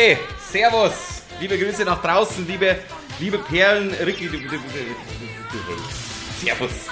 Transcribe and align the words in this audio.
Okay, 0.00 0.16
Servus. 0.38 1.24
Liebe 1.42 1.58
Grüße 1.58 1.84
nach 1.84 2.00
draußen, 2.00 2.48
liebe, 2.48 2.78
liebe 3.18 3.36
Perlen. 3.36 3.90
Ricky, 3.90 4.30
Servus. 6.40 6.88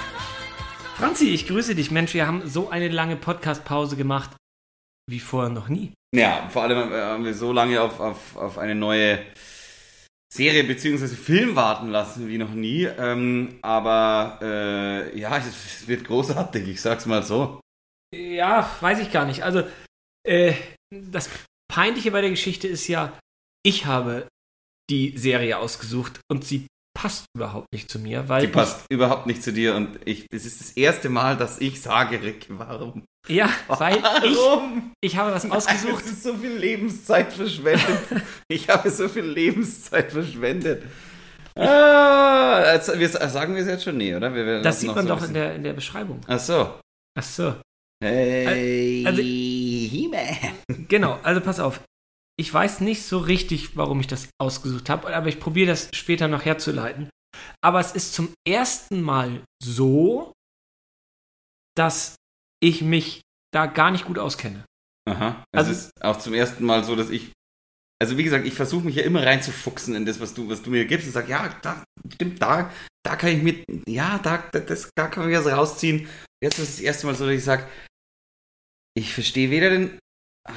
Franzi, 0.95 1.29
ich 1.29 1.47
grüße 1.47 1.73
dich. 1.73 1.89
Mensch, 1.89 2.13
wir 2.13 2.27
haben 2.27 2.47
so 2.47 2.69
eine 2.69 2.87
lange 2.87 3.15
Podcast-Pause 3.15 3.97
gemacht 3.97 4.35
wie 5.09 5.19
vorher 5.19 5.49
noch 5.49 5.69
nie. 5.69 5.91
Ja, 6.15 6.47
vor 6.51 6.61
allem 6.61 6.93
haben 6.93 7.25
wir 7.25 7.33
so 7.33 7.51
lange 7.51 7.81
auf, 7.81 7.99
auf, 7.99 8.37
auf 8.37 8.59
eine 8.59 8.75
neue 8.75 9.17
Serie 10.31 10.63
bzw. 10.63 11.07
Film 11.07 11.55
warten 11.55 11.87
lassen 11.87 12.27
wie 12.27 12.37
noch 12.37 12.53
nie. 12.53 12.83
Ähm, 12.83 13.57
aber 13.63 14.37
äh, 14.39 15.19
ja, 15.19 15.35
es 15.35 15.87
wird 15.87 16.03
großartig, 16.03 16.67
ich 16.67 16.79
sag's 16.79 17.07
mal 17.07 17.23
so. 17.23 17.59
Ja, 18.15 18.69
weiß 18.81 18.99
ich 18.99 19.11
gar 19.11 19.25
nicht. 19.25 19.43
Also, 19.43 19.63
äh, 20.23 20.53
das 20.91 21.27
Peinliche 21.69 22.11
bei 22.11 22.21
der 22.21 22.31
Geschichte 22.31 22.67
ist 22.67 22.87
ja, 22.87 23.17
ich 23.63 23.85
habe 23.85 24.27
die 24.89 25.17
Serie 25.17 25.59
ausgesucht 25.59 26.19
und 26.31 26.43
sie 26.43 26.67
passt 26.99 27.25
überhaupt 27.35 27.67
nicht 27.71 27.89
zu 27.89 27.99
mir, 27.99 28.27
weil. 28.27 28.41
Die 28.41 28.47
passt 28.47 28.85
überhaupt 28.89 29.27
nicht 29.27 29.43
zu 29.43 29.53
dir 29.53 29.75
und 29.75 29.99
ich, 30.05 30.25
es 30.31 30.45
ist 30.45 30.59
das 30.59 30.71
erste 30.71 31.09
Mal, 31.09 31.37
dass 31.37 31.61
ich 31.61 31.81
sage, 31.81 32.21
Rick, 32.21 32.47
warum? 32.49 33.03
Ja, 33.27 33.49
weil 33.67 34.01
warum? 34.01 34.93
ich, 34.99 35.11
ich 35.11 35.17
habe 35.17 35.31
was 35.31 35.49
ausgesucht. 35.49 36.05
Es 36.05 36.11
ist 36.11 36.23
so 36.23 36.33
viel 36.35 36.53
Lebenszeit 36.53 37.31
verschwendet. 37.31 37.99
ich 38.47 38.67
habe 38.69 38.89
so 38.89 39.07
viel 39.07 39.25
Lebenszeit 39.25 40.11
verschwendet. 40.11 40.83
Ah, 41.55 42.61
also 42.63 42.97
wir, 42.97 43.09
sagen 43.09 43.53
wir 43.53 43.61
es 43.61 43.67
jetzt 43.67 43.83
schon 43.83 43.97
nie, 43.97 44.15
oder? 44.15 44.33
Wir, 44.33 44.61
das 44.61 44.79
sieht 44.79 44.95
man 44.95 45.07
so 45.07 45.15
doch 45.15 45.23
in 45.23 45.33
der, 45.33 45.55
in 45.55 45.63
der 45.63 45.73
Beschreibung. 45.73 46.21
Ach 46.27 46.39
so. 46.39 46.79
Ach 47.17 47.23
so. 47.23 47.55
Hey, 48.01 49.05
also, 49.05 49.21
He-Man. 49.21 50.58
Genau, 50.87 51.19
also 51.23 51.41
pass 51.41 51.59
auf. 51.59 51.83
Ich 52.37 52.53
weiß 52.53 52.81
nicht 52.81 53.03
so 53.03 53.17
richtig, 53.17 53.75
warum 53.75 53.99
ich 53.99 54.07
das 54.07 54.29
ausgesucht 54.39 54.89
habe, 54.89 55.13
aber 55.13 55.27
ich 55.27 55.39
probiere 55.39 55.67
das 55.67 55.89
später 55.93 56.27
noch 56.27 56.45
herzuleiten. 56.45 57.09
Aber 57.61 57.79
es 57.79 57.91
ist 57.91 58.13
zum 58.13 58.33
ersten 58.47 59.01
Mal 59.01 59.43
so, 59.61 60.31
dass 61.75 62.15
ich 62.61 62.81
mich 62.81 63.21
da 63.53 63.65
gar 63.65 63.91
nicht 63.91 64.05
gut 64.05 64.19
auskenne. 64.19 64.63
Aha. 65.09 65.43
Es 65.51 65.57
also, 65.57 65.71
ist 65.71 66.03
auch 66.03 66.19
zum 66.19 66.33
ersten 66.33 66.65
Mal 66.65 66.83
so, 66.83 66.95
dass 66.95 67.09
ich. 67.09 67.31
Also 68.01 68.17
wie 68.17 68.23
gesagt, 68.23 68.45
ich 68.45 68.53
versuche 68.53 68.85
mich 68.85 68.95
ja 68.95 69.03
immer 69.03 69.25
reinzufuchsen 69.25 69.93
in 69.93 70.05
das, 70.05 70.21
was 70.21 70.33
du, 70.33 70.49
was 70.49 70.61
du 70.61 70.69
mir 70.69 70.85
gibst 70.85 71.07
und 71.07 71.13
sag, 71.13 71.27
ja, 71.27 71.53
da, 71.61 71.83
stimmt, 72.13 72.41
da, 72.41 72.71
da 73.03 73.15
kann 73.17 73.31
ich 73.31 73.43
mit, 73.43 73.65
ja, 73.89 74.17
da, 74.19 74.37
das, 74.37 74.89
da 74.95 75.07
kann 75.07 75.29
ich 75.29 75.37
was 75.37 75.47
rausziehen. 75.47 76.07
Jetzt 76.41 76.59
ist 76.59 76.69
es 76.69 76.75
das 76.77 76.79
erste 76.79 77.07
Mal 77.07 77.15
so, 77.15 77.25
dass 77.25 77.35
ich 77.35 77.43
sage, 77.43 77.67
ich 78.97 79.13
verstehe 79.13 79.51
weder 79.51 79.69
den 79.71 79.99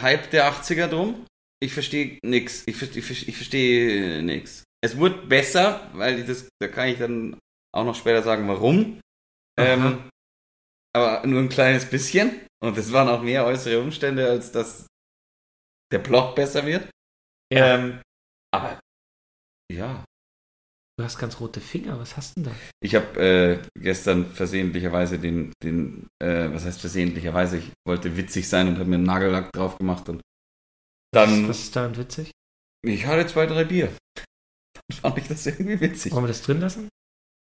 Hype 0.00 0.30
der 0.30 0.50
80er 0.50 0.88
drum, 0.88 1.26
ich 1.62 1.74
verstehe 1.74 2.18
nichts. 2.22 2.64
Ich, 2.66 2.80
ich, 2.80 3.28
ich 3.28 3.36
verstehe 3.36 4.22
nichts. 4.22 4.64
Es 4.84 4.96
wurde 4.96 5.26
besser, 5.26 5.90
weil 5.94 6.24
das, 6.24 6.48
da 6.60 6.68
kann 6.68 6.88
ich 6.88 6.98
dann 6.98 7.38
auch 7.72 7.84
noch 7.84 7.94
später 7.94 8.22
sagen, 8.22 8.48
warum. 8.48 9.00
Ähm, 9.58 10.10
aber 10.94 11.26
nur 11.26 11.40
ein 11.40 11.48
kleines 11.48 11.88
bisschen. 11.88 12.46
Und 12.60 12.76
es 12.78 12.92
waren 12.92 13.08
auch 13.08 13.22
mehr 13.22 13.46
äußere 13.46 13.80
Umstände, 13.80 14.28
als 14.28 14.52
dass 14.52 14.86
der 15.92 16.00
Plot 16.00 16.34
besser 16.34 16.66
wird. 16.66 16.88
Ja. 17.52 17.74
Ähm, 17.74 18.02
aber 18.52 18.80
ja. 19.70 20.04
Du 20.98 21.04
hast 21.04 21.18
ganz 21.18 21.40
rote 21.40 21.60
Finger, 21.60 21.98
was 21.98 22.16
hast 22.16 22.36
du 22.36 22.42
denn 22.42 22.52
da? 22.52 22.58
Ich 22.82 22.94
habe 22.94 23.18
äh, 23.18 23.62
gestern 23.78 24.26
versehentlicherweise 24.26 25.18
den, 25.18 25.52
den 25.62 26.08
äh, 26.22 26.52
was 26.52 26.66
heißt 26.66 26.80
versehentlicherweise, 26.80 27.56
ich 27.56 27.72
wollte 27.86 28.16
witzig 28.16 28.48
sein 28.48 28.68
und 28.68 28.74
habe 28.74 28.90
mir 28.90 28.96
einen 28.96 29.04
Nagellack 29.04 29.52
drauf 29.52 29.78
gemacht 29.78 30.08
und 30.10 30.20
dann. 31.14 31.48
Was 31.48 31.60
ist 31.60 31.76
daran 31.76 31.96
witzig? 31.96 32.30
Ich 32.84 33.06
hatte 33.06 33.26
zwei, 33.26 33.46
drei 33.46 33.64
Bier. 33.64 33.92
Dann 34.16 34.98
fand 34.98 35.18
ich 35.18 35.28
das 35.28 35.46
irgendwie 35.46 35.80
witzig. 35.80 36.12
Wollen 36.12 36.24
wir 36.24 36.28
das 36.28 36.42
drin 36.42 36.60
lassen? 36.60 36.88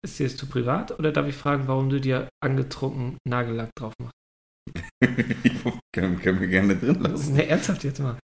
Ist 0.04 0.18
dir 0.18 0.26
das 0.26 0.36
zu 0.36 0.46
privat 0.46 0.98
oder 0.98 1.12
darf 1.12 1.26
ich 1.26 1.36
fragen, 1.36 1.66
warum 1.66 1.88
du 1.88 2.00
dir 2.00 2.28
angetrunken 2.42 3.18
Nagellack 3.26 3.70
drauf 3.74 3.94
machst? 3.98 4.14
können, 5.94 6.18
können 6.20 6.40
wir 6.40 6.48
gerne 6.48 6.76
drin 6.76 7.00
lassen. 7.00 7.34
Ne, 7.34 7.46
ernsthaft 7.46 7.84
jetzt 7.84 8.00
mal. 8.00 8.18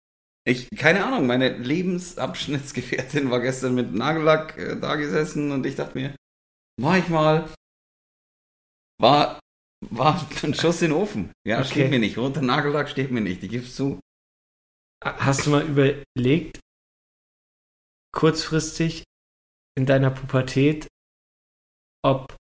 Ich, 0.45 0.69
keine 0.71 1.05
Ahnung, 1.05 1.27
meine 1.27 1.57
Lebensabschnittsgefährtin 1.57 3.31
war 3.31 3.41
gestern 3.41 3.75
mit 3.75 3.93
Nagellack 3.93 4.59
äh, 4.59 4.77
da 4.79 4.97
gesessen 4.97 5.53
und 5.53 5.65
ich 5.65 5.77
dachte 5.77 5.97
mir, 5.97 6.17
mach 6.81 6.97
ich 6.97 7.09
mal. 7.09 7.53
War, 9.01 9.41
war 9.91 10.27
ein 10.43 10.55
Schuss 10.55 10.83
in 10.83 10.91
den 10.91 10.99
Ofen. 10.99 11.33
Ja, 11.47 11.59
okay. 11.59 11.69
steht 11.69 11.91
mir 11.91 11.99
nicht. 11.99 12.19
Runter 12.19 12.43
Nagellack 12.43 12.89
steht 12.89 13.11
mir 13.11 13.21
nicht. 13.21 13.43
Ich 13.43 13.51
gib's 13.51 13.75
zu. 13.75 14.01
Hast 15.05 15.47
du 15.47 15.51
mal 15.51 15.67
überlegt, 15.67 16.61
kurzfristig 18.15 19.05
in 19.77 19.87
deiner 19.87 20.11
Pubertät, 20.11 20.87
ob 22.05 22.37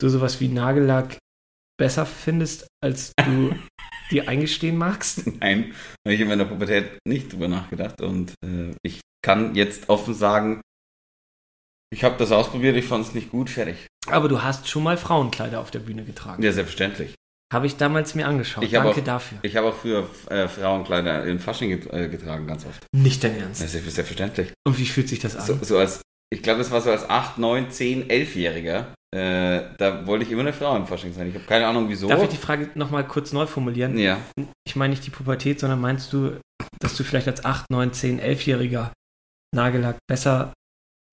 du 0.00 0.08
sowas 0.08 0.40
wie 0.40 0.48
Nagellack 0.48 1.18
besser 1.78 2.06
findest, 2.06 2.66
als 2.82 3.12
du 3.24 3.54
dir 4.12 4.28
eingestehen 4.28 4.76
magst? 4.76 5.26
Nein, 5.40 5.74
habe 6.06 6.14
ich 6.14 6.20
in 6.20 6.28
meiner 6.28 6.44
Pubertät 6.44 6.98
nicht 7.06 7.32
drüber 7.32 7.48
nachgedacht 7.48 8.00
und 8.00 8.34
äh, 8.44 8.74
ich 8.82 9.00
kann 9.24 9.54
jetzt 9.54 9.88
offen 9.88 10.14
sagen, 10.14 10.60
ich 11.92 12.04
habe 12.04 12.16
das 12.18 12.32
ausprobiert, 12.32 12.76
ich 12.76 12.86
fand 12.86 13.06
es 13.06 13.14
nicht 13.14 13.30
gut, 13.30 13.50
fertig. 13.50 13.86
Aber 14.06 14.28
du 14.28 14.42
hast 14.42 14.68
schon 14.68 14.82
mal 14.82 14.96
Frauenkleider 14.96 15.60
auf 15.60 15.70
der 15.70 15.80
Bühne 15.80 16.04
getragen. 16.04 16.42
Ja, 16.42 16.52
selbstverständlich. 16.52 17.14
Habe 17.52 17.66
ich 17.66 17.76
damals 17.76 18.14
mir 18.14 18.26
angeschaut. 18.26 18.64
Ich 18.64 18.70
Danke 18.70 19.00
auch, 19.00 19.04
dafür. 19.04 19.38
Ich 19.42 19.56
habe 19.56 19.68
auch 19.68 19.76
früher 19.76 20.08
äh, 20.30 20.48
Frauenkleider 20.48 21.26
in 21.26 21.38
Fasching 21.38 21.70
äh, 21.90 22.08
getragen, 22.08 22.46
ganz 22.46 22.64
oft. 22.64 22.86
Nicht 22.92 23.22
dein 23.22 23.38
Ernst? 23.38 23.62
Das 23.62 23.74
ist 23.74 23.94
selbstverständlich. 23.94 24.54
Und 24.66 24.78
wie 24.78 24.86
fühlt 24.86 25.10
sich 25.10 25.18
das 25.18 25.36
an? 25.36 25.44
So, 25.44 25.58
so 25.60 25.76
als, 25.76 26.00
ich 26.32 26.42
glaube, 26.42 26.58
das 26.58 26.70
war 26.70 26.80
so 26.80 26.90
als 26.90 27.08
8, 27.08 27.36
9, 27.36 27.70
10, 27.70 28.08
11-Jähriger. 28.08 28.86
Äh, 29.14 29.74
da 29.76 30.06
wollte 30.06 30.24
ich 30.24 30.30
immer 30.30 30.40
eine 30.40 30.54
Frau 30.54 30.74
im 30.74 30.86
Fasching 30.86 31.12
sein. 31.12 31.28
Ich 31.28 31.34
habe 31.34 31.44
keine 31.44 31.66
Ahnung, 31.66 31.90
wieso. 31.90 32.08
Darf 32.08 32.22
ich 32.22 32.30
die 32.30 32.38
Frage 32.38 32.70
nochmal 32.74 33.06
kurz 33.06 33.34
neu 33.34 33.44
formulieren? 33.44 33.98
Ja. 33.98 34.18
Ich 34.66 34.74
meine 34.74 34.92
nicht 34.92 35.04
die 35.04 35.10
Pubertät, 35.10 35.60
sondern 35.60 35.82
meinst 35.82 36.10
du, 36.14 36.40
dass 36.80 36.96
du 36.96 37.04
vielleicht 37.04 37.28
als 37.28 37.44
8, 37.44 37.70
9, 37.70 37.92
10, 37.92 38.20
11-Jähriger 38.22 38.92
Nagellack 39.54 39.98
besser 40.08 40.54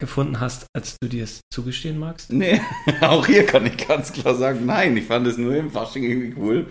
gefunden 0.01 0.39
hast, 0.39 0.67
als 0.73 0.95
du 1.01 1.09
dir 1.09 1.25
es 1.25 1.41
zugestehen 1.53 1.99
magst? 1.99 2.31
Nee, 2.31 2.61
auch 3.01 3.27
hier 3.27 3.45
kann 3.45 3.65
ich 3.65 3.75
ganz 3.85 4.13
klar 4.13 4.35
sagen, 4.35 4.65
nein. 4.65 4.95
Ich 4.95 5.07
fand 5.07 5.27
es 5.27 5.37
nur 5.37 5.53
im 5.53 5.69
Fasching 5.69 6.03
irgendwie 6.03 6.39
cool, 6.39 6.67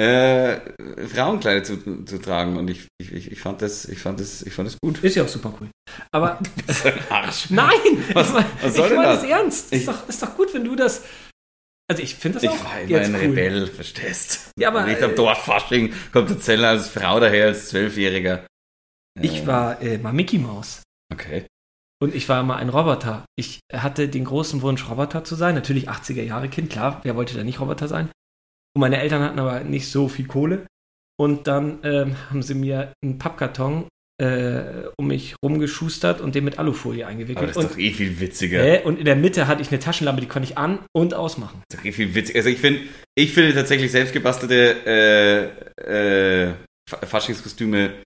äh, 0.00 0.60
Frauenkleider 1.08 1.64
zu, 1.64 2.04
zu 2.04 2.18
tragen 2.18 2.56
und 2.56 2.70
ich, 2.70 2.86
ich, 2.98 3.32
ich, 3.32 3.40
fand 3.40 3.62
das, 3.62 3.84
ich, 3.84 3.98
fand 3.98 4.20
das, 4.20 4.42
ich 4.42 4.52
fand 4.52 4.68
das 4.68 4.78
gut. 4.80 5.02
Ist 5.02 5.16
ja 5.16 5.24
auch 5.24 5.28
super 5.28 5.52
cool. 5.60 5.70
Aber. 6.12 6.38
Arsch. 7.10 7.50
Nein! 7.50 8.04
Was, 8.12 8.32
was 8.32 8.74
soll 8.76 8.86
ich 8.86 8.92
denn 8.92 9.02
das? 9.02 9.22
das 9.22 9.30
ernst. 9.30 9.72
Ich, 9.72 9.80
ist, 9.80 9.88
doch, 9.88 10.08
ist 10.08 10.22
doch 10.22 10.36
gut, 10.36 10.54
wenn 10.54 10.64
du 10.64 10.76
das. 10.76 11.02
Also 11.90 12.02
ich 12.02 12.14
finde 12.14 12.36
das 12.36 12.44
ich 12.44 12.50
auch. 12.50 12.54
Ich 12.54 12.64
war 12.64 12.80
immer 12.80 12.98
ein 12.98 13.14
cool. 13.14 13.20
Rebell, 13.20 13.66
verstehst 13.66 14.52
Ja, 14.56 14.68
aber. 14.68 14.84
Nicht 14.84 15.02
am 15.02 15.16
Dorffasching 15.16 15.92
kommt 16.12 16.30
der 16.30 16.38
Zeller 16.38 16.68
als 16.68 16.88
Frau 16.88 17.18
daher, 17.18 17.46
als 17.46 17.68
Zwölfjähriger. 17.70 18.46
Ich 19.20 19.48
war 19.48 19.82
äh, 19.82 19.98
mal 19.98 20.12
Mickey 20.12 20.38
Mouse. 20.38 20.82
Okay. 21.12 21.46
Und 22.00 22.14
ich 22.14 22.28
war 22.28 22.44
mal 22.44 22.56
ein 22.56 22.68
Roboter. 22.68 23.24
Ich 23.34 23.58
hatte 23.72 24.08
den 24.08 24.24
großen 24.24 24.62
Wunsch, 24.62 24.88
Roboter 24.88 25.24
zu 25.24 25.34
sein. 25.34 25.56
Natürlich 25.56 25.90
80er 25.90 26.22
Jahre 26.22 26.48
Kind, 26.48 26.70
klar, 26.70 27.00
wer 27.02 27.16
wollte 27.16 27.36
da 27.36 27.42
nicht 27.42 27.58
Roboter 27.58 27.88
sein? 27.88 28.10
Und 28.74 28.80
meine 28.80 29.00
Eltern 29.00 29.22
hatten 29.22 29.38
aber 29.38 29.60
nicht 29.64 29.90
so 29.90 30.08
viel 30.08 30.26
Kohle. 30.26 30.66
Und 31.20 31.46
dann 31.46 31.80
ähm, 31.82 32.16
haben 32.30 32.42
sie 32.42 32.54
mir 32.54 32.92
einen 33.02 33.18
Pappkarton 33.18 33.88
äh, 34.20 34.88
um 34.96 35.06
mich 35.06 35.36
rumgeschustert 35.44 36.20
und 36.20 36.34
den 36.34 36.44
mit 36.44 36.58
Alufolie 36.58 37.06
eingewickelt. 37.06 37.38
Aber 37.38 37.46
das 37.46 37.56
ist 37.56 37.64
und, 37.64 37.72
doch 37.72 37.78
eh 37.78 37.92
viel 37.92 38.20
witziger. 38.20 38.64
Äh, 38.64 38.82
und 38.84 38.98
in 38.98 39.04
der 39.04 39.16
Mitte 39.16 39.46
hatte 39.46 39.62
ich 39.62 39.70
eine 39.70 39.78
Taschenlampe, 39.78 40.20
die 40.20 40.28
konnte 40.28 40.48
ich 40.48 40.58
an- 40.58 40.80
und 40.92 41.14
ausmachen. 41.14 41.62
Das 41.68 41.78
ist 41.78 41.80
doch 41.80 41.88
eh 41.88 41.92
viel 41.92 42.14
witziger. 42.14 42.38
Also 42.38 42.48
ich 42.50 42.58
finde, 42.58 42.80
ich 43.14 43.32
finde 43.32 43.54
tatsächlich 43.54 43.90
selbstgebastelte 43.92 45.54
äh, 45.78 46.48
äh, 46.48 46.54
Faschingskostüme 46.88 48.02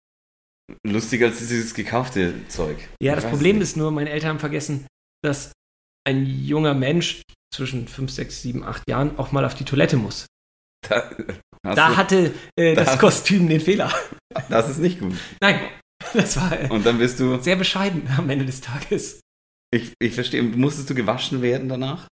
lustiger 0.87 1.27
als 1.27 1.39
dieses 1.39 1.75
gekaufte 1.75 2.35
Zeug. 2.49 2.77
Ja, 3.03 3.15
das 3.15 3.27
Problem 3.27 3.57
nicht. 3.57 3.65
ist 3.65 3.77
nur, 3.77 3.91
meine 3.91 4.11
Eltern 4.11 4.31
haben 4.31 4.39
vergessen, 4.39 4.87
dass 5.23 5.53
ein 6.05 6.27
junger 6.27 6.75
Mensch 6.75 7.23
zwischen 7.55 7.89
5, 7.89 8.11
6, 8.11 8.43
7, 8.43 8.65
8 8.65 8.89
Jahren 8.89 9.19
auch 9.19 9.33
mal 9.33 9.45
auf 9.45 9.55
die 9.55 9.65
Toilette 9.65 9.97
muss. 9.97 10.27
Da, 11.65 11.77
da 11.77 11.91
du, 11.91 11.97
hatte 11.97 12.35
äh, 12.59 12.75
das, 12.75 12.99
Kostüm 12.99 13.49
den 13.49 13.61
Fehler. 13.61 13.93
Das 14.49 14.69
ist 14.69 14.79
nicht 14.79 14.99
gut. 14.99 15.15
Nein, 15.41 15.61
das 16.13 16.37
war 16.37 16.61
äh, 16.61 16.69
Und 16.69 16.85
dann 16.85 16.99
bist 16.99 17.21
du 17.21 17.41
sehr 17.41 17.55
bescheiden 17.55 18.09
am 18.19 18.29
Ende 18.29 18.45
des 18.45 18.61
Tages. 18.61 19.21
Ich, 19.73 19.93
ich 20.03 20.13
verstehe. 20.13 20.43
Musstest 20.43 20.91
du 20.91 20.95
gewaschen 20.97 21.41
werden 21.41 21.69
danach? 21.69 22.09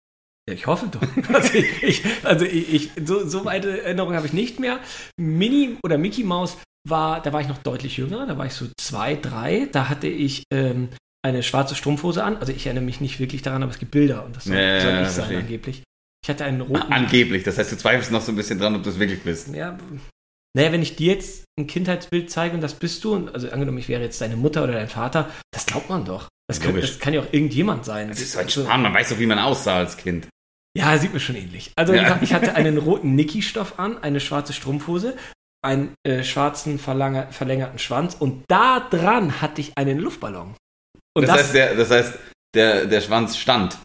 Ja, 0.48 0.54
ich 0.54 0.66
hoffe 0.66 0.86
doch. 0.88 1.02
Also, 1.34 1.54
ich, 1.54 1.82
ich, 1.82 2.02
also 2.22 2.44
ich, 2.44 2.90
so, 3.04 3.26
so 3.26 3.44
weite 3.44 3.82
Erinnerungen 3.82 4.16
habe 4.16 4.26
ich 4.26 4.32
nicht 4.32 4.60
mehr. 4.60 4.78
Mini 5.18 5.76
oder 5.84 5.98
Mickey 5.98 6.22
Mouse 6.22 6.56
war, 6.88 7.20
da 7.20 7.32
war 7.32 7.40
ich 7.40 7.48
noch 7.48 7.58
deutlich 7.58 7.96
jünger, 7.96 8.26
da 8.26 8.38
war 8.38 8.46
ich 8.46 8.54
so 8.54 8.66
zwei, 8.80 9.16
drei. 9.16 9.68
Da 9.72 9.88
hatte 9.88 10.06
ich 10.06 10.44
ähm, 10.52 10.90
eine 11.22 11.42
schwarze 11.42 11.74
Strumpfhose 11.74 12.24
an. 12.24 12.36
Also 12.36 12.52
ich 12.52 12.66
erinnere 12.66 12.84
mich 12.84 13.00
nicht 13.00 13.20
wirklich 13.20 13.42
daran, 13.42 13.62
aber 13.62 13.72
es 13.72 13.78
gibt 13.78 13.90
Bilder 13.90 14.24
und 14.24 14.36
das 14.36 14.44
soll, 14.44 14.56
ja, 14.56 14.80
soll 14.80 14.92
ich 14.92 14.98
ja, 14.98 15.10
sein 15.10 15.36
angeblich. 15.36 15.82
Ich 16.22 16.28
hatte 16.28 16.44
einen 16.44 16.60
roten. 16.60 16.92
Angeblich, 16.92 17.44
das 17.44 17.56
heißt, 17.58 17.72
du 17.72 17.76
zweifelst 17.76 18.10
noch 18.12 18.20
so 18.20 18.32
ein 18.32 18.36
bisschen 18.36 18.58
dran, 18.58 18.74
ob 18.76 18.82
du 18.82 18.90
es 18.90 18.98
wirklich 18.98 19.22
bist. 19.22 19.48
Ja, 19.54 19.78
naja, 20.56 20.72
wenn 20.72 20.82
ich 20.82 20.96
dir 20.96 21.14
jetzt 21.14 21.44
ein 21.58 21.66
Kindheitsbild 21.66 22.30
zeige 22.30 22.54
und 22.54 22.60
das 22.60 22.74
bist 22.74 23.04
du, 23.04 23.14
und 23.14 23.34
also 23.34 23.48
angenommen, 23.50 23.78
ich 23.78 23.88
wäre 23.88 24.02
jetzt 24.02 24.20
deine 24.20 24.36
Mutter 24.36 24.64
oder 24.64 24.72
dein 24.72 24.88
Vater, 24.88 25.30
das 25.52 25.66
glaubt 25.66 25.88
man 25.88 26.04
doch. 26.04 26.28
Das, 26.48 26.60
kann, 26.60 26.74
Logisch. 26.74 26.90
das 26.90 26.98
kann 26.98 27.14
ja 27.14 27.20
auch 27.20 27.32
irgendjemand 27.32 27.84
sein. 27.84 28.08
Das 28.08 28.20
ist 28.20 28.32
so 28.32 28.40
ein 28.40 28.48
Spahn, 28.50 28.82
man 28.82 28.92
weiß 28.92 29.10
doch, 29.10 29.18
wie 29.20 29.26
man 29.26 29.38
aussah 29.38 29.76
als 29.76 29.96
Kind. 29.96 30.26
Ja, 30.76 30.98
sieht 30.98 31.12
mir 31.12 31.20
schon 31.20 31.36
ähnlich. 31.36 31.72
Also 31.76 31.94
Ja. 31.94 32.18
ich 32.20 32.32
hatte 32.34 32.54
einen 32.54 32.78
roten 32.78 33.14
Niki-Stoff 33.14 33.78
an, 33.78 34.02
eine 34.02 34.18
schwarze 34.20 34.52
Strumpfhose, 34.52 35.16
einen 35.62 35.94
äh, 36.04 36.24
schwarzen 36.24 36.78
verlängerten 36.80 37.78
Schwanz 37.78 38.16
und 38.18 38.44
da 38.48 38.80
dran 38.80 39.40
hatte 39.40 39.60
ich 39.60 39.72
einen 39.76 39.98
Luftballon. 39.98 40.56
Und 41.16 41.28
das, 41.28 41.38
heißt, 41.38 41.54
der, 41.54 41.74
das 41.76 41.90
heißt 41.90 42.18
der, 42.54 42.86
der 42.86 43.00
Schwanz 43.00 43.36
stand. 43.36 43.78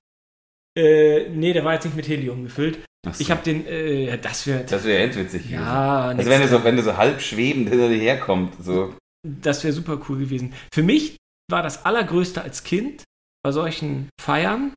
Äh, 0.78 1.30
nee, 1.30 1.54
der 1.54 1.64
war 1.64 1.74
jetzt 1.74 1.86
nicht 1.86 1.96
mit 1.96 2.08
Helium 2.08 2.44
gefüllt. 2.44 2.80
So. 3.06 3.12
Ich 3.20 3.30
habe 3.32 3.44
den, 3.44 3.66
äh, 3.68 4.18
das 4.18 4.48
wird, 4.48 4.72
Das 4.72 4.84
wäre 4.84 5.04
endwitzig. 5.04 5.50
ja, 5.50 6.06
Also 6.08 6.18
nix- 6.18 6.30
wenn 6.30 6.42
du 6.42 6.48
so, 6.48 6.64
wenn 6.64 6.76
du 6.76 6.84
so 6.84 6.98
halb 6.98 7.22
schwebend 7.22 7.70
hinter 7.70 7.88
dir 7.90 8.00
herkommt, 8.00 8.56
so. 8.60 8.96
das 9.24 9.64
wäre 9.64 9.74
super 9.74 10.02
cool 10.10 10.18
gewesen. 10.20 10.54
Für 10.74 10.82
mich 10.84 11.18
war 11.52 11.62
das 11.62 11.86
Allergrößte 11.86 12.42
als 12.42 12.64
Kind 12.64 13.04
bei 13.44 13.52
solchen 13.52 14.10
Feiern, 14.20 14.74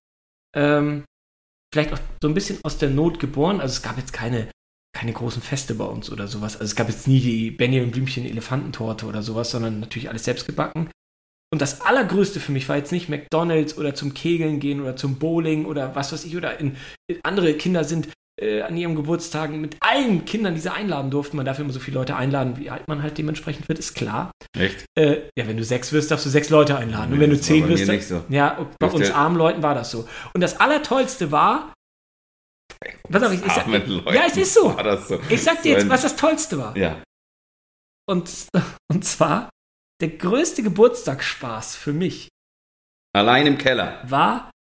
ähm, 0.55 1.05
vielleicht 1.73 1.93
auch 1.95 1.99
so 2.23 2.29
ein 2.29 2.35
bisschen 2.35 2.59
aus 2.65 2.77
der 2.79 2.91
Not 2.91 3.19
geboren. 3.19 3.61
Also 3.61 3.73
es 3.73 3.83
gab 3.83 3.97
jetzt 3.97 4.13
keine, 4.13 4.49
keine 4.95 5.13
großen 5.15 5.41
Feste 5.41 5.75
bei 5.75 5.85
uns 5.87 6.11
oder 6.13 6.29
sowas. 6.29 6.55
Also 6.57 6.65
es 6.67 6.77
gab 6.77 6.89
jetzt 6.89 7.09
nie 7.09 7.21
die 7.21 7.51
Benjamin 7.51 7.91
Blümchen 7.91 8.27
Elefantentorte 8.27 9.07
oder 9.07 9.23
sowas, 9.23 9.51
sondern 9.51 9.81
natürlich 9.81 10.11
alles 10.11 10.25
selbst 10.25 10.47
gebacken. 10.47 10.91
Und 11.51 11.63
das 11.63 11.81
Allergrößte 11.81 12.41
für 12.41 12.53
mich 12.53 12.69
war 12.69 12.77
jetzt 12.77 12.93
nicht 12.93 13.09
McDonalds 13.09 13.79
oder 13.79 13.95
zum 13.95 14.13
Kegeln 14.13 14.61
gehen 14.61 14.81
oder 14.81 14.97
zum 14.97 15.19
Bowling 15.19 15.65
oder 15.65 15.95
was 15.95 16.13
weiß 16.13 16.25
ich 16.25 16.37
oder 16.37 16.59
in, 16.61 16.77
in 17.07 17.21
andere 17.23 17.55
Kinder 17.55 17.85
sind 17.85 18.09
äh, 18.41 18.63
an 18.63 18.77
ihrem 18.77 18.95
Geburtstag 18.95 19.51
mit 19.51 19.77
allen 19.81 20.25
Kindern, 20.25 20.55
die 20.55 20.61
sie 20.61 20.73
einladen 20.73 21.11
durften. 21.11 21.37
Man 21.37 21.47
darf 21.47 21.59
immer 21.59 21.73
so 21.73 21.81
viele 21.81 21.97
Leute 21.99 22.17
einladen, 22.17 22.57
wie 22.57 22.71
alt 22.71 22.87
man 22.87 23.03
halt 23.03 23.19
dementsprechend 23.19 23.69
wird, 23.69 23.79
ist 23.79 23.95
klar. 23.95 24.31
Echt? 24.57 24.85
Äh, 24.97 25.23
ja, 25.37 25.49
wenn 25.49 25.57
du 25.57 25.65
sechs 25.65 25.93
wirst, 25.93 26.11
darfst 26.11 26.27
du 26.27 26.31
sechs 26.31 26.51
Leute 26.51 26.77
einladen. 26.77 27.15
Und 27.15 27.21
wenn 27.21 27.31
du 27.31 27.41
zehn 27.41 27.67
wirst, 27.69 27.89
dann, 27.89 28.01
so. 28.01 28.25
ja, 28.29 28.69
bei 28.79 28.87
uns 28.89 29.11
armen 29.11 29.37
Leuten 29.37 29.63
war 29.63 29.75
das 29.75 29.91
so. 29.91 30.07
Und 30.35 30.41
das 30.41 30.61
Allertollste 30.61 31.33
war, 31.33 31.73
pass 33.11 33.23
auf, 33.23 33.33
ich, 33.33 33.45
ich, 33.45 33.53
sag, 33.53 33.67
ja, 33.67 34.23
es 34.27 34.37
ist 34.37 34.55
so. 34.55 34.77
So. 35.09 35.19
Ich 35.29 35.43
sag 35.43 35.63
dir 35.63 35.73
jetzt, 35.73 35.89
was 35.89 36.03
das 36.03 36.15
Tollste 36.15 36.59
war. 36.59 36.77
Ja. 36.77 37.03
Und, 38.07 38.31
und 38.93 39.05
zwar, 39.05 39.51
der 40.01 40.11
größte 40.11 40.63
Geburtstagsspaß 40.63 41.77
für 41.77 41.93
mich 41.93 42.29
Allein 43.15 43.47
im 43.47 43.59
Keller. 43.59 44.09
war 44.09 44.51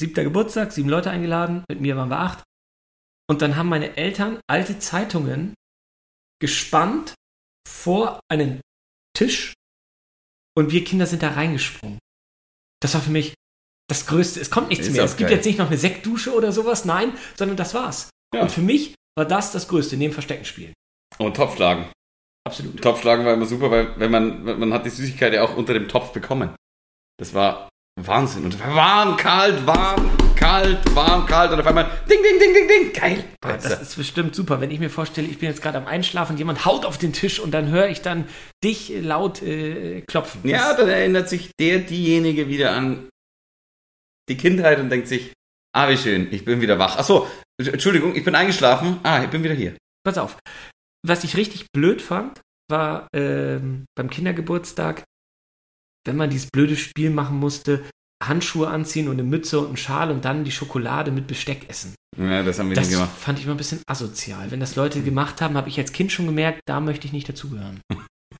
siebter 0.00 0.24
Geburtstag, 0.24 0.72
sieben 0.72 0.88
Leute 0.88 1.10
eingeladen, 1.10 1.64
mit 1.68 1.80
mir 1.80 1.96
waren 1.96 2.08
wir 2.08 2.18
acht. 2.18 2.42
Und 3.28 3.42
dann 3.42 3.56
haben 3.56 3.68
meine 3.68 3.96
Eltern 3.96 4.40
alte 4.48 4.78
Zeitungen 4.78 5.54
gespannt 6.40 7.14
vor 7.68 8.20
einen 8.28 8.60
Tisch 9.16 9.52
und 10.56 10.72
wir 10.72 10.84
Kinder 10.84 11.06
sind 11.06 11.22
da 11.22 11.30
reingesprungen. 11.32 11.98
Das 12.80 12.94
war 12.94 13.02
für 13.02 13.10
mich 13.10 13.34
das 13.88 14.06
Größte. 14.06 14.40
Es 14.40 14.50
kommt 14.50 14.68
nichts 14.68 14.86
Ist 14.86 14.94
mehr. 14.94 15.04
Es 15.04 15.16
gibt 15.16 15.30
jetzt 15.30 15.44
nicht 15.44 15.58
noch 15.58 15.66
eine 15.66 15.76
Sektdusche 15.76 16.34
oder 16.34 16.52
sowas, 16.52 16.84
nein, 16.84 17.16
sondern 17.36 17.56
das 17.56 17.74
war's. 17.74 18.10
Ja. 18.34 18.42
Und 18.42 18.50
für 18.50 18.62
mich 18.62 18.94
war 19.16 19.26
das 19.26 19.52
das 19.52 19.68
Größte, 19.68 19.96
neben 19.96 20.12
Verstecken 20.12 20.44
spielen. 20.44 20.72
Und 21.18 21.36
Topfschlagen. 21.36 21.92
Absolut. 22.46 22.80
Topfschlagen 22.80 23.24
war 23.24 23.34
immer 23.34 23.46
super, 23.46 23.70
weil 23.70 23.98
wenn 23.98 24.10
man, 24.10 24.58
man 24.58 24.72
hat 24.72 24.86
die 24.86 24.90
Süßigkeit 24.90 25.32
ja 25.34 25.42
auch 25.42 25.56
unter 25.56 25.74
dem 25.74 25.88
Topf 25.88 26.12
bekommen. 26.12 26.54
Das 27.18 27.34
war 27.34 27.68
Wahnsinn. 28.00 28.44
Und 28.44 28.58
warm, 28.60 29.16
kalt, 29.16 29.66
warm, 29.66 30.10
kalt, 30.36 30.78
warm, 30.94 31.26
kalt. 31.26 31.52
Und 31.52 31.60
auf 31.60 31.66
einmal 31.66 31.90
ding, 32.10 32.18
ding, 32.22 32.38
ding, 32.38 32.54
ding, 32.54 32.68
ding. 32.68 32.92
Geil. 32.94 33.24
Ah, 33.42 33.52
Das 33.52 33.82
ist 33.82 33.96
bestimmt 33.96 34.34
super, 34.34 34.60
wenn 34.60 34.70
ich 34.70 34.78
mir 34.80 34.88
vorstelle, 34.88 35.28
ich 35.28 35.38
bin 35.38 35.48
jetzt 35.50 35.60
gerade 35.60 35.76
am 35.76 35.86
Einschlafen, 35.86 36.38
jemand 36.38 36.64
haut 36.64 36.86
auf 36.86 36.96
den 36.96 37.12
Tisch 37.12 37.40
und 37.40 37.50
dann 37.50 37.68
höre 37.68 37.88
ich 37.88 38.00
dann 38.00 38.26
dich 38.64 38.88
laut 39.02 39.42
äh, 39.42 40.00
klopfen. 40.02 40.40
ja, 40.48 40.74
dann 40.74 40.88
erinnert 40.88 41.28
sich 41.28 41.50
der, 41.60 41.80
diejenige 41.80 42.48
wieder 42.48 42.72
an 42.72 43.08
die 44.30 44.36
Kindheit 44.36 44.78
und 44.78 44.88
denkt 44.88 45.08
sich, 45.08 45.32
ah, 45.76 45.90
wie 45.90 45.96
schön, 45.98 46.32
ich 46.32 46.44
bin 46.44 46.60
wieder 46.62 46.78
wach. 46.78 46.96
Ach 46.98 47.04
so, 47.04 47.28
Entschuldigung, 47.60 48.14
ich 48.16 48.24
bin 48.24 48.34
eingeschlafen. 48.34 48.98
Ah, 49.02 49.22
ich 49.22 49.28
bin 49.30 49.42
wieder 49.42 49.54
hier. 49.54 49.76
Pass 50.06 50.16
auf. 50.16 50.38
Was 51.06 51.24
ich 51.24 51.36
richtig 51.36 51.66
blöd 51.72 52.02
fand, 52.02 52.40
war 52.70 53.08
ähm, 53.14 53.84
beim 53.96 54.10
Kindergeburtstag, 54.10 55.04
wenn 56.06 56.16
man 56.16 56.30
dieses 56.30 56.48
blöde 56.50 56.76
Spiel 56.76 57.10
machen 57.10 57.38
musste, 57.38 57.84
Handschuhe 58.22 58.68
anziehen 58.68 59.08
und 59.08 59.14
eine 59.14 59.22
Mütze 59.22 59.58
und 59.60 59.68
einen 59.68 59.76
Schal 59.78 60.10
und 60.10 60.24
dann 60.24 60.44
die 60.44 60.50
Schokolade 60.52 61.10
mit 61.10 61.26
Besteck 61.26 61.68
essen. 61.70 61.94
Ja, 62.18 62.42
das 62.42 62.58
haben 62.58 62.68
wir 62.68 62.76
Das 62.76 62.88
nicht 62.88 62.96
gemacht. 62.98 63.16
fand 63.16 63.38
ich 63.38 63.46
mal 63.46 63.52
ein 63.52 63.56
bisschen 63.58 63.82
asozial. 63.86 64.50
Wenn 64.50 64.60
das 64.60 64.76
Leute 64.76 65.02
gemacht 65.02 65.40
haben, 65.40 65.56
habe 65.56 65.68
ich 65.68 65.78
als 65.78 65.92
Kind 65.92 66.12
schon 66.12 66.26
gemerkt, 66.26 66.60
da 66.66 66.80
möchte 66.80 67.06
ich 67.06 67.12
nicht 67.12 67.28
dazugehören. 67.28 67.80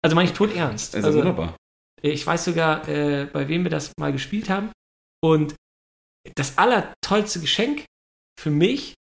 Also 0.02 0.14
meine 0.16 0.28
ich 0.28 0.34
tot 0.36 0.54
ernst. 0.54 0.94
Also, 0.94 1.06
Also, 1.08 1.18
wunderbar. 1.20 1.56
ich 2.02 2.26
weiß 2.26 2.44
sogar, 2.44 2.86
äh, 2.88 3.26
bei 3.32 3.48
wem 3.48 3.62
wir 3.64 3.70
das 3.70 3.92
mal 3.98 4.12
gespielt 4.12 4.50
haben. 4.50 4.70
Und 5.22 5.54
das 6.34 6.58
allertollste 6.58 7.40
Geschenk 7.40 7.84
für 8.38 8.50
mich 8.50 8.94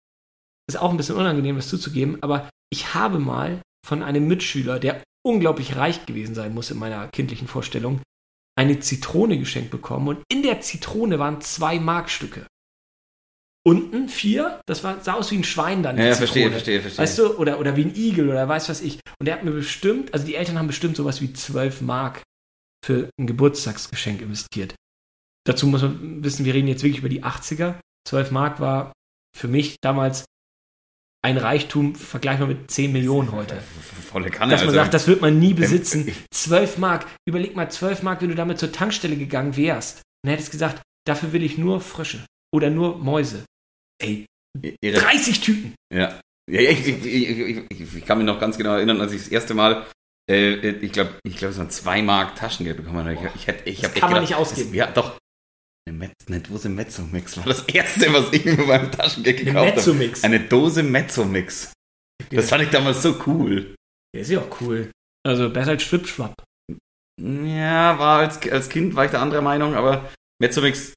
ist 0.69 0.77
auch 0.77 0.91
ein 0.91 0.97
bisschen 0.97 1.17
unangenehm, 1.17 1.57
das 1.57 1.69
zuzugeben, 1.69 2.23
aber 2.23 2.49
ich 2.71 2.95
habe 2.95 3.19
mal 3.19 3.63
von 3.87 4.03
einem 4.03 4.29
Mitschüler, 4.29 4.79
der 4.79 5.03
unglaublich 5.27 5.77
reich 5.77 6.07
gewesen 6.07 6.35
sein 6.35 6.55
muss 6.55 6.71
in 6.71 6.79
meiner 6.79 7.09
kindlichen 7.09 7.49
Vorstellung, 7.49 8.01
eine 8.57 8.81
Zitrone 8.81 9.39
geschenkt 9.39 9.71
bekommen 9.71 10.09
und 10.09 10.23
in 10.31 10.43
der 10.43 10.61
Zitrone 10.61 11.19
waren 11.19 11.41
zwei 11.41 11.79
Markstücke. 11.79 12.47
Unten 13.67 14.09
vier, 14.09 14.61
das 14.67 14.83
war, 14.83 15.01
sah 15.03 15.15
aus 15.15 15.31
wie 15.31 15.37
ein 15.37 15.45
Schwein 15.45 15.83
dann. 15.83 15.99
Ja, 15.99 16.15
verstehe, 16.15 16.51
verstehe, 16.51 16.81
verstehe. 16.81 17.03
Weißt 17.03 17.19
du, 17.19 17.37
oder, 17.37 17.61
oder 17.61 17.77
wie 17.77 17.85
ein 17.85 17.95
Igel 17.95 18.31
oder 18.31 18.49
weiß 18.49 18.69
was 18.69 18.81
ich. 18.81 19.01
Und 19.19 19.29
er 19.29 19.35
hat 19.35 19.45
mir 19.45 19.51
bestimmt, 19.51 20.15
also 20.15 20.25
die 20.27 20.37
Eltern 20.37 20.59
haben 20.59 20.69
bestimmt 20.69 20.97
sowas 20.97 21.21
wie 21.21 21.33
12 21.33 21.83
Mark 21.83 22.23
für 22.85 23.11
ein 23.19 23.27
Geburtstagsgeschenk 23.27 24.23
investiert. 24.23 24.75
Dazu 25.45 25.67
muss 25.67 25.83
man 25.83 26.23
wissen, 26.23 26.45
wir 26.45 26.55
reden 26.55 26.69
jetzt 26.69 26.83
wirklich 26.83 27.01
über 27.01 27.09
die 27.09 27.25
80er. 27.25 27.75
12 28.07 28.31
Mark 28.31 28.61
war 28.61 28.93
für 29.37 29.49
mich 29.49 29.77
damals 29.83 30.25
ein 31.23 31.37
Reichtum 31.37 31.95
vergleichbar 31.95 32.47
mit 32.47 32.71
10 32.71 32.93
Millionen 32.93 33.33
heute. 33.33 33.61
Volle 34.11 34.31
Kanne. 34.31 34.53
Dass 34.53 34.61
man 34.61 34.69
also. 34.69 34.81
sagt, 34.81 34.95
das 34.95 35.07
wird 35.07 35.21
man 35.21 35.39
nie 35.39 35.55
besitzen. 35.55 36.13
12 36.33 36.79
Mark, 36.79 37.07
überleg 37.27 37.57
mal, 37.57 37.71
12 37.71 38.03
Mark, 38.03 38.23
wenn 38.23 38.29
du 38.29 38.35
damit 38.35 38.59
zur 38.59 38.73
Tankstelle 38.73 39.17
gegangen 39.17 39.57
wärst. 39.57 40.03
Und 40.25 40.31
hättest 40.31 40.51
gesagt, 40.51 40.83
dafür 41.07 41.33
will 41.33 41.43
ich 41.43 41.59
nur 41.59 41.81
Frische 41.81 42.25
oder 42.55 42.71
nur 42.71 42.99
Mäuse. 42.99 43.45
Ey, 44.01 44.27
Ihre 44.81 44.99
30 44.99 45.41
Tüten. 45.41 45.75
Ja. 45.93 46.21
ja 46.51 46.61
ich, 46.61 46.87
ich, 46.87 47.05
ich, 47.05 47.65
ich, 47.69 47.97
ich 47.97 48.05
kann 48.07 48.19
mich 48.19 48.27
noch 48.27 48.41
ganz 48.41 48.57
genau 48.57 48.75
erinnern, 48.75 49.01
als 49.01 49.13
ich 49.13 49.23
das 49.23 49.29
erste 49.29 49.55
Mal, 49.55 49.87
äh, 50.31 50.55
ich 50.71 50.93
glaube, 50.93 51.15
ich 51.25 51.37
glaube, 51.37 51.53
es 51.53 51.59
waren 51.59 51.71
zwei 51.71 52.03
Mark 52.03 52.37
Taschengeld 52.37 52.77
bekommen 52.77 52.99
habe. 52.99 53.15
Ich, 53.15 53.21
ich, 53.35 53.47
hätte- 53.47 53.69
ich 53.69 53.81
Das 53.81 53.95
kann 53.95 54.11
man 54.13 54.21
nicht 54.23 54.35
ausgeben. 54.35 54.75
Ja, 54.75 54.87
doch. 54.87 55.19
Eine, 55.89 55.97
Metz, 55.97 56.49
Dose 56.49 56.69
Mezzo-Mix 56.69 57.39
war 57.39 57.45
das 57.45 57.63
erste, 57.63 58.13
was 58.13 58.31
ich 58.33 58.45
mir 58.45 58.57
beim 58.67 58.93
Taschengeld 58.93 59.39
gekauft 59.39 59.87
habe. 59.87 60.15
Eine 60.23 60.41
Dose 60.41 60.83
Mezzo-Mix. 60.83 61.73
Das 62.31 62.51
fand 62.51 62.65
ich 62.65 62.71
damals 62.71 63.03
so 63.03 63.17
cool. 63.27 63.75
Der 64.15 64.21
ist 64.21 64.31
ja 64.31 64.41
auch 64.41 64.61
cool. 64.61 64.91
Also 65.27 65.49
besser 65.49 65.71
als 65.71 65.83
Schwipschwapp. 65.83 66.35
Ja, 67.19 67.99
war 67.99 68.19
als, 68.19 68.47
als 68.51 68.69
Kind 68.69 68.97
war 68.97 69.07
ich 69.07 69.13
der 69.13 69.23
anderer 69.23 69.41
Meinung, 69.41 69.75
aber 69.75 70.13
Mezzo-Mix, 70.43 70.93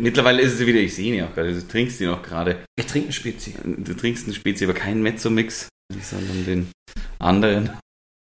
mittlerweile 0.00 0.42
ist 0.42 0.54
es 0.54 0.64
wieder, 0.64 0.78
ich 0.78 0.94
sehe 0.94 1.08
ihn 1.08 1.18
ja 1.18 1.28
auch 1.28 1.34
gerade, 1.34 1.52
du 1.52 1.66
trinkst 1.66 2.00
ihn 2.00 2.10
auch 2.10 2.22
gerade. 2.22 2.64
Wir 2.78 2.86
trinken 2.86 3.12
Spezi. 3.12 3.54
Du 3.64 3.94
trinkst 3.94 4.26
einen 4.26 4.34
Spezi, 4.34 4.62
aber 4.62 4.74
keinen 4.74 5.02
Mezzo-Mix, 5.02 5.68
sondern 6.02 6.46
den 6.46 6.72
anderen. 7.18 7.76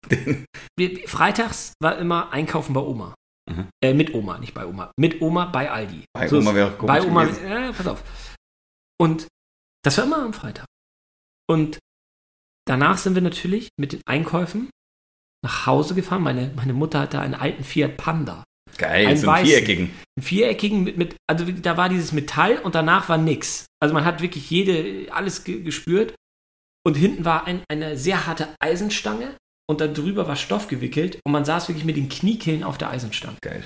Den, 0.80 1.08
freitags 1.08 1.74
war 1.82 1.98
immer 2.00 2.32
Einkaufen 2.34 2.74
bei 2.74 2.82
Oma. 2.82 3.14
Mhm. 3.50 3.68
Äh, 3.84 3.94
mit 3.94 4.14
Oma, 4.14 4.40
nicht 4.40 4.54
bei 4.54 4.66
Oma. 4.66 4.92
Mit 5.00 5.22
Oma 5.22 5.46
bei 5.46 5.70
Aldi. 5.70 6.06
bei 6.14 6.28
So 6.28 6.38
Oma 6.40 6.54
wäre 6.56 6.72
auch 6.72 6.78
komisch 6.78 6.96
Bei 6.96 7.04
Oma, 7.04 7.26
ja, 7.26 7.72
pass 7.72 7.88
auf. 7.88 8.04
Und 9.00 9.28
das 9.84 9.98
war 9.98 10.06
immer 10.06 10.24
am 10.24 10.34
Freitag. 10.34 10.66
Und 11.48 11.80
danach 12.68 12.98
sind 12.98 13.14
wir 13.14 13.22
natürlich 13.22 13.70
mit 13.80 13.92
den 13.94 14.02
Einkäufen 14.08 14.70
nach 15.44 15.68
Hause 15.68 15.94
gefahren. 15.94 16.24
Meine, 16.24 16.52
meine 16.56 16.74
Mutter 16.74 17.02
hatte 17.02 17.20
einen 17.20 17.36
alten 17.36 17.64
Fiat 17.64 17.98
Panda. 17.98 18.44
Geil, 18.78 19.08
Ein 19.08 19.18
so 19.18 19.30
einen 19.30 19.38
weißen. 19.38 19.48
viereckigen. 19.48 19.86
Einen 20.18 20.24
viereckigen 20.26 20.84
mit, 20.84 20.98
mit, 20.98 21.16
also 21.28 21.46
da 21.46 21.78
war 21.78 21.88
dieses 21.88 22.12
Metall 22.12 22.58
und 22.58 22.74
danach 22.76 23.08
war 23.10 23.18
nix. 23.18 23.68
Also 23.80 23.94
man 23.94 24.06
hat 24.06 24.22
wirklich 24.22 24.50
jede, 24.50 25.14
alles 25.14 25.44
ge 25.44 25.62
gespürt. 25.62 26.16
Und 26.84 26.96
hinten 26.96 27.26
war 27.26 27.46
ein, 27.46 27.64
eine 27.70 27.98
sehr 27.98 28.28
harte 28.28 28.54
Eisenstange 28.60 29.36
und 29.68 29.82
da 29.82 29.88
drüber 29.88 30.28
war 30.28 30.36
Stoff 30.36 30.68
gewickelt 30.68 31.20
und 31.26 31.32
man 31.32 31.46
saß 31.46 31.68
wirklich 31.68 31.86
mit 31.86 31.98
den 31.98 32.10
Kniekehlen 32.10 32.64
auf 32.64 32.78
der 32.78 32.90
Eisenstange. 32.90 33.38
Geil. 33.42 33.64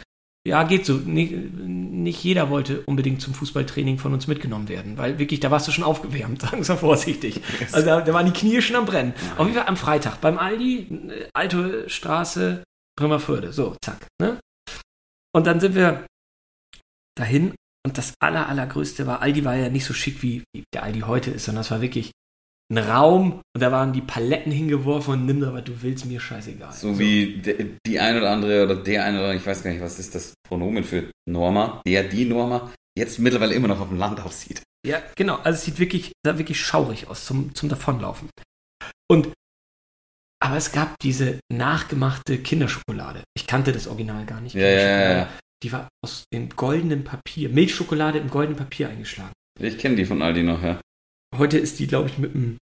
Ja, 0.48 0.64
geht 0.64 0.86
so. 0.86 0.94
Nicht, 0.94 1.32
nicht 1.34 2.24
jeder 2.24 2.50
wollte 2.50 2.82
unbedingt 2.86 3.22
zum 3.22 3.34
Fußballtraining 3.34 3.98
von 3.98 4.14
uns 4.14 4.28
mitgenommen 4.28 4.70
werden, 4.70 4.98
weil 4.98 5.20
wirklich, 5.20 5.42
da 5.42 5.52
warst 5.52 5.68
du 5.68 5.72
schon 5.72 5.84
aufgewärmt, 5.84 6.42
sagen 6.42 6.66
wir 6.66 6.74
mal 6.74 6.80
vorsichtig. 6.80 7.42
Also 7.72 7.86
da, 7.86 8.02
da 8.02 8.14
waren 8.14 8.26
die 8.26 8.32
Knie 8.32 8.62
schon 8.62 8.78
am 8.78 8.86
Brennen. 8.86 9.14
Auf 9.38 9.46
jeden 9.46 9.58
Fall 9.58 9.68
am 9.68 9.78
Freitag 9.78 10.22
beim 10.22 10.38
Aldi, 10.38 11.10
äh, 11.10 11.28
Alte 11.34 11.90
Straße, 11.90 12.64
Bremerförde. 12.98 13.52
So, 13.52 13.76
zack. 13.84 14.08
Ne? 14.22 14.40
Und 15.34 15.46
dann 15.46 15.60
sind 15.60 15.76
wir 15.76 16.06
dahin 17.16 17.54
und 17.86 17.98
das 17.98 18.14
aller, 18.20 18.48
allergrößte 18.48 19.06
war, 19.08 19.22
Aldi 19.22 19.46
war 19.46 19.56
ja 19.56 19.70
nicht 19.70 19.86
so 19.86 19.94
schick, 19.94 20.24
wie, 20.24 20.44
wie 20.54 20.64
der 20.74 20.84
Aldi 20.84 21.02
heute 21.02 21.32
ist, 21.32 21.46
sondern 21.46 21.62
das 21.62 21.72
war 21.72 21.82
wirklich 21.82 22.12
einen 22.72 22.88
Raum 22.88 23.42
und 23.56 23.62
da 23.62 23.72
waren 23.72 23.94
die 23.94 24.02
Paletten 24.02 24.52
hingeworfen 24.52 25.14
und 25.14 25.26
nimm 25.26 25.42
da, 25.42 25.54
was 25.54 25.64
du 25.64 25.82
willst, 25.82 26.06
mir 26.06 26.20
scheißegal. 26.20 26.72
So 26.72 27.00
wie 27.00 27.38
de, 27.38 27.78
die 27.86 28.00
ein 28.00 28.18
oder 28.18 28.30
andere 28.30 28.64
oder 28.64 28.76
der 28.76 29.06
eine 29.06 29.18
oder 29.18 29.28
andere, 29.28 29.42
ich 29.42 29.46
weiß 29.46 29.64
gar 29.64 29.72
nicht, 29.72 29.82
was 29.82 30.00
ist 30.00 30.14
das 30.14 30.34
Pronomen 30.48 30.84
für 30.84 31.12
Norma, 31.28 31.82
der, 31.88 32.04
die 32.04 32.26
Norma, 32.26 32.72
jetzt 32.98 33.20
mittlerweile 33.20 33.56
immer 33.56 33.68
noch 33.68 33.80
auf 33.80 33.90
dem 33.90 33.98
Land 33.98 34.20
aussieht. 34.20 34.62
Ja, 34.86 35.02
genau. 35.16 35.38
Also 35.38 35.58
es 35.58 35.66
sieht 35.66 35.80
wirklich, 35.80 36.12
sah 36.26 36.38
wirklich 36.38 36.60
schaurig 36.60 37.08
aus 37.08 37.26
zum, 37.26 37.54
zum 37.56 37.70
Davonlaufen. 37.70 38.30
Und 39.10 39.34
aber 40.42 40.56
es 40.56 40.72
gab 40.72 40.98
diese 41.00 41.40
nachgemachte 41.52 42.38
Kinderschokolade. 42.38 43.24
Ich 43.36 43.46
kannte 43.46 43.74
das 43.74 43.88
Original 43.88 44.26
gar 44.26 44.40
nicht. 44.40 44.56
Ja, 44.56 44.68
ja, 44.68 44.80
ja, 44.80 45.12
ja. 45.18 45.30
Die 45.64 45.72
war 45.74 45.90
aus 46.02 46.24
dem 46.34 46.50
goldenen 46.50 47.04
Papier, 47.04 47.50
Milchschokolade 47.50 48.20
im 48.20 48.30
goldenen 48.30 48.58
Papier 48.58 48.88
eingeschlagen. 48.88 49.34
Ich 49.60 49.78
kenne 49.78 49.98
die 49.98 50.06
von 50.06 50.22
Aldi 50.22 50.44
noch, 50.44 50.64
ja. 50.64 50.80
Heute 51.36 51.58
ist 51.58 51.80
die, 51.80 51.88
glaube 51.88 52.10
ich, 52.10 52.18
mit, 52.18 52.34
einem, 52.36 52.58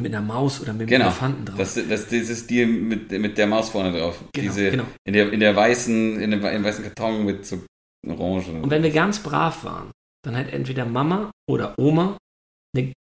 mit 0.00 0.14
einer 0.14 0.24
Maus 0.24 0.60
oder 0.60 0.72
mit 0.72 0.82
einem 0.82 0.88
Genau. 0.88 1.04
Elefanten 1.06 1.44
drauf. 1.46 1.58
Das, 1.58 1.74
das, 1.74 1.88
das 1.88 2.12
ist 2.12 2.50
die 2.50 2.64
mit, 2.66 3.10
mit 3.12 3.38
der 3.38 3.46
Maus 3.46 3.70
vorne 3.70 3.96
drauf. 3.96 4.18
Genau, 4.32 4.48
Diese, 4.52 4.70
genau. 4.70 4.84
In, 5.04 5.12
der, 5.12 5.32
in 5.32 5.40
der 5.40 5.54
weißen, 5.54 6.20
in 6.20 6.30
dem, 6.30 6.44
im 6.44 6.64
weißen 6.64 6.84
Karton 6.84 7.24
mit 7.24 7.44
so 7.46 7.64
Orange. 8.06 8.48
Und 8.50 8.70
wenn 8.70 8.82
wir 8.82 8.90
ganz 8.90 9.22
brav 9.22 9.62
waren, 9.64 9.90
dann 10.24 10.36
hat 10.36 10.52
entweder 10.52 10.84
Mama 10.86 11.30
oder 11.48 11.78
Oma, 11.78 12.16
eine, 12.76 12.92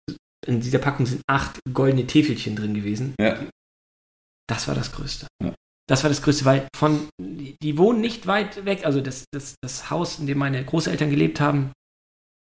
in 0.46 0.60
dieser 0.60 0.78
Packung 0.78 1.06
sind 1.06 1.22
acht 1.28 1.58
goldene 1.72 2.06
Täfelchen 2.06 2.56
drin 2.56 2.74
gewesen. 2.74 3.14
ja. 3.20 3.46
Das 4.48 4.66
war 4.66 4.74
das 4.74 4.90
Größte. 4.90 5.28
Ja. 5.40 5.54
Das 5.88 6.02
war 6.02 6.10
das 6.10 6.22
Größte, 6.22 6.44
weil 6.44 6.66
von, 6.74 7.08
die, 7.20 7.54
die 7.62 7.78
wohnen 7.78 8.00
nicht 8.00 8.26
weit 8.26 8.64
weg, 8.64 8.84
also 8.84 9.00
das, 9.00 9.26
das, 9.32 9.54
das 9.62 9.90
Haus, 9.90 10.18
in 10.18 10.26
dem 10.26 10.38
meine 10.38 10.64
Großeltern 10.64 11.08
gelebt 11.08 11.38
haben, 11.40 11.70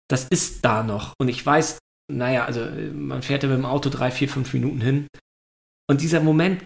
das 0.08 0.26
ist 0.28 0.64
da 0.64 0.82
noch. 0.82 1.12
Und 1.20 1.28
ich 1.28 1.46
weiß, 1.46 1.78
naja, 2.12 2.44
also 2.44 2.66
man 2.92 3.22
fährt 3.22 3.42
ja 3.42 3.48
mit 3.48 3.58
dem 3.58 3.66
Auto 3.66 3.90
drei, 3.90 4.10
vier, 4.10 4.28
fünf 4.28 4.52
Minuten 4.52 4.80
hin. 4.80 5.06
Und 5.88 6.00
dieser 6.00 6.20
Moment, 6.20 6.64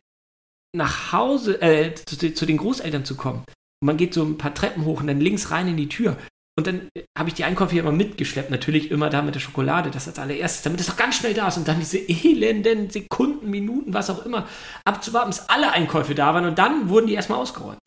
nach 0.75 1.13
Hause, 1.13 1.61
äh, 1.63 1.95
zu, 1.95 2.35
zu 2.35 2.47
den 2.47 2.57
Großeltern 2.57 3.05
zu 3.05 3.17
kommen, 3.17 3.45
und 3.81 3.87
man 3.87 3.97
geht 3.97 4.15
so 4.15 4.25
ein 4.25 4.39
paar 4.39 4.55
Treppen 4.55 4.85
hoch 4.85 5.01
und 5.01 5.07
dann 5.07 5.21
links 5.21 5.51
rein 5.51 5.69
in 5.69 5.77
die 5.77 5.89
Tür. 5.89 6.17
Und 6.59 6.67
dann 6.67 6.89
äh, 6.95 7.05
habe 7.17 7.29
ich 7.29 7.35
die 7.35 7.45
Einkäufe 7.45 7.73
hier 7.73 7.83
immer 7.83 7.93
mitgeschleppt, 7.93 8.51
natürlich 8.51 8.91
immer 8.91 9.11
da 9.11 9.23
mit 9.23 9.35
der 9.35 9.41
Schokolade, 9.41 9.91
das 9.91 10.09
als 10.09 10.19
allererstes, 10.19 10.63
damit 10.63 10.81
es 10.81 10.91
auch 10.91 10.97
ganz 10.97 11.17
schnell 11.17 11.35
da 11.35 11.49
ist 11.49 11.57
und 11.57 11.69
dann 11.69 11.79
diese 11.79 11.99
elenden 11.99 12.91
Sekunden, 12.91 13.49
Minuten, 13.49 13.95
was 13.95 14.11
auch 14.11 14.27
immer, 14.27 14.49
abzuwarten, 14.85 15.31
bis 15.31 15.49
alle 15.49 15.71
Einkäufe 15.71 16.17
da 16.17 16.35
waren 16.35 16.47
und 16.47 16.59
dann 16.59 16.89
wurden 16.89 17.07
die 17.07 17.15
erstmal 17.15 17.39
ausgeräumt. 17.39 17.79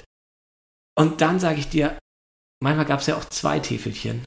Und 0.97 1.19
dann 1.19 1.39
sage 1.39 1.59
ich 1.59 1.67
dir, 1.67 1.97
manchmal 2.61 2.85
gab 2.85 3.01
es 3.01 3.07
ja 3.07 3.17
auch 3.17 3.25
zwei 3.25 3.59
Täfelchen. 3.59 4.23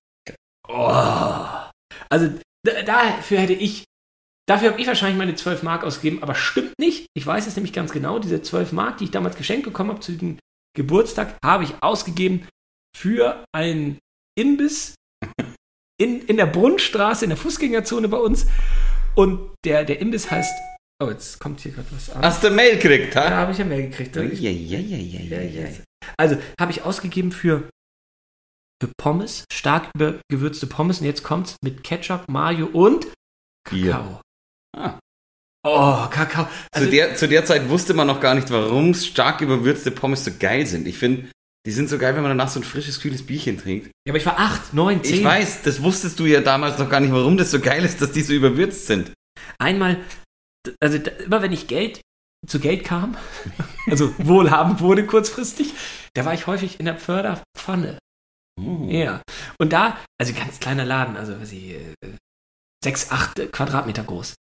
Oh. 0.69 1.47
Also 2.11 2.39
dafür 2.65 3.39
hätte 3.39 3.53
ich, 3.53 3.85
dafür 4.49 4.71
habe 4.71 4.81
ich 4.81 4.87
wahrscheinlich 4.87 5.19
meine 5.19 5.35
12 5.35 5.63
Mark 5.63 5.85
ausgegeben, 5.85 6.23
aber 6.23 6.35
stimmt 6.35 6.79
nicht. 6.79 7.07
Ich 7.15 7.27
weiß 7.27 7.47
es 7.47 7.57
nämlich 7.57 7.73
ganz 7.73 7.93
genau, 7.93 8.19
diese 8.19 8.43
12 8.43 8.73
Mark, 8.73 8.99
die 8.99 9.05
ich 9.05 9.11
damals 9.11 9.37
geschenkt 9.37 9.65
bekommen 9.65 9.91
habe 9.91 10.01
zu 10.01 10.13
diesem 10.13 10.39
Geburtstag, 10.77 11.37
habe 11.45 11.65
ich 11.65 11.75
ausgegeben 11.83 12.47
für 12.97 13.45
einen 13.53 13.99
Imbiss 14.39 14.95
in, 16.01 16.21
in 16.27 16.37
der 16.37 16.47
Brunnstraße, 16.47 17.25
in 17.25 17.31
der 17.31 17.37
Fußgängerzone 17.37 18.09
bei 18.09 18.19
uns. 18.19 18.47
Und 19.15 19.55
der, 19.65 19.85
der 19.85 20.01
Imbiss 20.01 20.31
heißt, 20.31 20.53
oh, 21.03 21.09
jetzt 21.09 21.39
kommt 21.39 21.61
hier 21.61 21.73
gerade 21.73 21.89
was 21.93 22.11
an. 22.11 22.23
Hast 22.23 22.43
du 22.43 22.51
Mail 22.51 22.77
gekriegt, 22.79 23.15
Da 23.15 23.31
ha? 23.31 23.37
habe 23.37 23.53
ich 23.53 23.59
ja 23.59 23.65
mehr 23.65 23.83
gekriegt. 23.83 24.17
Ja, 24.17 24.23
ja, 24.23 24.51
ja, 24.51 24.79
ja, 24.79 24.99
ja, 24.99 25.41
ja. 25.43 25.69
also 26.17 26.37
habe 26.61 26.73
ich 26.73 26.83
ausgegeben 26.83 27.31
für, 27.31 27.69
für 28.83 28.91
Pommes, 28.97 29.45
stark 29.53 29.91
gewürzte 30.31 30.67
Pommes 30.67 31.01
und 31.01 31.07
jetzt 31.07 31.23
kommt's 31.23 31.57
mit 31.63 31.85
Ketchup, 31.85 32.29
Mayo 32.29 32.67
und. 32.67 33.07
Kakao. 33.67 34.21
Ah. 34.77 34.99
Oh, 35.67 36.07
Kakao. 36.11 36.47
Also, 36.73 36.87
zu, 36.87 36.91
der, 36.91 37.17
zu 37.17 37.29
der 37.29 37.45
Zeit 37.45 37.69
wusste 37.71 37.95
man 37.95 38.07
noch 38.07 38.21
gar 38.21 38.35
nicht, 38.35 38.51
warum 38.51 38.93
stark 38.93 39.41
überwürzte 39.41 39.91
Pommes 39.91 40.25
so 40.25 40.31
geil 40.39 40.67
sind. 40.67 40.87
Ich 40.87 40.99
finde, 40.99 41.29
die 41.67 41.73
sind 41.73 41.89
so 41.89 41.97
geil, 41.97 42.15
wenn 42.15 42.23
man 42.23 42.37
danach 42.37 42.51
so 42.51 42.61
ein 42.61 42.65
frisches, 42.65 43.01
kühles 43.01 43.25
Bierchen 43.25 43.59
trinkt. 43.59 43.87
ja, 44.07 44.11
aber 44.11 44.19
ich 44.19 44.27
war 44.27 44.39
acht, 44.39 44.75
neun, 44.75 45.03
zehn. 45.03 45.15
Ich 45.17 45.25
weiß, 45.25 45.63
das 45.63 45.83
wusstest 45.83 46.21
du 46.21 46.27
ja 46.27 46.43
damals 46.43 46.79
noch 46.79 46.91
gar 46.91 47.01
nicht, 47.01 47.13
warum 47.13 47.39
das 47.39 47.51
so 47.51 47.61
geil 47.61 47.85
ist, 47.85 48.03
dass 48.03 48.13
die 48.13 48.21
so 48.21 48.35
überwürzt 48.35 48.87
sind. 48.87 49.13
Einmal, 49.59 49.99
also 50.81 50.99
immer 50.99 51.41
wenn 51.41 51.53
ich 51.53 51.67
Geld 51.67 52.03
zu 52.47 52.61
Geld 52.61 52.85
kam, 52.85 53.17
also 53.91 54.15
wohlhabend 54.19 54.83
wurde 54.83 55.07
kurzfristig, 55.07 55.73
da 56.13 56.27
war 56.27 56.35
ich 56.35 56.47
häufig 56.47 56.79
in 56.79 56.85
der 56.85 56.97
Pförderpfanne. 56.99 57.99
Oh. 58.61 58.87
Ja. 58.89 59.23
Und 59.59 59.73
da, 59.73 59.99
also 60.21 60.33
ganz 60.33 60.61
kleiner 60.61 60.85
Laden, 60.85 61.17
also 61.17 61.41
was 61.41 61.53
ich, 61.53 61.71
äh, 61.71 61.95
sechs, 62.83 63.11
acht 63.11 63.37
Quadratmeter 63.53 64.05
groß. 64.05 64.35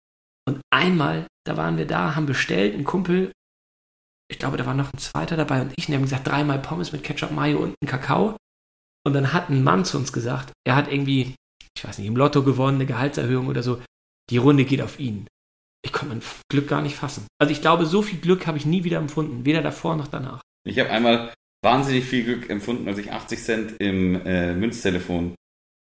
Und 0.47 0.61
einmal, 0.73 1.26
da 1.47 1.57
waren 1.57 1.76
wir 1.76 1.87
da, 1.87 2.14
haben 2.14 2.26
bestellt, 2.26 2.75
ein 2.75 2.85
Kumpel, 2.85 3.33
ich 4.33 4.38
glaube, 4.38 4.57
da 4.57 4.66
war 4.66 4.75
noch 4.75 4.92
ein 4.92 4.99
zweiter 4.99 5.37
dabei 5.37 5.61
und 5.61 5.73
ich, 5.76 5.87
und 5.87 5.92
die 5.92 5.95
haben 5.95 6.02
gesagt, 6.02 6.26
dreimal 6.26 6.59
Pommes 6.59 6.92
mit 6.92 7.04
Ketchup, 7.04 7.31
Mayo 7.31 7.59
und 7.59 7.75
ein 7.83 7.87
Kakao. 7.87 8.37
Und 9.04 9.12
dann 9.12 9.33
hat 9.33 9.50
ein 9.50 9.62
Mann 9.62 9.85
zu 9.85 9.99
uns 9.99 10.12
gesagt, 10.12 10.52
er 10.64 10.75
hat 10.75 10.90
irgendwie, 10.90 11.35
ich 11.76 11.85
weiß 11.85 11.99
nicht, 11.99 12.07
im 12.07 12.16
Lotto 12.16 12.42
gewonnen, 12.42 12.76
eine 12.76 12.87
Gehaltserhöhung 12.87 13.49
oder 13.49 13.62
so. 13.62 13.83
Die 14.31 14.38
Runde 14.38 14.64
geht 14.64 14.81
auf 14.81 14.99
ihn. 14.99 15.26
Ich 15.85 15.92
konnte 15.92 16.14
mein 16.14 16.23
Glück 16.50 16.69
gar 16.69 16.81
nicht 16.81 16.97
fassen. 16.97 17.26
Also 17.38 17.52
ich 17.52 17.61
glaube, 17.61 17.85
so 17.87 18.00
viel 18.00 18.21
Glück 18.21 18.47
habe 18.47 18.57
ich 18.57 18.64
nie 18.64 18.85
wieder 18.85 18.99
empfunden, 18.99 19.45
weder 19.45 19.61
davor 19.61 19.97
noch 19.97 20.09
danach. 20.09 20.40
Ich 20.64 20.78
habe 20.78 20.90
einmal 20.90 21.35
wahnsinnig 21.62 22.04
viel 22.04 22.25
Glück 22.25 22.50
empfunden, 22.50 22.88
als 22.88 22.99
ich 22.99 23.12
80 23.12 23.42
Cent 23.42 23.75
im 23.78 24.25
äh, 24.26 24.52
Münztelefon 24.54 25.35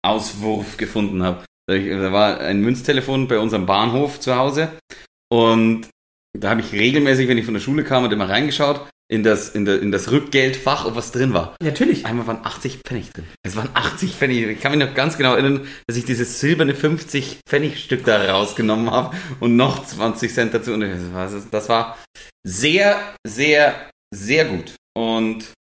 Auswurf 0.06 0.78
gefunden 0.78 1.24
habe. 1.24 1.44
Da, 1.68 2.12
war 2.14 2.40
ein 2.40 2.62
Münztelefon 2.62 3.28
bei 3.28 3.40
unserem 3.40 3.66
Bahnhof 3.66 4.20
zu 4.20 4.36
Hause 4.36 4.72
und 5.30 5.90
da 6.38 6.52
habe 6.52 6.62
ich 6.62 6.72
regelmäßig, 6.72 7.28
wenn 7.28 7.38
ich 7.38 7.46
von 7.46 7.54
der 7.54 7.62
Schule 7.62 7.84
kam 7.84 8.04
und 8.04 8.14
immer 8.14 8.30
reingeschaut, 8.30 8.88
in 9.10 9.24
das, 9.24 9.50
in, 9.50 9.66
der, 9.66 9.82
in 9.82 9.92
das 9.92 10.12
Rückgeldfach, 10.12 10.86
ob 10.86 10.96
was 10.96 11.12
drin 11.12 11.34
war. 11.34 11.56
Natürlich. 11.62 12.06
Einmal 12.06 12.28
waren 12.28 12.46
80 12.46 12.80
Pfennig 12.86 13.12
drin. 13.12 13.26
Es 13.44 13.56
waren 13.56 13.70
80 13.74 14.12
Pfennig. 14.12 14.48
Ich 14.48 14.60
kann 14.60 14.78
mich 14.78 14.86
noch 14.86 14.94
ganz 14.94 15.18
genau 15.18 15.34
erinnern, 15.34 15.68
dass 15.88 15.98
ich 15.98 16.06
dieses 16.06 16.40
silberne 16.40 16.76
50 16.76 17.40
Pfennig 17.48 17.84
Stück 17.84 18.04
da 18.04 18.32
rausgenommen 18.32 18.92
habe 18.92 19.16
und 19.40 19.56
noch 19.56 19.86
20 19.86 20.34
Cent 20.34 20.54
dazu. 20.54 20.74
Und 20.74 20.86
das 21.52 21.70
war 21.70 21.98
sehr, 22.44 23.16
sehr, 23.26 23.90
sehr 24.14 24.46
gut. 24.46 24.76
Und 24.94 25.54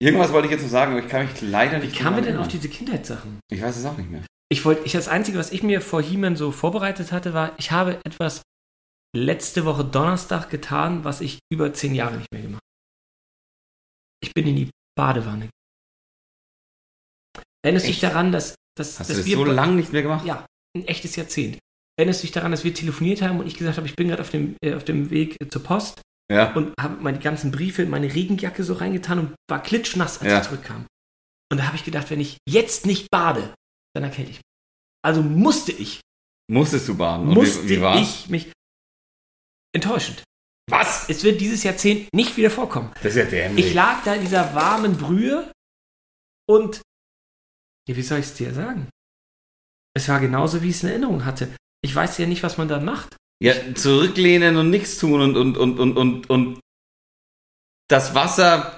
irgendwas 0.00 0.32
wollte 0.32 0.46
ich 0.46 0.52
jetzt 0.52 0.62
noch 0.62 0.70
sagen, 0.70 0.92
aber 0.92 1.04
ich 1.04 1.08
kann 1.08 1.26
mich 1.26 1.40
leider 1.40 1.82
Wie 1.82 1.86
nicht 1.86 1.98
kamen 1.98 2.16
wir 2.16 2.22
denn 2.22 2.36
auf 2.36 2.48
diese 2.48 2.68
Kindheitssachen? 2.68 3.40
Ich 3.50 3.62
weiß 3.62 3.76
es 3.76 3.84
auch 3.84 3.96
nicht 3.96 4.10
mehr. 4.10 4.24
Ich 4.50 4.64
wollte, 4.64 4.84
ich 4.84 4.92
das 4.92 5.08
Einzige, 5.08 5.38
was 5.38 5.52
ich 5.52 5.62
mir 5.62 5.80
vor 5.80 6.00
He-Man 6.00 6.36
so 6.36 6.52
vorbereitet 6.52 7.12
hatte, 7.12 7.34
war, 7.34 7.52
ich 7.58 7.70
habe 7.70 8.00
etwas 8.04 8.42
letzte 9.14 9.64
Woche 9.64 9.84
Donnerstag 9.84 10.48
getan, 10.48 11.04
was 11.04 11.20
ich 11.20 11.38
über 11.52 11.72
zehn 11.74 11.94
Jahre 11.94 12.16
nicht 12.16 12.32
mehr 12.32 12.42
gemacht 12.42 12.62
habe. 12.62 14.22
Ich 14.22 14.34
bin 14.34 14.46
in 14.46 14.56
die 14.56 14.70
Badewanne. 14.96 15.50
Erinnerst 17.62 17.86
du 17.86 17.90
dich 17.90 18.00
daran, 18.00 18.32
dass, 18.32 18.54
dass, 18.76 18.98
Hast 19.00 19.10
dass 19.10 19.16
du 19.16 19.22
das 19.22 19.26
wir 19.26 19.36
so 19.36 19.44
lange 19.44 19.74
nicht 19.74 19.92
mehr 19.92 20.02
gemacht? 20.02 20.24
Ja, 20.24 20.46
ein 20.76 20.86
echtes 20.86 21.16
Jahrzehnt. 21.16 21.58
Erinnerst 21.98 22.22
du 22.22 22.26
dich 22.26 22.32
daran, 22.32 22.52
dass 22.52 22.64
wir 22.64 22.72
telefoniert 22.72 23.22
haben 23.22 23.40
und 23.40 23.46
ich 23.46 23.56
gesagt 23.56 23.76
habe, 23.76 23.86
ich 23.86 23.96
bin 23.96 24.08
gerade 24.08 24.22
auf 24.22 24.30
dem, 24.30 24.56
äh, 24.62 24.74
auf 24.74 24.84
dem 24.84 25.10
Weg 25.10 25.36
äh, 25.40 25.48
zur 25.48 25.62
Post 25.62 26.00
Ja. 26.30 26.52
und 26.54 26.74
habe 26.80 27.02
meine 27.02 27.18
ganzen 27.18 27.50
Briefe 27.50 27.82
in 27.82 27.90
meine 27.90 28.12
Regenjacke 28.14 28.62
so 28.62 28.74
reingetan 28.74 29.18
und 29.18 29.34
war 29.48 29.62
klitschnass, 29.62 30.20
als 30.20 30.30
Ja. 30.30 30.38
ich 30.40 30.44
zurückkam. 30.46 30.86
Und 31.50 31.58
da 31.58 31.66
habe 31.66 31.76
ich 31.76 31.84
gedacht, 31.84 32.10
wenn 32.10 32.20
ich 32.20 32.36
jetzt 32.46 32.84
nicht 32.84 33.10
bade, 33.10 33.54
dann 33.94 34.04
erkälte 34.04 34.30
ich 34.32 34.36
mich. 34.36 34.44
Also 35.02 35.22
musste 35.22 35.72
ich, 35.72 36.00
Musstest 36.50 36.88
du 36.88 36.96
baden? 36.96 37.28
Und 37.28 37.34
musste 37.34 37.64
wie, 37.64 37.76
wie 37.76 37.80
war's? 37.80 38.00
ich 38.00 38.28
mich 38.28 38.52
enttäuschend. 39.74 40.22
Was? 40.70 41.08
Es 41.08 41.24
wird 41.24 41.40
dieses 41.40 41.62
Jahrzehnt 41.62 42.08
nicht 42.14 42.36
wieder 42.36 42.50
vorkommen. 42.50 42.90
Das 43.02 43.14
ist 43.14 43.16
ja 43.16 43.24
dämlich. 43.24 43.66
Ich 43.66 43.74
lag 43.74 44.02
da 44.04 44.14
in 44.14 44.20
dieser 44.20 44.54
warmen 44.54 44.96
Brühe 44.98 45.50
und 46.46 46.82
ja, 47.88 47.96
wie 47.96 48.02
soll 48.02 48.18
ich 48.18 48.26
es 48.26 48.34
dir 48.34 48.52
sagen? 48.52 48.88
Es 49.94 50.08
war 50.08 50.20
genauso, 50.20 50.60
wie 50.62 50.68
ich 50.68 50.76
es 50.76 50.82
in 50.82 50.90
Erinnerung 50.90 51.24
hatte. 51.24 51.54
Ich 51.82 51.94
weiß 51.94 52.18
ja 52.18 52.26
nicht, 52.26 52.42
was 52.42 52.58
man 52.58 52.68
dann 52.68 52.84
macht. 52.84 53.16
Ja, 53.42 53.54
zurücklehnen 53.74 54.56
und 54.56 54.70
nichts 54.70 54.98
tun 54.98 55.20
und, 55.20 55.36
und, 55.36 55.56
und, 55.56 55.78
und, 55.78 55.96
und, 55.96 56.30
und 56.30 56.60
das 57.88 58.14
Wasser 58.14 58.76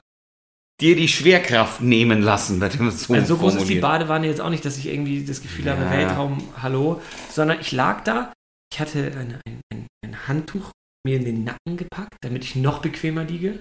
dir 0.80 0.96
die 0.96 1.08
Schwerkraft 1.08 1.80
nehmen 1.80 2.22
lassen, 2.22 2.60
wird 2.60 2.74
immer 2.74 2.90
so 2.90 3.12
Also 3.14 3.34
so 3.34 3.40
groß 3.40 3.56
ist 3.56 3.68
die. 3.68 3.80
Badewanne 3.80 4.26
jetzt 4.26 4.40
auch 4.40 4.50
nicht, 4.50 4.64
dass 4.64 4.78
ich 4.78 4.86
irgendwie 4.86 5.24
das 5.24 5.42
Gefühl 5.42 5.70
habe, 5.70 5.82
Ja. 5.82 5.90
Weltraum, 5.90 6.42
hallo, 6.62 7.02
sondern 7.30 7.60
ich 7.60 7.72
lag 7.72 8.02
da, 8.04 8.32
ich 8.72 8.80
hatte 8.80 9.12
ein, 9.16 9.40
ein, 9.72 9.86
ein 10.04 10.28
Handtuch 10.28 10.70
mir 11.06 11.16
in 11.16 11.24
den 11.24 11.44
Nacken 11.44 11.76
gepackt, 11.76 12.16
damit 12.22 12.44
ich 12.44 12.56
noch 12.56 12.80
bequemer 12.82 13.24
liege. 13.24 13.60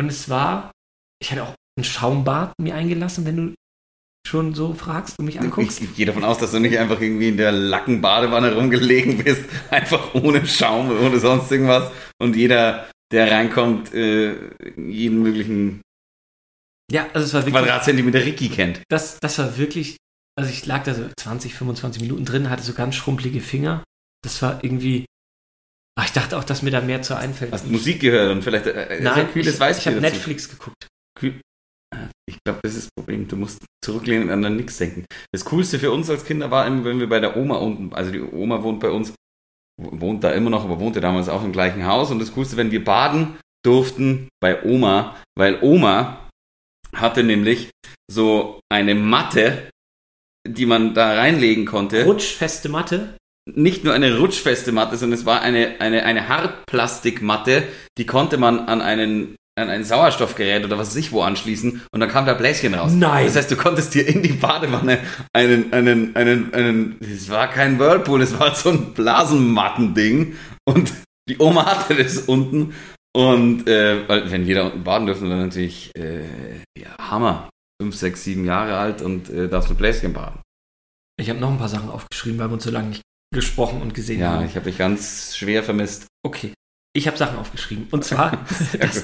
Und 0.00 0.08
es 0.08 0.28
war, 0.28 0.72
ich 1.20 1.30
hatte 1.30 1.44
auch 1.44 1.54
ein 1.78 1.84
Schaumbad 1.84 2.52
mir 2.60 2.74
eingelassen, 2.74 3.24
wenn 3.26 3.36
du 3.36 3.54
schon 4.26 4.54
so 4.54 4.72
fragst 4.74 5.18
und 5.18 5.26
mich 5.26 5.40
anguckst. 5.40 5.80
Ich, 5.82 5.90
ich 5.90 5.96
gehe 5.96 6.06
davon 6.06 6.24
aus, 6.24 6.38
dass 6.38 6.50
du 6.52 6.58
nicht 6.58 6.78
einfach 6.78 7.00
irgendwie 7.00 7.28
in 7.28 7.36
der 7.36 7.52
Lackenbadewanne 7.52 8.54
rumgelegen 8.54 9.22
bist, 9.22 9.44
einfach 9.70 10.14
ohne 10.14 10.46
Schaum, 10.46 10.90
ohne 10.90 11.18
sonst 11.18 11.50
irgendwas 11.52 11.90
und 12.20 12.34
jeder, 12.36 12.88
der 13.12 13.30
reinkommt, 13.30 13.92
äh, 13.94 14.34
jeden 14.76 15.22
möglichen 15.22 15.82
Ja, 16.90 17.06
also 17.12 17.26
es 17.26 17.34
war 17.34 17.42
wirklich, 17.44 17.54
Quadratzentimeter 17.62 18.24
Ricky 18.24 18.48
kennt. 18.48 18.80
das, 18.88 19.18
das 19.20 19.38
war 19.38 19.56
wirklich 19.58 19.96
Also 20.38 20.50
ich 20.50 20.66
lag 20.66 20.82
da 20.84 20.94
so 20.94 21.06
20, 21.20 21.54
25 21.54 22.02
Minuten 22.02 22.24
drin, 22.24 22.50
hatte 22.50 22.62
so 22.62 22.72
ganz 22.72 22.94
schrumpelige 22.96 23.40
Finger. 23.40 23.84
Das 24.24 24.40
war 24.42 24.64
irgendwie. 24.64 25.04
Ach, 25.96 26.06
ich 26.06 26.12
dachte 26.12 26.36
auch, 26.38 26.42
dass 26.44 26.62
mir 26.62 26.70
da 26.72 26.80
mehr 26.80 27.02
zu 27.02 27.14
einfällt. 27.16 27.52
Hast 27.52 27.70
Musik 27.70 28.00
gehört 28.00 28.32
und 28.32 28.42
vielleicht 28.42 28.66
äh, 28.66 28.98
Nein, 29.00 29.30
kühles 29.30 29.54
ich, 29.54 29.60
Weißbier 29.60 29.92
ich 29.92 29.96
habe. 29.98 30.00
Netflix 30.00 30.48
geguckt. 30.48 30.88
Kühl- 31.16 31.40
glaube, 32.44 32.60
das 32.62 32.74
ist 32.74 32.86
das 32.86 32.90
Problem. 32.96 33.26
Du 33.28 33.36
musst 33.36 33.64
zurücklehnen 33.84 34.28
und 34.28 34.34
an 34.34 34.42
dann 34.42 34.56
nichts 34.56 34.78
denken. 34.78 35.04
Das 35.32 35.44
Coolste 35.44 35.78
für 35.78 35.90
uns 35.90 36.08
als 36.10 36.24
Kinder 36.24 36.50
war 36.50 36.66
immer, 36.66 36.84
wenn 36.84 37.00
wir 37.00 37.08
bei 37.08 37.20
der 37.20 37.36
Oma 37.36 37.56
unten, 37.56 37.92
also 37.94 38.10
die 38.10 38.20
Oma 38.20 38.62
wohnt 38.62 38.80
bei 38.80 38.90
uns, 38.90 39.14
wohnt 39.80 40.22
da 40.22 40.30
immer 40.30 40.50
noch, 40.50 40.64
aber 40.64 40.78
wohnte 40.78 41.00
damals 41.00 41.28
auch 41.28 41.44
im 41.44 41.52
gleichen 41.52 41.86
Haus. 41.86 42.10
Und 42.10 42.18
das 42.18 42.32
Coolste, 42.32 42.56
wenn 42.56 42.70
wir 42.70 42.84
baden 42.84 43.36
durften 43.64 44.28
bei 44.40 44.64
Oma, 44.64 45.16
weil 45.36 45.58
Oma 45.62 46.28
hatte 46.94 47.24
nämlich 47.24 47.70
so 48.10 48.60
eine 48.70 48.94
Matte, 48.94 49.70
die 50.46 50.66
man 50.66 50.94
da 50.94 51.14
reinlegen 51.14 51.64
konnte. 51.64 52.04
Rutschfeste 52.04 52.68
Matte. 52.68 53.16
Nicht 53.46 53.84
nur 53.84 53.92
eine 53.92 54.18
rutschfeste 54.18 54.72
Matte, 54.72 54.96
sondern 54.96 55.18
es 55.18 55.26
war 55.26 55.42
eine, 55.42 55.80
eine, 55.80 56.04
eine 56.04 56.28
Hartplastikmatte, 56.28 57.66
die 57.98 58.06
konnte 58.06 58.38
man 58.38 58.60
an 58.60 58.80
einen 58.80 59.36
an 59.56 59.70
ein 59.70 59.84
Sauerstoffgerät 59.84 60.64
oder 60.64 60.78
was 60.78 60.88
weiß 60.88 60.96
ich 60.96 61.12
wo 61.12 61.22
anschließen 61.22 61.82
und 61.92 62.00
dann 62.00 62.08
kam 62.08 62.26
da 62.26 62.34
Bläschen 62.34 62.74
raus. 62.74 62.92
Nein. 62.92 63.26
Das 63.26 63.36
heißt, 63.36 63.50
du 63.50 63.56
konntest 63.56 63.94
dir 63.94 64.06
in 64.06 64.22
die 64.22 64.32
Badewanne 64.32 64.98
einen, 65.32 65.72
einen, 65.72 66.16
einen, 66.16 66.52
einen, 66.52 66.96
es 67.00 67.28
war 67.30 67.48
kein 67.48 67.78
Whirlpool, 67.78 68.22
es 68.22 68.38
war 68.38 68.54
so 68.54 68.70
ein 68.70 68.94
Blasenmattending 68.94 70.34
und 70.64 70.92
die 71.28 71.38
Oma 71.38 71.66
hatte 71.66 71.94
das 71.94 72.18
unten 72.18 72.74
und 73.16 73.68
äh, 73.68 74.08
weil 74.08 74.30
wenn 74.30 74.46
da 74.54 74.64
unten 74.64 74.82
baden 74.82 75.06
dürfen, 75.06 75.30
dann 75.30 75.46
natürlich, 75.46 75.92
äh, 75.96 76.24
ja, 76.76 76.88
Hammer. 76.98 77.48
Fünf, 77.82 77.96
sechs, 77.96 78.22
sieben 78.22 78.44
Jahre 78.44 78.76
alt 78.76 79.02
und 79.02 79.28
äh, 79.30 79.48
darfst 79.48 79.68
mit 79.68 79.78
Bläschen 79.78 80.12
baden. 80.12 80.40
Ich 81.20 81.28
habe 81.28 81.40
noch 81.40 81.50
ein 81.50 81.58
paar 81.58 81.68
Sachen 81.68 81.90
aufgeschrieben, 81.90 82.38
weil 82.38 82.48
wir 82.48 82.54
uns 82.54 82.64
so 82.64 82.70
lange 82.70 82.88
nicht 82.90 83.02
gesprochen 83.34 83.82
und 83.82 83.94
gesehen 83.94 84.20
Ja, 84.20 84.30
haben. 84.34 84.46
ich 84.46 84.54
habe 84.54 84.66
dich 84.66 84.78
ganz 84.78 85.36
schwer 85.36 85.62
vermisst. 85.64 86.06
Okay. 86.24 86.52
Ich 86.96 87.06
habe 87.06 87.16
Sachen 87.16 87.38
aufgeschrieben. 87.38 87.88
Und 87.90 88.04
zwar 88.04 88.44
das, 88.80 89.02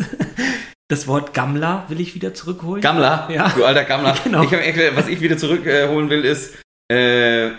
das 0.88 1.06
Wort 1.08 1.34
Gammler 1.34 1.84
will 1.88 2.00
ich 2.00 2.14
wieder 2.14 2.32
zurückholen. 2.34 2.80
Gammler, 2.82 3.28
Ja. 3.32 3.48
du 3.50 3.64
alter 3.64 3.84
Gammler. 3.84 4.16
Genau. 4.24 4.42
Ich 4.44 4.52
erklärt, 4.52 4.96
was 4.96 5.08
ich 5.08 5.20
wieder 5.20 5.36
zurückholen 5.36 6.08
will, 6.10 6.24
ist 6.24 6.54
äh, 6.90 7.48
äh, 7.48 7.54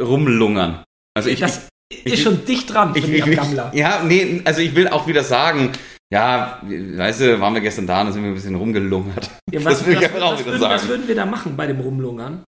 rumlungern. 0.00 0.84
Also 1.16 1.28
ich, 1.30 1.40
das 1.40 1.68
ich- 1.90 2.04
ist 2.06 2.22
schon 2.22 2.44
dicht 2.44 2.72
dran, 2.72 2.92
ich, 2.94 3.04
ich, 3.04 3.10
ich, 3.10 3.26
ich, 3.26 3.38
am 3.40 3.46
Gammler. 3.46 3.70
ja, 3.74 4.02
nee, 4.04 4.42
also 4.44 4.60
ich 4.60 4.74
will 4.74 4.88
auch 4.88 5.06
wieder 5.06 5.22
sagen, 5.24 5.72
ja, 6.12 6.60
weißt 6.62 7.20
du, 7.20 7.40
waren 7.40 7.54
wir 7.54 7.60
gestern 7.60 7.86
da 7.86 8.02
und 8.02 8.12
sind 8.12 8.22
wir 8.22 8.30
ein 8.30 8.34
bisschen 8.34 8.54
rumgelungert. 8.54 9.30
Ja, 9.50 9.60
das 9.60 9.84
will 9.86 9.94
ich 9.94 10.02
was, 10.02 10.10
aber 10.14 10.24
auch 10.24 10.32
was, 10.34 10.40
wieder 10.40 10.50
würden, 10.52 10.60
sagen. 10.60 10.74
was 10.74 10.88
würden 10.88 11.08
wir 11.08 11.14
da 11.14 11.26
machen 11.26 11.56
bei 11.56 11.66
dem 11.66 11.80
Rumlungern? 11.80 12.44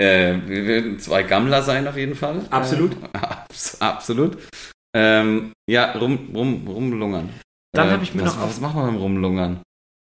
Äh, 0.00 0.34
wir 0.46 0.66
werden 0.66 0.98
zwei 1.00 1.22
Gammler 1.24 1.62
sein 1.62 1.86
auf 1.88 1.96
jeden 1.96 2.14
Fall. 2.14 2.46
Absolut. 2.50 2.92
Äh, 3.12 3.18
abs 3.18 3.80
absolut. 3.80 4.38
Ähm, 4.94 5.52
ja, 5.68 5.92
rum, 5.96 6.34
rum, 6.34 6.66
rumlungern. 6.66 7.32
Dann 7.72 7.88
Äh, 7.88 7.92
hab 7.92 8.02
ich 8.02 8.14
mir 8.14 8.22
was, 8.22 8.34
noch 8.36 8.42
Was 8.42 8.60
machen 8.60 8.76
wir 8.80 8.86
beim 8.86 8.96
Rumlungern? 8.96 9.62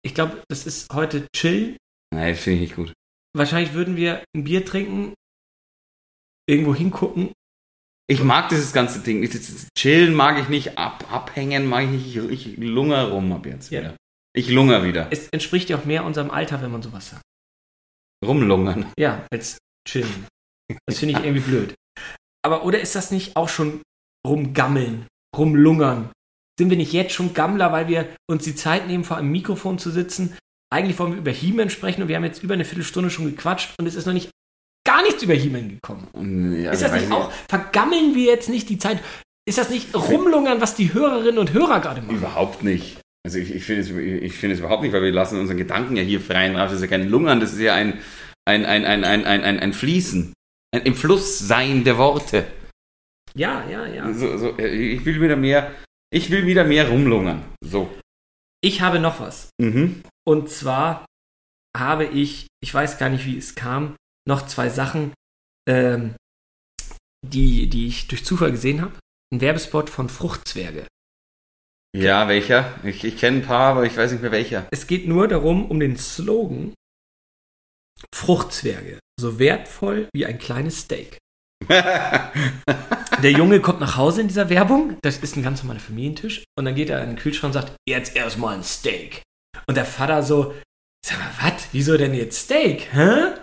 Ich 0.04 0.16
glaube, 0.16 0.42
das 0.50 0.66
ist 0.66 0.92
heute 0.94 1.28
chill. 1.36 1.78
Nein, 2.14 2.36
finde 2.36 2.56
ich 2.56 2.62
nicht 2.70 2.76
gut. 2.76 2.94
Wahrscheinlich 3.38 3.74
würden 3.74 3.96
wir 3.96 4.24
ein 4.36 4.44
Bier 4.44 4.66
trinken, 4.66 5.14
irgendwo 6.50 6.74
hingucken. 6.74 7.32
Ich 8.08 8.24
mag 8.24 8.50
dieses 8.50 8.74
ganze 8.74 9.00
Ding. 9.02 9.24
Chillen 9.78 10.14
mag 10.16 10.40
ich 10.42 10.50
nicht, 10.50 10.78
ab, 10.78 11.06
abhängen 11.14 11.68
mag 11.68 11.86
ich 11.86 11.90
nicht. 11.92 12.16
Ich, 12.16 12.48
ich 12.48 12.58
lunger 12.58 13.10
rum 13.10 13.32
ab 13.32 13.46
jetzt 13.46 13.72
Ja. 13.72 13.80
wieder. 13.82 13.96
Ich 14.34 14.50
lunger 14.50 14.84
wieder. 14.84 15.08
Es 15.12 15.30
entspricht 15.30 15.70
ja 15.70 15.78
auch 15.78 15.86
mehr 15.86 16.04
unserem 16.04 16.32
Alter, 16.32 16.62
wenn 16.62 16.72
man 16.72 16.82
sowas 16.82 17.10
sagt. 17.12 17.22
Rumlungern. 18.26 18.92
Ja, 18.98 19.26
als 19.32 19.58
chillen. 19.88 20.26
Das 20.88 21.00
finde 21.00 21.18
ich 21.20 21.20
irgendwie 21.26 21.42
blöd. 21.48 21.76
Aber 22.44 22.66
oder 22.66 22.80
ist 22.82 22.96
das 22.96 23.12
nicht 23.12 23.36
auch 23.36 23.50
schon 23.50 23.82
rumgammeln, 24.28 25.06
rumlungern? 25.36 26.10
Sind 26.60 26.70
wir 26.70 26.78
nicht 26.78 26.94
jetzt 26.94 27.14
schon 27.14 27.34
Gammler, 27.34 27.72
weil 27.72 27.88
wir 27.88 28.08
uns 28.30 28.44
die 28.44 28.56
Zeit 28.56 28.88
nehmen, 28.88 29.04
vor 29.04 29.18
einem 29.18 29.32
Mikrofon 29.32 29.80
zu 29.80 29.90
sitzen? 29.90 30.38
Eigentlich 30.74 31.00
wollen 31.00 31.12
wir 31.14 31.20
über 31.20 31.32
He-Man 31.32 31.70
sprechen 31.70 32.02
und 32.04 32.08
wir 32.08 32.16
haben 32.16 32.24
jetzt 32.24 32.44
über 32.44 32.54
eine 32.54 32.66
Viertelstunde 32.66 33.10
schon 33.10 33.26
gequatscht 33.26 33.72
und 33.80 33.88
es 33.88 33.96
ist 33.96 34.06
noch 34.06 34.14
nicht 34.14 34.30
gar 34.88 35.02
nichts 35.04 35.24
über 35.24 35.34
He-Man 35.34 35.70
gekommen. 35.70 36.62
Ja, 36.62 36.72
ist 36.72 36.82
das 36.82 36.94
nicht 36.94 37.06
ich- 37.06 37.12
auch, 37.12 37.32
vergammeln 37.50 38.16
wir 38.16 38.26
jetzt 38.26 38.50
nicht 38.50 38.70
die 38.70 38.78
Zeit? 38.78 39.00
Ist 39.48 39.58
das 39.58 39.70
nicht 39.70 39.94
rumlungern, 39.96 40.62
was 40.62 40.76
die 40.76 40.94
Hörerinnen 40.94 41.40
und 41.40 41.52
Hörer 41.54 41.80
gerade 41.80 42.02
machen? 42.02 42.16
Überhaupt 42.18 42.64
nicht. 42.64 43.00
Also 43.26 43.38
ich, 43.38 43.54
ich 43.54 43.64
finde 43.66 43.82
es, 43.82 43.90
ich 43.90 44.34
finde 44.34 44.54
es 44.54 44.60
überhaupt 44.60 44.84
nicht, 44.84 44.94
weil 44.94 45.02
wir 45.04 45.12
lassen 45.12 45.40
unseren 45.40 45.58
Gedanken 45.58 45.96
ja 45.96 46.04
hier 46.04 46.22
freien 46.22 46.56
Raum. 46.56 46.66
Das 46.68 46.74
ist 46.74 46.82
ja 46.82 46.88
kein 46.88 47.10
Lungern, 47.10 47.40
das 47.40 47.54
ist 47.54 47.60
ja 47.60 47.74
ein, 47.74 48.00
ein, 48.46 48.66
ein, 48.66 48.86
ein, 48.86 49.04
ein, 49.04 49.26
ein, 49.26 49.44
ein, 49.44 49.60
ein 49.60 49.74
Fließen. 49.74 50.34
Ein 50.74 50.82
im 50.84 50.96
Fluss 50.96 51.40
sein 51.40 51.84
der 51.84 51.98
Worte. 51.98 52.46
Ja, 53.36 53.68
ja, 53.70 53.86
ja. 53.86 54.14
So, 54.14 54.38
so, 54.38 54.58
äh, 54.58 54.68
ich 54.68 55.06
will 55.06 55.22
wieder 55.22 55.36
mehr, 55.36 55.72
ich 56.12 56.30
will 56.30 56.46
wieder 56.46 56.64
mehr 56.64 56.90
rumlungern. 56.90 57.44
So. 57.64 57.90
Ich 58.62 58.82
habe 58.82 59.00
noch 59.00 59.20
was. 59.20 59.50
Mhm. 59.60 60.04
Und 60.26 60.50
zwar 60.50 61.06
habe 61.76 62.06
ich, 62.06 62.48
ich 62.62 62.74
weiß 62.74 62.98
gar 62.98 63.10
nicht, 63.10 63.26
wie 63.26 63.38
es 63.38 63.56
kam, 63.56 63.96
noch 64.28 64.46
zwei 64.46 64.70
Sachen, 64.70 65.14
ähm, 65.68 66.16
die, 67.26 67.70
die 67.70 67.88
ich 67.88 68.08
durch 68.08 68.26
Zufall 68.26 68.52
gesehen 68.52 68.82
habe. 68.82 68.94
Ein 69.34 69.42
Werbespot 69.42 69.90
von 69.90 70.10
Fruchtzwerge. 70.10 70.86
Ja, 71.96 72.28
welcher? 72.28 72.74
Ich, 72.84 73.04
ich 73.04 73.18
kenne 73.18 73.38
ein 73.38 73.46
paar, 73.46 73.72
aber 73.72 73.86
ich 73.86 73.98
weiß 73.98 74.12
nicht 74.12 74.22
mehr 74.22 74.32
welcher. 74.32 74.68
Es 74.72 74.88
geht 74.88 75.08
nur 75.08 75.28
darum, 75.28 75.70
um 75.70 75.80
den 75.80 75.98
Slogan 75.98 76.74
Fruchtzwerge, 78.14 79.00
so 79.20 79.40
wertvoll 79.40 80.08
wie 80.14 80.26
ein 80.26 80.40
kleines 80.40 80.82
Steak. 80.82 81.18
Der 83.22 83.32
Junge 83.32 83.60
kommt 83.60 83.80
nach 83.80 83.98
Hause 83.98 84.22
in 84.22 84.28
dieser 84.28 84.50
Werbung, 84.50 84.98
das 85.02 85.18
ist 85.18 85.36
ein 85.38 85.44
ganz 85.44 85.62
normaler 85.62 85.80
Familientisch, 85.80 86.44
und 86.58 86.66
dann 86.66 86.76
geht 86.76 86.90
er 86.90 87.02
in 87.04 87.12
den 87.12 87.16
Kühlschrank 87.18 87.54
und 87.54 87.62
sagt, 87.62 87.74
jetzt 87.88 88.16
erstmal 88.16 88.56
ein 88.56 88.64
Steak. 88.64 89.22
Und 89.68 89.76
der 89.78 89.86
Vater 89.86 90.24
so, 90.24 90.54
sag 91.06 91.20
mal, 91.20 91.30
was, 91.42 91.68
wieso 91.72 91.98
denn 91.98 92.14
jetzt 92.14 92.40
Steak, 92.46 92.88
hä? 92.94 93.34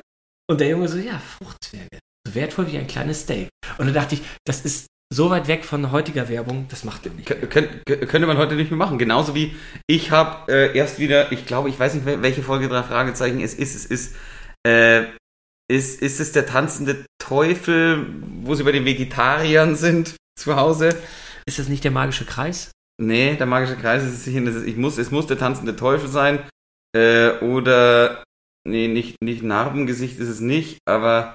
Und 0.50 0.60
der 0.60 0.68
Junge 0.68 0.88
so, 0.88 0.98
ja, 0.98 1.18
Fruchtzwerge, 1.18 1.98
so 2.26 2.34
wertvoll 2.34 2.70
wie 2.72 2.78
ein 2.78 2.86
kleines 2.86 3.20
Steak. 3.22 3.48
Und 3.78 3.86
dann 3.86 3.94
dachte 3.94 4.14
ich, 4.16 4.22
das 4.46 4.62
ist 4.64 4.86
so 5.14 5.30
weit 5.30 5.46
weg 5.48 5.64
von 5.64 5.90
heutiger 5.92 6.28
Werbung, 6.28 6.66
das 6.68 6.84
macht 6.84 7.06
er 7.06 7.12
nicht. 7.12 7.30
Kö- 7.30 7.46
könnt- 7.46 7.84
kö- 7.88 8.04
könnte 8.06 8.26
man 8.26 8.36
heute 8.36 8.56
nicht 8.56 8.70
mehr 8.70 8.78
machen. 8.78 8.98
Genauso 8.98 9.34
wie 9.34 9.54
ich 9.86 10.10
habe 10.10 10.52
äh, 10.52 10.76
erst 10.76 10.98
wieder, 10.98 11.32
ich 11.32 11.46
glaube, 11.46 11.68
ich 11.68 11.78
weiß 11.78 11.94
nicht, 11.94 12.06
wel- 12.06 12.22
welche 12.22 12.42
Folge 12.42 12.68
drei 12.68 12.82
Fragezeichen 12.82 13.40
es 13.40 13.54
ist. 13.54 13.74
Es 13.74 13.86
ist, 13.86 14.16
äh, 14.66 15.04
ist, 15.70 16.00
ist 16.00 16.20
es 16.20 16.32
der 16.32 16.46
tanzende 16.46 17.04
Teufel, 17.18 18.06
wo 18.42 18.54
sie 18.54 18.64
bei 18.64 18.72
den 18.72 18.84
Vegetariern 18.84 19.76
sind 19.76 20.16
zu 20.38 20.56
Hause? 20.56 20.90
Ist 21.46 21.58
das 21.58 21.68
nicht 21.68 21.84
der 21.84 21.90
magische 21.90 22.24
Kreis? 22.24 22.70
Nee, 23.00 23.36
der 23.36 23.46
magische 23.46 23.76
Kreis 23.76 24.02
ist 24.02 24.14
es 24.14 24.24
sicher. 24.24 24.42
Ist, 24.42 24.66
ich 24.66 24.76
muss, 24.76 24.98
es 24.98 25.10
muss 25.10 25.26
der 25.26 25.38
tanzende 25.38 25.76
Teufel 25.76 26.08
sein. 26.08 26.40
Äh, 26.96 27.38
oder, 27.40 28.24
nee, 28.66 28.88
nicht, 28.88 29.16
nicht 29.22 29.42
Narbengesicht 29.42 30.18
ist 30.18 30.28
es 30.28 30.40
nicht, 30.40 30.78
aber, 30.86 31.34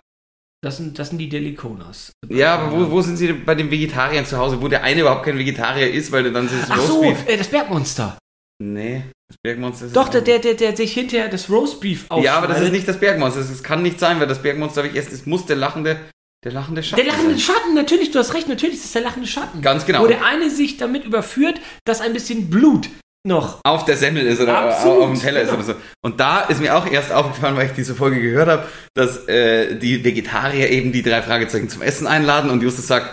Das 0.64 0.78
sind, 0.78 0.98
das 0.98 1.10
sind 1.10 1.20
die 1.20 1.30
Delikonas. 1.30 2.12
ja, 2.28 2.56
aber 2.56 2.72
wo, 2.72 2.92
wo 2.92 3.02
sind 3.02 3.18
sie 3.18 3.32
bei 3.34 3.54
den 3.56 3.70
Vegetariern 3.70 4.26
zu 4.26 4.38
Hause, 4.38 4.62
wo 4.62 4.68
der 4.68 4.84
eine 4.84 5.02
überhaupt 5.02 5.26
kein 5.26 5.38
Vegetarier 5.38 5.92
ist, 5.92 6.12
weil 6.12 6.32
dann 6.32 6.48
ist 6.48 6.54
es 6.54 6.72
Ach 6.72 6.80
so, 6.82 7.04
äh, 7.04 7.38
das 7.38 7.48
Bergmonster. 7.50 8.18
Nee, 8.62 9.04
das 9.34 9.42
Bergmonster 9.42 9.86
ist 9.88 9.96
Doch, 9.96 10.10
der, 10.10 10.22
der, 10.22 10.40
der, 10.40 10.54
der 10.54 10.78
sich 10.78 10.94
hinterher 10.94 11.28
das 11.28 11.50
Roastbeef 11.50 12.06
aufschneidet. 12.10 12.26
Ja, 12.26 12.38
aber 12.38 12.48
das 12.48 12.62
ist 12.62 12.72
nicht 12.72 12.88
das 12.88 13.00
Bergmonster. 13.00 13.40
Das, 13.40 13.50
das 13.50 13.64
kann 13.64 13.82
nicht 13.82 14.00
sein, 14.00 14.20
weil 14.20 14.28
das 14.28 14.42
Bergmonster 14.42 14.82
habe 14.82 14.90
ich 14.90 14.96
erst. 14.96 15.12
Es 15.12 15.26
muss 15.26 15.46
der 15.48 15.56
lachende, 15.56 16.00
der 16.44 16.52
lachende 16.52 16.84
Schatten 16.84 17.04
Der 17.04 17.12
lachende 17.12 17.32
sein. 17.32 17.40
Schatten, 17.40 17.74
natürlich, 17.74 18.12
du 18.12 18.20
hast 18.20 18.34
recht, 18.36 18.48
natürlich 18.48 18.76
ist 18.76 18.86
es 18.86 18.92
der 18.92 19.02
lachende 19.02 19.28
Schatten. 19.28 19.62
Ganz 19.62 19.86
genau. 19.86 20.04
Wo 20.04 20.08
der 20.08 20.24
eine 20.24 20.50
sich 20.50 20.78
damit 20.78 21.04
überführt, 21.04 21.60
dass 21.86 22.00
ein 22.02 22.14
bisschen 22.14 22.50
Blut 22.50 22.90
noch. 23.26 23.60
auf 23.64 23.86
der 23.86 23.98
Semmel 23.98 24.28
ist 24.28 24.40
oder 24.40 24.58
Absolut, 24.58 25.02
auf 25.02 25.10
dem 25.12 25.20
Teller 25.20 25.40
genau. 25.42 25.54
ist 25.54 25.66
oder 25.66 25.74
so. 25.74 25.82
Und 26.04 26.20
da 26.20 26.42
ist 26.42 26.62
mir 26.62 26.76
auch 26.76 26.86
erst 26.86 27.12
aufgefallen, 27.12 27.56
weil 27.56 27.68
ich 27.68 27.74
diese 27.74 27.96
Folge 27.96 28.22
gehört 28.22 28.50
habe, 28.50 28.68
dass 28.94 29.28
äh, 29.28 29.76
die 29.78 30.04
Vegetarier 30.04 30.70
eben 30.70 30.92
die 30.92 31.02
drei 31.02 31.22
Fragezeichen 31.22 31.70
zum 31.70 31.82
Essen 31.82 32.06
einladen 32.06 32.52
und 32.52 32.62
Justus 32.62 32.88
sagt, 32.88 33.12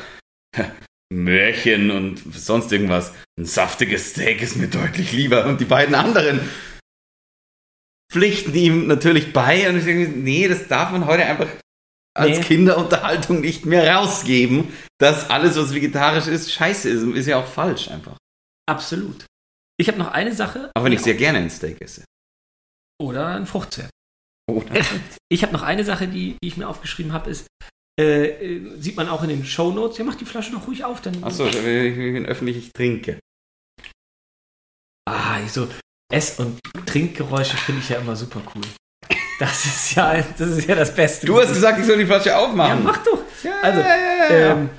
Märchen 1.12 1.90
und 1.90 2.22
sonst 2.34 2.72
irgendwas. 2.72 3.12
Ein 3.38 3.44
saftiges 3.44 4.10
Steak 4.10 4.42
ist 4.42 4.56
mir 4.56 4.68
deutlich 4.68 5.12
lieber. 5.12 5.46
Und 5.46 5.60
die 5.60 5.64
beiden 5.64 5.94
anderen 5.94 6.40
pflichten 8.10 8.54
ihm 8.54 8.86
natürlich 8.86 9.32
bei. 9.32 9.68
Und 9.68 9.78
ich 9.78 9.84
denke, 9.84 10.10
nee, 10.10 10.48
das 10.48 10.68
darf 10.68 10.90
man 10.92 11.06
heute 11.06 11.24
einfach 11.26 11.48
als 12.14 12.38
Nee. 12.38 12.44
Kinderunterhaltung 12.44 13.40
nicht 13.40 13.64
mehr 13.66 13.94
rausgeben, 13.94 14.72
dass 14.98 15.30
alles, 15.30 15.56
was 15.56 15.74
vegetarisch 15.74 16.26
ist, 16.26 16.52
scheiße 16.52 16.88
ist. 16.88 17.02
Ist 17.02 17.26
ja 17.26 17.38
auch 17.38 17.46
falsch 17.46 17.88
einfach. 17.88 18.16
Absolut. 18.68 19.26
Ich 19.78 19.88
habe 19.88 19.98
noch 19.98 20.12
eine 20.12 20.34
Sache. 20.34 20.70
Auch 20.74 20.84
wenn 20.84 20.92
ich 20.92 21.00
sehr 21.00 21.14
gerne 21.14 21.38
ein 21.38 21.50
Steak 21.50 21.80
esse. 21.80 22.04
Oder 23.00 23.28
ein 23.28 23.46
Fruchtzwerg. 23.46 23.90
Oder? 24.48 24.66
Ich 25.32 25.44
habe 25.44 25.52
noch 25.52 25.62
eine 25.62 25.84
Sache, 25.84 26.08
die, 26.08 26.36
die 26.42 26.48
ich 26.48 26.56
mir 26.56 26.68
aufgeschrieben 26.68 27.12
habe, 27.12 27.30
ist, 27.30 27.46
äh, 28.00 28.56
äh, 28.56 28.80
sieht 28.80 28.96
man 28.96 29.08
auch 29.08 29.22
in 29.22 29.28
den 29.28 29.44
Shownotes. 29.44 29.98
Ja, 29.98 30.04
mach 30.04 30.14
die 30.14 30.24
Flasche 30.24 30.52
doch 30.52 30.66
ruhig 30.66 30.84
auf. 30.84 31.00
Dann, 31.00 31.22
Achso, 31.22 31.44
wenn 31.46 32.16
ich 32.22 32.28
öffentlich 32.28 32.56
ich 32.56 32.72
trinke. 32.72 33.18
Ah, 35.08 35.40
so 35.48 35.68
Ess- 36.12 36.38
und 36.38 36.58
Trinkgeräusche 36.86 37.56
finde 37.56 37.80
ich 37.80 37.88
ja 37.88 37.98
immer 37.98 38.16
super 38.16 38.42
cool. 38.54 38.62
Das 39.38 39.64
ist 39.64 39.94
ja 39.94 40.22
das, 40.38 40.40
ist 40.50 40.68
ja 40.68 40.74
das 40.74 40.94
Beste. 40.94 41.26
Du 41.26 41.40
hast 41.40 41.48
gesagt, 41.54 41.78
ich 41.78 41.86
soll 41.86 41.98
die 41.98 42.06
Flasche 42.06 42.28
ja, 42.28 42.38
aufmachen. 42.38 42.84
mach 42.84 42.98
doch. 43.04 43.18
Ja, 43.42 43.52
Also, 43.62 43.80
ja, 43.80 43.96
ja, 43.96 44.36
ja. 44.38 44.52
Ähm, 44.52 44.70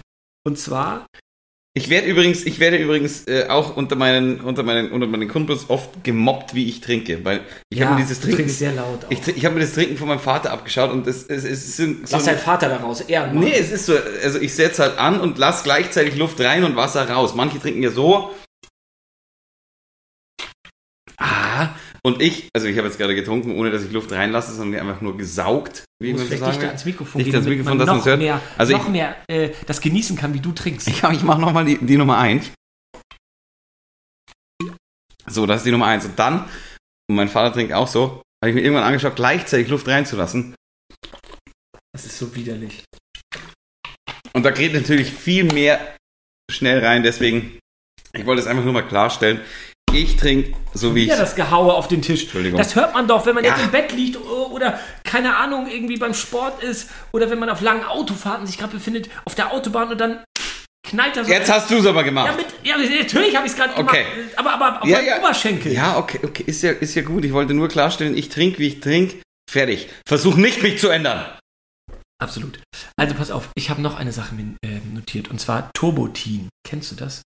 und 0.45 0.59
zwar, 0.59 1.07
Ich 1.73 1.89
werde 1.89 2.07
übrigens, 2.07 2.43
ich 2.43 2.59
werde 2.59 2.75
übrigens 2.75 3.25
äh, 3.29 3.47
auch 3.47 3.77
unter 3.77 3.95
meinen, 3.95 4.41
unter 4.41 4.61
meinen, 4.61 4.91
unter 4.91 5.07
meinen 5.07 5.29
Kumpels 5.29 5.69
oft 5.69 6.03
gemobbt, 6.03 6.53
wie 6.53 6.67
ich 6.67 6.81
trinke, 6.81 7.23
weil 7.23 7.45
ich 7.69 7.79
ja, 7.79 7.85
habe 7.85 7.95
mir 7.95 8.01
dieses 8.01 8.19
Trinken, 8.19 8.49
sehr 8.49 8.73
laut. 8.73 9.05
Auch. 9.05 9.11
ich, 9.11 9.25
ich 9.25 9.45
habe 9.45 9.55
mir 9.55 9.61
das 9.61 9.73
Trinken 9.73 9.95
von 9.95 10.09
meinem 10.09 10.19
Vater 10.19 10.51
abgeschaut 10.51 10.91
und 10.91 11.07
es, 11.07 11.23
es, 11.23 11.45
es 11.45 11.77
ist 11.77 11.77
so, 11.77 11.85
Lass 12.11 12.25
deinen 12.25 12.39
Vater 12.39 12.67
da 12.67 12.75
raus, 12.75 12.99
Ehren. 12.99 13.39
Nee, 13.39 13.53
es 13.53 13.71
ist 13.71 13.85
so, 13.85 13.93
also 14.21 14.39
ich 14.39 14.53
setze 14.53 14.83
halt 14.83 14.99
an 14.99 15.21
und 15.21 15.37
lass 15.37 15.63
gleichzeitig 15.63 16.17
Luft 16.17 16.41
rein 16.41 16.65
und 16.65 16.75
Wasser 16.75 17.09
raus. 17.09 17.35
Manche 17.35 17.57
trinken 17.57 17.83
ja 17.83 17.91
so. 17.91 18.35
Ah, 21.15 21.69
und 22.03 22.21
ich, 22.21 22.49
also 22.55 22.67
ich 22.67 22.77
habe 22.77 22.87
jetzt 22.87 22.97
gerade 22.97 23.13
getrunken, 23.15 23.55
ohne 23.55 23.69
dass 23.71 23.83
ich 23.83 23.91
Luft 23.91 24.11
reinlasse, 24.11 24.53
sondern 24.53 24.87
einfach 24.87 25.01
nur 25.01 25.17
gesaugt, 25.17 25.85
wie 26.01 26.13
man 26.13 26.21
so 26.27 26.35
sagen 26.35 26.51
dichter 26.51 26.67
ans 26.67 26.85
Mikrofon 26.85 27.19
Dichter 27.23 27.37
ans 27.37 27.47
Mikrofon, 27.49 27.77
man 27.77 27.79
dass 27.79 27.87
noch 27.87 27.93
man's 27.95 28.05
hört. 28.05 28.19
mehr, 28.19 28.41
Also 28.57 28.73
noch 28.73 28.85
ich- 28.85 28.91
mehr 28.91 29.15
äh, 29.29 29.49
das 29.67 29.81
genießen 29.81 30.15
kann, 30.17 30.33
wie 30.33 30.39
du 30.39 30.51
trinkst. 30.51 30.87
Ich, 30.87 31.03
ich 31.03 31.23
mache 31.23 31.39
nochmal 31.41 31.65
die, 31.65 31.77
die 31.77 31.97
Nummer 31.97 32.17
eins. 32.17 32.51
So, 35.27 35.45
das 35.45 35.57
ist 35.57 35.65
die 35.65 35.71
Nummer 35.71 35.85
eins. 35.87 36.05
Und 36.05 36.17
dann, 36.17 36.45
und 37.09 37.15
mein 37.15 37.29
Vater 37.29 37.53
trinkt 37.53 37.73
auch 37.73 37.87
so, 37.87 38.21
habe 38.43 38.49
ich 38.49 38.55
mir 38.55 38.61
irgendwann 38.61 38.83
angeschaut, 38.85 39.15
gleichzeitig 39.15 39.67
Luft 39.69 39.87
reinzulassen. 39.87 40.55
Das 41.93 42.05
ist 42.05 42.17
so 42.17 42.33
widerlich. 42.35 42.83
Und 44.33 44.43
da 44.43 44.51
geht 44.51 44.73
natürlich 44.73 45.11
viel 45.11 45.43
mehr 45.43 45.95
schnell 46.49 46.83
rein, 46.83 47.03
deswegen, 47.03 47.59
ich 48.13 48.25
wollte 48.25 48.41
es 48.41 48.47
einfach 48.47 48.63
nur 48.63 48.73
mal 48.73 48.87
klarstellen. 48.87 49.41
Ich 49.93 50.15
trinke 50.15 50.53
so 50.73 50.95
wie 50.95 51.03
ich. 51.03 51.09
Ja, 51.09 51.17
das 51.17 51.35
Gehaue 51.35 51.73
auf 51.73 51.87
den 51.87 52.01
Tisch. 52.01 52.23
Entschuldigung. 52.23 52.57
Das 52.57 52.75
hört 52.75 52.93
man 52.93 53.07
doch, 53.07 53.25
wenn 53.25 53.35
man 53.35 53.43
Ja. 53.43 53.51
jetzt 53.55 53.65
im 53.65 53.71
Bett 53.71 53.91
liegt 53.91 54.17
oder, 54.21 54.79
keine 55.03 55.35
Ahnung, 55.35 55.67
irgendwie 55.67 55.97
beim 55.97 56.13
Sport 56.13 56.63
ist 56.63 56.89
oder 57.11 57.29
wenn 57.29 57.39
man 57.39 57.49
auf 57.49 57.61
langen 57.61 57.83
Autofahrten 57.83 58.47
sich 58.47 58.57
gerade 58.57 58.73
befindet, 58.73 59.09
auf 59.25 59.35
der 59.35 59.51
Autobahn 59.51 59.89
und 59.89 59.97
dann 59.99 60.23
knallt 60.87 61.17
da 61.17 61.25
so. 61.25 61.31
Jetzt 61.31 61.51
hast 61.51 61.69
du 61.69 61.75
es 61.77 61.85
aber 61.85 61.99
ja, 62.01 62.05
gemacht. 62.05 62.37
mit, 62.37 62.45
ja, 62.63 62.77
natürlich 62.77 63.35
habe 63.35 63.45
ich 63.45 63.51
es 63.51 63.57
gerade 63.57 63.75
Okay. 63.77 64.05
gemacht. 64.05 64.37
Aber, 64.37 64.53
aber 64.53 64.81
auf 64.81 64.87
Ja, 64.87 64.97
meinem 64.97 65.07
ja. 65.07 65.19
Oberschenkel. 65.19 65.73
Ja, 65.73 65.97
okay, 65.97 66.19
okay, 66.23 66.43
ist 66.47 66.61
ja, 66.63 66.71
ist 66.71 66.95
ja 66.95 67.01
gut. 67.01 67.25
Ich 67.25 67.33
wollte 67.33 67.53
nur 67.53 67.67
klarstellen, 67.67 68.17
ich 68.17 68.29
trinke, 68.29 68.59
wie 68.59 68.67
ich 68.67 68.79
trinke. 68.79 69.17
Fertig. 69.51 69.89
Versuch 70.07 70.35
nicht, 70.35 70.63
mich 70.63 70.79
zu 70.79 70.87
ändern. 70.87 71.25
Absolut. 72.21 72.59
Also 72.97 73.15
pass 73.15 73.31
auf, 73.31 73.49
ich 73.55 73.69
habe 73.69 73.81
noch 73.81 73.97
eine 73.97 74.13
Sache 74.13 74.35
äh, 74.63 74.79
notiert 74.93 75.29
und 75.29 75.41
zwar 75.41 75.69
Turbotin. 75.73 76.47
Kennst 76.65 76.91
du 76.91 76.95
das? 76.95 77.23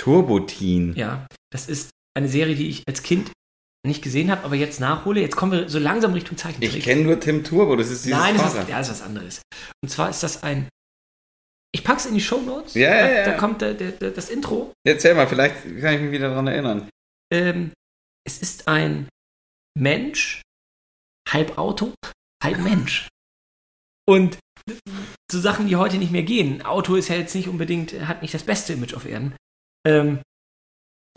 Turbotin. 0.00 0.94
Ja. 0.96 1.26
Das 1.52 1.68
ist 1.68 1.90
eine 2.18 2.28
Serie, 2.28 2.54
die 2.54 2.68
ich 2.68 2.82
als 2.86 3.02
Kind 3.02 3.32
nicht 3.86 4.02
gesehen 4.02 4.30
habe, 4.30 4.44
aber 4.44 4.56
jetzt 4.56 4.80
nachhole. 4.80 5.20
Jetzt 5.20 5.36
kommen 5.36 5.52
wir 5.52 5.68
so 5.68 5.78
langsam 5.78 6.12
Richtung 6.12 6.36
Zeichentrick. 6.36 6.76
Ich 6.76 6.84
kenne 6.84 7.02
nur 7.02 7.18
Tim 7.18 7.44
Turbo, 7.44 7.76
das 7.76 7.90
ist 7.90 8.04
dieses 8.04 8.18
Nein, 8.18 8.36
das 8.36 8.54
ist, 8.54 8.68
ja, 8.68 8.78
das 8.78 8.88
ist 8.88 8.94
was 8.94 9.02
anderes. 9.02 9.42
Und 9.82 9.88
zwar 9.88 10.10
ist 10.10 10.22
das 10.22 10.42
ein. 10.42 10.68
Ich 11.72 11.84
pack's 11.84 12.06
in 12.06 12.14
die 12.14 12.20
Show 12.20 12.40
Notes. 12.40 12.74
Ja, 12.74 12.90
da, 12.90 12.96
ja, 12.96 13.14
ja. 13.14 13.24
da 13.24 13.32
kommt 13.36 13.60
der, 13.60 13.74
der, 13.74 13.92
der, 13.92 14.10
das 14.10 14.30
Intro. 14.30 14.72
Erzähl 14.86 15.14
mal, 15.14 15.28
vielleicht 15.28 15.62
kann 15.80 15.94
ich 15.94 16.00
mich 16.00 16.12
wieder 16.12 16.30
daran 16.30 16.46
erinnern. 16.46 16.88
Ähm, 17.32 17.72
es 18.26 18.38
ist 18.38 18.68
ein 18.68 19.08
Mensch, 19.78 20.42
halb 21.28 21.56
Auto, 21.56 21.92
halb 22.42 22.58
Mensch. 22.58 23.08
Und 24.06 24.38
so 25.30 25.40
Sachen, 25.40 25.68
die 25.68 25.76
heute 25.76 25.98
nicht 25.98 26.12
mehr 26.12 26.22
gehen. 26.22 26.62
Auto 26.62 26.96
ist 26.96 27.08
ja 27.08 27.16
jetzt 27.16 27.34
nicht 27.34 27.48
unbedingt, 27.48 27.92
hat 28.08 28.22
nicht 28.22 28.34
das 28.34 28.42
beste 28.44 28.72
Image 28.72 28.94
auf 28.94 29.06
Erden. 29.06 29.36
Ähm, 29.86 30.20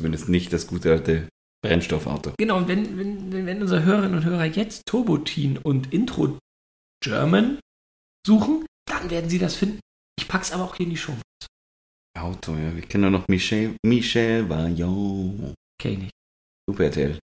Zumindest 0.01 0.29
nicht 0.29 0.51
das 0.51 0.65
gute 0.65 0.89
alte 0.89 1.29
Brennstoffauto. 1.63 2.33
genau, 2.39 2.57
und 2.57 2.67
wenn, 2.67 2.97
wenn, 2.97 3.45
wenn, 3.45 3.61
unsere 3.61 3.83
Hörerinnen 3.83 4.17
und 4.17 4.25
Hörer 4.25 4.45
jetzt 4.45 4.87
Turbotin 4.87 5.59
und 5.59 5.93
Intro 5.93 6.39
German 7.03 7.59
suchen, 8.25 8.65
dann 8.89 9.11
werden 9.11 9.29
sie 9.29 9.37
das 9.37 9.53
finden. 9.53 9.79
Ich 10.17 10.27
pack's 10.27 10.51
aber 10.51 10.63
auch 10.63 10.75
hier 10.75 10.87
in 10.87 10.89
die 10.89 10.97
Show. 10.97 11.13
Auto, 12.17 12.55
ja. 12.55 12.73
Ich 12.79 12.89
kenne 12.89 13.11
nur 13.11 13.19
noch 13.19 13.27
Michel, 13.27 13.75
Michel 13.85 14.49
Vaillant. 14.49 15.55
Okay, 15.79 15.97
nicht. 15.97 16.11
Super 16.67 16.85
RTL. 16.85 17.19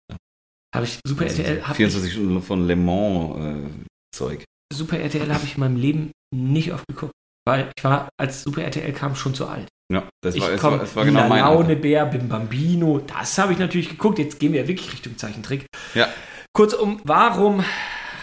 Habe 0.73 0.85
ich 0.85 0.99
Super 1.05 1.25
Also 1.25 1.43
RTL 1.43 1.57
so 1.57 1.61
habe 1.61 1.71
ich, 1.73 1.77
24 1.77 2.11
Stunden 2.11 2.41
von 2.41 2.65
Le 2.65 2.75
Mans 2.75 3.37
äh, 3.37 3.69
Zeug. 4.15 4.43
Super 4.73 4.97
RTL 4.97 5.31
habe 5.31 5.45
ich 5.45 5.53
in 5.53 5.59
meinem 5.59 5.75
Leben 5.75 6.11
nicht 6.33 6.73
oft 6.73 6.87
geguckt, 6.87 7.13
weil 7.45 7.71
ich 7.77 7.83
war 7.83 8.09
als 8.19 8.41
Super 8.41 8.63
RTL 8.63 8.93
kam 8.93 9.15
schon 9.15 9.35
zu 9.35 9.45
alt. 9.45 9.67
Ja, 9.93 10.09
das 10.21 10.35
ich 10.35 10.41
war, 10.41 10.51
es 10.51 10.61
komm, 10.61 10.73
war, 10.77 10.83
es 10.83 10.95
war 10.95 11.05
genau 11.05 11.27
mein 11.27 11.39
Laune 11.41 11.69
Alter. 11.69 11.81
Bär, 11.81 12.05
Bim 12.05 12.27
Bambino, 12.27 12.99
das 12.99 13.37
habe 13.37 13.53
ich 13.53 13.59
natürlich 13.59 13.89
geguckt. 13.89 14.19
Jetzt 14.19 14.39
gehen 14.39 14.53
wir 14.53 14.61
ja 14.61 14.67
wirklich 14.67 14.91
Richtung 14.91 15.17
Zeichentrick. 15.17 15.65
Ja, 15.93 16.07
Kurzum, 16.53 17.01
warum 17.03 17.63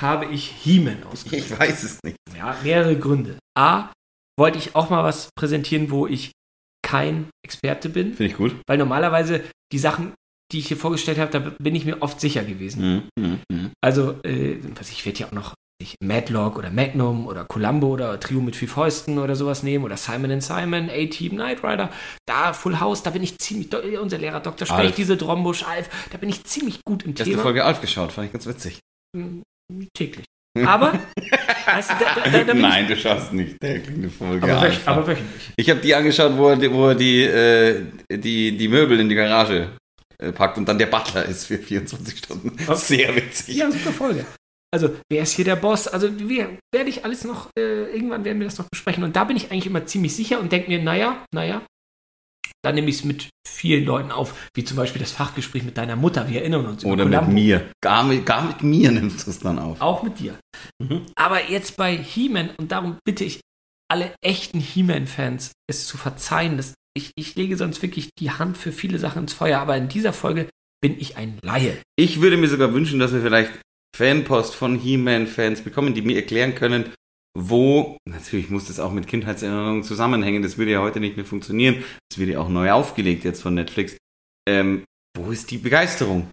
habe 0.00 0.26
ich 0.26 0.50
He-Man 0.62 1.02
ausgesucht? 1.04 1.50
ich 1.50 1.58
weiß 1.58 1.82
es 1.82 1.98
nicht. 2.04 2.16
Ja, 2.36 2.56
mehrere 2.62 2.96
Gründe. 2.96 3.38
A, 3.58 3.90
wollte 4.38 4.58
ich 4.58 4.74
auch 4.74 4.88
mal 4.90 5.04
was 5.04 5.28
präsentieren, 5.36 5.90
wo 5.90 6.06
ich 6.06 6.32
kein 6.82 7.28
Experte 7.44 7.88
bin, 7.88 8.14
Finde 8.14 8.32
ich 8.32 8.36
gut. 8.36 8.56
weil 8.66 8.78
normalerweise 8.78 9.42
die 9.72 9.78
Sachen, 9.78 10.14
die 10.50 10.58
ich 10.58 10.68
hier 10.68 10.76
vorgestellt 10.76 11.18
habe, 11.18 11.30
da 11.30 11.38
bin 11.58 11.74
ich 11.74 11.84
mir 11.84 12.02
oft 12.02 12.20
sicher 12.20 12.42
gewesen. 12.42 13.04
Mhm, 13.16 13.24
mhm, 13.24 13.40
mhm. 13.52 13.70
Also, 13.80 14.16
äh, 14.24 14.58
was 14.74 14.90
ich 14.90 15.04
werde 15.04 15.20
ja 15.20 15.26
auch 15.26 15.32
noch 15.32 15.54
ich, 15.80 15.94
Madlock 16.02 16.56
oder 16.58 16.70
Magnum 16.70 17.26
oder 17.26 17.44
Columbo 17.44 17.88
oder 17.88 18.20
Trio 18.20 18.40
mit 18.40 18.54
vier 18.56 18.68
Fäusten 18.68 19.18
oder 19.18 19.34
sowas 19.34 19.62
nehmen 19.62 19.84
oder 19.84 19.96
Simon 19.96 20.30
and 20.30 20.42
Simon, 20.42 20.90
A-Team, 20.90 21.32
Knight 21.32 21.64
Rider, 21.64 21.90
da 22.26 22.52
Full 22.52 22.78
House, 22.80 23.02
da 23.02 23.10
bin 23.10 23.22
ich 23.22 23.38
ziemlich, 23.38 23.70
do- 23.70 23.78
unser 24.00 24.18
Lehrer 24.18 24.40
Dr. 24.40 24.66
Specht, 24.66 24.98
diese 24.98 25.16
Drombusch, 25.16 25.64
Alf, 25.64 25.88
da 26.12 26.18
bin 26.18 26.28
ich 26.28 26.44
ziemlich 26.44 26.80
gut 26.84 27.02
im 27.04 27.14
Thema. 27.14 27.42
Folge 27.42 27.64
Alf 27.64 27.80
geschaut, 27.80 28.12
fand 28.12 28.26
ich 28.26 28.32
ganz 28.32 28.46
witzig. 28.46 28.78
Mm, 29.16 29.40
Täglich. 29.96 30.24
Aber, 30.66 30.92
du, 31.16 31.22
da, 31.64 32.30
da, 32.30 32.44
da, 32.44 32.54
Nein, 32.54 32.88
du 32.88 32.96
schaust 32.96 33.32
nicht 33.32 33.56
täglich 33.60 33.96
eine 33.96 34.06
ich, 34.08 34.12
Folge 34.14 34.44
aber, 34.52 34.62
Alf. 34.62 34.86
aber 34.88 35.06
wöchentlich. 35.06 35.50
Ich 35.56 35.70
habe 35.70 35.80
die 35.80 35.94
angeschaut, 35.94 36.36
wo 36.36 36.48
er, 36.48 36.72
wo 36.72 36.88
er 36.88 36.94
die, 36.96 37.22
äh, 37.22 37.82
die, 38.10 38.56
die 38.56 38.68
Möbel 38.68 38.98
in 39.00 39.08
die 39.08 39.14
Garage 39.14 39.70
äh, 40.18 40.32
packt 40.32 40.58
und 40.58 40.68
dann 40.68 40.76
der 40.78 40.86
Butler 40.86 41.24
ist 41.24 41.46
für 41.46 41.56
24 41.58 42.18
Stunden. 42.18 42.56
Sehr 42.74 43.14
witzig. 43.14 43.56
Ja, 43.56 43.70
super 43.70 43.92
Folge. 43.92 44.24
Also, 44.72 44.96
wer 45.10 45.22
ist 45.22 45.32
hier 45.32 45.44
der 45.44 45.56
Boss? 45.56 45.88
Also, 45.88 46.18
wir, 46.20 46.58
werde 46.72 46.90
ich 46.90 47.04
alles 47.04 47.24
noch, 47.24 47.48
äh, 47.58 47.92
irgendwann 47.92 48.24
werden 48.24 48.38
wir 48.38 48.46
das 48.46 48.58
noch 48.58 48.68
besprechen. 48.68 49.02
Und 49.02 49.16
da 49.16 49.24
bin 49.24 49.36
ich 49.36 49.50
eigentlich 49.50 49.66
immer 49.66 49.86
ziemlich 49.86 50.14
sicher 50.14 50.40
und 50.40 50.52
denke 50.52 50.70
mir, 50.70 50.82
naja, 50.82 51.24
naja, 51.34 51.62
dann 52.62 52.74
nehme 52.74 52.88
ich 52.90 52.96
es 52.96 53.04
mit 53.04 53.30
vielen 53.46 53.84
Leuten 53.84 54.10
auf, 54.10 54.34
wie 54.54 54.64
zum 54.64 54.76
Beispiel 54.76 55.00
das 55.00 55.12
Fachgespräch 55.12 55.62
mit 55.62 55.78
deiner 55.78 55.96
Mutter. 55.96 56.28
Wir 56.28 56.40
erinnern 56.40 56.66
uns. 56.66 56.82
über 56.82 56.92
Oder 56.92 57.04
mit 57.06 57.28
mir. 57.28 57.70
Gar 57.82 58.04
mit, 58.04 58.26
gar 58.26 58.46
mit 58.46 58.62
mir 58.62 58.90
nimmst 58.92 59.26
du 59.26 59.30
es 59.30 59.38
dann 59.38 59.58
auf. 59.58 59.80
Auch 59.80 60.02
mit 60.02 60.18
dir. 60.18 60.38
Mhm. 60.78 61.06
Aber 61.16 61.50
jetzt 61.50 61.76
bei 61.76 61.96
He-Man, 61.96 62.50
und 62.58 62.70
darum 62.70 62.98
bitte 63.04 63.24
ich 63.24 63.40
alle 63.90 64.14
echten 64.22 64.60
He-Man-Fans, 64.60 65.52
es 65.68 65.86
zu 65.86 65.96
verzeihen. 65.96 66.56
Das, 66.56 66.74
ich, 66.94 67.12
ich 67.16 67.34
lege 67.34 67.56
sonst 67.56 67.82
wirklich 67.82 68.10
die 68.18 68.30
Hand 68.30 68.56
für 68.56 68.72
viele 68.72 68.98
Sachen 68.98 69.22
ins 69.22 69.32
Feuer, 69.32 69.58
aber 69.58 69.76
in 69.76 69.88
dieser 69.88 70.12
Folge 70.12 70.48
bin 70.82 70.98
ich 70.98 71.16
ein 71.16 71.38
Laie. 71.42 71.78
Ich 71.96 72.20
würde 72.20 72.36
mir 72.36 72.48
sogar 72.48 72.72
wünschen, 72.72 72.98
dass 72.98 73.12
wir 73.12 73.22
vielleicht 73.22 73.52
Fanpost 73.96 74.54
von 74.54 74.78
He-Man-Fans 74.78 75.62
bekommen, 75.62 75.94
die 75.94 76.02
mir 76.02 76.16
erklären 76.16 76.54
können, 76.54 76.92
wo, 77.36 77.96
natürlich 78.08 78.50
muss 78.50 78.66
das 78.66 78.80
auch 78.80 78.92
mit 78.92 79.06
Kindheitserinnerungen 79.06 79.84
zusammenhängen, 79.84 80.42
das 80.42 80.58
würde 80.58 80.72
ja 80.72 80.80
heute 80.80 81.00
nicht 81.00 81.16
mehr 81.16 81.24
funktionieren, 81.24 81.84
das 82.10 82.18
wird 82.18 82.30
ja 82.30 82.40
auch 82.40 82.48
neu 82.48 82.72
aufgelegt 82.72 83.24
jetzt 83.24 83.42
von 83.42 83.54
Netflix. 83.54 83.96
Ähm, 84.48 84.84
wo 85.16 85.30
ist 85.30 85.50
die 85.50 85.58
Begeisterung? 85.58 86.30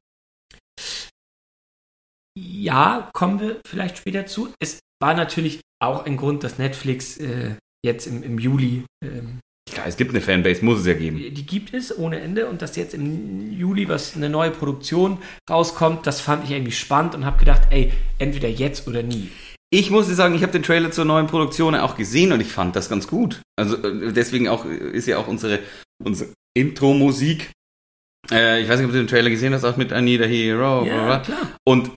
Ja, 2.38 3.10
kommen 3.14 3.40
wir 3.40 3.62
vielleicht 3.68 3.98
später 3.98 4.26
zu. 4.26 4.54
Es 4.60 4.80
war 5.02 5.14
natürlich 5.14 5.62
auch 5.82 6.06
ein 6.06 6.18
Grund, 6.18 6.44
dass 6.44 6.58
Netflix 6.58 7.18
äh, 7.18 7.56
jetzt 7.84 8.08
im, 8.08 8.24
im 8.24 8.40
Juli, 8.40 8.86
ähm, 9.04 9.40
Klar, 9.72 9.88
es 9.88 9.98
gibt 9.98 10.12
eine 10.12 10.22
Fanbase, 10.22 10.64
muss 10.64 10.80
es 10.80 10.86
ja 10.86 10.94
geben. 10.94 11.18
die 11.18 11.46
gibt 11.46 11.74
es 11.74 11.98
ohne 11.98 12.20
Ende 12.20 12.48
und 12.48 12.62
dass 12.62 12.76
jetzt 12.76 12.94
im 12.94 13.52
Juli 13.52 13.90
was 13.90 14.16
eine 14.16 14.30
neue 14.30 14.52
Produktion 14.52 15.18
rauskommt, 15.50 16.08
das 16.08 16.22
fand 16.22 16.46
ich 16.46 16.52
irgendwie 16.52 16.72
spannend 16.72 17.16
und 17.16 17.26
habe 17.26 17.38
gedacht, 17.38 17.64
ey, 17.70 17.92
entweder 18.18 18.48
jetzt 18.48 18.88
oder 18.88 19.04
nie. 19.04 19.30
Ich 19.70 19.92
muss 19.92 20.08
dir 20.08 20.16
sagen, 20.16 20.34
ich 20.36 20.44
habe 20.44 20.54
den 20.54 20.64
Trailer 20.64 20.92
zur 20.92 21.04
neuen 21.04 21.28
Produktion 21.28 21.76
auch 21.76 21.98
gesehen 21.98 22.32
und 22.32 22.40
ich 22.40 22.48
fand 22.48 22.76
das 22.76 22.90
ganz 22.90 23.08
gut. 23.08 23.42
Also 23.58 23.76
äh, 23.76 24.14
deswegen 24.14 24.48
auch 24.48 24.66
ist 24.66 25.08
ja 25.08 25.18
auch 25.18 25.28
unsere, 25.28 25.60
unsere 26.02 26.32
Intro-Musik. 26.54 27.52
Äh, 28.32 28.62
ich 28.62 28.70
weiß 28.70 28.80
nicht, 28.80 28.86
ob 28.86 28.94
du 28.94 28.98
den 28.98 29.08
Trailer 29.08 29.30
gesehen 29.30 29.54
hast, 29.54 29.66
auch 29.66 29.76
mit 29.76 29.92
I 29.92 30.02
Need 30.02 30.22
a 30.22 30.26
Hero. 30.26 30.86
bla, 30.86 31.06
bla. 31.06 31.20
klar. 31.20 31.58
Und 31.66 31.92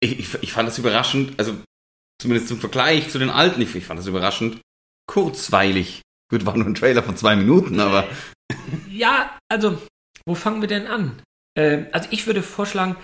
ich, 0.00 0.18
ich, 0.18 0.42
ich 0.42 0.52
fand 0.52 0.68
das 0.68 0.78
überraschend, 0.78 1.34
also 1.38 1.54
zumindest 2.20 2.48
zum 2.48 2.58
Vergleich 2.58 3.10
zu 3.10 3.18
den 3.18 3.30
alten, 3.30 3.60
ich, 3.60 3.74
ich 3.74 3.84
fand 3.84 4.00
das 4.00 4.06
überraschend 4.06 4.60
kurzweilig. 5.06 6.02
Gut, 6.30 6.44
war 6.44 6.56
nur 6.56 6.66
ein 6.66 6.74
Trailer 6.74 7.02
von 7.02 7.16
zwei 7.16 7.36
Minuten, 7.36 7.78
aber 7.80 8.08
Ja, 8.90 9.36
also, 9.48 9.78
wo 10.24 10.34
fangen 10.34 10.60
wir 10.60 10.68
denn 10.68 10.86
an? 10.86 11.22
Ähm, 11.56 11.86
also 11.92 12.08
ich 12.10 12.26
würde 12.26 12.42
vorschlagen, 12.42 12.96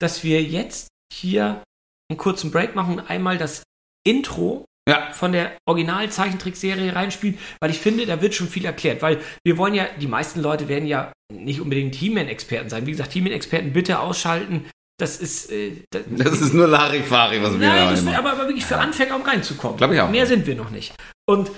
dass 0.00 0.24
wir 0.24 0.42
jetzt 0.42 0.88
hier 1.12 1.62
einen 2.10 2.18
kurzen 2.18 2.50
Break 2.50 2.74
machen 2.74 2.98
und 2.98 3.10
einmal 3.10 3.38
das 3.38 3.62
Intro 4.06 4.64
ja, 4.88 5.12
von 5.12 5.32
der 5.32 5.56
Original-Zeichentrickserie 5.66 6.94
reinspielen, 6.94 7.38
weil 7.60 7.70
ich 7.70 7.78
finde, 7.78 8.06
da 8.06 8.20
wird 8.22 8.34
schon 8.34 8.48
viel 8.48 8.64
erklärt, 8.64 9.02
weil 9.02 9.20
wir 9.44 9.58
wollen 9.58 9.74
ja, 9.74 9.86
die 10.00 10.06
meisten 10.06 10.40
Leute 10.40 10.68
werden 10.68 10.86
ja 10.86 11.12
nicht 11.32 11.60
unbedingt 11.60 11.94
He-Man-Experten 11.96 12.68
sein. 12.68 12.86
Wie 12.86 12.92
gesagt, 12.92 13.12
He-Man-Experten 13.12 13.72
bitte 13.72 13.98
ausschalten. 13.98 14.66
das 14.98 15.18
ist. 15.18 15.50
Äh, 15.50 15.82
das, 15.90 16.02
Das 16.08 16.40
ist 16.40 16.54
nur 16.54 16.68
Larifari, 16.68 17.42
was 17.42 17.58
wir 17.58 17.66
Nein, 17.66 17.76
da 17.78 17.90
das, 17.90 18.06
aber, 18.06 18.32
aber 18.32 18.46
wirklich 18.46 18.64
für 18.64 18.78
Anfänger, 18.78 19.16
um 19.16 19.22
reinzukommen. 19.22 19.76
Glaub 19.76 19.90
ich 19.90 20.00
auch. 20.00 20.10
Mehr 20.10 20.26
sind 20.26 20.46
wir 20.46 20.54
noch 20.54 20.70
nicht. 20.70 20.94
Und 21.28 21.48
äh, 21.48 21.52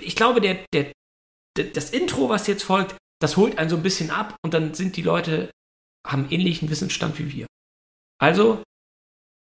ich 0.00 0.16
glaube, 0.16 0.40
der, 0.40 0.64
der, 0.72 0.92
das 1.54 1.90
Intro, 1.90 2.28
was 2.28 2.46
jetzt 2.46 2.64
folgt, 2.64 2.96
das 3.20 3.36
holt 3.36 3.58
einen 3.58 3.70
so 3.70 3.76
ein 3.76 3.82
bisschen 3.82 4.10
ab 4.10 4.36
und 4.42 4.54
dann 4.54 4.74
sind 4.74 4.96
die 4.96 5.02
Leute, 5.02 5.50
haben 6.06 6.26
ähnlichen 6.30 6.70
Wissensstand 6.70 7.18
wie 7.18 7.32
wir. 7.32 7.46
Also, 8.20 8.62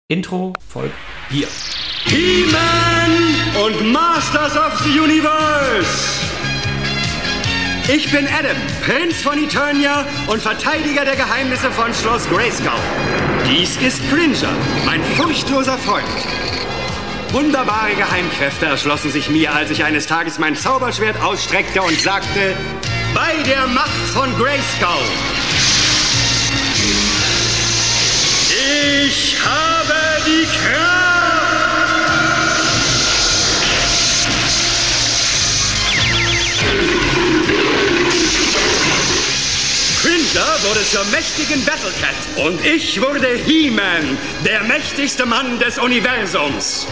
Intro 0.10 0.54
folgt 0.68 0.96
hier. 1.30 1.48
He-Man 2.06 3.66
und 3.66 3.92
Masters 3.92 4.58
of 4.58 4.78
the 4.84 5.00
Universe. 5.00 6.32
Ich 7.94 8.12
bin 8.12 8.28
Adam, 8.28 8.58
Prinz 8.84 9.22
von 9.22 9.38
Eternia 9.38 10.06
und 10.28 10.42
Verteidiger 10.42 11.04
der 11.04 11.16
Geheimnisse 11.16 11.72
von 11.72 11.94
Schloss 11.94 12.28
Grayskull. 12.30 12.72
Dies 13.46 13.78
ist 13.78 14.02
Cringer, 14.10 14.56
mein 14.86 15.04
furchtloser 15.04 15.78
Freund. 15.78 16.41
Wunderbare 17.32 17.96
Geheimkräfte 17.96 18.66
erschlossen 18.66 19.10
sich 19.10 19.30
mir, 19.30 19.54
als 19.54 19.72
ich 19.72 19.86
eines 19.86 20.06
Tages 20.06 20.38
mein 20.38 20.54
Zauberschwert 20.54 21.22
ausstreckte 21.22 21.82
und 21.82 21.98
sagte, 21.98 22.58
bei 23.14 23.42
der 23.44 23.68
Macht 23.68 24.10
von 24.14 24.30
Grayskull. 24.38 24.90
Ich 29.08 29.38
habe 29.46 29.94
die 30.26 30.46
Kraft. 30.46 31.11
Cringer 40.32 40.64
wurde 40.64 40.86
zur 40.86 41.04
mächtigen 41.06 41.66
Battlecat 41.66 42.16
und 42.38 42.66
ich 42.66 43.02
wurde 43.02 43.28
He-Man, 43.36 44.18
der 44.46 44.64
mächtigste 44.64 45.26
Mann 45.26 45.60
des 45.60 45.78
Universums. 45.78 46.88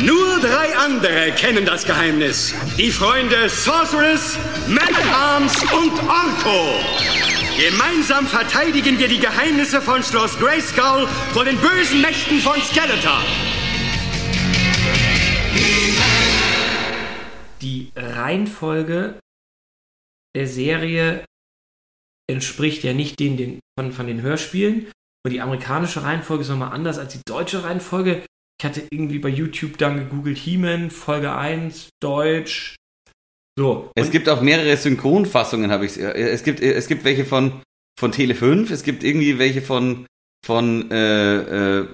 Nur 0.00 0.38
drei 0.38 0.76
andere 0.76 1.32
kennen 1.32 1.64
das 1.64 1.84
Geheimnis. 1.84 2.54
Die 2.78 2.92
Freunde 2.92 3.48
Sorceress, 3.48 4.38
Man-at-Arms 4.68 5.56
und 5.72 5.92
Orko. 6.08 6.78
Gemeinsam 7.58 8.28
verteidigen 8.28 8.98
wir 9.00 9.08
die 9.08 9.18
Geheimnisse 9.18 9.80
von 9.80 10.04
Schloss 10.04 10.38
Grayskull 10.38 11.08
vor 11.32 11.44
den 11.44 11.58
bösen 11.58 12.00
Mächten 12.00 12.38
von 12.38 12.60
Skeletor. 12.62 13.18
Die 17.60 17.92
Reihenfolge 17.96 19.14
der 20.36 20.46
Serie 20.46 21.24
entspricht 22.30 22.84
ja 22.84 22.92
nicht 22.92 23.20
den, 23.20 23.36
den 23.36 23.60
von, 23.78 23.92
von 23.92 24.06
den 24.06 24.22
Hörspielen. 24.22 24.90
Und 25.24 25.32
die 25.32 25.40
amerikanische 25.40 26.02
Reihenfolge 26.02 26.42
ist 26.42 26.50
nochmal 26.50 26.72
anders 26.72 26.98
als 26.98 27.12
die 27.12 27.20
deutsche 27.26 27.64
Reihenfolge. 27.64 28.24
Ich 28.60 28.64
hatte 28.64 28.82
irgendwie 28.90 29.18
bei 29.18 29.28
YouTube 29.28 29.78
dann 29.78 29.96
gegoogelt 29.96 30.38
He-Man, 30.38 30.90
Folge 30.90 31.34
1, 31.34 31.88
Deutsch. 32.00 32.76
So. 33.58 33.90
Es 33.94 34.10
gibt 34.10 34.28
auch 34.28 34.42
mehrere 34.42 34.76
Synchronfassungen, 34.76 35.70
habe 35.70 35.86
ich. 35.86 35.96
Es 35.96 36.42
gibt, 36.42 36.60
es 36.60 36.88
gibt 36.88 37.04
welche 37.04 37.24
von, 37.24 37.62
von 37.98 38.12
Tele 38.12 38.34
5, 38.34 38.70
es 38.70 38.82
gibt 38.82 39.04
irgendwie 39.04 39.38
welche 39.38 39.62
von, 39.62 40.06
von, 40.44 40.90
äh, 40.90 41.80
äh, 41.80 41.88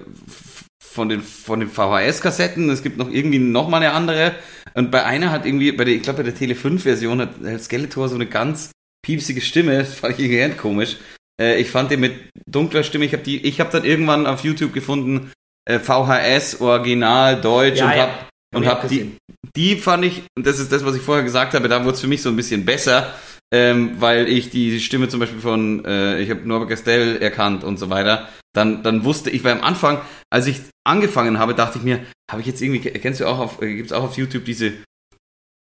von 0.91 1.09
den, 1.09 1.21
von 1.21 1.59
den 1.59 1.69
VHS-Kassetten, 1.69 2.69
es 2.69 2.83
gibt 2.83 2.97
noch 2.97 3.09
irgendwie 3.09 3.39
noch 3.39 3.69
mal 3.69 3.77
eine 3.77 3.93
andere. 3.93 4.35
Und 4.73 4.91
bei 4.91 5.05
einer 5.05 5.31
hat 5.31 5.45
irgendwie, 5.45 5.71
bei 5.71 5.85
der, 5.85 5.95
ich 5.95 6.01
glaube 6.01 6.17
bei 6.17 6.23
der 6.23 6.35
Tele 6.35 6.53
5-Version 6.53 7.21
hat, 7.21 7.29
hat 7.43 7.61
Skeletor 7.61 8.09
so 8.09 8.15
eine 8.15 8.25
ganz 8.25 8.71
piepsige 9.05 9.41
Stimme, 9.41 9.77
das 9.79 9.93
fand 9.93 10.19
ich 10.19 10.29
irgendwie 10.29 10.57
komisch. 10.57 10.97
Äh, 11.41 11.59
ich 11.61 11.69
fand 11.69 11.91
den 11.91 12.01
mit 12.01 12.13
dunkler 12.45 12.83
Stimme, 12.83 13.05
ich 13.05 13.13
habe 13.13 13.23
die, 13.23 13.45
ich 13.45 13.59
habe 13.59 13.71
dann 13.71 13.85
irgendwann 13.85 14.27
auf 14.27 14.43
YouTube 14.43 14.73
gefunden, 14.73 15.31
äh, 15.65 15.79
VHS, 15.79 16.59
Original, 16.59 17.39
Deutsch 17.39 17.79
Ja, 17.79 17.85
und 17.85 17.95
ja. 17.95 18.01
hab, 18.01 18.29
und 18.53 18.65
hab 18.65 18.87
die, 18.87 19.15
die 19.55 19.75
fand 19.77 20.05
ich, 20.05 20.23
und 20.37 20.45
das 20.45 20.59
ist 20.59 20.71
das, 20.71 20.85
was 20.85 20.95
ich 20.95 21.01
vorher 21.01 21.23
gesagt 21.23 21.53
habe, 21.53 21.69
da 21.69 21.83
wurde 21.83 21.95
es 21.95 22.01
für 22.01 22.07
mich 22.07 22.21
so 22.21 22.29
ein 22.29 22.35
bisschen 22.35 22.65
besser, 22.65 23.13
ähm, 23.53 23.95
weil 23.99 24.27
ich 24.27 24.49
die 24.49 24.79
Stimme 24.79 25.09
zum 25.09 25.19
Beispiel 25.19 25.41
von, 25.41 25.85
äh, 25.85 26.19
ich 26.19 26.29
habe 26.29 26.47
Norbert 26.47 26.69
Castell 26.69 27.21
erkannt 27.21 27.63
und 27.63 27.77
so 27.77 27.89
weiter. 27.89 28.29
Dann, 28.53 28.83
dann 28.83 29.03
wusste 29.03 29.29
ich, 29.29 29.43
weil 29.43 29.53
am 29.53 29.63
Anfang, 29.63 30.01
als 30.31 30.47
ich 30.47 30.61
angefangen 30.87 31.37
habe, 31.39 31.53
dachte 31.53 31.77
ich 31.77 31.83
mir, 31.83 31.99
habe 32.29 32.41
ich 32.41 32.47
jetzt 32.47 32.61
irgendwie, 32.61 32.79
kennst 32.79 33.19
du 33.19 33.25
auch 33.27 33.39
auf, 33.39 33.61
äh, 33.61 33.75
gibt's 33.75 33.91
auch 33.91 34.03
auf 34.03 34.17
YouTube 34.17 34.45
diese, 34.45 34.73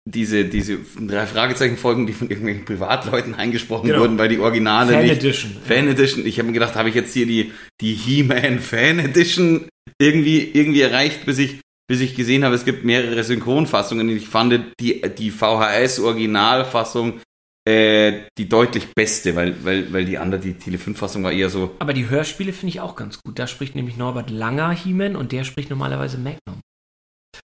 diese, 0.09 0.45
diese 0.45 0.79
drei 1.01 1.27
Fragezeichen-Folgen, 1.27 2.07
die 2.07 2.13
von 2.13 2.29
irgendwelchen 2.29 2.65
Privatleuten 2.65 3.35
eingesprochen 3.35 3.87
Genau. 3.89 4.01
wurden, 4.01 4.19
weil 4.19 4.29
die 4.29 4.39
Originale 4.39 4.93
Fan 4.93 5.03
nicht, 5.03 5.13
Edition. 5.13 5.57
Fan 5.67 5.89
Edition. 5.89 6.27
Ich 6.27 6.39
habe 6.39 6.47
mir 6.49 6.53
gedacht, 6.53 6.75
habe 6.77 6.89
ich 6.91 6.95
jetzt 6.95 7.15
hier 7.15 7.27
die, 7.27 7.53
die 7.81 7.95
He-Man 7.95 8.61
Fan 8.61 8.99
Edition 8.99 9.67
irgendwie, 9.99 10.51
irgendwie 10.53 10.83
erreicht, 10.83 11.25
bis 11.25 11.39
ich, 11.39 11.61
bis 11.89 12.01
ich 12.01 12.15
gesehen 12.15 12.45
habe, 12.45 12.55
es 12.55 12.65
gibt 12.65 12.85
mehrere 12.85 13.25
Synchronfassungen. 13.25 14.09
Ich 14.11 14.29
fand 14.29 14.61
die, 14.81 15.01
die 15.03 15.31
VHS-Originalfassung 15.31 17.21
äh, 17.67 18.27
die 18.37 18.49
deutlich 18.49 18.95
beste, 18.95 19.37
weil, 19.37 19.65
weil, 19.65 19.93
weil 19.93 20.05
die 20.05 20.19
andere, 20.19 20.41
die 20.41 20.55
Tele 20.55 20.79
5-Fassung 20.79 21.25
war 21.25 21.33
eher 21.33 21.49
so. 21.49 21.75
Aber 21.79 21.95
die 21.95 22.09
Hörspiele 22.09 22.53
finde 22.53 22.71
ich 22.71 22.81
auch 22.81 22.97
ganz 22.97 23.23
gut. 23.23 23.39
Da 23.39 23.47
spricht 23.47 23.75
nämlich 23.75 23.97
Norbert 23.97 24.31
Langer 24.31 24.73
He-Man 24.73 25.17
und 25.17 25.33
der 25.33 25.45
spricht 25.45 25.71
normalerweise 25.71 26.19
Magnum. 26.19 26.61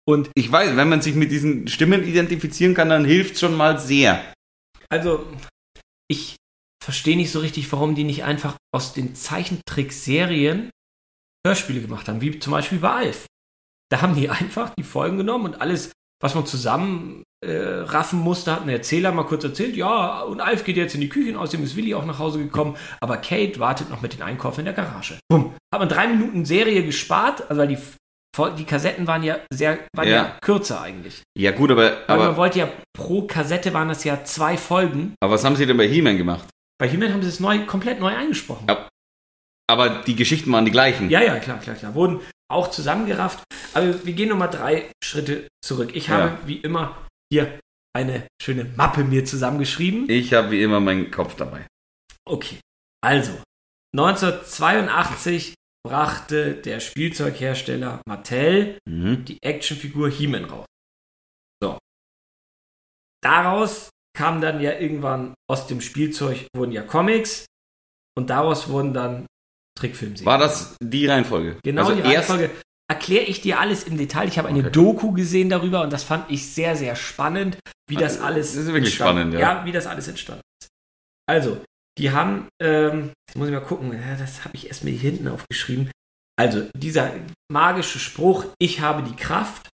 Und 0.08 0.30
Ich 0.34 0.50
weiß, 0.50 0.76
wenn 0.76 0.88
man 0.88 1.02
sich 1.02 1.16
mit 1.16 1.32
diesen 1.32 1.66
Stimmen 1.66 2.04
identifizieren 2.04 2.74
kann, 2.74 2.88
dann 2.88 3.04
hilft 3.04 3.40
schon 3.40 3.56
mal 3.56 3.80
sehr. 3.80 4.32
Also, 4.88 5.26
ich 6.06 6.36
verstehe 6.82 7.16
nicht 7.16 7.32
so 7.32 7.40
richtig, 7.40 7.70
warum 7.72 7.96
die 7.96 8.04
nicht 8.04 8.22
einfach 8.22 8.56
aus 8.72 8.94
den 8.94 9.16
Zeichentrickserien 9.16 10.70
Hörspiele 11.44 11.80
gemacht 11.80 12.08
haben, 12.08 12.20
wie 12.20 12.38
zum 12.38 12.52
Beispiel 12.52 12.78
bei 12.78 12.90
Alf. 12.90 13.26
Da 13.88 14.02
haben 14.02 14.14
die 14.14 14.28
einfach 14.30 14.72
die 14.78 14.84
Folgen 14.84 15.18
genommen 15.18 15.46
und 15.46 15.60
alles, 15.60 15.90
was 16.22 16.34
man 16.34 16.46
zusammen 16.46 17.22
äh, 17.44 17.50
raffen 17.56 18.18
musste, 18.20 18.52
hat 18.52 18.62
ein 18.62 18.68
Erzähler 18.68 19.12
mal 19.12 19.24
kurz 19.24 19.44
erzählt, 19.44 19.76
ja, 19.76 20.22
und 20.22 20.40
Alf 20.40 20.64
geht 20.64 20.76
jetzt 20.76 20.94
in 20.94 21.00
die 21.00 21.08
Küche 21.08 21.30
und 21.30 21.36
außerdem 21.36 21.64
ist 21.64 21.76
Willi 21.76 21.94
auch 21.94 22.06
nach 22.06 22.18
Hause 22.18 22.38
gekommen, 22.38 22.76
aber 23.00 23.18
Kate 23.18 23.58
wartet 23.60 23.90
noch 23.90 24.00
mit 24.00 24.14
den 24.14 24.22
Einkäufen 24.22 24.60
in 24.60 24.64
der 24.66 24.74
Garage. 24.74 25.18
Bumm. 25.28 25.54
Hat 25.72 25.80
man 25.80 25.88
drei 25.88 26.06
Minuten 26.08 26.44
Serie 26.44 26.82
gespart, 26.84 27.48
also 27.50 27.60
weil 27.60 27.68
die, 27.68 27.78
die 28.58 28.64
Kassetten 28.64 29.06
waren 29.06 29.22
ja 29.22 29.36
sehr, 29.52 29.78
waren 29.94 30.08
ja, 30.08 30.14
Ja. 30.14 30.36
kürzer 30.40 30.80
eigentlich. 30.80 31.22
Ja, 31.38 31.52
gut, 31.52 31.70
aber, 31.70 31.82
Weil 32.06 32.16
man 32.18 32.26
aber, 32.28 32.36
wollte 32.36 32.58
ja 32.60 32.68
pro 32.94 33.26
Kassette 33.26 33.74
waren 33.74 33.88
das 33.88 34.04
ja 34.04 34.24
zwei 34.24 34.56
Folgen 34.56 35.14
aber 35.20 35.34
was 35.34 35.44
haben 35.44 35.56
sie 35.56 35.66
denn 35.66 35.76
bei 35.76 35.86
He-Man 35.88 36.16
gemacht? 36.16 36.46
bei 36.78 36.88
He-Man 36.88 37.12
haben 37.12 37.22
sie 37.22 37.28
es 37.28 37.40
neu, 37.40 37.60
komplett 37.66 38.00
neu 38.00 38.14
eingesprochen. 38.14 38.66
Ja. 38.68 38.88
Aber 39.68 39.88
die 40.06 40.14
Geschichten 40.14 40.52
waren 40.52 40.64
die 40.64 40.70
gleichen. 40.70 41.10
Ja, 41.10 41.20
ja, 41.22 41.38
klar, 41.40 41.58
klar, 41.58 41.74
klar. 41.74 41.94
Wurden 41.94 42.20
auch 42.50 42.70
zusammengerafft. 42.70 43.42
Aber 43.74 44.04
wir 44.04 44.12
gehen 44.12 44.28
nochmal 44.28 44.50
drei 44.50 44.90
Schritte 45.02 45.48
zurück. 45.64 45.94
Ich 45.94 46.08
habe, 46.10 46.22
Ja. 46.28 46.46
wie 46.46 46.56
immer, 46.58 47.06
hier 47.32 47.58
eine 47.94 48.26
schöne 48.40 48.64
Mappe 48.64 49.04
mir 49.04 49.24
zusammengeschrieben. 49.24 50.08
Ich 50.08 50.32
habe 50.34 50.50
wie 50.50 50.62
immer 50.62 50.80
meinen 50.80 51.10
Kopf 51.10 51.34
dabei. 51.36 51.66
Okay, 52.28 52.60
also 53.02 53.32
1982 53.96 55.54
brachte 55.86 56.54
der 56.56 56.80
Spielzeughersteller 56.80 58.00
Mattel 58.06 58.78
Mhm. 58.88 59.24
die 59.24 59.38
Actionfigur 59.42 60.10
He-Man 60.10 60.44
raus. 60.44 60.66
So. 61.62 61.78
Daraus 63.22 63.90
kam 64.16 64.40
dann 64.40 64.60
ja 64.60 64.72
irgendwann 64.78 65.34
aus 65.48 65.66
dem 65.66 65.80
Spielzeug 65.80 66.46
wurden 66.54 66.72
ja 66.72 66.82
Comics 66.82 67.46
und 68.16 68.30
daraus 68.30 68.68
wurden 68.68 68.92
dann 68.94 69.26
Trickfilmserien. 69.76 70.26
War 70.26 70.38
das 70.38 70.76
die 70.82 71.06
Reihenfolge? 71.06 71.58
Genau 71.64 71.82
also 71.86 71.94
die 71.94 72.02
Reihenfolge. 72.02 72.50
Erkläre 72.88 73.24
ich 73.24 73.40
dir 73.40 73.58
alles 73.60 73.84
im 73.84 73.96
Detail. 73.98 74.28
Ich 74.28 74.38
habe 74.38 74.48
eine 74.48 74.60
Okay. 74.60 74.70
Doku 74.70 75.12
gesehen 75.12 75.48
darüber 75.48 75.82
und 75.82 75.92
das 75.92 76.04
fand 76.04 76.30
ich 76.30 76.52
sehr, 76.52 76.76
sehr 76.76 76.94
spannend, 76.96 77.58
wie 77.88 77.96
das 77.96 78.20
Ah, 78.20 78.26
alles 78.26 78.52
das 78.52 78.62
ist 78.62 78.66
wirklich 78.66 78.86
entstanden- 78.86 79.32
spannend, 79.32 79.34
ja. 79.34 79.40
Ja, 79.40 79.64
wie 79.64 79.72
das 79.72 79.86
alles 79.86 80.06
entstanden 80.08 80.42
ist. 80.62 80.68
Also, 81.28 81.62
die 81.98 82.10
haben, 82.12 82.48
ähm, 82.62 83.12
jetzt 83.28 83.36
muss 83.36 83.48
ich 83.48 83.54
mal 83.54 83.60
gucken, 83.60 83.90
das 84.18 84.44
habe 84.44 84.54
ich 84.56 84.68
erst 84.68 84.84
mir 84.84 84.90
hier 84.92 85.10
hinten 85.10 85.28
aufgeschrieben. 85.28 85.90
Also, 86.38 86.68
dieser 86.76 87.12
magische 87.50 87.98
Spruch, 87.98 88.44
ich 88.60 88.80
habe 88.80 89.02
die 89.02 89.16
Kraft, 89.16 89.68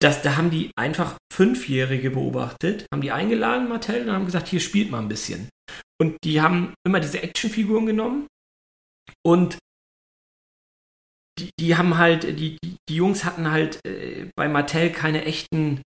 das, 0.00 0.22
da 0.22 0.36
haben 0.36 0.50
die 0.50 0.70
einfach 0.76 1.16
Fünfjährige 1.32 2.10
beobachtet, 2.10 2.86
haben 2.92 3.00
die 3.00 3.10
eingeladen, 3.12 3.68
Mattel, 3.68 4.06
und 4.08 4.12
haben 4.14 4.26
gesagt, 4.26 4.46
hier 4.48 4.60
spielt 4.60 4.90
mal 4.90 5.00
ein 5.00 5.08
bisschen. 5.08 5.48
Und 6.00 6.16
die 6.22 6.40
haben 6.42 6.74
immer 6.86 7.00
diese 7.00 7.22
Actionfiguren 7.22 7.86
genommen 7.86 8.26
und 9.24 9.58
die, 11.38 11.50
die 11.60 11.76
haben 11.76 11.98
halt, 11.98 12.22
die, 12.24 12.56
die, 12.64 12.76
die 12.88 12.94
Jungs 12.96 13.24
hatten 13.24 13.50
halt 13.50 13.78
äh, 13.86 14.30
bei 14.36 14.48
Mattel 14.48 14.90
keine 14.90 15.24
echten 15.24 15.82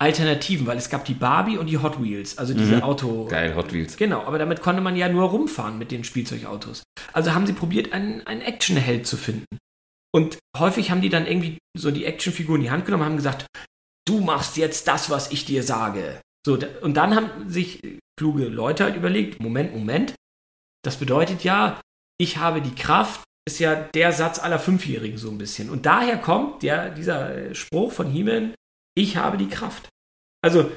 Alternativen, 0.00 0.66
weil 0.66 0.76
es 0.76 0.90
gab 0.90 1.04
die 1.04 1.14
Barbie 1.14 1.56
und 1.56 1.68
die 1.68 1.78
Hot 1.78 2.02
Wheels, 2.02 2.36
also 2.38 2.52
diese 2.52 2.76
Mhm. 2.76 2.82
Auto. 2.82 3.26
Geil, 3.26 3.54
Hot 3.54 3.72
Wheels. 3.72 3.96
Genau, 3.96 4.22
aber 4.24 4.38
damit 4.38 4.60
konnte 4.60 4.82
man 4.82 4.96
ja 4.96 5.08
nur 5.08 5.28
rumfahren 5.30 5.78
mit 5.78 5.92
den 5.92 6.02
Spielzeugautos. 6.02 6.82
Also 7.12 7.32
haben 7.32 7.46
sie 7.46 7.52
probiert, 7.52 7.92
einen, 7.92 8.26
einen 8.26 8.40
Actionheld 8.40 9.06
zu 9.06 9.16
finden. 9.16 9.58
Und 10.12 10.38
häufig 10.56 10.90
haben 10.90 11.00
die 11.00 11.08
dann 11.08 11.26
irgendwie 11.26 11.58
so 11.76 11.92
die 11.92 12.04
Actionfigur 12.04 12.56
in 12.56 12.62
die 12.62 12.70
Hand 12.70 12.84
genommen 12.86 13.02
und 13.02 13.08
haben 13.10 13.16
gesagt, 13.16 13.46
du 14.06 14.20
machst 14.20 14.56
jetzt 14.56 14.88
das, 14.88 15.10
was 15.10 15.30
ich 15.30 15.44
dir 15.44 15.62
sage. 15.62 16.20
So, 16.44 16.58
und 16.82 16.94
dann 16.94 17.14
haben 17.14 17.48
sich 17.48 17.80
kluge 18.18 18.48
Leute 18.48 18.84
halt 18.84 18.96
überlegt, 18.96 19.40
Moment, 19.40 19.72
Moment, 19.72 20.14
das 20.84 20.96
bedeutet 20.98 21.44
ja, 21.44 21.80
ich 22.18 22.38
habe 22.38 22.60
die 22.60 22.74
Kraft, 22.74 23.22
ist 23.46 23.58
ja 23.58 23.74
der 23.94 24.12
Satz 24.12 24.38
aller 24.38 24.58
Fünfjährigen 24.58 25.18
so 25.18 25.30
ein 25.30 25.38
bisschen. 25.38 25.68
Und 25.70 25.86
daher 25.86 26.18
kommt 26.18 26.62
der, 26.62 26.90
dieser 26.90 27.54
Spruch 27.54 27.92
von 27.92 28.10
He-Man, 28.10 28.54
ich 28.96 29.16
habe 29.16 29.36
die 29.36 29.48
Kraft. 29.48 29.88
Also 30.42 30.70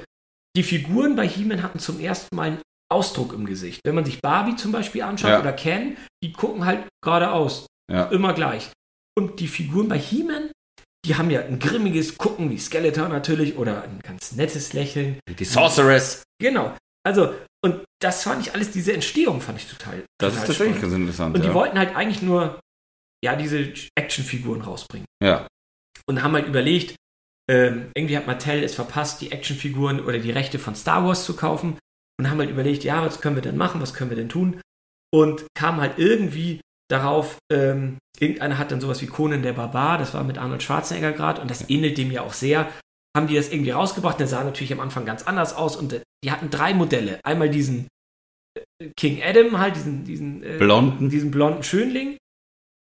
die 0.56 0.62
Figuren 0.62 1.16
bei 1.16 1.26
He-Man 1.26 1.62
hatten 1.62 1.78
zum 1.78 2.00
ersten 2.00 2.34
Mal 2.34 2.48
einen 2.48 2.62
Ausdruck 2.90 3.32
im 3.32 3.46
Gesicht. 3.46 3.80
Wenn 3.84 3.94
man 3.94 4.04
sich 4.04 4.20
Barbie 4.20 4.56
zum 4.56 4.72
Beispiel 4.72 5.02
anschaut 5.02 5.30
Ja. 5.30 5.40
oder 5.40 5.52
Ken, 5.52 5.96
die 6.22 6.32
gucken 6.32 6.64
halt 6.64 6.86
geradeaus. 7.02 7.66
Ja. 7.90 8.04
Immer 8.06 8.34
gleich. 8.34 8.70
Und 9.16 9.40
die 9.40 9.48
Figuren 9.48 9.88
bei 9.88 9.98
He-Man, 9.98 10.50
die 11.04 11.14
haben 11.16 11.30
ja 11.30 11.40
ein 11.42 11.58
grimmiges 11.58 12.18
Gucken, 12.18 12.50
wie 12.50 12.58
Skeletor 12.58 13.08
natürlich, 13.08 13.56
oder 13.56 13.82
ein 13.82 14.00
ganz 14.02 14.32
nettes 14.32 14.72
Lächeln. 14.72 15.20
Die 15.38 15.44
Sorceress. 15.44 16.22
Genau. 16.40 16.76
Also, 17.06 17.34
und 17.64 17.84
das 18.00 18.22
fand 18.22 18.46
ich 18.46 18.54
alles, 18.54 18.70
diese 18.70 18.92
Entstehung 18.92 19.40
fand 19.40 19.58
ich 19.58 19.68
total. 19.68 20.04
Das 20.18 20.32
total 20.34 20.42
ist 20.42 20.46
tatsächlich 20.46 20.76
spannend. 20.76 20.82
ganz 20.82 20.94
interessant. 20.94 21.36
Und 21.36 21.42
die 21.42 21.48
ja. 21.48 21.54
wollten 21.54 21.78
halt 21.78 21.96
eigentlich 21.96 22.22
nur, 22.22 22.60
ja, 23.24 23.36
diese 23.36 23.72
Actionfiguren 23.96 24.62
rausbringen. 24.62 25.06
ja. 25.22 25.46
Und 26.06 26.22
haben 26.22 26.32
halt 26.32 26.46
überlegt, 26.46 26.96
ähm, 27.50 27.90
irgendwie 27.94 28.16
hat 28.16 28.26
Mattel 28.26 28.62
es 28.62 28.74
verpasst, 28.74 29.20
die 29.20 29.30
Actionfiguren 29.30 30.00
oder 30.00 30.18
die 30.18 30.30
Rechte 30.30 30.58
von 30.58 30.74
Star 30.74 31.04
Wars 31.04 31.24
zu 31.24 31.36
kaufen. 31.36 31.78
Und 32.18 32.30
haben 32.30 32.38
halt 32.38 32.50
überlegt, 32.50 32.82
ja, 32.82 33.04
was 33.04 33.20
können 33.20 33.36
wir 33.36 33.42
denn 33.42 33.56
machen, 33.56 33.80
was 33.80 33.94
können 33.94 34.10
wir 34.10 34.16
denn 34.16 34.28
tun? 34.28 34.60
Und 35.12 35.46
kam 35.54 35.80
halt 35.80 35.98
irgendwie 35.98 36.60
darauf, 36.90 37.38
ähm, 37.52 37.98
irgendeiner 38.18 38.58
hat 38.58 38.72
dann 38.72 38.80
sowas 38.80 39.00
wie 39.02 39.06
Conan 39.06 39.42
der 39.42 39.52
Barbar, 39.52 39.98
das 39.98 40.14
war 40.14 40.24
mit 40.24 40.38
Arnold 40.38 40.62
Schwarzenegger 40.62 41.12
gerade, 41.12 41.40
und 41.40 41.50
das 41.50 41.68
ähnelt 41.70 41.96
dem 41.98 42.10
ja 42.10 42.22
auch 42.22 42.32
sehr. 42.32 42.72
Haben 43.18 43.26
die 43.26 43.34
das 43.34 43.50
irgendwie 43.50 43.72
rausgebracht, 43.72 44.20
der 44.20 44.28
sah 44.28 44.44
natürlich 44.44 44.72
am 44.72 44.78
Anfang 44.78 45.04
ganz 45.04 45.24
anders 45.24 45.56
aus 45.56 45.74
und 45.74 45.92
äh, 45.92 46.02
die 46.22 46.30
hatten 46.30 46.50
drei 46.50 46.72
Modelle. 46.72 47.18
Einmal 47.24 47.50
diesen 47.50 47.88
äh, 48.56 48.90
King 48.96 49.20
Adam, 49.24 49.58
halt 49.58 49.74
diesen, 49.74 50.04
diesen 50.04 50.44
äh, 50.44 50.56
Blonden. 50.56 51.10
diesen 51.10 51.32
blonden 51.32 51.64
Schönling. 51.64 52.16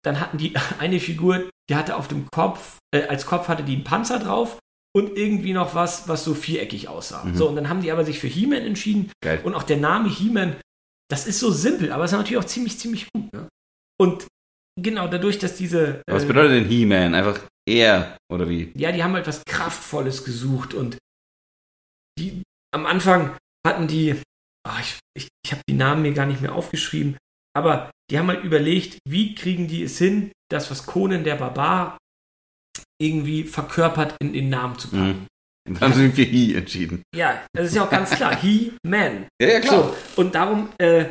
Dann 0.05 0.21
hatten 0.21 0.37
die 0.37 0.53
eine 0.79 1.01
Figur, 1.01 1.49
die 1.69 1.75
hatte 1.75 1.97
auf 1.97 2.07
dem 2.07 2.27
Kopf, 2.31 2.77
äh, 2.95 3.03
als 3.03 3.25
Kopf 3.25 3.49
hatte 3.49 3.63
die 3.63 3.75
einen 3.75 3.83
Panzer 3.83 4.19
drauf 4.19 4.57
und 4.95 5.17
irgendwie 5.17 5.51
noch 5.51 5.75
was, 5.75 6.07
was 6.07 6.23
so 6.23 6.33
viereckig 6.33 6.87
aussah. 6.87 7.25
Mhm. 7.25 7.35
So, 7.35 7.49
und 7.49 7.57
dann 7.57 7.67
haben 7.67 7.81
die 7.81 7.91
aber 7.91 8.05
sich 8.05 8.17
für 8.17 8.27
He-Man 8.27 8.61
entschieden. 8.61 9.11
Geil. 9.21 9.41
Und 9.43 9.53
auch 9.53 9.63
der 9.63 9.77
Name 9.77 10.07
He-Man, 10.07 10.55
das 11.09 11.27
ist 11.27 11.39
so 11.39 11.51
simpel, 11.51 11.91
aber 11.91 12.05
ist 12.05 12.13
natürlich 12.13 12.37
auch 12.37 12.47
ziemlich, 12.47 12.79
ziemlich 12.79 13.11
gut. 13.11 13.33
Ne? 13.33 13.49
Und 13.99 14.27
genau, 14.79 15.09
dadurch, 15.09 15.39
dass 15.39 15.57
diese. 15.57 16.01
Was 16.07 16.23
äh, 16.23 16.27
bedeutet 16.27 16.53
denn 16.53 16.69
He-Man? 16.69 17.15
Einfach 17.15 17.41
er 17.67 18.17
oder 18.31 18.49
wie? 18.49 18.71
ja, 18.75 18.91
die 18.91 19.03
haben 19.03 19.13
halt 19.13 19.27
was 19.27 19.43
Kraftvolles 19.45 20.23
gesucht 20.23 20.73
und 20.73 20.97
die 22.19 22.43
am 22.73 22.85
Anfang 22.85 23.35
hatten 23.65 23.87
die, 23.87 24.21
ah, 24.67 24.79
ich, 24.79 24.99
ich, 25.15 25.27
ich 25.45 25.51
habe 25.51 25.61
die 25.69 25.75
Namen 25.75 26.01
mir 26.01 26.13
gar 26.13 26.25
nicht 26.25 26.41
mehr 26.41 26.55
aufgeschrieben, 26.55 27.17
aber 27.55 27.91
die 28.09 28.17
haben 28.17 28.27
halt 28.27 28.43
überlegt, 28.43 28.97
wie 29.07 29.35
kriegen 29.35 29.67
die 29.67 29.83
es 29.83 29.97
hin, 29.97 30.31
das, 30.49 30.71
was 30.71 30.85
Conan 30.85 31.23
der 31.23 31.35
Barbar 31.35 31.97
irgendwie 33.01 33.43
verkörpert 33.43 34.15
in 34.21 34.33
den 34.33 34.49
Namen 34.49 34.77
zu 34.77 34.89
packen. 34.89 35.07
Mhm. 35.07 35.27
Und 35.67 35.81
dann 35.81 35.91
haben 35.91 35.93
sie 35.93 36.07
sich 36.07 36.15
für 36.15 36.23
He 36.23 36.55
entschieden. 36.55 37.03
Ja, 37.15 37.45
das 37.53 37.67
ist 37.67 37.75
ja 37.75 37.85
auch 37.85 37.89
ganz 37.89 38.09
klar. 38.11 38.35
He, 38.41 38.73
Man. 38.83 39.27
Ja, 39.41 39.47
ja, 39.47 39.61
So, 39.61 39.95
und 40.15 40.33
darum 40.33 40.69
äh, 40.79 41.05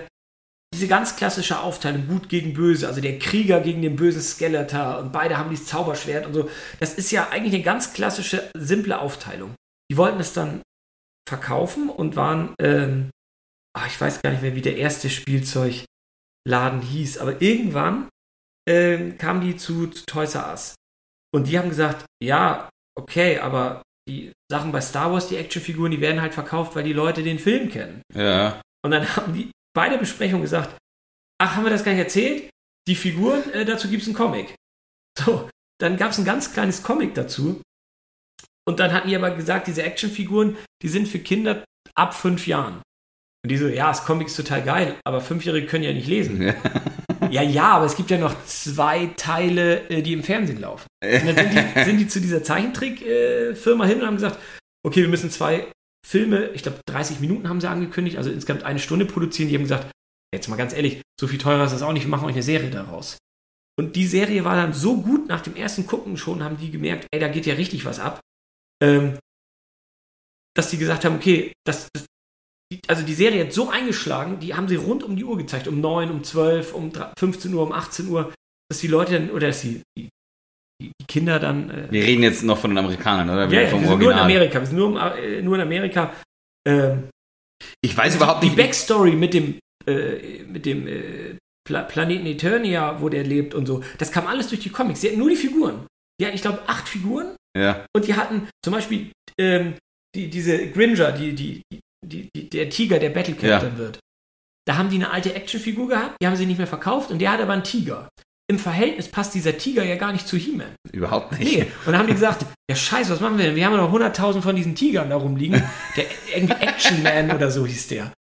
diese 0.72 0.86
ganz 0.86 1.16
klassische 1.16 1.60
Aufteilung, 1.60 2.06
gut 2.06 2.28
gegen 2.28 2.54
böse, 2.54 2.86
also 2.86 3.00
der 3.00 3.18
Krieger 3.18 3.60
gegen 3.60 3.82
den 3.82 3.96
bösen 3.96 4.22
Skeletor 4.22 4.98
und 4.98 5.12
beide 5.12 5.36
haben 5.36 5.50
dieses 5.50 5.66
Zauberschwert 5.66 6.26
und 6.26 6.34
so. 6.34 6.50
Das 6.78 6.94
ist 6.94 7.10
ja 7.10 7.28
eigentlich 7.30 7.54
eine 7.54 7.64
ganz 7.64 7.92
klassische, 7.92 8.50
simple 8.56 8.98
Aufteilung. 9.00 9.54
Die 9.90 9.96
wollten 9.96 10.20
es 10.20 10.32
dann 10.32 10.62
verkaufen 11.28 11.88
und 11.88 12.16
waren, 12.16 12.54
ähm, 12.60 13.10
ah, 13.76 13.86
ich 13.86 14.00
weiß 14.00 14.22
gar 14.22 14.30
nicht 14.30 14.42
mehr, 14.42 14.54
wie 14.54 14.62
der 14.62 14.76
erste 14.76 15.10
Spielzeugladen 15.10 16.82
hieß, 16.82 17.18
aber 17.18 17.42
irgendwann 17.42 18.08
ähm, 18.68 19.18
kamen 19.18 19.40
die 19.40 19.56
zu, 19.56 19.88
zu 19.88 20.06
Toys 20.06 20.36
R 20.36 20.50
Us. 20.50 20.74
Und 21.32 21.48
die 21.48 21.58
haben 21.58 21.68
gesagt, 21.68 22.04
ja, 22.22 22.68
okay, 22.96 23.38
aber 23.38 23.82
die 24.08 24.32
Sachen 24.50 24.72
bei 24.72 24.80
Star 24.80 25.12
Wars, 25.12 25.28
die 25.28 25.36
Actionfiguren, 25.36 25.92
die 25.92 26.00
werden 26.00 26.20
halt 26.20 26.34
verkauft, 26.34 26.74
weil 26.74 26.84
die 26.84 26.92
Leute 26.92 27.22
den 27.22 27.38
Film 27.38 27.68
kennen. 27.68 28.02
Ja. 28.14 28.60
Und 28.84 28.92
dann 28.92 29.16
haben 29.16 29.34
die 29.34 29.50
bei 29.74 29.88
der 29.88 29.98
Besprechung 29.98 30.42
gesagt, 30.42 30.76
ach, 31.40 31.56
haben 31.56 31.64
wir 31.64 31.70
das 31.70 31.84
gar 31.84 31.92
nicht 31.92 32.02
erzählt? 32.02 32.50
Die 32.88 32.94
Figuren, 32.94 33.48
äh, 33.52 33.64
dazu 33.64 33.88
gibt 33.88 34.02
es 34.02 34.08
einen 34.08 34.16
Comic. 34.16 34.54
So, 35.18 35.48
dann 35.80 35.96
gab 35.96 36.10
es 36.10 36.18
ein 36.18 36.24
ganz 36.24 36.52
kleines 36.52 36.82
Comic 36.82 37.14
dazu. 37.14 37.62
Und 38.66 38.80
dann 38.80 38.92
hatten 38.92 39.08
die 39.08 39.16
aber 39.16 39.30
gesagt, 39.32 39.66
diese 39.66 39.82
Actionfiguren, 39.82 40.56
die 40.82 40.88
sind 40.88 41.08
für 41.08 41.18
Kinder 41.18 41.64
ab 41.94 42.14
fünf 42.14 42.46
Jahren. 42.46 42.82
Und 43.42 43.50
die 43.50 43.56
so, 43.56 43.68
ja, 43.68 43.88
das 43.88 44.04
Comic 44.04 44.28
ist 44.28 44.36
total 44.36 44.62
geil, 44.62 44.96
aber 45.04 45.20
Fünfjährige 45.20 45.66
können 45.66 45.84
ja 45.84 45.92
nicht 45.92 46.08
lesen. 46.08 46.42
Ja. 46.42 46.54
Ja, 47.30 47.42
ja, 47.42 47.72
aber 47.72 47.84
es 47.84 47.96
gibt 47.96 48.10
ja 48.10 48.18
noch 48.18 48.34
zwei 48.44 49.06
Teile, 49.16 49.88
äh, 49.88 50.02
die 50.02 50.14
im 50.14 50.24
Fernsehen 50.24 50.60
laufen. 50.60 50.86
Und 51.04 51.26
dann 51.26 51.36
sind 51.36 51.52
die, 51.52 51.80
sind 51.84 51.98
die 51.98 52.08
zu 52.08 52.20
dieser 52.20 52.42
Zeichentrickfirma 52.42 53.84
hin 53.84 54.00
und 54.00 54.06
haben 54.06 54.16
gesagt, 54.16 54.40
okay, 54.84 55.02
wir 55.02 55.08
müssen 55.08 55.30
zwei 55.30 55.70
Filme, 56.06 56.48
ich 56.50 56.62
glaube 56.62 56.80
30 56.86 57.20
Minuten 57.20 57.48
haben 57.48 57.60
sie 57.60 57.68
angekündigt, 57.68 58.16
also 58.16 58.30
insgesamt 58.30 58.64
eine 58.64 58.78
Stunde 58.78 59.06
produzieren. 59.06 59.48
Die 59.48 59.54
haben 59.54 59.62
gesagt, 59.62 59.90
jetzt 60.34 60.48
mal 60.48 60.56
ganz 60.56 60.72
ehrlich, 60.72 61.02
so 61.18 61.26
viel 61.26 61.38
teurer 61.38 61.64
ist 61.64 61.72
das 61.72 61.82
auch 61.82 61.92
nicht, 61.92 62.04
wir 62.04 62.10
machen 62.10 62.26
euch 62.26 62.34
eine 62.34 62.42
Serie 62.42 62.70
daraus. 62.70 63.18
Und 63.78 63.96
die 63.96 64.06
Serie 64.06 64.44
war 64.44 64.56
dann 64.56 64.72
so 64.72 65.00
gut, 65.00 65.28
nach 65.28 65.40
dem 65.40 65.56
ersten 65.56 65.86
Gucken 65.86 66.16
schon 66.16 66.42
haben 66.42 66.58
die 66.58 66.70
gemerkt, 66.70 67.06
ey, 67.12 67.20
da 67.20 67.28
geht 67.28 67.46
ja 67.46 67.54
richtig 67.54 67.84
was 67.84 67.98
ab, 67.98 68.20
ähm, 68.82 69.18
dass 70.54 70.70
die 70.70 70.78
gesagt 70.78 71.04
haben, 71.04 71.16
okay, 71.16 71.52
das, 71.64 71.88
das 71.92 72.06
die, 72.72 72.80
also 72.86 73.04
die 73.04 73.14
Serie 73.14 73.44
hat 73.44 73.52
so 73.52 73.68
eingeschlagen, 73.68 74.38
die 74.38 74.54
haben 74.54 74.68
sie 74.68 74.76
rund 74.76 75.02
um 75.02 75.16
die 75.16 75.24
Uhr 75.24 75.36
gezeigt, 75.36 75.66
um 75.66 75.80
9, 75.80 76.10
um 76.10 76.22
12, 76.22 76.74
um 76.74 76.92
3, 76.92 77.12
15 77.18 77.54
Uhr, 77.54 77.62
um 77.62 77.72
18 77.72 78.08
Uhr, 78.08 78.32
dass 78.68 78.80
die 78.80 78.86
Leute 78.86 79.14
dann, 79.14 79.30
oder 79.30 79.48
dass 79.48 79.62
die, 79.62 79.82
die, 79.98 80.08
die 80.80 80.92
Kinder 81.06 81.38
dann 81.38 81.70
äh, 81.70 81.86
Wir 81.90 82.02
reden 82.04 82.22
jetzt 82.22 82.42
noch 82.42 82.58
von 82.58 82.70
den 82.70 82.78
Amerikanern, 82.78 83.28
oder? 83.30 83.46
ja, 83.48 83.62
ja, 83.62 83.68
vom 83.68 83.80
wir 83.82 83.88
sind 83.88 83.98
nur 83.98 84.10
in 84.12 84.18
Original. 84.18 84.24
Amerika. 84.24 84.60
Wir 84.60 84.66
sind 84.66 84.76
nur, 84.78 85.16
äh, 85.16 85.42
nur 85.42 85.54
in 85.56 85.60
Amerika. 85.62 86.12
Ähm, 86.66 87.08
Ich 87.84 87.96
weiß 87.96 88.16
überhaupt 88.16 88.42
die 88.42 88.46
nicht. 88.48 88.56
Backstory 88.56 89.12
mit 89.12 89.34
dem, 89.34 89.58
äh, 89.86 90.42
mit 90.44 90.64
dem 90.66 90.86
äh, 90.86 91.36
Pla 91.66 91.82
Planeten 91.82 92.26
Eternia, 92.26 93.00
wo 93.00 93.08
der 93.08 93.22
lebt 93.24 93.54
und 93.54 93.66
so, 93.66 93.82
das 93.98 94.10
kam 94.10 94.26
alles 94.26 94.48
durch 94.48 94.60
die 94.62 94.70
Comics. 94.70 95.00
Sie 95.02 95.08
hatten 95.08 95.18
nur 95.18 95.28
die 95.30 95.36
Figuren. 95.36 95.86
Die 96.20 96.26
hatten, 96.26 96.34
ich 96.34 96.42
glaube, 96.42 96.60
acht 96.66 96.88
Figuren 96.88 97.36
Ja. 97.56 97.84
und 97.94 98.06
die 98.06 98.14
hatten 98.14 98.48
zum 98.64 98.74
Beispiel 98.74 99.10
ähm, 99.38 99.74
die, 100.14 100.28
diese 100.28 100.68
Gringer, 100.70 101.12
die, 101.12 101.34
die, 101.34 101.62
die, 102.04 102.28
die, 102.34 102.50
der 102.50 102.68
Tiger, 102.70 102.98
der 102.98 103.10
Battle 103.10 103.34
Captain 103.34 103.76
wird. 103.78 104.00
Da 104.66 104.76
haben 104.76 104.88
die 104.90 104.96
eine 104.96 105.10
alte 105.10 105.34
Actionfigur 105.34 105.88
gehabt, 105.88 106.16
die 106.20 106.26
haben 106.26 106.36
sie 106.36 106.46
nicht 106.46 106.58
mehr 106.58 106.66
verkauft 106.66 107.10
und 107.10 107.18
der 107.20 107.32
hat 107.32 107.40
aber 107.40 107.52
einen 107.52 107.64
Tiger. 107.64 108.08
Im 108.50 108.58
Verhältnis 108.58 109.06
passt 109.06 109.32
dieser 109.36 109.56
Tiger 109.56 109.84
ja 109.84 109.94
gar 109.94 110.10
nicht 110.10 110.26
zu 110.26 110.36
He-Man. 110.36 110.74
Überhaupt 110.90 111.38
nicht. 111.38 111.56
Nee, 111.56 111.62
und 111.62 111.92
dann 111.92 111.98
haben 111.98 112.08
die 112.08 112.14
gesagt, 112.14 112.44
ja 112.68 112.74
scheiße, 112.74 113.12
was 113.12 113.20
machen 113.20 113.38
wir 113.38 113.44
denn? 113.44 113.54
Wir 113.54 113.64
haben 113.64 113.74
ja 113.74 113.78
noch 113.78 113.94
100.000 113.94 114.40
von 114.40 114.56
diesen 114.56 114.74
Tigern 114.74 115.08
da 115.08 115.16
rumliegen. 115.18 115.62
Der 115.96 116.06
irgendwie 116.34 116.54
Action 116.54 117.00
Man 117.04 117.30
oder 117.30 117.48
so 117.48 117.64
hieß 117.64 117.86
der. 117.86 118.12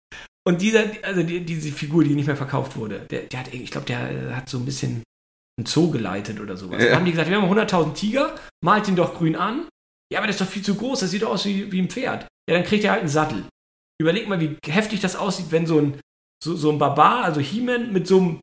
Und 0.48 0.62
dieser, 0.62 0.84
also 1.02 1.24
die, 1.24 1.44
diese 1.44 1.72
Figur, 1.72 2.04
die 2.04 2.13
nicht 2.13 2.28
mehr 2.28 2.36
verkauft 2.36 2.76
wurde, 2.76 3.08
der, 3.10 3.22
der 3.24 3.39
hat, 3.39 3.52
ich 3.52 3.72
glaube, 3.72 3.88
der 3.88 4.36
hat 4.36 4.48
so 4.48 4.60
ein 4.60 4.65
bisschen 4.65 5.02
ein 5.60 5.65
Zoo 5.65 5.89
geleitet 5.89 6.39
oder 6.39 6.56
sowas. 6.56 6.80
Ja. 6.80 6.89
Dann 6.89 6.98
haben 6.98 7.06
die 7.06 7.12
gesagt, 7.12 7.28
wir 7.32 7.42
haben 7.42 7.52
100.000 7.52 7.94
Tiger, 7.96 8.36
malt 8.63 8.88
ihn 8.88 8.96
doch 8.96 9.15
grün 9.15 9.36
an. 9.36 9.68
Ja, 10.13 10.20
aber 10.20 10.28
das 10.28 10.36
ist 10.36 10.42
doch 10.42 10.52
viel 10.52 10.63
zu 10.63 10.76
groß, 10.76 11.00
das 11.00 11.10
sieht 11.10 11.24
doch 11.24 11.32
aus 11.32 11.46
wie, 11.46 11.72
wie 11.72 11.82
ein 11.82 11.89
Pferd. 11.89 12.28
Ja, 12.48 12.56
dann 12.56 12.63
kriegt 12.63 12.84
er 12.84 12.92
halt 12.92 13.02
einen 13.02 13.10
Sattel. 13.10 13.46
Überleg 14.00 14.30
mal, 14.30 14.39
wie 14.39 14.58
heftig 14.68 15.00
das 15.00 15.15
aussieht, 15.15 15.48
wenn 15.50 15.65
so 15.65 15.80
ein, 15.80 16.00
so, 16.44 16.56
so 16.56 16.72
ein 16.72 16.78
Barbar, 16.78 17.24
also 17.24 17.42
He-Man, 17.42 17.92
mit 17.92 18.06
so 18.06 18.20
einem 18.20 18.39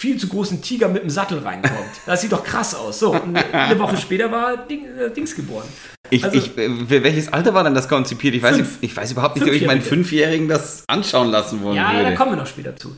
viel 0.00 0.16
zu 0.16 0.28
großen 0.28 0.62
Tiger 0.62 0.88
mit 0.88 1.02
einem 1.02 1.10
Sattel 1.10 1.38
reinkommt. 1.40 1.74
Das 2.06 2.22
sieht 2.22 2.32
doch 2.32 2.42
krass 2.42 2.74
aus. 2.74 2.98
So, 2.98 3.12
eine 3.12 3.78
Woche 3.78 3.96
später 3.98 4.30
war 4.32 4.56
Ding, 4.56 4.86
äh, 4.96 5.10
Dings 5.12 5.36
geboren. 5.36 5.68
Ich, 6.08 6.24
Also- 6.24 6.36
ich, 6.38 6.56
äh, 6.56 6.70
für 6.86 7.02
welches 7.04 7.30
Alter 7.32 7.52
war 7.52 7.64
denn 7.64 7.74
das 7.74 7.88
konzipiert? 7.88 8.34
Ich 8.34 8.42
weiß, 8.42 8.56
Fünf. 8.56 8.78
ich, 8.80 8.90
ich 8.90 8.96
weiß 8.96 9.12
überhaupt 9.12 9.36
nicht, 9.36 9.46
ob 9.46 9.52
ich 9.52 9.66
meinen 9.66 9.82
Fünfjährige. 9.82 9.88
Fünfjährigen 10.38 10.48
das 10.48 10.84
anschauen 10.88 11.28
lassen 11.30 11.62
wollen 11.62 11.76
Ja, 11.76 11.92
würde. 11.92 12.04
da 12.10 12.16
kommen 12.16 12.32
wir 12.32 12.36
noch 12.36 12.46
später 12.46 12.74
zu. 12.76 12.96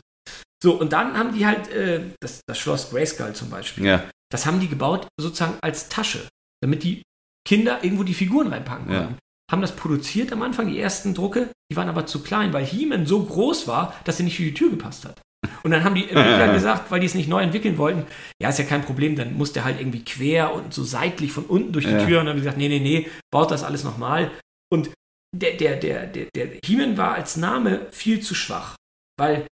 So, 0.63 0.79
und 0.79 0.93
dann 0.93 1.17
haben 1.17 1.33
die 1.33 1.45
halt 1.45 1.69
äh, 1.71 1.99
das, 2.21 2.39
das 2.47 2.57
Schloss 2.57 2.89
Grayskull 2.89 3.33
zum 3.33 3.49
Beispiel. 3.49 3.85
ja, 3.85 4.03
Das 4.31 4.45
haben 4.45 4.61
die 4.61 4.69
gebaut 4.69 5.05
sozusagen 5.19 5.55
als 5.61 5.89
Tasche, 5.89 6.19
damit 6.61 6.83
die 6.83 7.01
Kinder 7.45 7.79
irgendwo 7.83 8.03
die 8.03 8.13
Figuren 8.13 8.47
reinpacken 8.47 8.89
Ja. 8.91 8.99
konnten. 8.99 9.17
Haben 9.51 9.61
das 9.61 9.73
produziert 9.75 10.31
am 10.31 10.41
Anfang, 10.41 10.69
die 10.69 10.79
ersten 10.79 11.13
Drucke, 11.13 11.49
die 11.69 11.75
waren 11.75 11.89
aber 11.89 12.05
zu 12.05 12.23
klein, 12.23 12.53
weil 12.53 12.63
He-Man 12.65 13.05
so 13.05 13.21
groß 13.23 13.67
war, 13.67 13.93
dass 14.05 14.19
er 14.19 14.23
nicht 14.23 14.37
für 14.37 14.43
die 14.43 14.53
Tür 14.53 14.69
gepasst 14.69 15.03
hat. 15.03 15.19
Und 15.63 15.71
dann 15.71 15.83
haben 15.83 15.95
die 15.95 16.03
Entwickler 16.09 16.53
gesagt, 16.53 16.91
weil 16.91 16.99
die 16.99 17.05
es 17.05 17.15
nicht 17.15 17.27
neu 17.29 17.41
entwickeln 17.41 17.77
wollten, 17.77 18.05
ja, 18.41 18.49
ist 18.49 18.59
ja 18.59 18.65
kein 18.65 18.83
Problem, 18.83 19.15
dann 19.15 19.33
muss 19.37 19.53
der 19.53 19.63
halt 19.63 19.79
irgendwie 19.79 20.03
quer 20.03 20.53
und 20.53 20.73
so 20.73 20.83
seitlich 20.83 21.31
von 21.31 21.45
unten 21.45 21.71
durch 21.73 21.85
die 21.85 21.91
Ja. 21.91 22.05
Tür. 22.05 22.19
Und 22.19 22.25
dann 22.25 22.33
haben 22.33 22.37
die 22.37 22.43
gesagt, 22.43 22.57
nee, 22.57 22.69
nee, 22.69 22.79
nee, 22.79 23.09
baut 23.31 23.51
das 23.51 23.63
alles 23.63 23.83
nochmal. 23.83 24.31
Und 24.71 24.91
der, 25.35 25.53
der, 25.57 25.77
der, 25.77 26.07
der, 26.07 26.27
der 26.35 26.59
He-Man 26.65 26.97
war 26.97 27.13
als 27.15 27.37
Name 27.37 27.87
viel 27.91 28.21
zu 28.21 28.35
schwach, 28.35 28.75
weil 29.19 29.47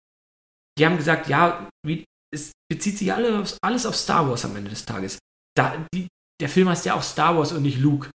die 0.78 0.86
haben 0.86 0.96
gesagt, 0.96 1.28
ja, 1.28 1.68
wie, 1.86 2.04
es 2.34 2.52
bezieht 2.70 2.98
sich 2.98 3.12
alles 3.12 3.52
auf, 3.52 3.58
alles 3.62 3.86
auf 3.86 3.96
Star 3.96 4.28
Wars 4.28 4.44
am 4.44 4.56
Ende 4.56 4.70
des 4.70 4.84
Tages. 4.84 5.18
Da, 5.56 5.76
die, 5.94 6.06
der 6.40 6.48
Film 6.48 6.68
heißt 6.68 6.84
ja 6.86 6.94
auch 6.94 7.02
Star 7.02 7.36
Wars 7.36 7.52
und 7.52 7.62
nicht 7.62 7.78
Luke. 7.78 8.08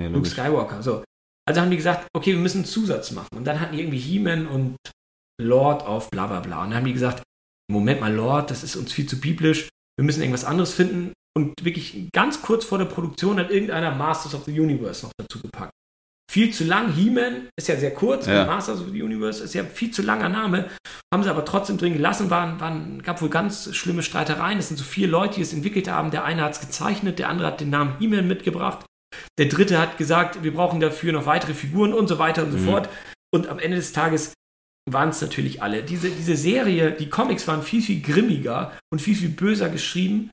ja 0.00 0.08
Luke. 0.08 0.28
Skywalker. 0.28 0.82
So. 0.82 1.04
Also 1.48 1.60
haben 1.60 1.70
die 1.70 1.76
gesagt, 1.76 2.06
okay, 2.16 2.32
wir 2.32 2.38
müssen 2.40 2.58
einen 2.58 2.64
Zusatz 2.64 3.10
machen. 3.10 3.36
Und 3.36 3.44
dann 3.44 3.60
hatten 3.60 3.74
die 3.74 3.80
irgendwie 3.80 3.98
He-Man 3.98 4.46
und 4.46 4.76
Lord 5.40 5.84
auf 5.86 6.10
bla 6.10 6.26
bla 6.26 6.40
bla. 6.40 6.62
Und 6.62 6.70
dann 6.70 6.78
haben 6.78 6.86
die 6.86 6.92
gesagt, 6.92 7.22
Moment 7.70 8.00
mal, 8.00 8.12
Lord, 8.12 8.50
das 8.50 8.62
ist 8.64 8.76
uns 8.76 8.92
viel 8.92 9.06
zu 9.06 9.20
biblisch. 9.20 9.68
Wir 9.98 10.04
müssen 10.04 10.20
irgendwas 10.20 10.44
anderes 10.44 10.72
finden. 10.74 11.12
Und 11.36 11.54
wirklich 11.62 12.08
ganz 12.12 12.42
kurz 12.42 12.64
vor 12.64 12.78
der 12.78 12.86
Produktion 12.86 13.38
hat 13.38 13.50
irgendeiner 13.50 13.94
Masters 13.94 14.34
of 14.34 14.44
the 14.46 14.58
Universe 14.60 15.06
noch 15.06 15.12
dazu 15.16 15.40
gepackt. 15.40 15.70
Viel 16.30 16.52
zu 16.52 16.64
lang. 16.64 16.92
He-Man 16.92 17.48
ist 17.56 17.68
ja 17.68 17.76
sehr 17.76 17.92
kurz. 17.92 18.26
Ja. 18.26 18.44
Masters 18.44 18.80
of 18.80 18.88
the 18.92 19.02
Universe 19.02 19.42
ist 19.42 19.54
ja 19.54 19.64
viel 19.64 19.90
zu 19.90 20.02
langer 20.02 20.28
Name. 20.28 20.68
Haben 21.12 21.22
sie 21.22 21.30
aber 21.30 21.44
trotzdem 21.44 21.76
drin 21.78 21.92
gelassen. 21.92 22.30
Waren, 22.30 22.60
waren, 22.60 23.02
gab 23.02 23.20
wohl 23.22 23.30
ganz 23.30 23.74
schlimme 23.74 24.02
Streitereien. 24.02 24.58
Es 24.58 24.68
sind 24.68 24.76
so 24.76 24.84
vier 24.84 25.08
Leute, 25.08 25.36
die 25.36 25.42
es 25.42 25.52
entwickelt 25.52 25.88
haben. 25.88 26.10
Der 26.10 26.24
eine 26.24 26.42
hat 26.42 26.52
es 26.52 26.60
gezeichnet, 26.60 27.18
der 27.18 27.28
andere 27.28 27.48
hat 27.48 27.60
den 27.60 27.70
Namen 27.70 27.96
He-Man 27.98 28.26
mitgebracht. 28.28 28.84
Der 29.38 29.46
dritte 29.46 29.78
hat 29.78 29.98
gesagt, 29.98 30.42
wir 30.44 30.54
brauchen 30.54 30.80
dafür 30.80 31.12
noch 31.12 31.26
weitere 31.26 31.54
Figuren 31.54 31.92
und 31.92 32.08
so 32.08 32.18
weiter 32.18 32.44
und 32.44 32.52
so 32.52 32.58
Mhm. 32.58 32.64
fort. 32.64 32.88
Und 33.32 33.48
am 33.48 33.58
Ende 33.58 33.76
des 33.76 33.92
Tages 33.92 34.32
waren 34.92 35.10
es 35.10 35.20
natürlich 35.20 35.62
alle. 35.62 35.82
Diese, 35.82 36.10
diese 36.10 36.36
Serie, 36.36 36.92
die 36.92 37.08
Comics 37.08 37.46
waren 37.48 37.62
viel, 37.62 37.82
viel 37.82 38.00
grimmiger 38.02 38.76
und 38.92 39.00
viel, 39.00 39.14
viel 39.16 39.28
böser 39.30 39.68
geschrieben 39.68 40.30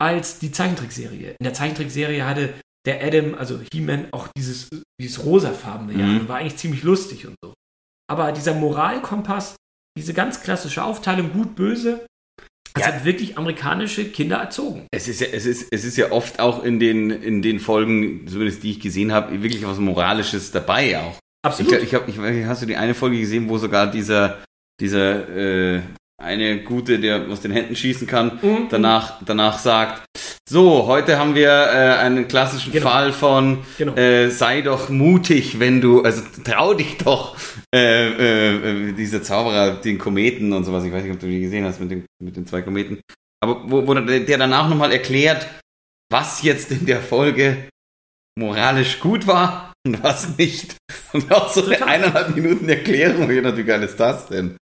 als 0.00 0.38
die 0.38 0.50
Zeichentrickserie. 0.52 1.30
In 1.38 1.44
der 1.44 1.54
Zeichentrickserie 1.54 2.24
hatte 2.24 2.54
der 2.86 3.02
Adam, 3.04 3.34
also 3.34 3.60
He-Man, 3.72 4.08
auch 4.12 4.28
dieses, 4.36 4.68
dieses 5.00 5.24
rosafarbene 5.24 5.98
Jahr 5.98 6.08
Mhm. 6.08 6.28
war 6.28 6.38
eigentlich 6.38 6.56
ziemlich 6.56 6.82
lustig 6.82 7.26
und 7.26 7.36
so. 7.42 7.54
Aber 8.10 8.32
dieser 8.32 8.54
Moralkompass, 8.54 9.56
diese 9.96 10.14
ganz 10.14 10.40
klassische 10.42 10.82
Aufteilung 10.82 11.32
gut, 11.32 11.54
böse, 11.54 12.06
das 12.74 12.86
Ja. 12.86 12.92
hat 12.92 13.04
wirklich 13.04 13.36
amerikanische 13.38 14.06
Kinder 14.06 14.38
erzogen. 14.38 14.86
Es 14.90 15.06
ist 15.06 15.20
ja, 15.20 15.28
es 15.30 15.46
ist, 15.46 15.68
es 15.70 15.84
ist 15.84 15.96
ja 15.98 16.10
oft 16.10 16.40
auch 16.40 16.64
in 16.64 16.80
den, 16.80 17.10
in 17.10 17.42
den 17.42 17.60
Folgen, 17.60 18.26
zumindest 18.26 18.62
die 18.62 18.70
ich 18.72 18.80
gesehen 18.80 19.12
habe, 19.12 19.42
wirklich 19.42 19.64
was 19.66 19.78
Moralisches 19.78 20.50
dabei 20.50 20.98
auch. 20.98 21.18
Ich, 21.44 21.48
Absolut. 21.48 21.72
glaub- 21.72 21.82
ich, 21.82 21.94
hab, 21.94 22.08
ich 22.08 22.18
weiß 22.22 22.34
nicht, 22.36 22.46
hast 22.46 22.62
du 22.62 22.66
die 22.66 22.76
eine 22.76 22.94
Folge 22.94 23.18
gesehen, 23.18 23.48
wo 23.48 23.58
sogar 23.58 23.88
dieser, 23.90 24.42
dieser 24.80 25.28
äh, 25.76 25.80
eine 26.22 26.62
Gute, 26.62 27.00
der 27.00 27.26
aus 27.28 27.40
den 27.40 27.50
Händen 27.50 27.74
schießen 27.74 28.06
kann, 28.06 28.38
Mhm. 28.40 28.68
danach, 28.70 29.20
danach 29.26 29.58
sagt, 29.58 30.04
so, 30.48 30.86
heute 30.86 31.18
haben 31.18 31.34
wir 31.34 31.48
äh, 31.50 31.98
einen 31.98 32.28
klassischen 32.28 32.72
Genau. 32.72 32.88
Fall 32.88 33.12
von 33.12 33.58
Genau. 33.76 33.94
äh, 33.96 34.30
sei 34.30 34.60
doch 34.62 34.88
mutig, 34.88 35.58
wenn 35.58 35.80
du, 35.80 36.02
also 36.02 36.22
trau 36.44 36.74
dich 36.74 36.98
doch, 36.98 37.36
äh, 37.74 38.08
äh, 38.08 38.88
äh, 38.90 38.92
dieser 38.92 39.22
Zauberer, 39.24 39.80
den 39.80 39.98
Kometen 39.98 40.52
und 40.52 40.62
sowas, 40.64 40.84
ich 40.84 40.92
weiß 40.92 41.02
nicht, 41.02 41.12
ob 41.14 41.18
du 41.20 41.26
die 41.26 41.40
gesehen 41.40 41.64
hast 41.64 41.80
mit, 41.80 41.90
dem, 41.90 42.04
mit 42.22 42.36
den 42.36 42.46
zwei 42.46 42.62
Kometen, 42.62 43.00
aber 43.42 43.68
wo, 43.68 43.84
wo 43.84 43.94
der 43.94 44.38
danach 44.38 44.68
nochmal 44.68 44.92
erklärt, 44.92 45.48
was 46.08 46.42
jetzt 46.42 46.70
in 46.70 46.86
der 46.86 47.00
Folge 47.00 47.68
moralisch 48.38 49.00
gut 49.00 49.26
war 49.26 49.71
und 49.86 50.02
was 50.02 50.36
nicht. 50.36 50.76
Und 51.12 51.30
auch 51.32 51.52
so 51.52 51.64
eine 51.64 51.84
eineinhalb 51.86 52.34
Minuten 52.34 52.68
Erklärung, 52.68 53.28
wie 53.28 53.64
geil 53.64 53.82
ist 53.82 53.98
das 53.98 54.26
denn? 54.26 54.56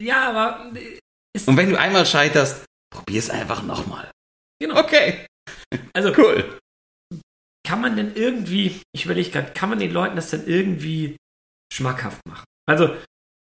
Ja, 0.00 0.28
aber 0.30 0.72
äh, 0.76 0.98
Und 1.46 1.56
wenn 1.56 1.70
du 1.70 1.78
einmal 1.78 2.04
scheiterst, 2.06 2.64
probier's 2.92 3.30
einfach 3.30 3.62
nochmal. 3.62 4.10
genau. 4.60 4.78
Okay, 4.80 5.26
Also 5.94 6.12
cool. 6.18 6.58
kann 7.66 7.80
man 7.80 7.96
denn 7.96 8.14
irgendwie, 8.14 8.80
ich 8.92 9.04
überlege 9.04 9.30
gerade, 9.30 9.52
kann 9.52 9.70
man 9.70 9.78
den 9.78 9.92
Leuten 9.92 10.16
das 10.16 10.30
denn 10.30 10.46
irgendwie 10.46 11.16
schmackhaft 11.72 12.20
machen? 12.28 12.44
Also, 12.68 12.94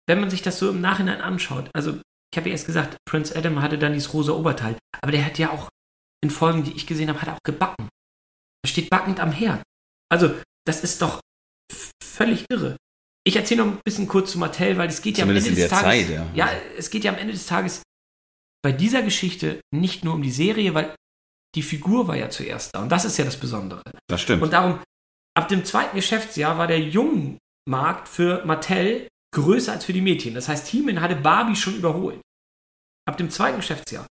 wenn 0.07 0.19
man 0.21 0.29
sich 0.29 0.41
das 0.41 0.57
so 0.59 0.69
im 0.69 0.81
Nachhinein 0.81 1.21
anschaut, 1.21 1.69
also 1.73 1.99
ich 2.33 2.37
habe 2.37 2.49
ja 2.49 2.53
erst 2.53 2.65
gesagt, 2.65 2.97
Prince 3.05 3.35
Adam 3.35 3.61
hatte 3.61 3.77
dann 3.77 3.93
dieses 3.93 4.13
rosa 4.13 4.31
Oberteil, 4.33 4.77
aber 5.01 5.11
der 5.11 5.25
hat 5.25 5.37
ja 5.37 5.51
auch 5.51 5.69
in 6.23 6.29
Folgen, 6.29 6.63
die 6.63 6.73
ich 6.73 6.87
gesehen 6.87 7.09
habe, 7.09 7.21
hat 7.21 7.27
er 7.27 7.33
auch 7.35 7.43
gebacken. 7.45 7.89
Er 8.63 8.69
steht 8.69 8.89
backend 8.89 9.19
am 9.19 9.31
Herd. 9.31 9.61
Also, 10.09 10.33
das 10.67 10.83
ist 10.83 11.01
doch 11.01 11.19
völlig 12.03 12.45
irre. 12.49 12.77
Ich 13.25 13.35
erzähle 13.35 13.65
noch 13.65 13.73
ein 13.73 13.79
bisschen 13.83 14.07
kurz 14.07 14.31
zu 14.31 14.39
Mattel, 14.39 14.77
weil 14.77 14.89
es 14.89 15.01
geht 15.01 15.17
Zumindest 15.17 15.47
ja 15.47 15.51
am 15.51 15.57
Ende 15.57 15.61
des 15.61 15.69
Tages. 15.69 16.07
Zeit, 16.07 16.09
ja. 16.09 16.31
ja, 16.33 16.51
es 16.77 16.89
geht 16.89 17.03
ja 17.03 17.11
am 17.11 17.17
Ende 17.17 17.33
des 17.33 17.45
Tages 17.45 17.81
bei 18.63 18.71
dieser 18.71 19.01
Geschichte 19.01 19.61
nicht 19.73 20.03
nur 20.03 20.13
um 20.15 20.21
die 20.21 20.31
Serie, 20.31 20.73
weil 20.73 20.95
die 21.55 21.61
Figur 21.61 22.07
war 22.07 22.15
ja 22.15 22.29
zuerst 22.29 22.73
da 22.73 22.81
und 22.81 22.89
das 22.89 23.05
ist 23.05 23.17
ja 23.17 23.25
das 23.25 23.37
Besondere. 23.37 23.81
Das 24.07 24.21
stimmt. 24.21 24.43
Und 24.43 24.53
darum, 24.53 24.79
ab 25.35 25.47
dem 25.47 25.65
zweiten 25.65 25.95
Geschäftsjahr 25.95 26.57
war 26.57 26.67
der 26.67 26.79
Jungmarkt 26.79 28.07
für 28.07 28.45
Mattel 28.45 29.07
größer 29.33 29.73
als 29.73 29.85
für 29.85 29.93
die 29.93 30.01
Mädchen. 30.01 30.33
Das 30.33 30.47
heißt, 30.47 30.67
He-Man 30.67 31.01
hatte 31.01 31.15
Barbie 31.15 31.55
schon 31.55 31.75
überholt. 31.75 32.21
Ab 33.05 33.17
dem 33.17 33.29
zweiten 33.29 33.57
Geschäftsjahr. 33.57 34.07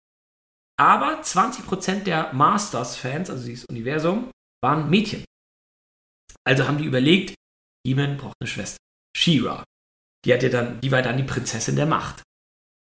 Aber 0.79 1.21
20% 1.21 2.05
der 2.05 2.33
Masters-Fans, 2.33 3.29
also 3.29 3.47
dieses 3.47 3.67
Universum, 3.67 4.31
waren 4.63 4.89
Mädchen. 4.89 5.25
Also 6.51 6.67
haben 6.67 6.79
die 6.79 6.85
überlegt, 6.85 7.35
He-Man 7.87 8.17
braucht 8.17 8.35
eine 8.41 8.49
Schwester. 8.49 8.79
She-Ra. 9.17 9.63
Die 10.25 10.35
hat 10.35 10.43
ja 10.43 10.49
dann, 10.49 10.81
die 10.81 10.91
war 10.91 11.01
dann 11.01 11.17
die 11.17 11.23
Prinzessin 11.23 11.77
der 11.77 11.87
Macht. 11.87 12.23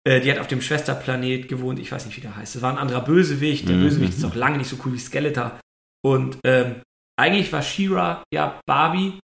Äh, 0.06 0.20
die 0.20 0.30
hat 0.30 0.40
auf 0.40 0.48
dem 0.48 0.62
Schwesterplanet 0.62 1.48
gewohnt, 1.48 1.80
ich 1.80 1.90
weiß 1.92 2.06
nicht, 2.06 2.18
wie 2.18 2.22
der 2.22 2.36
heißt. 2.36 2.56
Das 2.56 2.62
war 2.62 2.72
ein 2.74 2.78
anderer 2.78 3.02
Bösewicht. 3.02 3.70
Der 3.70 3.78
Mhm. 3.78 3.82
Bösewicht 3.84 4.14
ist 4.18 4.26
auch 4.26 4.36
lange 4.36 4.58
nicht 4.58 4.70
so 4.70 4.78
cool 4.86 4.92
wie 4.94 5.00
Skeletor. 5.00 5.58
Und 6.04 6.38
ähm, 6.46 6.82
eigentlich 7.18 7.52
war 7.54 7.62
She-Ra 7.62 8.24
ja 8.34 8.60
Barbie, 8.68 9.20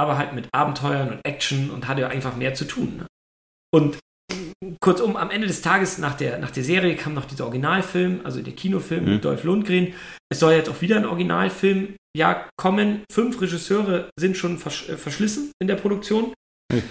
aber 0.00 0.16
halt 0.16 0.32
mit 0.32 0.48
Abenteuern 0.54 1.10
und 1.12 1.20
Action 1.26 1.70
und 1.70 1.86
hatte 1.86 2.08
einfach 2.08 2.34
mehr 2.34 2.54
zu 2.54 2.64
tun. 2.66 2.96
Ne? 2.96 3.06
Und 3.74 3.98
kurzum, 4.80 5.16
am 5.16 5.30
Ende 5.30 5.46
des 5.48 5.60
Tages 5.60 5.98
nach 5.98 6.14
der, 6.14 6.38
nach 6.38 6.50
der 6.50 6.64
Serie 6.64 6.96
kam 6.96 7.12
noch 7.12 7.26
dieser 7.26 7.44
Originalfilm, 7.44 8.22
also 8.24 8.40
der 8.40 8.54
Kinofilm 8.54 9.04
Mhm. 9.04 9.10
mit 9.10 9.24
Dolph 9.26 9.44
Lundgren. 9.44 9.92
Es 10.30 10.40
soll 10.40 10.54
jetzt 10.54 10.70
auch 10.70 10.80
wieder 10.80 10.96
ein 10.96 11.04
Originalfilm 11.06 11.94
ja 12.16 12.48
kommen. 12.56 13.04
Fünf 13.12 13.40
Regisseure 13.40 14.10
sind 14.18 14.36
schon 14.36 14.58
versch 14.58 14.88
äh, 14.88 14.96
verschlissen 14.96 15.52
in 15.60 15.68
der 15.68 15.76
Produktion. 15.76 16.34
Hm. 16.72 16.82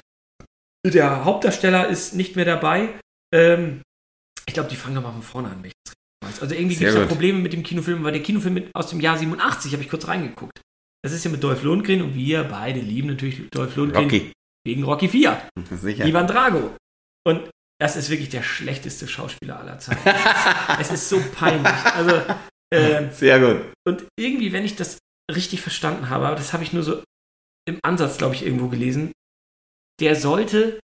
Der 0.86 1.26
Hauptdarsteller 1.26 1.88
ist 1.88 2.13
nicht 2.13 2.36
mehr 2.36 2.45
dabei. 2.45 2.99
Ähm, 3.34 3.82
ich 4.45 4.53
glaube, 4.53 4.69
die 4.69 4.76
fangen 4.76 4.95
nochmal 4.95 5.13
von 5.13 5.23
vorne 5.23 5.49
an, 5.49 5.63
wenn 5.63 5.71
ich 5.71 5.73
das 5.84 5.93
richtig 5.93 6.36
weiß. 6.36 6.41
Also 6.41 6.55
irgendwie 6.55 6.76
gibt 6.76 6.89
es 6.89 6.93
da 6.93 7.01
gut. 7.01 7.09
Probleme 7.09 7.39
mit 7.39 7.53
dem 7.53 7.63
Kinofilm, 7.63 8.03
weil 8.03 8.13
der 8.13 8.21
Kinofilm 8.21 8.53
mit, 8.53 8.69
aus 8.76 8.89
dem 8.89 8.99
Jahr 8.99 9.17
87, 9.17 9.73
habe 9.73 9.84
ich 9.84 9.89
kurz 9.89 10.07
reingeguckt. 10.07 10.61
Das 11.03 11.11
ist 11.11 11.26
ja 11.26 11.32
mit 11.32 11.43
Dolph 11.43 11.63
Lundgren 11.63 12.01
und 12.01 12.15
wir 12.15 12.43
beide 12.43 12.80
lieben 12.80 13.09
natürlich 13.09 13.49
Dolph 13.49 13.76
Lundgren 13.76 14.05
Rocky. 14.05 14.32
wegen 14.63 14.84
Rocky 14.84 15.07
4. 15.07 15.49
Sicher. 15.71 16.05
Ivan 16.05 16.28
Drago. 16.28 16.76
Und 17.28 17.49
das 17.80 17.95
ist 17.95 18.09
wirklich 18.09 18.30
der 18.30 18.43
schlechteste 18.43 19.07
Schauspieler 19.07 19.59
aller 19.59 19.80
Zeiten. 19.80 20.01
es 20.80 20.91
ist 20.91 21.09
so 21.09 21.21
peinlich. 21.36 21.73
Also, 21.93 22.21
ähm, 22.73 23.09
Sehr 23.11 23.39
gut. 23.39 23.71
und 23.88 24.05
irgendwie, 24.17 24.53
wenn 24.53 24.65
ich 24.65 24.76
das 24.76 24.97
richtig 25.32 25.61
verstanden 25.61 26.09
habe, 26.09 26.28
aber 26.28 26.36
das 26.36 26.53
habe 26.53 26.63
ich 26.63 26.73
nur 26.73 26.84
so 26.84 27.03
im 27.67 27.80
Ansatz, 27.84 28.17
glaube 28.17 28.36
ich, 28.36 28.43
irgendwo 28.43 28.67
gelesen, 28.67 29.11
der 29.99 30.15
sollte 30.15 30.80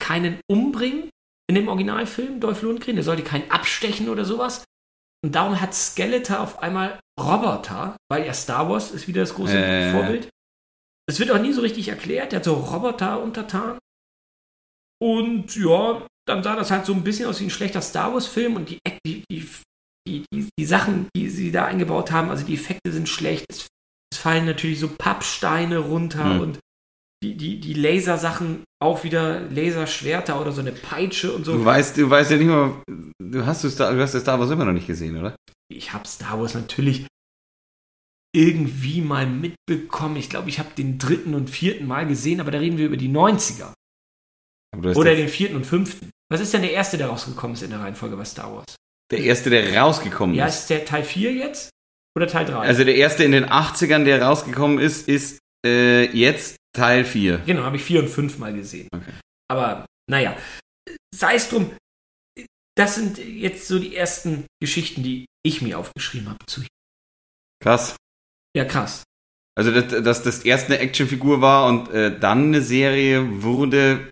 keinen 0.00 0.40
umbringen 0.48 1.10
in 1.48 1.56
dem 1.56 1.68
Originalfilm, 1.68 2.40
Dolph 2.40 2.62
Lundgren, 2.62 2.96
der 2.96 3.04
sollte 3.04 3.24
keinen 3.24 3.50
abstechen 3.50 4.08
oder 4.08 4.24
sowas. 4.24 4.64
Und 5.24 5.34
darum 5.34 5.60
hat 5.60 5.74
Skeletor 5.74 6.40
auf 6.40 6.62
einmal 6.62 7.00
Roboter, 7.18 7.96
weil 8.08 8.24
ja 8.24 8.32
Star 8.32 8.70
Wars 8.70 8.92
ist 8.92 9.08
wieder 9.08 9.22
das 9.22 9.34
große 9.34 9.58
Äh. 9.58 9.92
Vorbild. 9.92 10.28
Es 11.06 11.18
wird 11.18 11.30
auch 11.30 11.40
nie 11.40 11.52
so 11.52 11.60
richtig 11.60 11.88
erklärt, 11.88 12.32
der 12.32 12.38
hat 12.38 12.44
so 12.44 12.54
Roboter 12.54 13.20
untertan. 13.20 13.78
Und 15.02 15.56
ja, 15.56 16.06
dann 16.26 16.42
sah 16.42 16.54
das 16.54 16.70
halt 16.70 16.86
so 16.86 16.92
ein 16.94 17.02
bisschen 17.02 17.26
aus 17.28 17.40
wie 17.40 17.44
ein 17.44 17.50
schlechter 17.50 17.82
Star 17.82 18.12
Wars-Film 18.12 18.56
und 18.56 18.68
die, 18.70 18.78
die, 19.04 19.24
die, 19.30 19.48
die, 20.08 20.24
die, 20.32 20.48
die 20.58 20.64
Sachen, 20.64 21.08
die 21.16 21.28
sie 21.28 21.52
da 21.52 21.66
eingebaut 21.66 22.10
haben, 22.10 22.30
also 22.30 22.44
die 22.44 22.54
Effekte 22.54 22.92
sind 22.92 23.08
schlecht. 23.08 23.46
Es, 23.48 23.68
es 24.12 24.18
fallen 24.18 24.46
natürlich 24.46 24.80
so 24.80 24.88
Pappsteine 24.88 25.78
runter 25.78 26.24
Hm. 26.24 26.40
und 26.40 26.58
die, 27.22 27.36
die, 27.36 27.60
die 27.60 27.74
Lasersachen 27.74 28.64
auch 28.82 29.04
wieder 29.04 29.40
Laserschwerter 29.40 30.40
oder 30.40 30.52
so 30.52 30.62
eine 30.62 30.72
Peitsche 30.72 31.32
und 31.32 31.44
so. 31.44 31.52
Du 31.52 31.64
weißt, 31.64 31.98
du 31.98 32.08
weißt 32.08 32.30
ja 32.30 32.36
nicht 32.38 32.46
mal, 32.46 32.82
du 33.22 33.44
hast, 33.44 33.68
Star, 33.70 33.92
du 33.92 34.00
hast 34.00 34.14
ja 34.14 34.20
Star 34.20 34.40
Wars 34.40 34.50
immer 34.50 34.64
noch 34.64 34.72
nicht 34.72 34.86
gesehen, 34.86 35.16
oder? 35.18 35.36
ich 35.70 35.92
habe 35.92 36.08
Star 36.08 36.40
Wars 36.40 36.54
natürlich 36.54 37.06
irgendwie 38.34 39.00
mal 39.00 39.26
mitbekommen. 39.26 40.16
Ich 40.16 40.30
glaube, 40.30 40.48
ich 40.48 40.58
habe 40.58 40.70
den 40.76 40.98
dritten 40.98 41.34
und 41.34 41.50
vierten 41.50 41.86
Mal 41.86 42.06
gesehen, 42.06 42.40
aber 42.40 42.50
da 42.50 42.58
reden 42.58 42.78
wir 42.78 42.86
über 42.86 42.96
die 42.96 43.08
90er. 43.08 43.72
Aber 44.72 44.82
du 44.82 44.88
hast 44.90 44.96
Oder 44.96 45.10
der, 45.10 45.18
den 45.24 45.28
vierten 45.28 45.56
und 45.56 45.66
fünften. 45.66 46.10
Was 46.30 46.40
ist 46.40 46.54
denn 46.54 46.62
der 46.62 46.72
erste, 46.72 46.96
der 46.96 47.08
rausgekommen 47.08 47.54
ist 47.54 47.62
in 47.62 47.70
der 47.70 47.80
Reihenfolge 47.80 48.16
bei 48.16 48.24
Star 48.24 48.54
Wars? 48.54 48.76
Der 49.10 49.20
erste, 49.20 49.50
der 49.50 49.76
rausgekommen 49.76 50.34
Ja, 50.36 50.46
ist. 50.46 50.60
ist 50.60 50.70
der 50.70 50.84
Teil 50.84 51.04
4 51.04 51.32
jetzt? 51.32 51.70
Oder 52.16 52.26
Teil 52.26 52.44
3? 52.46 52.54
Also 52.58 52.84
der 52.84 52.94
erste 52.96 53.24
in 53.24 53.32
den 53.32 53.46
80ern, 53.46 54.04
der 54.04 54.22
rausgekommen 54.22 54.78
ist, 54.78 55.08
ist 55.08 55.38
äh, 55.66 56.04
jetzt 56.16 56.56
Teil 56.76 57.04
4. 57.04 57.38
genau, 57.46 57.62
habe 57.62 57.76
ich 57.76 57.82
4 57.84 58.00
und 58.00 58.08
5 58.08 58.38
mal 58.38 58.52
gesehen. 58.52 58.88
Okay. 58.94 59.12
Aber 59.48 59.86
naja, 60.08 60.36
sei 61.14 61.34
es 61.34 61.48
drum. 61.48 61.72
Das 62.76 62.94
sind 62.94 63.18
jetzt 63.18 63.66
so 63.68 63.78
die 63.78 63.94
ersten 63.96 64.46
Geschichten, 64.60 65.02
die 65.02 65.26
ich 65.44 65.60
mir 65.60 65.78
aufgeschrieben 65.78 66.28
habe. 66.28 66.38
Zu 66.46 66.62
Krass. 67.62 67.96
ja, 68.56 68.64
krass. 68.64 69.02
Also 69.58 69.72
dass, 69.72 70.02
dass 70.02 70.22
das 70.22 70.44
erst 70.44 70.66
eine 70.66 70.78
Actionfigur 70.78 71.40
war 71.42 71.66
und 71.66 71.90
äh, 71.90 72.18
dann 72.18 72.44
eine 72.46 72.62
Serie 72.62 73.42
wurde, 73.42 74.08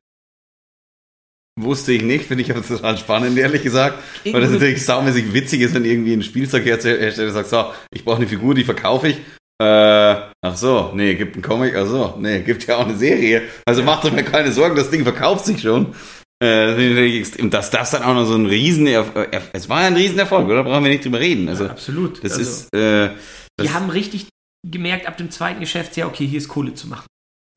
wusste 1.63 1.93
ich 1.93 2.03
nicht. 2.03 2.27
Finde 2.27 2.43
ich 2.45 2.51
aber 2.51 2.65
total 2.67 2.97
spannend, 2.99 3.39
ehrlich 3.39 3.63
gesagt. 3.63 3.99
Weil 4.25 4.41
das 4.41 4.51
natürlich 4.51 4.85
saumäßig 4.85 5.33
witzig 5.33 5.61
ist, 5.63 5.75
wenn 5.75 5.85
irgendwie 5.85 6.13
ein 6.15 6.23
Spielzeughersteller 6.23 7.31
sagt, 7.31 7.49
so, 7.49 7.67
ich 7.93 8.05
brauche 8.05 8.17
eine 8.19 8.27
Figur, 8.29 8.55
die 8.55 8.65
verkaufe 8.65 9.09
ich. 9.09 9.17
Äh, 9.61 10.15
Ach 10.41 10.57
so, 10.57 10.93
nee, 10.95 11.15
gibt 11.17 11.35
einen 11.35 11.43
Comic, 11.43 11.75
ach 11.75 11.87
so, 11.87 12.15
nee, 12.21 12.43
gibt 12.43 12.65
ja 12.69 12.77
auch 12.77 12.87
eine 12.87 12.97
Serie. 12.97 13.43
Also 13.67 13.83
macht 13.83 14.05
euch 14.05 14.13
mir 14.13 14.23
keine 14.23 14.53
Sorgen, 14.53 14.77
das 14.77 14.89
Ding 14.91 15.03
verkauft 15.03 15.47
sich 15.47 15.61
schon. 15.61 15.95
Äh, 16.41 17.25
und 17.41 17.53
dass 17.53 17.71
das 17.71 17.91
dann 17.91 18.05
auch 18.05 18.15
noch 18.15 18.25
so 18.25 18.37
ein 18.37 18.47
Riesen, 18.47 18.87
es 18.87 19.69
war 19.69 19.81
ja 19.81 19.87
ein 19.89 19.97
Riesenerfolg, 19.97 20.47
oder? 20.49 20.63
Brauchen 20.63 20.85
wir 20.85 20.93
nicht 20.93 21.05
drüber 21.05 21.19
reden. 21.19 21.49
Also, 21.49 21.65
Ja, 21.65 21.71
absolut. 21.71 22.23
das 22.23 22.33
Also, 22.35 22.43
ist, 22.43 22.75
äh, 22.75 23.09
Die 23.61 23.65
das, 23.65 23.75
haben 23.75 23.91
richtig 23.91 24.27
gemerkt, 24.65 25.09
ab 25.09 25.17
dem 25.17 25.33
zweiten 25.33 25.59
Geschäftsjahr, 25.59 26.09
okay, 26.09 26.25
hier 26.27 26.39
ist 26.39 26.47
Kohle 26.49 26.75
zu 26.75 26.87
machen. 26.87 27.07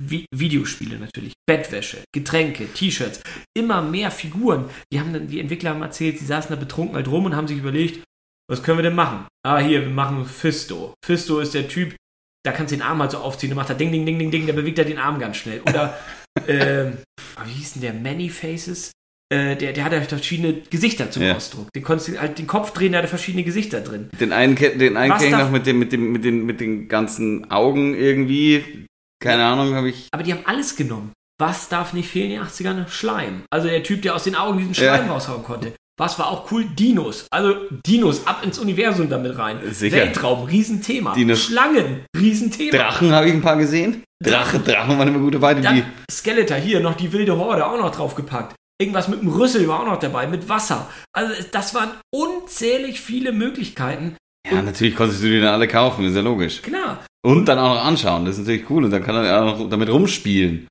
Vi 0.03 0.25
Videospiele 0.33 0.97
natürlich, 0.97 1.33
Bettwäsche, 1.47 1.97
Getränke, 2.13 2.67
T-Shirts, 2.73 3.21
immer 3.55 3.81
mehr 3.81 4.09
Figuren. 4.11 4.65
Die 4.91 4.99
haben 4.99 5.13
dann, 5.13 5.27
die 5.27 5.39
Entwickler 5.39 5.71
haben 5.71 5.81
erzählt, 5.81 6.17
sie 6.17 6.25
saßen 6.25 6.49
da 6.49 6.55
betrunken 6.55 6.95
halt 6.95 7.07
rum 7.07 7.25
und 7.25 7.35
haben 7.35 7.47
sich 7.47 7.57
überlegt, 7.57 8.03
was 8.49 8.63
können 8.63 8.79
wir 8.79 8.83
denn 8.83 8.95
machen? 8.95 9.27
Ah, 9.45 9.59
hier, 9.59 9.81
wir 9.81 9.89
machen 9.89 10.25
Fisto. 10.25 10.93
Fisto 11.05 11.39
ist 11.39 11.53
der 11.53 11.67
Typ, 11.67 11.95
da 12.43 12.51
kannst 12.51 12.71
du 12.71 12.77
den 12.77 12.83
Arm 12.83 12.99
halt 12.99 13.11
so 13.11 13.19
aufziehen, 13.19 13.49
der 13.49 13.55
macht 13.55 13.69
da 13.69 13.73
Ding, 13.73 13.91
Ding, 13.91 14.05
Ding, 14.05 14.17
Ding, 14.17 14.31
Ding, 14.31 14.45
der 14.45 14.53
bewegt 14.53 14.77
da 14.77 14.83
den 14.83 14.97
Arm 14.97 15.19
ganz 15.19 15.37
schnell. 15.37 15.61
Oder, 15.61 15.97
ähm, 16.47 16.97
wie 17.45 17.51
hieß 17.51 17.73
denn 17.73 17.81
der? 17.83 17.93
Many 17.93 18.29
Faces? 18.29 18.91
Äh, 19.31 19.55
der, 19.55 19.71
der 19.71 19.85
hatte 19.85 19.97
halt 19.97 20.09
verschiedene 20.09 20.61
Gesichter 20.69 21.09
zum 21.09 21.23
Ja. 21.23 21.35
Ausdruck. 21.35 21.71
Den 21.73 21.83
konntest 21.83 22.09
du 22.09 22.19
halt 22.19 22.37
den 22.37 22.47
Kopf 22.47 22.73
drehen, 22.73 22.91
der 22.91 22.99
hatte 22.99 23.09
verschiedene 23.09 23.43
Gesichter 23.43 23.79
drin. 23.79 24.09
den 24.19 24.33
einen, 24.33 24.55
den 24.55 24.97
einen 24.97 25.13
kenne 25.13 25.25
ich 25.27 25.31
noch 25.31 25.51
mit 25.51 25.65
dem, 25.65 25.79
mit 25.79 25.93
dem, 25.93 26.11
mit 26.11 26.25
den, 26.25 26.45
mit 26.45 26.59
den 26.59 26.89
ganzen 26.89 27.49
Augen 27.49 27.95
irgendwie. 27.95 28.87
Keine 29.21 29.45
Ahnung, 29.45 29.73
habe 29.75 29.89
ich. 29.89 30.07
Aber 30.11 30.23
die 30.23 30.33
haben 30.33 30.45
alles 30.45 30.75
genommen. 30.75 31.13
Was 31.39 31.69
darf 31.69 31.93
nicht 31.93 32.09
fehlen 32.09 32.31
in 32.31 32.39
den 32.39 32.47
80ern? 32.47 32.87
Schleim. 32.89 33.43
Also 33.49 33.67
der 33.67 33.81
Typ, 33.83 34.01
der 34.01 34.15
aus 34.15 34.25
den 34.25 34.35
Augen 34.35 34.57
diesen 34.57 34.75
Schleim 34.75 35.07
Ja. 35.07 35.13
raushauen 35.13 35.43
konnte. 35.43 35.73
Was 35.99 36.17
war 36.19 36.29
auch 36.31 36.51
cool? 36.51 36.65
Dinos. 36.65 37.25
Also 37.31 37.55
Dinos 37.85 38.25
ab 38.25 38.43
ins 38.43 38.57
Universum 38.59 39.09
damit 39.09 39.37
rein. 39.37 39.59
Sicher. 39.71 39.97
Weltraum, 39.97 40.45
Riesenthema. 40.45 41.13
Dinos. 41.13 41.43
Schlangen, 41.43 42.05
Riesenthema. 42.17 42.77
Drachen 42.77 43.11
habe 43.11 43.27
ich 43.27 43.33
ein 43.33 43.41
paar 43.41 43.57
gesehen. 43.57 44.03
Drache, 44.23 44.59
Drachen 44.59 44.97
waren 44.97 45.07
immer 45.07 45.19
gute 45.19 45.39
Beine. 45.39 45.61
Die, 45.61 45.65
Dann 45.67 45.83
Skeletor, 46.11 46.57
hier 46.57 46.79
noch 46.79 46.95
die 46.95 47.11
wilde 47.11 47.37
Horde 47.37 47.65
auch 47.67 47.77
noch 47.77 47.91
draufgepackt. 47.95 48.55
Irgendwas 48.79 49.07
mit 49.07 49.21
dem 49.21 49.29
Rüssel 49.29 49.67
war 49.67 49.81
auch 49.81 49.85
noch 49.85 49.99
dabei, 49.99 50.25
mit 50.27 50.49
Wasser. 50.49 50.89
Also 51.13 51.33
das 51.51 51.75
waren 51.75 51.91
unzählig 52.11 52.99
viele 53.01 53.31
Möglichkeiten. 53.31 54.15
ja, 54.49 54.61
natürlich 54.61 54.95
konntest 54.95 55.21
du 55.21 55.27
die 55.27 55.39
dann 55.39 55.53
alle 55.53 55.67
kaufen, 55.67 56.05
ist 56.05 56.15
ja 56.15 56.21
logisch. 56.21 56.61
Klar. 56.61 57.03
Und 57.23 57.45
dann 57.45 57.59
auch 57.59 57.75
noch 57.75 57.83
anschauen, 57.83 58.25
das 58.25 58.35
ist 58.37 58.45
natürlich 58.47 58.69
cool. 58.69 58.85
Und 58.85 58.91
dann 58.91 59.03
kann 59.03 59.15
er 59.15 59.41
auch 59.43 59.59
noch 59.59 59.69
damit 59.69 59.89
rumspielen. 59.89 60.67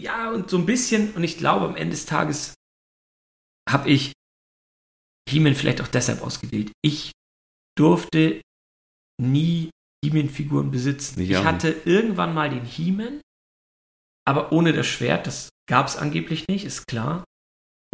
Ja, 0.00 0.30
und 0.32 0.50
so 0.50 0.58
ein 0.58 0.66
bisschen, 0.66 1.12
und 1.14 1.22
ich 1.22 1.38
glaube, 1.38 1.66
am 1.66 1.76
Ende 1.76 1.90
des 1.94 2.06
Tages 2.06 2.54
habe 3.70 3.88
ich 3.88 4.12
He-Man 5.28 5.54
vielleicht 5.54 5.80
auch 5.80 5.88
deshalb 5.88 6.22
ausgewählt. 6.22 6.72
Ich 6.84 7.12
durfte 7.78 8.40
nie 9.20 9.70
He-Man-Figuren 10.04 10.72
besitzen. 10.72 11.20
Ich 11.20 11.30
Ich, 11.30 11.44
hatte 11.44 11.70
irgendwann 11.84 12.34
mal 12.34 12.50
den 12.50 12.64
He-Man, 12.64 13.20
aber 14.26 14.50
ohne 14.50 14.72
das 14.72 14.88
Schwert, 14.88 15.28
das 15.28 15.50
gab 15.70 15.86
es 15.86 15.96
angeblich 15.96 16.48
nicht, 16.48 16.64
ist 16.64 16.86
klar. 16.88 17.22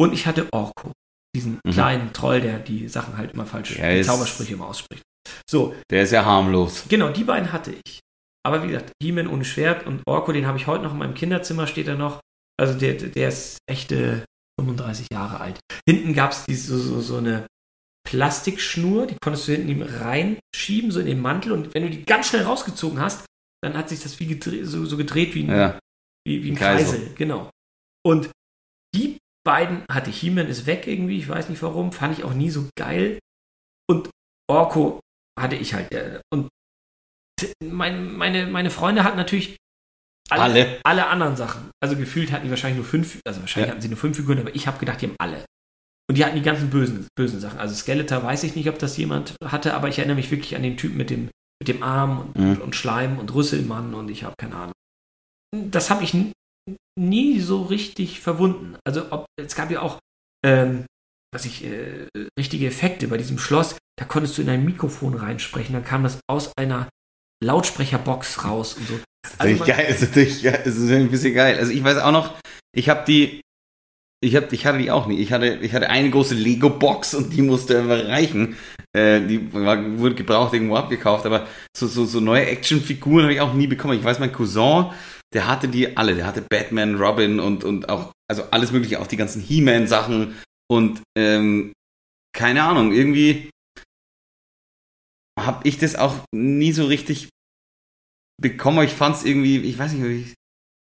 Und 0.01 0.13
ich 0.13 0.25
hatte 0.25 0.51
Orko, 0.51 0.91
diesen 1.35 1.59
Mhm. 1.63 1.71
kleinen 1.71 2.13
Troll, 2.13 2.41
der 2.41 2.57
die 2.59 2.87
Sachen 2.87 3.17
halt 3.17 3.33
immer 3.33 3.45
falsch, 3.45 3.77
Ja, 3.77 3.93
die 3.93 4.01
Zaubersprüche 4.01 4.53
immer 4.53 4.65
ausspricht. 4.67 5.03
So, 5.49 5.75
Der 5.89 6.03
ist 6.03 6.11
ja 6.11 6.25
harmlos. 6.25 6.85
Genau, 6.89 7.09
die 7.09 7.23
beiden 7.23 7.51
hatte 7.51 7.73
ich. 7.85 7.99
Aber 8.45 8.63
wie 8.63 8.67
gesagt, 8.67 8.91
He-Man 9.01 9.27
ohne 9.27 9.45
Schwert 9.45 9.85
und 9.85 10.01
Orko, 10.07 10.31
den 10.31 10.45
habe 10.47 10.57
ich 10.57 10.67
heute 10.67 10.83
noch 10.83 10.93
in 10.93 10.97
meinem 10.99 11.13
Kinderzimmer, 11.13 11.67
steht 11.67 11.87
er 11.87 11.95
noch. 11.95 12.19
Also 12.59 12.77
der, 12.77 12.93
der 12.93 13.29
ist 13.29 13.57
echte 13.69 14.25
35 14.59 15.07
Jahre 15.11 15.39
alt. 15.39 15.59
Hinten 15.87 16.13
gab 16.13 16.31
es 16.31 16.45
so, 16.67 16.77
so, 16.77 17.01
so 17.01 17.17
eine 17.17 17.47
Plastikschnur, 18.07 19.07
die 19.07 19.15
konntest 19.21 19.47
du 19.47 19.51
hinten 19.51 19.69
ihm 19.69 19.81
reinschieben, 19.83 20.91
so 20.91 20.99
in 20.99 21.05
den 21.05 21.21
Mantel. 21.21 21.51
Und 21.51 21.73
wenn 21.73 21.83
du 21.83 21.89
die 21.89 22.03
ganz 22.05 22.27
schnell 22.29 22.43
rausgezogen 22.43 22.99
hast, 22.99 23.25
dann 23.61 23.77
hat 23.77 23.89
sich 23.89 24.01
das 24.01 24.19
wie 24.19 24.25
gedreht, 24.27 24.65
so, 24.65 24.85
so 24.85 24.97
gedreht 24.97 25.35
wie 25.35 25.43
ein, 25.43 25.49
Ja. 25.49 25.79
wie, 26.25 26.43
wie 26.43 26.51
ein 26.51 26.55
Kreisel. 26.55 26.97
Kreisel. 26.99 27.15
Genau. 27.15 27.49
Und 28.05 28.29
die 28.95 29.17
beiden 29.45 29.83
hatte 29.91 30.09
He-Man 30.09 30.47
ist 30.47 30.65
weg 30.65 30.87
irgendwie, 30.87 31.17
ich 31.19 31.29
weiß 31.29 31.49
nicht 31.49 31.61
warum, 31.61 31.91
fand 31.91 32.17
ich 32.17 32.23
auch 32.23 32.33
nie 32.33 32.49
so 32.49 32.67
geil. 32.77 33.19
Und 33.87 34.09
Orko 34.49 34.99
hatte 35.41 35.55
ich 35.55 35.73
halt. 35.73 35.91
äh, 35.93 36.19
Und 36.31 36.49
mein, 37.63 38.13
meine, 38.15 38.47
meine 38.47 38.69
Freunde 38.69 39.03
hatten 39.03 39.17
natürlich 39.17 39.55
Alle. 40.29 40.79
alle 40.83 41.07
anderen 41.07 41.35
Sachen. 41.35 41.71
Also 41.81 41.95
gefühlt 41.95 42.31
hatten 42.31 42.43
die 42.45 42.49
wahrscheinlich 42.49 42.77
nur 42.77 42.85
fünf, 42.85 43.19
also 43.25 43.39
wahrscheinlich 43.41 43.67
Ja. 43.67 43.71
hatten 43.71 43.81
sie 43.81 43.87
nur 43.89 43.97
fünf 43.97 44.17
Figuren, 44.17 44.39
aber 44.39 44.53
ich 44.55 44.67
habe 44.67 44.77
gedacht, 44.79 45.01
die 45.01 45.07
haben 45.07 45.15
alle. 45.19 45.45
Und 46.09 46.17
die 46.17 46.25
hatten 46.25 46.35
die 46.35 46.41
ganzen 46.41 46.69
bösen, 46.69 47.07
bösen 47.15 47.39
Sachen. 47.39 47.59
Also 47.59 47.75
Skeletor 47.75 48.23
weiß 48.23 48.43
ich 48.43 48.55
nicht, 48.55 48.67
ob 48.69 48.79
das 48.79 48.97
jemand 48.97 49.35
hatte, 49.43 49.73
aber 49.73 49.89
ich 49.89 49.99
erinnere 49.99 50.17
mich 50.17 50.31
wirklich 50.31 50.55
an 50.55 50.63
den 50.63 50.75
Typen 50.77 50.97
mit 50.97 51.09
dem, 51.09 51.29
mit 51.61 51.67
dem 51.67 51.83
Arm 51.83 52.19
und, 52.19 52.35
Mhm. 52.37 52.61
und 52.61 52.75
Schleim 52.75 53.19
und 53.19 53.33
Rüsselmann 53.33 53.93
und 53.93 54.09
ich 54.09 54.23
habe 54.23 54.35
keine 54.37 54.55
Ahnung. 54.55 54.73
Das 55.55 55.89
habe 55.89 56.03
ich 56.03 56.13
nie 56.99 57.39
so 57.39 57.63
richtig 57.63 58.19
verwunden. 58.19 58.75
Also 58.85 59.11
ob, 59.11 59.25
es 59.39 59.55
gab 59.55 59.71
ja 59.71 59.81
auch 59.81 59.99
ähm, 60.45 60.85
was 61.33 61.45
ich, 61.45 61.63
äh, 61.63 62.07
richtige 62.39 62.67
Effekte 62.67 63.07
bei 63.07 63.17
diesem 63.17 63.37
Schloss, 63.37 63.77
da 63.99 64.05
konntest 64.05 64.37
du 64.37 64.41
in 64.41 64.49
ein 64.49 64.63
Mikrofon 64.63 65.13
reinsprechen, 65.13 65.73
dann 65.73 65.83
kam 65.83 66.03
das 66.03 66.19
aus 66.27 66.53
einer 66.57 66.87
Lautsprecherbox 67.43 68.45
raus 68.45 68.75
und 68.75 68.87
so. 68.87 68.99
Also 69.37 69.65
geil, 69.65 69.87
ist 69.89 70.01
natürlich 70.01 70.41
geil, 70.41 70.61
ist 70.63 70.79
natürlich 70.79 71.03
ein 71.03 71.11
bisschen 71.11 71.33
geil. 71.33 71.57
Also 71.59 71.73
ich 71.73 71.83
weiß 71.83 71.97
auch 71.97 72.13
noch, 72.13 72.39
ich 72.73 72.87
habe 72.87 73.03
die, 73.05 73.41
ich 74.23 74.37
hab, 74.37 74.53
ich 74.53 74.65
hatte 74.65 74.77
die 74.77 74.89
auch 74.89 75.05
nie. 75.05 75.19
Ich 75.19 75.33
hatte, 75.33 75.59
ich 75.61 75.73
hatte 75.73 75.89
eine 75.89 76.09
große 76.09 76.33
Lego-Box 76.33 77.13
und 77.13 77.33
die 77.33 77.41
musste 77.41 77.77
einfach 77.77 78.05
reichen. 78.05 78.55
Äh, 78.95 79.19
die 79.27 79.53
war, 79.53 79.97
wurde 79.97 80.15
gebraucht 80.15 80.53
irgendwo 80.53 80.77
abgekauft, 80.77 81.25
aber 81.25 81.47
so, 81.75 81.85
so, 81.87 82.05
so 82.05 82.21
neue 82.21 82.45
Actionfiguren 82.45 83.23
habe 83.23 83.33
ich 83.33 83.41
auch 83.41 83.53
nie 83.53 83.67
bekommen. 83.67 83.99
Ich 83.99 84.05
weiß, 84.05 84.19
mein 84.19 84.31
Cousin, 84.31 84.91
der 85.33 85.47
hatte 85.47 85.67
die 85.67 85.97
alle. 85.97 86.15
Der 86.15 86.25
hatte 86.25 86.41
Batman, 86.49 86.95
Robin 86.95 87.41
und, 87.41 87.65
und 87.65 87.89
auch, 87.89 88.13
also 88.29 88.43
alles 88.51 88.71
mögliche, 88.71 89.01
auch 89.01 89.07
die 89.07 89.17
ganzen 89.17 89.41
He-Man-Sachen 89.41 90.35
und 90.71 91.01
ähm, 91.17 91.73
keine 92.33 92.63
Ahnung, 92.63 92.93
irgendwie 92.93 93.49
habe 95.45 95.67
ich 95.67 95.77
das 95.77 95.95
auch 95.95 96.15
nie 96.33 96.71
so 96.71 96.85
richtig 96.85 97.29
bekommen. 98.41 98.77
aber 98.79 98.85
Ich 98.85 98.93
fand 98.93 99.15
es 99.17 99.25
irgendwie, 99.25 99.57
ich 99.59 99.77
weiß 99.77 99.93
nicht, 99.93 100.29
ich 100.29 100.33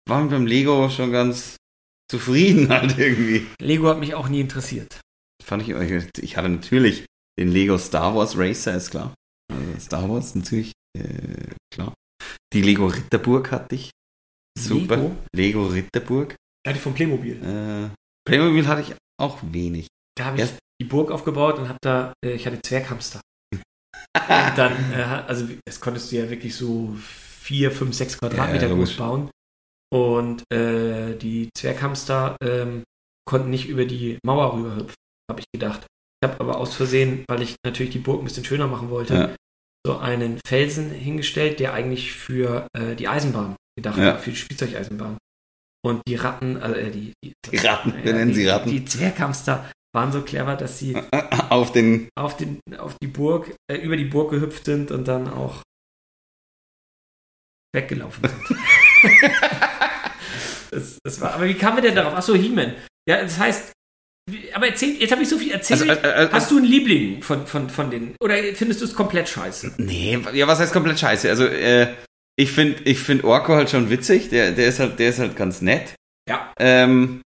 war 0.10 0.22
mit 0.22 0.32
beim 0.32 0.46
Lego 0.46 0.90
schon 0.90 1.12
ganz 1.12 1.56
zufrieden 2.10 2.70
halt 2.70 2.98
irgendwie. 2.98 3.48
Lego 3.62 3.88
hat 3.90 4.00
mich 4.00 4.14
auch 4.16 4.28
nie 4.30 4.42
interessiert. 4.42 5.00
Fand 5.44 5.64
ich, 5.68 5.70
ich 6.24 6.38
hatte 6.38 6.50
natürlich 6.50 7.06
den 7.40 7.50
Lego 7.50 7.78
Star 7.78 8.16
Wars 8.16 8.38
Racer, 8.38 8.76
ist 8.76 8.92
klar. 8.92 9.14
Also 9.52 9.80
Star 9.80 10.10
Wars 10.10 10.36
natürlich, 10.36 10.72
äh, 10.98 11.54
klar. 11.74 11.94
Die 12.54 12.62
Lego 12.62 12.88
Ritterburg 12.88 13.52
hatte 13.52 13.76
ich. 13.76 13.90
Super. 14.58 14.96
Lego? 14.98 15.16
Lego 15.36 15.66
Ritterburg. 15.66 16.36
Ja, 16.66 16.72
die 16.74 16.80
vom 16.80 16.94
Playmobil. 16.94 17.44
Äh, 17.44 17.90
Playmobil 18.26 18.68
hatte 18.68 18.82
ich 18.84 18.96
auch 19.20 19.40
wenig. 19.42 19.88
Da 20.16 20.26
habe 20.26 20.38
ich 20.38 20.42
Erst- 20.42 20.60
die 20.82 20.86
Burg 20.86 21.12
aufgebaut 21.12 21.58
und 21.60 21.68
habe 21.68 21.80
da, 21.82 22.14
äh, 22.24 22.34
ich 22.34 22.46
hatte 22.46 22.62
Zwerghamster. 22.62 23.20
Dann, 24.56 24.74
äh, 24.94 25.02
also 25.28 25.48
das 25.66 25.80
konntest 25.80 26.12
du 26.12 26.18
ja 26.18 26.30
wirklich 26.30 26.56
so 26.56 26.94
vier, 26.98 27.72
fünf, 27.72 27.94
sechs 27.96 28.18
Quadratmeter 28.18 28.68
Ja, 28.70 28.76
groß 28.76 28.94
bauen. 28.96 29.30
Und 29.94 30.44
äh, 30.52 31.16
die 31.16 31.50
Zwerghamster 31.56 32.36
ähm, 32.44 32.84
konnten 33.30 33.50
nicht 33.50 33.68
über 33.68 33.86
die 33.86 34.18
Mauer 34.26 34.54
rüberhüpfen, 34.56 34.96
habe 35.30 35.40
ich 35.42 35.46
gedacht. 35.54 35.86
Ich 36.24 36.30
habe 36.30 36.40
aber 36.40 36.58
aus 36.58 36.76
Versehen, 36.76 37.26
weil 37.28 37.42
ich 37.42 37.56
natürlich 37.66 37.92
die 37.92 38.00
Burg 38.00 38.22
ein 38.22 38.26
bisschen 38.26 38.46
schöner 38.46 38.68
machen 38.68 38.90
wollte, 38.90 39.14
Ja. 39.14 39.36
so 39.86 39.98
einen 39.98 40.40
Felsen 40.48 40.90
hingestellt, 40.92 41.60
der 41.60 41.74
eigentlich 41.74 42.14
für 42.14 42.68
äh, 42.76 42.96
die 42.96 43.08
Eisenbahn 43.08 43.56
gedacht 43.78 43.98
Ja. 43.98 44.06
war, 44.14 44.20
für 44.20 44.32
die 44.32 44.36
Spielzeugeisenbahn. 44.38 45.18
Und 45.86 46.02
die 46.08 46.16
Ratten, 46.16 46.58
also 46.58 46.76
äh, 46.76 46.90
die, 46.92 47.14
die, 47.24 47.34
Die 47.52 47.58
Ratten, 47.58 47.94
wir 48.04 48.14
nennen 48.14 48.30
die, 48.30 48.36
sie 48.36 48.48
Ratten. 48.48 48.70
Die 48.70 48.86
Zwerghamster 48.86 49.70
waren 49.94 50.12
so 50.12 50.22
clever, 50.22 50.56
dass 50.56 50.80
sie 50.80 50.96
Auf 51.50 51.72
den, 51.72 52.10
auf, 52.16 52.36
den, 52.38 52.60
auf 52.78 52.96
die 53.02 53.08
Burg, 53.08 53.54
äh, 53.72 53.78
über 53.78 53.96
die 53.96 54.06
Burg 54.06 54.32
gehüpft 54.32 54.66
sind 54.66 54.92
und 54.92 55.08
dann 55.08 55.32
auch 55.32 55.62
weggelaufen 57.76 58.28
sind. 58.28 58.60
das, 60.72 61.00
das 61.04 61.22
war, 61.22 61.34
aber 61.34 61.46
wie 61.46 61.54
kamen 61.54 61.78
wir 61.78 61.84
denn 61.84 61.96
darauf? 61.96 62.14
Achso, 62.14 62.34
He-Man. 62.34 62.76
Ja, 63.08 63.22
das 63.22 63.38
heißt, 63.38 63.74
aber 64.54 64.68
erzähl, 64.68 65.00
jetzt 65.02 65.12
habe 65.12 65.22
ich 65.22 65.30
so 65.30 65.38
viel 65.38 65.52
erzählt. 65.52 65.82
Also, 65.82 66.02
äh, 66.08 66.26
äh, 66.26 66.30
Hast 66.32 66.50
du 66.50 66.58
einen 66.58 66.66
Liebling 66.66 67.22
von, 67.22 67.46
von, 67.46 67.70
von 67.70 67.92
den, 67.92 68.16
oder 68.22 68.36
findest 68.54 68.82
du 68.82 68.86
es 68.86 68.96
komplett 68.96 69.28
scheiße? 69.28 69.74
Nee, 69.78 70.20
ja, 70.34 70.48
was 70.48 70.60
heißt 70.60 70.74
komplett 70.74 71.00
scheiße? 71.00 71.30
Also, 71.30 71.46
äh, 71.46 71.94
ich 72.36 72.52
finde 72.52 72.84
ich 72.84 73.00
find 73.00 73.24
Orko 73.24 73.54
halt 73.54 73.70
schon 73.70 73.90
witzig, 73.90 74.30
der, 74.30 74.52
der, 74.52 74.68
ist 74.68 74.80
halt, 74.80 74.98
der 74.98 75.10
ist 75.10 75.20
halt 75.20 75.36
ganz 75.36 75.62
nett. 75.62 75.96
Ja. 76.28 76.54
Ähm, 76.58 77.22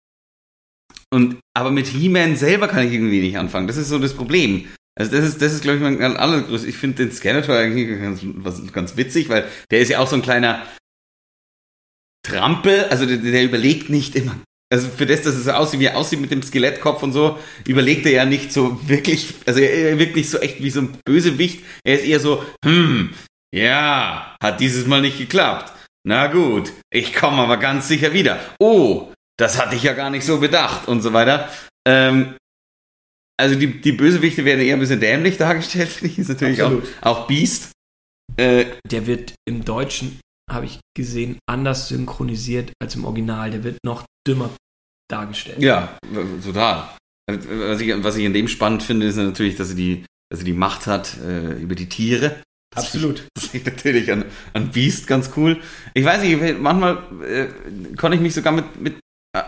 und, 1.13 1.39
aber 1.55 1.71
mit 1.71 1.87
He-Man 1.87 2.37
selber 2.37 2.69
kann 2.69 2.87
ich 2.87 2.93
irgendwie 2.93 3.21
nicht 3.21 3.39
anfangen. 3.39 3.67
Das 3.67 3.77
ist 3.77 3.89
so 3.89 3.99
das 3.99 4.15
Problem. 4.15 4.67
Also 4.99 5.13
das 5.13 5.25
ist, 5.25 5.43
das 5.43 5.53
ist 5.53 5.63
glaube 5.63 5.77
ich, 5.77 5.83
mein 5.83 6.01
allergrößtes. 6.17 6.69
Ich 6.69 6.77
finde 6.77 7.05
den 7.05 7.13
Skeletor 7.13 7.57
eigentlich 7.57 8.01
ganz, 8.01 8.21
was, 8.23 8.73
ganz 8.73 8.97
witzig, 8.97 9.29
weil 9.29 9.47
der 9.71 9.81
ist 9.81 9.91
ja 9.91 9.99
auch 9.99 10.09
so 10.09 10.17
ein 10.17 10.23
kleiner 10.23 10.67
Trampel. 12.23 12.85
Also 12.85 13.07
der, 13.07 13.19
der 13.19 13.45
überlegt 13.45 13.91
nicht 13.91 14.17
immer. 14.17 14.37
Also 14.73 14.89
für 14.89 15.07
das, 15.07 15.23
dass 15.23 15.37
es 15.37 15.45
so 15.45 15.53
aussieht, 15.53 15.79
wie 15.79 15.85
er 15.85 15.97
aussieht 15.97 16.21
mit 16.21 16.33
dem 16.33 16.43
Skelettkopf 16.43 17.03
und 17.03 17.13
so, 17.13 17.39
überlegt 17.69 18.05
er 18.05 18.13
ja 18.13 18.25
nicht 18.25 18.53
so 18.53 18.81
wirklich, 18.89 19.35
also 19.47 19.61
er 19.61 19.97
wirkt 19.99 20.17
nicht 20.17 20.29
so 20.29 20.39
echt 20.39 20.61
wie 20.61 20.71
so 20.71 20.81
ein 20.81 20.99
Bösewicht. 21.05 21.63
Er 21.85 22.01
ist 22.01 22.05
eher 22.05 22.19
so, 22.19 22.45
hm, 22.65 23.15
Ja, 23.55 24.37
hat 24.43 24.61
dieses 24.61 24.87
Mal 24.87 25.03
nicht 25.03 25.19
geklappt. 25.19 25.73
Na 26.05 26.27
gut, 26.27 26.73
ich 26.91 27.15
komme 27.15 27.43
aber 27.43 27.57
ganz 27.59 27.89
sicher 27.89 28.13
wieder. 28.13 28.41
Oh, 28.59 29.13
das 29.39 29.61
hatte 29.61 29.77
ich 29.77 29.83
ja 29.83 29.93
gar 29.93 30.11
nicht 30.11 30.25
so 30.25 30.39
bedacht 30.41 30.89
und 30.89 31.03
so 31.03 31.13
weiter. 31.13 31.49
Ähm, 31.87 32.37
also 33.39 33.55
die, 33.55 33.81
die 33.81 33.93
Bösewichte 33.93 34.45
werden 34.45 34.61
eher 34.65 34.75
ein 34.77 34.81
bisschen 34.81 35.01
dämlich 35.01 35.37
dargestellt, 35.37 35.89
finde 35.91 36.13
ich. 36.13 36.19
Ist 36.19 36.29
natürlich 36.29 36.63
auch, 36.63 36.73
Absolut. 36.73 36.89
auch 37.03 37.27
Beast. 37.27 37.73
Äh, 38.37 38.67
Der 38.91 39.07
wird 39.07 39.35
im 39.47 39.65
Deutschen, 39.65 40.21
habe 40.51 40.67
ich 40.67 40.81
gesehen, 40.97 41.39
anders 41.47 41.89
synchronisiert 41.89 42.73
als 42.83 42.95
im 42.95 43.05
Original. 43.05 43.51
Der 43.51 43.63
wird 43.65 43.79
noch 43.85 44.05
dümmer 44.27 44.51
dargestellt. 45.11 45.61
ja, 45.61 45.97
total. 46.43 46.89
Was 47.29 47.81
ich, 47.81 47.93
was 48.03 48.17
ich 48.17 48.25
in 48.25 48.33
dem 48.33 48.49
spannend 48.49 48.83
finde, 48.83 49.07
ist 49.07 49.17
natürlich, 49.17 49.57
dass 49.57 49.69
sie 49.69 49.75
die, 49.75 50.05
dass 50.31 50.41
sie 50.41 50.45
die 50.47 50.53
Macht 50.53 50.87
hat 50.87 51.17
äh, 51.19 51.53
über 51.61 51.75
die 51.75 51.89
Tiere. 51.89 52.41
Das 52.75 52.85
Absolut. 52.87 53.27
Das 53.35 53.53
liegt 53.53 53.67
natürlich 53.67 54.11
an, 54.11 54.25
an 54.55 54.71
Beast 54.71 55.07
ganz 55.07 55.31
cool. 55.37 55.61
Ich 55.95 56.05
weiß 56.05 56.23
nicht, 56.23 56.59
manchmal 56.61 56.99
äh, 57.25 57.47
konnte 57.97 58.17
ich 58.17 58.23
mich 58.23 58.35
sogar 58.35 58.53
mit, 58.53 58.81
mit 58.81 58.99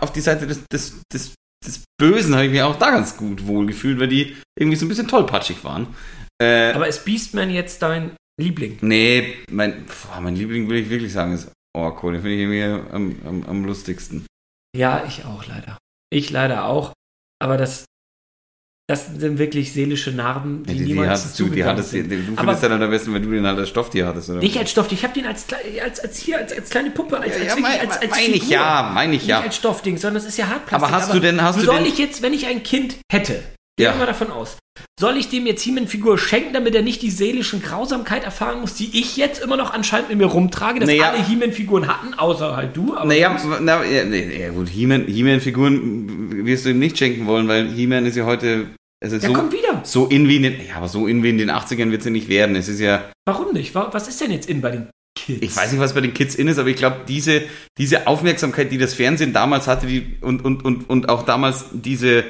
auf 0.00 0.12
die 0.12 0.20
Seite 0.20 0.46
des, 0.46 0.64
des, 0.68 1.02
des, 1.12 1.34
des 1.66 1.84
Bösen 1.98 2.34
habe 2.34 2.46
ich 2.46 2.52
mich 2.52 2.62
auch 2.62 2.78
da 2.78 2.90
ganz 2.90 3.16
gut 3.16 3.46
wohlgefühlt, 3.46 3.98
weil 3.98 4.08
die 4.08 4.36
irgendwie 4.58 4.76
so 4.76 4.84
ein 4.86 4.88
bisschen 4.88 5.08
tollpatschig 5.08 5.64
waren. 5.64 5.94
Äh, 6.40 6.72
Aber 6.72 6.88
ist 6.88 7.04
Beastman 7.04 7.50
jetzt 7.50 7.82
dein 7.82 8.12
Liebling? 8.40 8.78
nee, 8.82 9.34
mein, 9.50 9.84
boah, 9.86 10.20
mein 10.20 10.36
Liebling 10.36 10.66
würde 10.68 10.80
ich 10.80 10.90
wirklich 10.90 11.12
sagen, 11.12 11.32
ist 11.32 11.50
Orko. 11.76 12.10
Den 12.10 12.22
finde 12.22 12.36
ich 12.36 12.40
irgendwie 12.42 12.92
am, 12.92 13.16
am, 13.24 13.42
am 13.44 13.64
lustigsten. 13.64 14.26
Ja, 14.76 15.04
ich 15.06 15.24
auch 15.24 15.46
leider. 15.46 15.78
Ich 16.10 16.30
leider 16.30 16.64
auch. 16.64 16.92
Aber 17.40 17.56
das, 17.56 17.84
das 18.90 19.06
sind 19.18 19.38
wirklich 19.38 19.72
seelische 19.74 20.12
Narben, 20.12 20.62
die 20.64 20.72
Ja, 20.72 20.78
die, 20.78 20.84
die 20.86 20.92
niemals 20.94 21.20
hattest 21.20 21.38
du, 21.38 21.48
die 21.48 21.62
hattest, 21.62 21.90
sind. 21.90 22.10
du 22.10 22.16
findest 22.36 22.62
dann 22.62 22.82
am 22.82 22.88
besten, 22.90 23.12
wenn 23.12 23.22
du 23.22 23.30
den 23.30 23.46
halt 23.46 23.58
als 23.58 23.68
Stofftier 23.68 24.06
hattest, 24.06 24.30
oder? 24.30 24.38
Nicht 24.38 24.56
als 24.56 24.70
Stoff, 24.70 24.90
ich 24.90 25.02
habe 25.04 25.12
den 25.12 25.26
als, 25.26 25.44
als, 25.84 26.00
als 26.00 26.16
hier, 26.18 26.38
als, 26.38 26.52
als 26.56 26.70
kleine 26.70 26.90
Puppe, 26.90 27.20
als, 27.20 27.36
ja, 27.36 27.42
als, 27.42 27.54
ja, 27.54 27.60
mein, 27.60 27.80
als, 27.80 28.00
als 28.00 28.10
mein 28.10 28.32
ich 28.32 28.48
ja, 28.48 28.90
meine 28.94 29.12
ich 29.14 29.20
Nicht 29.22 29.28
ja. 29.28 29.40
als 29.42 29.56
Stoffding, 29.56 29.98
sondern 29.98 30.22
es 30.22 30.26
ist 30.28 30.38
ja 30.38 30.46
Hartplastik. 30.48 30.74
Aber 30.88 30.90
hast 30.90 31.12
du 31.12 31.20
denn- 31.20 31.42
hast 31.42 31.60
du 31.60 31.64
soll 31.66 31.76
denn- 31.76 31.86
ich 31.86 31.98
jetzt, 31.98 32.22
wenn 32.22 32.32
ich 32.32 32.46
ein 32.46 32.62
Kind 32.62 32.96
hätte, 33.12 33.42
Ja. 33.78 33.90
ja. 33.92 33.96
mal 33.96 34.06
davon 34.06 34.30
aus, 34.30 34.56
soll 34.98 35.16
ich 35.18 35.28
dem 35.28 35.44
jetzt 35.46 35.62
He-Man-Figur 35.64 36.16
schenken, 36.18 36.54
damit 36.54 36.74
er 36.74 36.82
nicht 36.82 37.02
die 37.02 37.10
seelischen 37.10 37.60
Grausamkeit 37.62 38.24
erfahren 38.24 38.60
muss, 38.60 38.74
die 38.74 38.98
ich 38.98 39.16
jetzt 39.18 39.42
immer 39.42 39.56
noch 39.58 39.74
anscheinend 39.74 40.08
mit 40.08 40.16
mir 40.18 40.26
rumtrage, 40.26 40.80
dass 40.80 40.88
Naja. 40.88 41.10
alle 41.10 41.22
He-Man-Figuren 41.26 41.88
hatten, 41.88 42.14
außer 42.14 42.56
halt 42.56 42.74
du. 42.76 42.96
Aber 42.96 43.04
Naja, 43.06 43.36
na, 43.60 43.84
ja, 43.84 44.48
gut, 44.50 44.68
He-Man- 44.70 45.06
He-Man-Figuren 45.08 46.46
wirst 46.46 46.64
du 46.64 46.70
ihm 46.70 46.78
nicht 46.78 46.96
schenken 46.96 47.26
wollen, 47.26 47.48
weil 47.48 47.68
He-Man 47.68 48.06
ist 48.06 48.16
ja 48.16 48.24
heute, 48.24 48.66
es 49.00 49.12
ist 49.12 49.22
der 49.22 49.30
so, 49.30 49.34
kommt 49.34 49.52
wieder. 49.52 49.80
so 49.84 50.06
in 50.06 50.28
wie 50.28 50.36
in 50.36 50.42
den, 50.44 50.66
ja, 50.66 50.76
aber 50.76 50.88
so 50.88 51.06
in 51.06 51.22
wie 51.22 51.30
in 51.30 51.38
den 51.38 51.50
80ern 51.50 51.90
wird 51.90 52.00
es 52.00 52.04
ja 52.06 52.10
nicht 52.10 52.28
werden. 52.28 52.56
Es 52.56 52.68
ist 52.68 52.80
ja, 52.80 53.10
Warum 53.26 53.52
nicht? 53.52 53.74
Wa- 53.74 53.88
Was 53.92 54.08
ist 54.08 54.20
denn 54.20 54.30
jetzt 54.32 54.48
in 54.48 54.60
bei 54.60 54.70
den 54.70 54.90
Kids? 55.18 55.42
ich 55.42 55.56
weiß 55.56 55.72
nicht, 55.72 55.80
was 55.80 55.94
bei 55.94 56.00
den 56.00 56.14
Kids 56.14 56.34
in 56.34 56.48
ist, 56.48 56.58
aber 56.58 56.68
ich 56.68 56.76
glaube, 56.76 57.00
diese, 57.06 57.42
diese 57.78 58.06
Aufmerksamkeit, 58.06 58.70
die 58.72 58.78
das 58.78 58.94
Fernsehen 58.94 59.32
damals 59.32 59.66
hatte, 59.66 59.86
die, 59.86 60.16
und, 60.20 60.44
und, 60.44 60.64
und, 60.64 60.88
und 60.88 61.08
auch 61.08 61.24
damals 61.24 61.66
diese, 61.72 62.24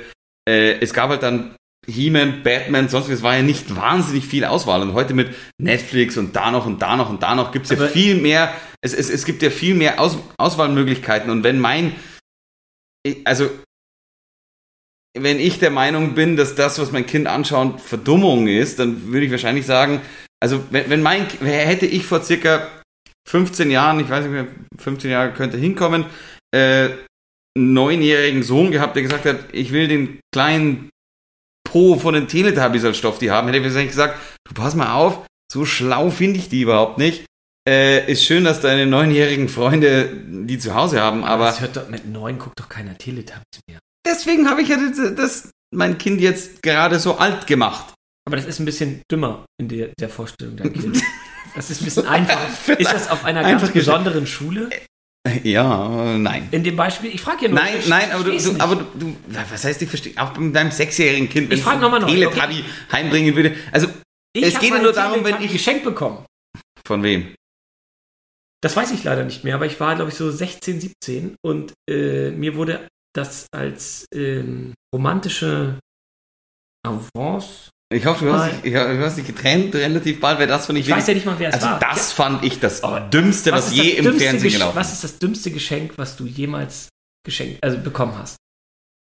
äh, 0.48 0.78
es 0.80 0.92
gab 0.92 1.10
halt 1.10 1.22
dann 1.22 1.54
He-Man, 1.86 2.42
Batman, 2.42 2.88
sonst 2.90 3.06
was, 3.08 3.14
es 3.16 3.22
war 3.22 3.36
ja 3.36 3.42
nicht 3.42 3.74
wahnsinnig 3.74 4.26
viel 4.26 4.44
Auswahl. 4.44 4.82
Und 4.82 4.92
heute 4.92 5.14
mit 5.14 5.34
Netflix 5.58 6.18
und 6.18 6.36
da 6.36 6.50
noch 6.50 6.66
und 6.66 6.82
da 6.82 6.96
noch 6.96 7.08
und 7.08 7.22
da 7.22 7.34
noch 7.34 7.50
gibt 7.52 7.70
es 7.70 7.78
ja 7.78 7.86
viel 7.86 8.16
mehr, 8.16 8.52
es, 8.82 8.92
es, 8.92 9.08
es 9.08 9.24
gibt 9.24 9.42
ja 9.42 9.48
viel 9.50 9.74
mehr 9.74 9.98
Aus, 10.00 10.18
Auswahlmöglichkeiten. 10.36 11.30
Und 11.30 11.44
wenn 11.44 11.58
mein, 11.60 11.94
also, 13.24 13.48
wenn 15.16 15.40
ich 15.40 15.58
der 15.58 15.70
Meinung 15.70 16.14
bin, 16.14 16.36
dass 16.36 16.54
das, 16.54 16.78
was 16.78 16.92
mein 16.92 17.06
Kind 17.06 17.26
anschaut, 17.26 17.80
Verdummung 17.80 18.46
ist, 18.46 18.78
dann 18.78 19.12
würde 19.12 19.26
ich 19.26 19.32
wahrscheinlich 19.32 19.66
sagen, 19.66 20.00
also 20.40 20.64
wenn, 20.70 20.90
wenn 20.90 21.02
mein, 21.02 21.26
hätte 21.40 21.86
ich 21.86 22.04
vor 22.04 22.22
circa 22.22 22.68
15 23.28 23.70
Jahren, 23.70 24.00
ich 24.00 24.08
weiß 24.08 24.24
nicht 24.24 24.32
mehr, 24.32 24.46
15 24.78 25.10
Jahre 25.10 25.32
könnte 25.32 25.58
hinkommen, 25.58 26.06
äh, 26.54 26.90
einen 27.56 27.72
neunjährigen 27.72 28.42
Sohn 28.42 28.70
gehabt, 28.70 28.96
der 28.96 29.02
gesagt 29.02 29.24
hat, 29.24 29.40
ich 29.52 29.72
will 29.72 29.88
den 29.88 30.20
kleinen 30.32 30.90
Po 31.68 31.98
von 31.98 32.14
den 32.14 32.28
Teletubbies 32.28 32.84
als 32.84 32.96
Stofftier 32.96 33.32
haben, 33.32 33.48
hätte 33.48 33.58
ich 33.58 33.64
wahrscheinlich 33.64 33.90
gesagt, 33.90 34.18
du 34.46 34.54
pass 34.54 34.74
mal 34.74 34.94
auf, 34.94 35.26
so 35.52 35.64
schlau 35.64 36.10
finde 36.10 36.38
ich 36.38 36.48
die 36.48 36.62
überhaupt 36.62 36.98
nicht. 36.98 37.24
Äh, 37.68 38.10
ist 38.10 38.24
schön, 38.24 38.44
dass 38.44 38.62
deine 38.62 38.86
neunjährigen 38.86 39.48
Freunde 39.48 40.08
die 40.26 40.58
zu 40.58 40.74
Hause 40.74 41.02
haben, 41.02 41.24
aber 41.24 41.46
das 41.46 41.60
hört 41.60 41.76
doch, 41.76 41.88
mit 41.88 42.06
neun 42.06 42.38
guckt 42.38 42.58
doch 42.58 42.68
keiner 42.70 42.96
Teletubbies 42.96 43.60
mehr. 43.68 43.78
Deswegen 44.08 44.48
habe 44.48 44.62
ich 44.62 44.68
ja 44.68 44.76
das, 44.76 45.14
das 45.14 45.50
mein 45.74 45.98
Kind 45.98 46.20
jetzt 46.20 46.62
gerade 46.62 46.98
so 46.98 47.18
alt 47.18 47.46
gemacht. 47.46 47.94
Aber 48.26 48.36
das 48.36 48.46
ist 48.46 48.58
ein 48.58 48.64
bisschen 48.64 49.02
dümmer 49.10 49.44
in 49.60 49.68
der, 49.68 49.90
der 49.98 50.08
Vorstellung 50.08 50.56
der 50.56 50.70
Kids. 50.70 51.02
Das 51.54 51.70
ist 51.70 51.80
ein 51.80 51.86
bisschen 51.86 52.06
einfacher. 52.06 52.78
Ist 52.78 52.92
das 52.92 53.10
auf 53.10 53.24
einer 53.24 53.42
ganz 53.42 53.68
besonderen 53.72 54.26
Schule? 54.26 54.70
Ja, 55.42 56.16
nein. 56.16 56.46
In 56.52 56.62
dem 56.62 56.76
Beispiel, 56.76 57.10
ich 57.12 57.20
frage 57.20 57.46
ja 57.46 57.48
nur. 57.48 57.58
Nein, 57.58 57.74
ich 57.78 57.88
nein, 57.88 58.12
aber 58.12 58.22
du, 58.24 58.38
du, 58.38 58.60
aber 58.60 58.76
du, 58.76 58.84
du, 58.94 59.16
was 59.26 59.64
heißt, 59.64 59.82
ich 59.82 59.88
verstehe, 59.88 60.12
auch 60.16 60.36
mit 60.36 60.54
deinem 60.54 60.70
sechsjährigen 60.70 61.28
Kind, 61.28 61.52
Ich 61.52 61.62
frag 61.62 61.80
noch 61.80 61.90
mal 61.90 61.98
neu, 62.00 62.08
Teletubby 62.08 62.64
heimbringen 62.92 63.34
würde. 63.34 63.56
Also, 63.72 63.88
Ich 64.36 64.44
es 64.44 64.60
geht 64.60 64.70
ja 64.70 64.80
nur 64.80 64.92
darum, 64.92 65.24
wenn 65.24 65.42
ich, 65.42 65.50
geschenkt 65.50 65.84
bekommen. 65.84 66.24
von 66.86 67.02
wem? 67.02 67.34
Das 68.60 68.76
weiß 68.76 68.92
ich 68.92 69.02
leider 69.04 69.24
nicht 69.24 69.42
mehr, 69.42 69.54
aber 69.54 69.66
ich 69.66 69.80
war, 69.80 69.96
glaube 69.96 70.10
ich, 70.10 70.16
so 70.16 70.30
16, 70.30 70.80
17 70.80 71.34
und 71.44 71.72
äh, 71.90 72.30
mir 72.30 72.56
wurde 72.56 72.86
das 73.18 73.46
als 73.52 74.06
ähm, 74.14 74.74
romantische 74.94 75.78
Avance. 76.86 77.70
Ich 77.90 78.04
hoffe, 78.04 78.26
du 78.26 78.32
hast, 78.32 78.52
dich, 78.62 78.64
ich, 78.66 78.72
du 78.74 79.04
hast 79.04 79.16
dich 79.16 79.26
getrennt 79.26 79.74
relativ 79.74 80.20
bald, 80.20 80.38
weil 80.38 80.46
das 80.46 80.66
fand 80.66 80.78
ich, 80.78 80.86
Ich 80.88 80.94
weiß 80.94 81.06
ja 81.06 81.14
nicht 81.14 81.24
mal, 81.24 81.38
wer 81.38 81.48
es 81.48 81.54
Also 81.54 81.66
war. 81.66 81.78
das 81.80 82.12
fand 82.12 82.44
ich 82.44 82.60
das 82.60 82.82
Oh, 82.84 82.98
Dümmste, 83.10 83.50
was, 83.52 83.68
ist 83.68 83.74
je 83.74 83.90
das 83.90 83.98
im 83.98 84.04
dümmste 84.04 84.24
Fernsehen 84.24 84.48
Gesch- 84.50 84.52
gelaufen 84.54 84.76
Was 84.76 84.92
ist 84.92 85.04
das 85.04 85.18
dümmste 85.18 85.50
Geschenk, 85.50 85.96
was 85.96 86.16
du 86.16 86.26
jemals 86.26 86.90
geschenkt, 87.24 87.62
also 87.64 87.78
bekommen 87.78 88.16
hast? 88.18 88.36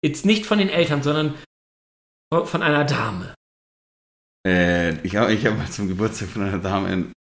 Jetzt 0.03 0.25
nicht 0.25 0.45
von 0.47 0.57
den 0.57 0.69
Eltern, 0.69 1.03
sondern 1.03 1.35
von 2.33 2.63
einer 2.63 2.83
Dame. 2.83 3.35
Äh, 4.47 4.97
ich 5.05 5.15
habe 5.15 5.33
ich 5.33 5.45
hab 5.45 5.55
mal 5.57 5.69
zum 5.69 5.87
Geburtstag 5.87 6.29
von 6.29 6.41
einer 6.41 6.57
Dame 6.57 6.87
einen, 6.87 7.13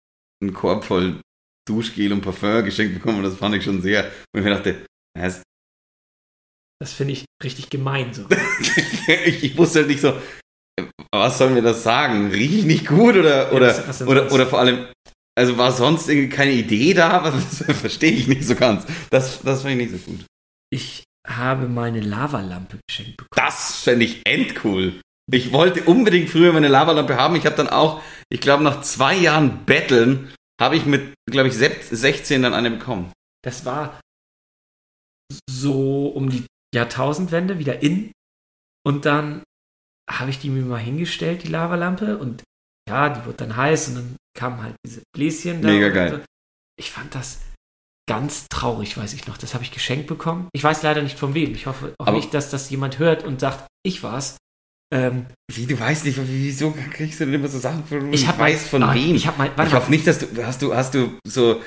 einen 0.43 0.55
Korb 0.55 0.85
voll 0.85 1.21
Duschgel 1.69 2.13
und 2.15 2.23
Parfum 2.23 2.65
geschenkt 2.65 2.95
bekommen 2.95 3.19
und 3.19 3.25
das 3.25 3.37
fand 3.37 3.55
ich 3.55 3.63
schon 3.63 3.83
sehr, 3.83 4.11
wo 4.33 4.39
ich 4.39 4.45
mir 4.45 4.51
dachte, 4.55 4.87
ja, 5.19 5.25
es- 5.27 5.43
Das 6.83 6.93
finde 6.95 7.13
ich 7.13 7.25
richtig 7.45 7.71
gemein 7.71 8.13
so. 8.13 8.27
ich, 9.25 9.57
wusste 9.57 9.79
halt 9.79 9.89
nicht 9.89 10.01
so, 10.01 10.15
was 11.15 11.39
sollen 11.39 11.55
wir 11.55 11.63
das 11.63 11.85
sagen? 11.85 12.33
Riech 12.33 12.59
ich 12.59 12.65
nicht 12.65 12.89
gut 12.89 13.15
oder, 13.15 13.53
oder, 13.53 13.69
was- 13.69 13.87
was 13.87 13.99
denn 13.99 14.09
oder, 14.09 14.33
oder 14.33 14.47
vor 14.49 14.59
allem, 14.59 14.87
also 15.39 15.57
war 15.59 15.71
sonst 15.71 16.09
irgendwie 16.09 16.29
keine 16.29 16.51
Idee 16.51 16.93
da? 16.93 17.23
Was, 17.23 17.59
das 17.67 17.79
verstehe 17.79 18.11
ich 18.11 18.27
nicht 18.27 18.45
so 18.45 18.57
ganz. 18.57 18.85
Das, 19.11 19.41
das 19.43 19.63
fand 19.63 19.75
ich 19.81 19.93
nicht 19.93 20.05
so 20.05 20.11
gut. 20.11 20.25
Ich 20.71 21.05
habe 21.25 21.69
meine 21.69 22.01
Lavalampe 22.01 22.79
geschenkt 22.89 23.17
bekommen. 23.19 23.47
Das 23.47 23.77
fände 23.77 24.05
ich 24.05 24.23
endcool. 24.27 25.01
Ich 25.31 25.53
wollte 25.53 25.85
unbedingt 25.85 26.31
früher 26.31 26.53
meine 26.53 26.67
Lavalampe 26.67 27.15
haben. 27.17 27.37
Ich 27.37 27.47
habe 27.47 27.55
dann 27.55 27.69
auch, 27.69 28.03
ich 28.29 28.41
glaube, 28.41 28.65
nach 28.65 28.81
zwei 28.83 29.15
Jahren 29.15 29.65
Betteln, 29.67 30.35
habe 30.61 30.75
ich 30.75 30.85
mit, 30.85 31.15
glaube 31.31 31.49
ich, 31.49 31.55
sep- 31.55 31.85
16 31.85 32.43
dann 32.43 32.55
eine 32.55 32.73
bekommen. 32.73 33.13
Das 33.45 33.65
war 33.65 34.01
so 35.49 36.09
um 36.09 36.29
die 36.29 36.45
Jahrtausendwende 36.75 37.59
wieder 37.59 37.83
in. 37.83 38.13
Und 38.85 39.05
dann 39.05 39.43
habe 40.11 40.31
ich 40.31 40.39
die 40.39 40.51
mir 40.51 40.63
mal 40.63 40.79
hingestellt, 40.79 41.45
die 41.45 41.49
Lavalampe. 41.49 42.19
Und 42.19 42.43
ja, 42.89 43.09
die 43.11 43.25
wurde 43.25 43.39
dann 43.39 43.57
heiß 43.57 43.89
und 43.89 43.95
dann 43.95 44.17
kamen 44.37 44.63
halt 44.63 44.75
diese 44.85 45.03
Bläschen 45.15 45.63
da. 45.63 45.69
Mega 45.69 45.89
geil. 45.89 46.11
So. 46.11 46.21
Ich 46.79 46.91
fand 46.91 47.15
das 47.15 47.41
ganz 48.09 48.47
traurig, 48.49 48.97
weiß 48.97 49.13
ich 49.13 49.27
noch. 49.27 49.39
Das 49.39 49.55
habe 49.55 49.65
ich 49.65 49.71
geschenkt 49.71 50.07
bekommen. 50.07 50.49
Ich 50.53 50.65
weiß 50.65 50.83
leider 50.83 51.03
nicht 51.03 51.19
von 51.19 51.35
wem. 51.35 51.55
Ich 51.55 51.67
hoffe 51.67 51.95
auch 51.99 52.07
Aber- 52.09 52.17
nicht, 52.17 52.35
dass 52.35 52.51
das 52.51 52.71
jemand 52.71 52.99
hört 52.99 53.25
und 53.25 53.41
sagt, 53.41 53.67
ich 53.85 54.03
war's. 54.03 54.37
Ähm, 54.93 55.27
Wie, 55.51 55.65
du 55.65 55.79
weißt 55.79 56.05
nicht, 56.05 56.19
wieso 56.23 56.73
kriegst 56.73 57.19
du 57.19 57.25
denn 57.25 57.33
immer 57.33 57.49
so 57.49 57.59
Sachen 57.59 57.83
von, 57.87 58.13
ich 58.13 58.27
habe 58.27 58.41
weiß 58.41 58.69
von 58.69 58.83
ah, 58.83 58.93
wem? 58.95 59.15
Ich 59.15 59.25
mal, 59.39 59.51
warte 59.57 59.71
ich 59.71 59.75
hoffe 59.75 59.91
nicht, 59.91 60.07
dass 60.07 60.19
du, 60.19 60.45
hast 60.45 60.61
du, 60.61 60.75
hast 60.75 60.93
du 60.93 61.19
so 61.27 61.63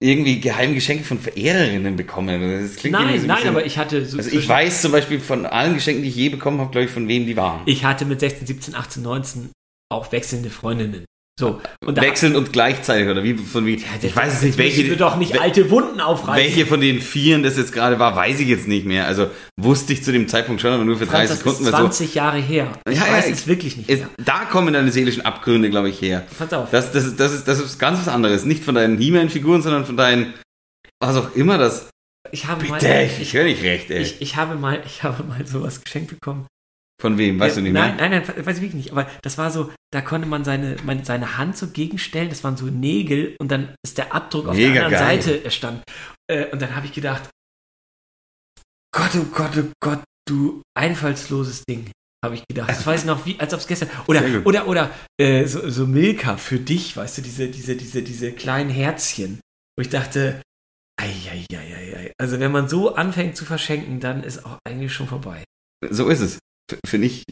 irgendwie 0.00 0.40
geheime 0.40 0.74
Geschenke 0.74 1.04
von 1.04 1.18
Verehrerinnen 1.18 1.96
bekommen. 1.96 2.60
Das 2.62 2.76
klingt 2.76 2.92
nein, 2.92 3.16
so 3.16 3.22
ein 3.22 3.26
nein, 3.26 3.36
bisschen- 3.36 3.48
aber 3.50 3.64
ich 3.66 3.78
hatte 3.78 4.04
so 4.04 4.18
Also 4.18 4.30
ich 4.30 4.48
weiß 4.48 4.82
zum 4.82 4.92
Beispiel 4.92 5.20
von 5.20 5.46
allen 5.46 5.74
Geschenken, 5.74 6.02
die 6.02 6.08
ich 6.08 6.16
je 6.16 6.28
bekommen 6.28 6.60
habe, 6.60 6.70
glaube 6.70 6.86
ich, 6.86 6.90
von 6.90 7.08
wem 7.08 7.26
die 7.26 7.36
waren. 7.36 7.62
ich 7.66 7.84
hatte 7.84 8.04
mit 8.04 8.20
16, 8.20 8.46
17, 8.46 8.74
18, 8.74 9.02
19 9.02 9.50
auch 9.90 10.10
wechselnde 10.12 10.50
Freundinnen. 10.50 11.04
So. 11.38 11.60
Und 11.84 12.00
Wechseln 12.00 12.36
und 12.36 12.52
gleichzeitig, 12.52 13.08
oder 13.08 13.24
wie 13.24 13.34
von 13.34 13.66
wie? 13.66 13.74
ich 13.74 14.14
weiß 14.14 14.34
es 14.34 14.42
nicht, 14.42 14.56
Müssen 14.56 14.76
wir 14.76 14.84
welche, 14.84 14.96
doch 14.96 15.16
nicht 15.16 15.40
alte 15.40 15.68
Wunden 15.68 16.00
aufreißen. 16.00 16.36
welche 16.44 16.64
von 16.64 16.80
den 16.80 17.00
Vieren 17.00 17.42
das 17.42 17.56
jetzt 17.56 17.72
gerade 17.72 17.98
war, 17.98 18.14
weiß 18.14 18.38
ich 18.38 18.46
jetzt 18.46 18.68
nicht 18.68 18.86
mehr. 18.86 19.06
Also 19.08 19.26
wusste 19.60 19.92
ich 19.94 20.04
zu 20.04 20.12
dem 20.12 20.28
Zeitpunkt 20.28 20.62
schon, 20.62 20.72
aber 20.72 20.84
nur 20.84 20.96
für 20.96 21.06
Franz, 21.06 21.30
30 21.30 21.30
das 21.30 21.38
Sekunden. 21.38 21.64
ist 21.66 21.72
weil 21.72 21.80
so, 21.80 21.86
20 21.88 22.14
Jahre 22.14 22.38
her. 22.38 22.70
Ich 22.88 22.96
Ja, 22.98 23.06
ja, 23.06 23.12
weiß 23.14 23.26
ich- 23.26 23.32
es 23.32 23.46
wirklich 23.48 23.76
nicht 23.76 23.90
es, 23.90 24.00
da 24.24 24.44
kommen 24.44 24.72
deine 24.74 24.92
seelischen 24.92 25.24
Abgründe, 25.26 25.70
glaube 25.70 25.88
ich, 25.88 26.00
her. 26.00 26.24
Pass 26.38 26.52
auf. 26.52 26.70
Das, 26.70 26.92
das, 26.92 27.04
ist, 27.04 27.18
das, 27.18 27.32
ist, 27.32 27.48
das 27.48 27.58
ist 27.58 27.78
ganz 27.80 27.98
was 27.98 28.06
anderes. 28.06 28.44
Nicht 28.44 28.62
von 28.62 28.76
deinen 28.76 28.96
He-Man-Figuren, 28.98 29.60
sondern 29.60 29.84
von 29.84 29.96
deinen, 29.96 30.34
was 31.00 31.16
auch 31.16 31.34
immer 31.34 31.58
das. 31.58 31.88
ich 32.30 32.46
habe 32.46 32.60
Bitte, 32.64 32.86
mal, 32.88 33.04
ich, 33.06 33.20
ich 33.20 33.34
höre 33.34 33.44
nicht 33.44 33.62
recht, 33.64 33.90
ey. 33.90 34.02
ich, 34.02 34.20
ich 34.22 34.36
habe 34.36 34.54
mal, 34.54 34.80
ich 34.86 35.02
habe 35.02 35.24
mal 35.24 35.44
sowas 35.44 35.82
geschenkt 35.82 36.10
bekommen. 36.10 36.46
Von 37.00 37.18
wem? 37.18 37.38
Weißt 37.40 37.56
Ja, 37.56 37.60
du 37.60 37.64
nicht 37.64 37.72
nein, 37.72 37.96
mehr? 37.96 38.08
Nein, 38.08 38.24
nein, 38.26 38.46
weiß 38.46 38.56
ich 38.56 38.62
wirklich 38.62 38.74
nicht. 38.74 38.92
Aber 38.92 39.08
das 39.22 39.36
war 39.36 39.50
so, 39.50 39.72
da 39.92 40.00
konnte 40.00 40.28
man 40.28 40.44
seine, 40.44 40.76
meine, 40.84 41.04
seine 41.04 41.38
Hand 41.38 41.56
so 41.56 41.68
gegenstellen. 41.68 42.28
Das 42.28 42.44
waren 42.44 42.56
so 42.56 42.66
Nägel 42.66 43.36
und 43.38 43.50
dann 43.50 43.74
ist 43.84 43.98
der 43.98 44.14
Abdruck 44.14 44.48
auf 44.48 44.56
Mega 44.56 44.74
der 44.74 44.86
anderen 44.86 45.04
geil. 45.04 45.22
Seite 45.22 45.50
stand. 45.50 45.82
Äh, 46.30 46.46
und 46.50 46.62
dann 46.62 46.74
habe 46.76 46.86
ich 46.86 46.92
gedacht, 46.92 47.28
Gott, 48.94 49.10
oh 49.16 49.24
Gott, 49.34 49.50
oh 49.58 49.72
Gott, 49.80 50.02
du 50.28 50.62
einfallsloses 50.76 51.64
Ding. 51.68 51.90
Habe 52.24 52.36
ich 52.36 52.46
gedacht. 52.48 52.70
Das 52.70 52.86
weiß 52.86 53.00
ich 53.00 53.06
noch, 53.06 53.26
wie, 53.26 53.38
als 53.38 53.52
ob 53.52 53.60
es 53.60 53.66
gestern. 53.66 53.90
Oder, 54.06 54.22
oder, 54.44 54.66
oder, 54.66 54.90
äh, 55.20 55.44
so, 55.46 55.68
so 55.68 55.86
Milka 55.86 56.38
für 56.38 56.58
dich, 56.58 56.96
weißt 56.96 57.18
du, 57.18 57.22
diese, 57.22 57.48
diese, 57.48 57.76
diese, 57.76 58.02
diese 58.02 58.32
kleinen 58.32 58.70
Herzchen. 58.70 59.40
Wo 59.76 59.82
ich 59.82 59.90
dachte, 59.90 60.40
ei, 60.96 61.10
ei, 61.30 61.44
ei, 61.52 61.56
ei, 61.56 61.96
ei. 61.96 62.12
Also 62.18 62.40
wenn 62.40 62.52
man 62.52 62.68
so 62.68 62.94
anfängt 62.94 63.36
zu 63.36 63.44
verschenken, 63.44 64.00
dann 64.00 64.22
ist 64.22 64.46
auch 64.46 64.58
eigentlich 64.64 64.94
schon 64.94 65.08
vorbei. 65.08 65.44
So 65.90 66.08
ist 66.08 66.20
es. 66.20 66.38
Finde 66.86 67.06
ich, 67.06 67.24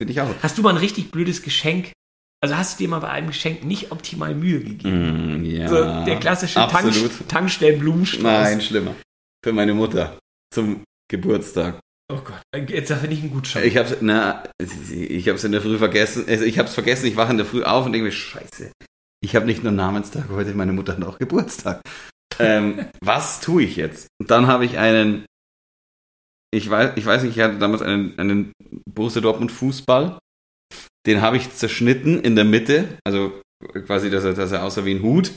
finde 0.00 0.12
ich 0.12 0.20
auch. 0.20 0.34
Hast 0.42 0.58
du 0.58 0.62
mal 0.62 0.70
ein 0.70 0.76
richtig 0.76 1.10
blödes 1.10 1.42
Geschenk? 1.42 1.92
Also 2.40 2.56
hast 2.56 2.78
du 2.78 2.84
dir 2.84 2.88
mal 2.88 3.00
bei 3.00 3.10
einem 3.10 3.28
Geschenk 3.28 3.64
nicht 3.64 3.90
optimal 3.90 4.34
Mühe 4.34 4.60
gegeben? 4.60 5.40
Mm, 5.40 5.44
ja. 5.44 5.68
so 5.68 6.04
der 6.04 6.20
klassische 6.20 6.54
Tank, 6.54 6.74
Absolut. 6.74 7.28
Tankstellenblumenstrauß. 7.28 8.22
Nein, 8.22 8.60
schlimmer. 8.60 8.94
Für 9.44 9.52
meine 9.52 9.74
Mutter. 9.74 10.18
Zum 10.54 10.84
Geburtstag. 11.10 11.80
Oh 12.10 12.20
Gott, 12.24 12.70
jetzt 12.70 12.92
finde 12.92 13.14
ich 13.14 13.20
einen 13.20 13.32
Gutschein. 13.32 13.64
Ich 13.64 13.76
hab's, 13.76 13.96
na, 14.00 14.44
ich 14.58 15.28
hab's 15.28 15.44
in 15.44 15.52
der 15.52 15.60
Früh 15.60 15.76
vergessen. 15.76 16.24
Also 16.26 16.44
ich 16.44 16.58
hab's 16.58 16.72
vergessen, 16.74 17.06
ich 17.06 17.16
wache 17.16 17.32
in 17.32 17.36
der 17.36 17.46
Früh 17.46 17.64
auf 17.64 17.84
und 17.84 17.92
denke 17.92 18.06
mir, 18.06 18.12
scheiße. 18.12 18.72
Ich 19.20 19.36
habe 19.36 19.46
nicht 19.46 19.62
nur 19.62 19.72
Namenstag 19.72 20.28
heute, 20.30 20.54
meine 20.54 20.72
Mutter 20.72 20.96
hat 20.96 21.04
auch 21.04 21.18
Geburtstag. 21.18 21.82
ähm, 22.38 22.86
was 23.00 23.40
tue 23.40 23.64
ich 23.64 23.76
jetzt? 23.76 24.06
Und 24.20 24.30
dann 24.30 24.46
habe 24.46 24.64
ich 24.64 24.78
einen, 24.78 25.26
ich 26.50 26.68
weiß, 26.68 26.92
ich 26.96 27.04
weiß 27.04 27.22
nicht, 27.22 27.36
ich 27.36 27.42
hatte 27.42 27.58
damals 27.58 27.82
einen, 27.82 28.18
einen 28.18 28.52
Borussia 28.86 29.20
Dortmund 29.20 29.52
Fußball. 29.52 30.18
Den 31.06 31.22
habe 31.22 31.36
ich 31.36 31.50
zerschnitten 31.50 32.20
in 32.20 32.36
der 32.36 32.44
Mitte, 32.44 32.98
also 33.04 33.40
quasi, 33.86 34.10
dass 34.10 34.24
er, 34.24 34.34
dass 34.34 34.52
er 34.52 34.64
aussah 34.64 34.84
wie 34.84 34.94
ein 34.94 35.02
Hut. 35.02 35.32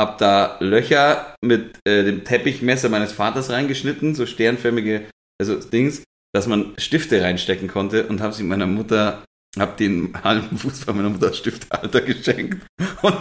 Hab 0.00 0.18
da 0.18 0.56
Löcher 0.60 1.36
mit 1.40 1.78
äh, 1.86 2.04
dem 2.04 2.24
Teppichmesser 2.24 2.88
meines 2.88 3.12
Vaters 3.12 3.50
reingeschnitten, 3.50 4.14
so 4.14 4.26
sternförmige 4.26 5.06
also 5.40 5.56
Dings, 5.56 6.02
dass 6.34 6.46
man 6.46 6.74
Stifte 6.78 7.22
reinstecken 7.22 7.68
konnte 7.68 8.06
und 8.06 8.20
habe 8.20 8.34
sie 8.34 8.42
meiner 8.42 8.66
Mutter, 8.66 9.24
hab 9.58 9.76
den 9.76 10.12
halben 10.22 10.58
Fußball 10.58 10.94
meiner 10.94 11.10
Mutter 11.10 11.26
als 11.28 11.38
Stiftehalter 11.38 12.00
geschenkt 12.00 12.66
und 13.02 13.16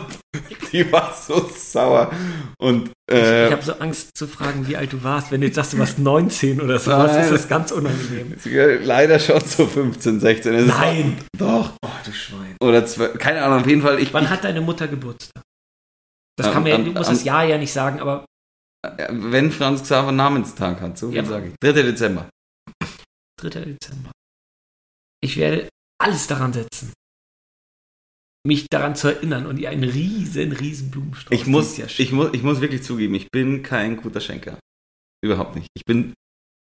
die 0.72 0.92
war 0.92 1.14
so 1.14 1.48
sauer 1.56 2.12
und 2.60 2.90
äh, 3.12 3.46
ich 3.48 3.52
habe 3.52 3.62
so 3.62 3.74
Angst 3.74 4.18
zu 4.18 4.26
fragen, 4.28 4.68
wie 4.68 4.76
alt 4.76 4.92
du 4.94 5.04
warst. 5.04 5.32
Wenn 5.32 5.42
du 5.42 5.48
jetzt 5.48 5.56
sagst, 5.56 5.74
du 5.74 5.78
warst 5.78 6.00
19 6.00 6.62
oder 6.62 6.80
so, 6.80 6.90
Nein. 6.92 7.22
ist 7.22 7.32
das 7.32 7.48
ganz 7.48 7.72
unangenehm. 7.72 8.34
leider 8.84 9.20
schon 9.20 9.42
so 9.42 9.68
15, 9.68 10.20
16. 10.20 10.54
Es 10.56 10.68
Nein. 10.68 11.18
War, 11.38 11.48
doch. 11.62 11.74
Oh, 11.86 11.90
du 12.06 12.12
Schwein. 12.12 12.56
Oder 12.62 12.86
12, 12.86 13.18
keine 13.20 13.44
Ahnung, 13.44 13.60
auf 13.62 13.68
jeden 13.68 13.82
Fall. 13.82 14.00
Ich, 14.00 14.14
Wann 14.14 14.24
ich, 14.24 14.30
hat 14.30 14.44
deine 14.44 14.62
Mutter 14.62 14.88
Geburtstag? 14.88 15.44
Das 16.38 16.48
Am- 16.48 16.54
kann 16.54 16.64
man 16.64 16.72
ja, 16.72 16.78
du 16.80 16.92
musst 16.94 17.10
am- 17.10 17.16
das 17.16 17.24
Jahr 17.24 17.44
ja 17.44 17.58
nicht 17.60 17.74
sagen, 17.74 18.00
aber 18.00 18.26
äh, 18.84 19.08
wenn 19.12 19.52
Franz 19.52 19.84
Xaver 19.84 20.12
Namenstag 20.12 20.82
hat, 20.82 20.98
so 20.98 21.10
viel 21.10 21.18
Ja. 21.18 21.26
sage 21.26 21.50
ich. 21.50 21.54
3. 21.62 21.74
Dezember. 21.84 22.28
3. 23.40 23.50
Dezember. 23.50 24.12
Ich 25.22 25.38
werde 25.38 25.68
alles 26.02 26.28
daran 26.28 26.54
setzen, 26.54 26.94
mich 28.46 28.68
daran 28.70 28.96
zu 28.96 29.08
erinnern 29.10 29.46
und 29.46 29.58
ihr 29.58 29.70
einen 29.70 29.84
riesen, 29.90 30.52
riesen 30.52 30.92
Blumenstrauß 30.92 31.32
Ich 31.40 31.48
muss, 31.48 31.78
Jahr 31.78 31.88
ich, 31.98 32.12
muss, 32.12 32.30
ich 32.34 32.44
muss 32.44 32.60
wirklich 32.62 32.84
zugeben, 32.84 33.16
ich 33.16 33.30
bin 33.32 33.64
kein 33.64 33.98
guter 33.98 34.20
Schenker. 34.20 34.60
Überhaupt 35.24 35.56
nicht. 35.56 35.68
Ich 35.76 35.86
bin. 35.86 36.14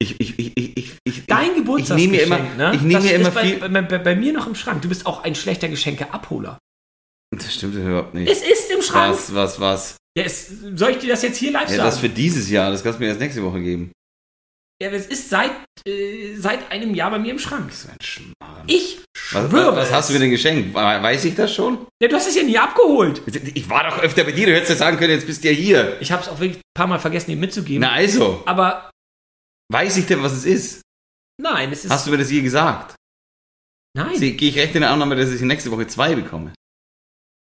Ich, 0.03 0.19
ich, 0.19 0.39
ich, 0.39 0.57
ich, 0.57 0.97
ich, 1.05 1.27
Dein 1.27 1.55
Geburtstagsgeschenk, 1.55 2.15
ich 2.15 2.29
nehme 2.29 2.43
mir 2.43 2.49
immer- 2.49 2.57
ne? 2.71 2.75
ich 2.75 2.81
nehme 2.83 3.01
mir 3.05 3.13
ist 3.13 3.21
immer 3.21 3.31
bei, 3.31 3.43
viel- 3.45 3.59
Bei, 3.69 3.83
bei, 3.83 3.99
bei 3.99 4.17
mir 4.17 4.33
noch 4.33 4.47
im 4.47 4.55
Schrank. 4.55 4.81
Du 4.83 4.89
bist 4.89 5.05
auch 5.07 5.23
ein 5.23 5.35
schlechter 5.35 5.69
Geschenkeabholer. 5.69 6.59
Das 7.37 7.55
stimmt 7.55 7.75
überhaupt 7.77 8.15
nicht. 8.15 8.29
Es 8.29 8.41
ist 8.43 8.71
im 8.73 8.83
Schrank. 8.83 9.13
Was, 9.13 9.35
was, 9.35 9.61
was? 9.61 9.97
Ja, 10.19 10.25
es, 10.25 10.49
soll 10.75 10.93
ich 10.93 10.99
dir 10.99 11.11
das 11.11 11.23
jetzt 11.23 11.37
hier 11.37 11.53
live 11.53 11.69
Ja, 11.71 11.77
sagen? 11.77 11.83
das 11.83 11.99
für 12.01 12.09
dieses 12.09 12.49
Jahr, 12.51 12.73
das 12.73 12.83
kannst 12.83 12.99
du 12.99 13.03
mir 13.05 13.09
erst 13.11 13.21
nächste 13.21 13.43
Woche 13.45 13.61
geben. 13.61 13.93
Ja, 14.83 14.91
es 14.91 15.07
ist 15.07 15.29
seit, 15.29 15.51
äh, 15.87 16.35
seit 16.37 16.71
einem 16.71 16.95
Jahr 16.95 17.11
bei 17.11 17.19
mir 17.19 17.33
im 17.33 17.39
Schrank. 17.39 17.73
So 17.73 17.89
ein 17.89 17.97
Schmarrn. 18.03 18.65
Ich 18.67 18.99
Was, 19.33 19.51
schwöre 19.51 19.77
was, 19.77 19.89
was 19.89 19.93
hast 19.93 20.09
du 20.09 20.15
mir 20.15 20.21
denn 20.21 20.31
geschenkt? 20.31 20.75
Weiß 20.75 21.25
ich 21.25 21.35
das 21.35 21.55
schon? 21.55 21.87
Ja, 22.03 22.09
du 22.09 22.17
hast 22.17 22.27
es 22.29 22.35
ja 22.35 22.43
nie 22.43 22.59
abgeholt. 22.59 23.23
Ich 23.55 23.69
war 23.69 23.85
doch 23.89 23.99
öfter 24.03 24.25
bei 24.25 24.33
dir, 24.33 24.47
du 24.47 24.55
hättest 24.55 24.71
ja 24.71 24.77
sagen 24.77 24.97
können, 24.97 25.13
jetzt 25.13 25.27
bist 25.27 25.45
du 25.45 25.49
ja 25.49 25.55
hier. 25.55 26.01
Ich 26.01 26.11
habe 26.13 26.23
es 26.23 26.29
auch 26.29 26.41
wirklich 26.41 26.59
ein 26.59 26.63
paar 26.75 26.87
Mal 26.87 26.99
vergessen, 26.99 27.31
ihm 27.31 27.41
mitzugeben. 27.41 27.83
Na 27.83 27.93
also, 27.93 28.43
Aber 28.47 28.91
weiß 29.73 29.97
ich 29.99 30.07
denn, 30.07 30.23
was 30.23 30.33
es 30.33 30.45
ist? 30.45 30.83
nein, 31.41 31.71
es 31.73 31.85
ist. 31.85 31.91
Hast 31.91 32.07
du 32.07 32.11
mir 32.11 32.19
das 32.19 32.31
je 32.31 32.41
gesagt? 32.43 32.95
nein, 33.97 34.19
Gehe 34.19 34.33
ich 34.37 34.57
recht 34.59 34.75
in 34.75 34.81
der 34.83 34.91
Annahme, 34.91 35.17
dass 35.17 35.31
ich 35.31 35.41
nächste 35.43 35.71
Woche 35.71 35.87
zwei 35.87 36.15
bekomme? 36.15 36.53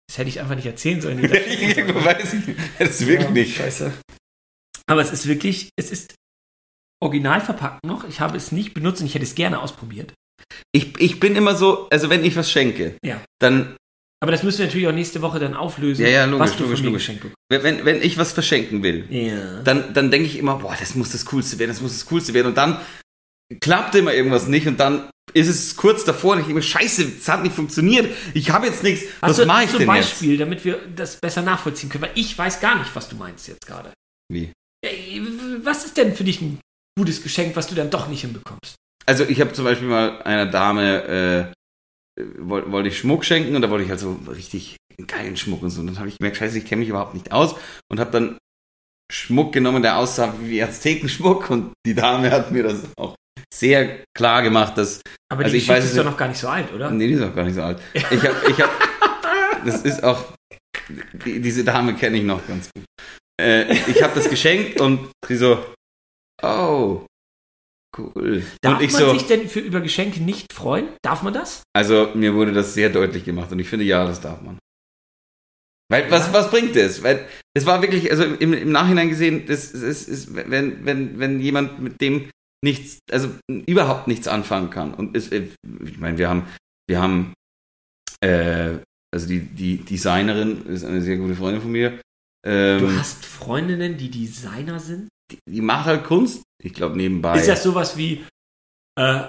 das 0.09 0.17
hätte 0.19 0.29
ich 0.29 0.39
einfach 0.39 0.55
nicht 0.55 0.65
erzählen 0.65 1.01
sollen. 1.01 1.21
weiß 1.29 2.33
ich 2.33 2.47
nicht. 2.47 2.59
Das 2.79 2.89
ist 2.91 3.05
wirklich 3.07 3.25
Ja, 3.27 3.31
nicht. 3.31 3.57
Scheiße. 3.57 3.91
Aber 4.89 5.01
es 5.01 5.11
ist 5.11 5.27
wirklich, 5.27 5.69
es 5.77 5.91
ist 5.91 6.15
original 7.01 7.41
verpackt 7.41 7.85
noch. 7.85 8.03
Ich 8.07 8.19
habe 8.19 8.37
es 8.37 8.51
nicht 8.51 8.73
benutzt 8.73 9.01
und 9.01 9.07
ich 9.07 9.15
hätte 9.15 9.25
es 9.25 9.35
gerne 9.35 9.59
ausprobiert. 9.61 10.13
Ich, 10.71 10.99
ich 10.99 11.19
bin 11.19 11.35
immer 11.35 11.55
so, 11.55 11.87
also 11.89 12.09
wenn 12.09 12.23
ich 12.23 12.35
was 12.35 12.51
schenke, 12.51 12.95
Ja. 13.03 13.21
dann, 13.39 13.75
Aber 14.21 14.31
das 14.31 14.43
müssen 14.43 14.59
wir 14.59 14.65
natürlich 14.65 14.87
auch 14.87 14.93
nächste 14.93 15.21
Woche 15.21 15.39
dann 15.39 15.53
auflösen, 15.55 16.03
Ja, 16.03 16.09
ja, 16.09 16.25
logisch, 16.25 16.47
was 16.49 16.57
du 16.57 16.63
logisch, 16.63 16.77
von 16.77 16.85
mir 16.85 16.91
logisch. 16.91 17.01
geschenkt 17.07 17.21
bekommst. 17.23 17.63
wenn, 17.63 17.85
wenn 17.85 18.01
ich 18.01 18.17
was 18.17 18.33
verschenken 18.33 18.83
will, 18.83 19.05
Ja. 19.09 19.61
dann, 19.63 19.93
dann 19.93 20.11
denke 20.11 20.27
ich 20.27 20.37
immer, 20.37 20.57
boah, 20.57 20.75
das 20.79 20.95
muss 20.95 21.11
das 21.11 21.25
Coolste 21.25 21.59
werden, 21.59 21.71
das 21.71 21.81
muss 21.81 21.93
das 21.93 22.05
Coolste 22.07 22.33
werden. 22.33 22.47
Und 22.47 22.57
dann 22.57 22.79
klappt 23.61 23.95
immer 23.95 24.13
irgendwas 24.13 24.47
nicht 24.47 24.67
und 24.67 24.79
dann 24.79 25.09
ist 25.33 25.47
es 25.47 25.75
kurz 25.75 26.03
davor 26.05 26.35
und 26.35 26.41
ich 26.41 26.47
mir, 26.47 26.61
scheiße, 26.61 27.03
es 27.19 27.27
hat 27.27 27.43
nicht 27.43 27.55
funktioniert. 27.55 28.13
Ich 28.33 28.49
habe 28.49 28.67
jetzt 28.67 28.83
nichts. 28.83 29.05
Was 29.21 29.43
mache 29.45 29.63
ich 29.65 29.69
zum 29.69 29.79
denn 29.79 29.87
Beispiel, 29.87 30.37
damit 30.37 30.63
wir 30.65 30.79
das 30.95 31.17
besser 31.17 31.41
nachvollziehen 31.41 31.89
können? 31.89 32.03
Weil 32.03 32.11
ich 32.15 32.37
weiß 32.37 32.59
gar 32.59 32.77
nicht, 32.79 32.95
was 32.95 33.09
du 33.09 33.15
meinst 33.15 33.47
jetzt 33.47 33.65
gerade. 33.65 33.89
jetzt? 33.89 33.95
Wie? 34.31 34.51
Ja, 34.85 34.91
Was 35.63 35.85
ist 35.85 35.97
denn 35.97 36.15
für 36.15 36.23
dich 36.23 36.41
ein 36.41 36.59
gutes 36.97 37.23
Geschenk, 37.23 37.55
was 37.55 37.67
du 37.67 37.75
dann 37.75 37.89
doch 37.89 38.07
nicht 38.07 38.21
hinbekommst? 38.21 38.75
Also 39.05 39.23
ich 39.23 39.39
habe 39.39 39.53
zum 39.53 39.63
Beispiel 39.63 39.87
mal 39.87 40.21
einer 40.23 40.47
Dame, 40.47 41.53
äh, 42.17 42.21
wollte 42.39 42.71
wollte 42.71 42.89
ich 42.89 42.97
Schmuck 42.97 43.23
schenken 43.23 43.55
und 43.55 43.61
da 43.61 43.69
wollte 43.69 43.85
ich 43.85 43.89
halt 43.89 43.99
so 43.99 44.19
richtig 44.27 44.75
geilen 45.05 45.37
Schmuck 45.37 45.61
und 45.61 45.69
so. 45.69 45.81
Und 45.81 45.87
dann 45.87 45.99
habe 45.99 46.09
ich 46.09 46.17
gemerkt, 46.17 46.37
scheiße, 46.37 46.57
ich 46.57 46.65
kenne 46.65 46.79
mich 46.81 46.89
überhaupt 46.89 47.13
nicht 47.13 47.31
aus 47.31 47.55
und 47.89 47.99
habe 47.99 48.11
dann 48.11 48.37
Schmuck 49.11 49.53
genommen, 49.53 49.81
der 49.81 49.97
aussah 49.97 50.33
wie 50.41 50.61
Aztekenschmuck 50.61 51.49
und 51.49 51.71
die 51.85 51.95
Dame 51.95 52.31
hat 52.31 52.51
mir 52.51 52.63
das 52.63 52.83
auch 52.97 53.15
sehr 53.53 54.03
klar 54.13 54.41
gemacht, 54.41 54.77
dass 54.77 55.01
Aber 55.31 55.43
Also 55.43 55.53
die 55.53 55.59
ich 55.59 55.67
weiß 55.67 55.85
ist 55.85 55.97
doch 55.97 56.03
noch 56.03 56.17
gar 56.17 56.27
nicht 56.27 56.39
so 56.39 56.49
alt, 56.49 56.73
oder? 56.73 56.91
Nee, 56.91 57.07
die 57.07 57.13
ist 57.13 57.21
auch 57.21 57.33
gar 57.33 57.45
nicht 57.45 57.55
so 57.55 57.61
alt. 57.61 57.79
Ich 57.93 58.03
hab, 58.03 58.49
ich 58.49 58.61
hab, 58.61 58.69
das 59.65 59.83
ist 59.83 60.03
auch, 60.03 60.33
die, 61.23 61.39
diese 61.39 61.63
Dame 61.63 61.95
kenne 61.95 62.17
ich 62.17 62.23
noch 62.23 62.45
ganz 62.45 62.69
gut. 62.75 62.83
Äh, 63.39 63.71
ich 63.89 64.01
habe 64.01 64.15
das 64.15 64.29
geschenkt 64.29 64.81
und 64.81 65.09
sie 65.27 65.37
so, 65.37 65.63
oh, 66.41 67.05
cool. 67.97 68.43
Darf 68.61 68.79
man 68.79 68.89
so, 68.89 69.13
sich 69.13 69.27
denn 69.27 69.47
für 69.47 69.59
über 69.59 69.81
Geschenke 69.81 70.21
nicht 70.21 70.53
freuen? 70.53 70.89
Darf 71.01 71.23
man 71.23 71.33
das? 71.33 71.63
also 71.73 72.11
mir 72.15 72.33
wurde 72.33 72.53
das 72.53 72.73
sehr 72.73 72.89
deutlich 72.89 73.23
gemacht 73.23 73.51
und 73.51 73.59
ich 73.59 73.67
finde, 73.67 73.85
ja, 73.85 74.05
das 74.05 74.21
darf 74.21 74.41
man. 74.41 74.57
Weil, 75.89 76.11
was, 76.11 76.33
was 76.33 76.51
bringt 76.51 76.75
es? 76.75 77.01
Weil, 77.01 77.25
es 77.53 77.65
war 77.65 77.81
wirklich, 77.81 78.11
also 78.11 78.23
im, 78.23 78.53
im 78.53 78.71
Nachhinein 78.71 79.09
gesehen, 79.09 79.45
das, 79.47 79.71
das 79.71 79.81
ist, 79.81 80.07
ist, 80.07 80.35
wenn, 80.35 80.85
wenn, 80.85 81.17
wenn 81.17 81.39
jemand 81.39 81.79
mit 81.79 82.01
dem 82.01 82.29
nichts, 82.63 82.99
also 83.09 83.29
überhaupt 83.47 84.07
nichts 84.07 84.27
anfangen 84.27 84.69
kann. 84.69 84.93
Und 84.93 85.15
es, 85.15 85.31
äh, 85.31 85.47
ich 85.83 85.97
meine, 85.97 86.17
wir 86.17 86.29
haben, 86.29 86.47
wir 86.89 87.01
haben, 87.01 87.33
äh, 88.21 88.79
also 89.13 89.27
die, 89.27 89.41
die 89.41 89.77
Designerin 89.77 90.65
ist 90.65 90.83
eine 90.83 91.01
sehr 91.01 91.17
gute 91.17 91.35
Freundin 91.35 91.61
von 91.61 91.71
mir. 91.71 92.01
Ähm, 92.45 92.79
Du 92.79 92.91
hast 92.91 93.25
Freundinnen, 93.25 93.97
die 93.97 94.11
Designer 94.11 94.79
sind? 94.79 95.07
Die, 95.31 95.39
die 95.49 95.61
macht 95.61 95.85
halt 95.85 96.03
Kunst. 96.03 96.41
Ich 96.63 96.73
glaube 96.73 96.97
nebenbei. 96.97 97.37
Ist 97.37 97.47
das 97.47 97.63
sowas 97.63 97.97
wie, 97.97 98.25
äh, 98.99 99.23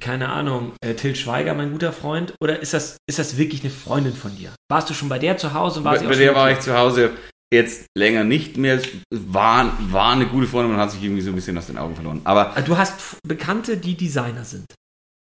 keine 0.00 0.28
Ahnung, 0.30 0.72
äh, 0.84 0.94
Till 0.94 1.14
Schweiger, 1.14 1.54
mein 1.54 1.72
guter 1.72 1.92
Freund? 1.92 2.34
Oder 2.42 2.60
ist 2.60 2.74
das, 2.74 2.96
ist 3.08 3.18
das 3.18 3.36
wirklich 3.36 3.60
eine 3.62 3.70
Freundin 3.70 4.14
von 4.14 4.34
dir? 4.36 4.52
Warst 4.70 4.90
du 4.90 4.94
schon 4.94 5.08
bei 5.08 5.18
der 5.18 5.36
zu 5.36 5.54
Hause? 5.54 5.78
und 5.80 5.84
bei, 5.84 5.98
bei 5.98 6.16
der 6.16 6.34
war 6.34 6.50
ich 6.50 6.60
zu 6.60 6.76
Hause 6.76 7.12
jetzt 7.52 7.86
länger 7.96 8.24
nicht 8.24 8.56
mehr. 8.56 8.80
War, 9.12 9.72
war 9.92 10.12
eine 10.12 10.26
gute 10.26 10.48
Freundin, 10.48 10.72
man 10.72 10.80
hat 10.80 10.90
sich 10.90 11.02
irgendwie 11.02 11.22
so 11.22 11.30
ein 11.30 11.36
bisschen 11.36 11.56
aus 11.56 11.66
den 11.68 11.78
Augen 11.78 11.94
verloren. 11.94 12.20
Aber 12.24 12.56
Ah, 12.56 12.60
Du 12.62 12.76
hast 12.76 13.18
Bekannte, 13.22 13.76
die 13.76 13.96
Designer 13.96 14.44
sind. 14.44 14.66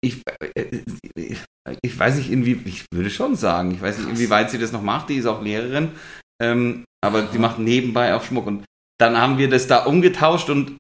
ich, 0.04 0.22
äh, 0.56 0.82
ich 1.84 2.00
weiß 2.00 2.16
nicht, 2.16 2.32
inwie, 2.32 2.60
ich 2.66 2.86
würde 2.94 3.10
schon 3.10 3.36
sagen, 3.36 3.72
ich 3.72 3.82
weiß 3.82 4.00
nicht, 4.00 4.10
inwieweit 4.10 4.50
sie 4.50 4.58
das 4.58 4.72
noch 4.72 4.82
macht, 4.82 5.10
die 5.10 5.16
ist 5.18 5.26
auch 5.26 5.42
Lehrerin, 5.42 5.92
ähm, 6.42 6.86
aber 7.04 7.24
die 7.24 7.38
macht 7.40 7.60
nebenbei 7.60 8.16
auch 8.16 8.24
Schmuck 8.24 8.48
und 8.48 8.64
dann 9.00 9.18
haben 9.18 9.38
wir 9.38 9.50
das 9.50 9.68
da 9.68 9.86
umgetauscht 9.86 10.50
und 10.50 10.78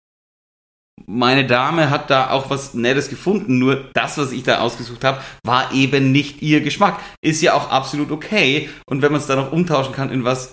meine 1.05 1.45
Dame 1.45 1.89
hat 1.91 2.09
da 2.09 2.31
auch 2.31 2.49
was 2.49 2.73
Nettes 2.73 3.09
gefunden, 3.09 3.59
nur 3.59 3.91
das, 3.93 4.17
was 4.17 4.31
ich 4.31 4.43
da 4.43 4.59
ausgesucht 4.59 5.03
habe, 5.03 5.21
war 5.45 5.71
eben 5.71 6.11
nicht 6.11 6.41
ihr 6.41 6.61
Geschmack. 6.61 6.99
Ist 7.21 7.41
ja 7.41 7.53
auch 7.53 7.69
absolut 7.69 8.09
okay 8.11 8.69
und 8.89 9.01
wenn 9.01 9.11
man 9.11 9.21
es 9.21 9.27
dann 9.27 9.37
noch 9.37 9.51
umtauschen 9.51 9.93
kann 9.93 10.11
in 10.11 10.23
was 10.23 10.51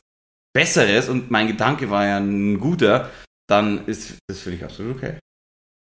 Besseres 0.55 1.09
und 1.09 1.31
mein 1.31 1.47
Gedanke 1.49 1.91
war 1.91 2.07
ja 2.07 2.19
ein 2.19 2.61
guter, 2.61 3.11
dann 3.49 3.87
ist 3.87 4.17
das 4.29 4.41
für 4.41 4.51
dich 4.51 4.63
absolut 4.63 4.97
okay. 4.97 5.19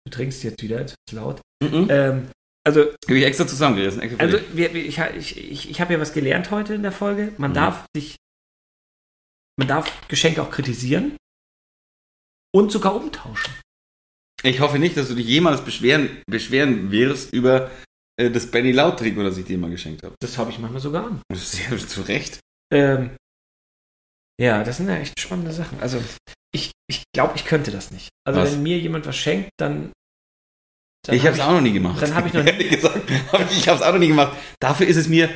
Du 0.06 0.10
trinkst 0.10 0.42
jetzt 0.42 0.62
wieder, 0.62 0.80
jetzt 0.80 0.94
ist 1.08 1.14
laut. 1.14 1.40
Mhm. 1.62 1.86
Ähm, 1.90 2.28
Also, 2.66 2.80
Habe 3.06 3.18
ich 3.18 3.24
extra 3.24 3.46
zusammengerissen. 3.46 4.02
Extra 4.02 4.20
also 4.22 4.38
wir, 4.54 4.74
ich, 4.74 4.98
ich, 4.98 5.36
ich, 5.36 5.70
ich 5.70 5.80
habe 5.80 5.92
ja 5.94 6.00
was 6.00 6.12
gelernt 6.12 6.50
heute 6.50 6.74
in 6.74 6.82
der 6.82 6.92
Folge. 6.92 7.32
Man 7.36 7.50
Mhm. 7.50 7.54
darf 7.54 7.84
sich, 7.94 8.16
man 9.58 9.68
darf 9.68 10.08
Geschenke 10.08 10.42
auch 10.42 10.50
kritisieren 10.50 11.16
und 12.56 12.72
sogar 12.72 12.94
umtauschen. 12.96 13.52
ich 14.42 14.60
hoffe 14.60 14.78
nicht, 14.78 14.96
dass 14.96 15.08
du 15.08 15.14
dich 15.14 15.26
jemals 15.26 15.60
beschweren, 15.64 16.22
beschweren 16.26 16.90
wirst 16.90 17.32
über 17.32 17.70
äh, 18.18 18.30
das 18.30 18.50
Benny 18.50 18.72
Laut 18.72 18.98
Trikot, 18.98 19.22
das 19.24 19.36
ich 19.38 19.44
dir 19.46 19.58
mal 19.58 19.70
geschenkt 19.70 20.02
habe. 20.02 20.14
Das 20.20 20.38
habe 20.38 20.50
ich 20.50 20.58
manchmal 20.58 20.80
sogar 20.80 21.06
an. 21.06 21.20
Sehr 21.34 21.76
zu 21.78 22.02
Recht. 22.02 22.40
Ähm, 22.72 23.10
ja, 24.40 24.64
das 24.64 24.78
sind 24.78 24.88
ja 24.88 24.96
echt 24.96 25.18
spannende 25.20 25.52
Sachen. 25.52 25.80
Also, 25.80 26.02
ich, 26.54 26.72
ich 26.88 27.04
glaube, 27.14 27.34
ich 27.36 27.44
könnte 27.44 27.70
das 27.70 27.90
nicht. 27.90 28.08
Also, 28.26 28.40
Was? 28.40 28.52
wenn 28.52 28.62
mir 28.62 28.78
jemand 28.78 29.06
was 29.06 29.16
schenkt, 29.16 29.50
dann. 29.58 29.92
dann 31.04 31.14
ich 31.16 31.22
habe 31.26 31.34
es 31.36 31.40
auch 31.40 31.52
noch 31.52 31.60
nie 31.60 31.72
gemacht. 31.72 32.00
dann 32.02 32.14
hab 32.14 32.26
ich 32.26 32.32
noch 32.32 32.44
nie- 32.58 32.68
gesagt, 32.68 33.10
ich, 33.50 33.68
habe 33.68 33.78
es 33.78 33.82
auch 33.82 33.92
noch 33.92 33.98
nie 33.98 34.08
gemacht. 34.08 34.36
Dafür 34.60 34.86
ist 34.86 34.96
es 34.96 35.08
mir, 35.08 35.30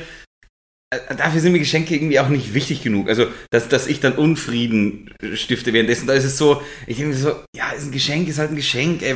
dafür 1.17 1.39
sind 1.39 1.53
mir 1.53 1.59
Geschenke 1.59 1.95
irgendwie 1.95 2.19
auch 2.19 2.27
nicht 2.27 2.53
wichtig 2.53 2.83
genug. 2.83 3.07
Also, 3.07 3.27
dass, 3.49 3.69
dass 3.69 3.87
ich 3.87 4.01
dann 4.01 4.13
Unfrieden 4.13 5.13
stifte 5.33 5.71
währenddessen. 5.73 6.07
Da 6.07 6.13
ist 6.13 6.25
es 6.25 6.37
so, 6.37 6.61
ich 6.85 6.97
denke 6.97 7.13
mir 7.13 7.17
so, 7.17 7.29
ja, 7.55 7.71
ist 7.71 7.85
ein 7.85 7.91
Geschenk, 7.91 8.27
ist 8.27 8.39
halt 8.39 8.51
ein 8.51 8.57
Geschenk. 8.57 9.01
Ey. 9.01 9.15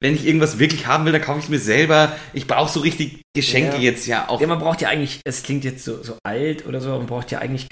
Wenn 0.00 0.14
ich 0.14 0.26
irgendwas 0.26 0.58
wirklich 0.58 0.86
haben 0.86 1.04
will, 1.04 1.12
dann 1.12 1.22
kaufe 1.22 1.38
ich 1.38 1.44
es 1.44 1.50
mir 1.50 1.60
selber. 1.60 2.16
Ich 2.32 2.46
brauche 2.46 2.70
so 2.70 2.80
richtig 2.80 3.22
Geschenke 3.34 3.76
Ja. 3.76 3.82
jetzt 3.82 4.06
ja 4.06 4.28
auch. 4.28 4.40
Ja, 4.40 4.46
man 4.48 4.58
braucht 4.58 4.80
ja 4.80 4.88
eigentlich, 4.88 5.20
es 5.24 5.42
klingt 5.44 5.64
jetzt 5.64 5.84
so, 5.84 6.02
so 6.02 6.16
alt 6.24 6.66
oder 6.66 6.80
so, 6.80 6.90
man 6.90 7.06
braucht 7.06 7.30
ja 7.30 7.38
eigentlich, 7.38 7.68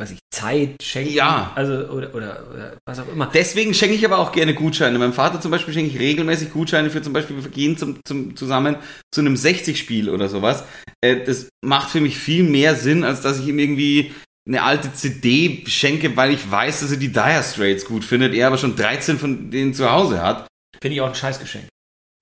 weiß 0.00 0.10
ich, 0.10 0.18
Zeit 0.34 0.82
schenken. 0.82 1.12
Ja. 1.14 1.52
Also, 1.54 1.74
oder, 1.90 2.12
oder, 2.12 2.46
oder 2.52 2.76
was 2.84 2.98
auch 2.98 3.08
immer. 3.08 3.30
Deswegen 3.32 3.72
schenke 3.72 3.94
ich 3.94 4.04
aber 4.04 4.18
auch 4.18 4.32
gerne 4.32 4.52
Gutscheine. 4.52 4.98
Meinem 4.98 5.12
Vater 5.12 5.40
zum 5.40 5.52
Beispiel 5.52 5.72
schenke 5.72 5.92
ich 5.94 6.00
regelmäßig 6.00 6.52
Gutscheine 6.52 6.90
für 6.90 7.00
zum 7.02 7.12
Beispiel, 7.12 7.42
wir 7.42 7.50
gehen 7.50 7.78
zum, 7.78 8.00
zum, 8.04 8.36
zusammen 8.36 8.76
zu 9.14 9.20
einem 9.20 9.34
60-Spiel 9.34 10.10
oder 10.10 10.28
sowas. 10.28 10.64
Äh, 11.04 11.24
das 11.24 11.48
macht 11.64 11.90
für 11.90 12.00
mich 12.00 12.18
viel 12.18 12.42
mehr 12.42 12.74
Sinn, 12.74 13.04
als 13.04 13.20
dass 13.20 13.38
ich 13.40 13.46
ihm 13.48 13.58
irgendwie 13.58 14.14
eine 14.48 14.62
alte 14.62 14.92
CD 14.92 15.64
schenke, 15.66 16.16
weil 16.16 16.32
ich 16.32 16.48
weiß, 16.50 16.80
dass 16.80 16.90
er 16.92 16.96
die 16.98 17.12
Dire 17.12 17.42
Straits 17.42 17.84
gut 17.84 18.04
findet, 18.04 18.34
er 18.34 18.46
aber 18.46 18.58
schon 18.58 18.76
13 18.76 19.18
von 19.18 19.50
denen 19.50 19.74
zu 19.74 19.90
Hause 19.90 20.22
hat. 20.22 20.46
Finde 20.80 20.94
ich 20.94 21.00
auch 21.00 21.08
ein 21.08 21.14
Scheißgeschenk. 21.14 21.66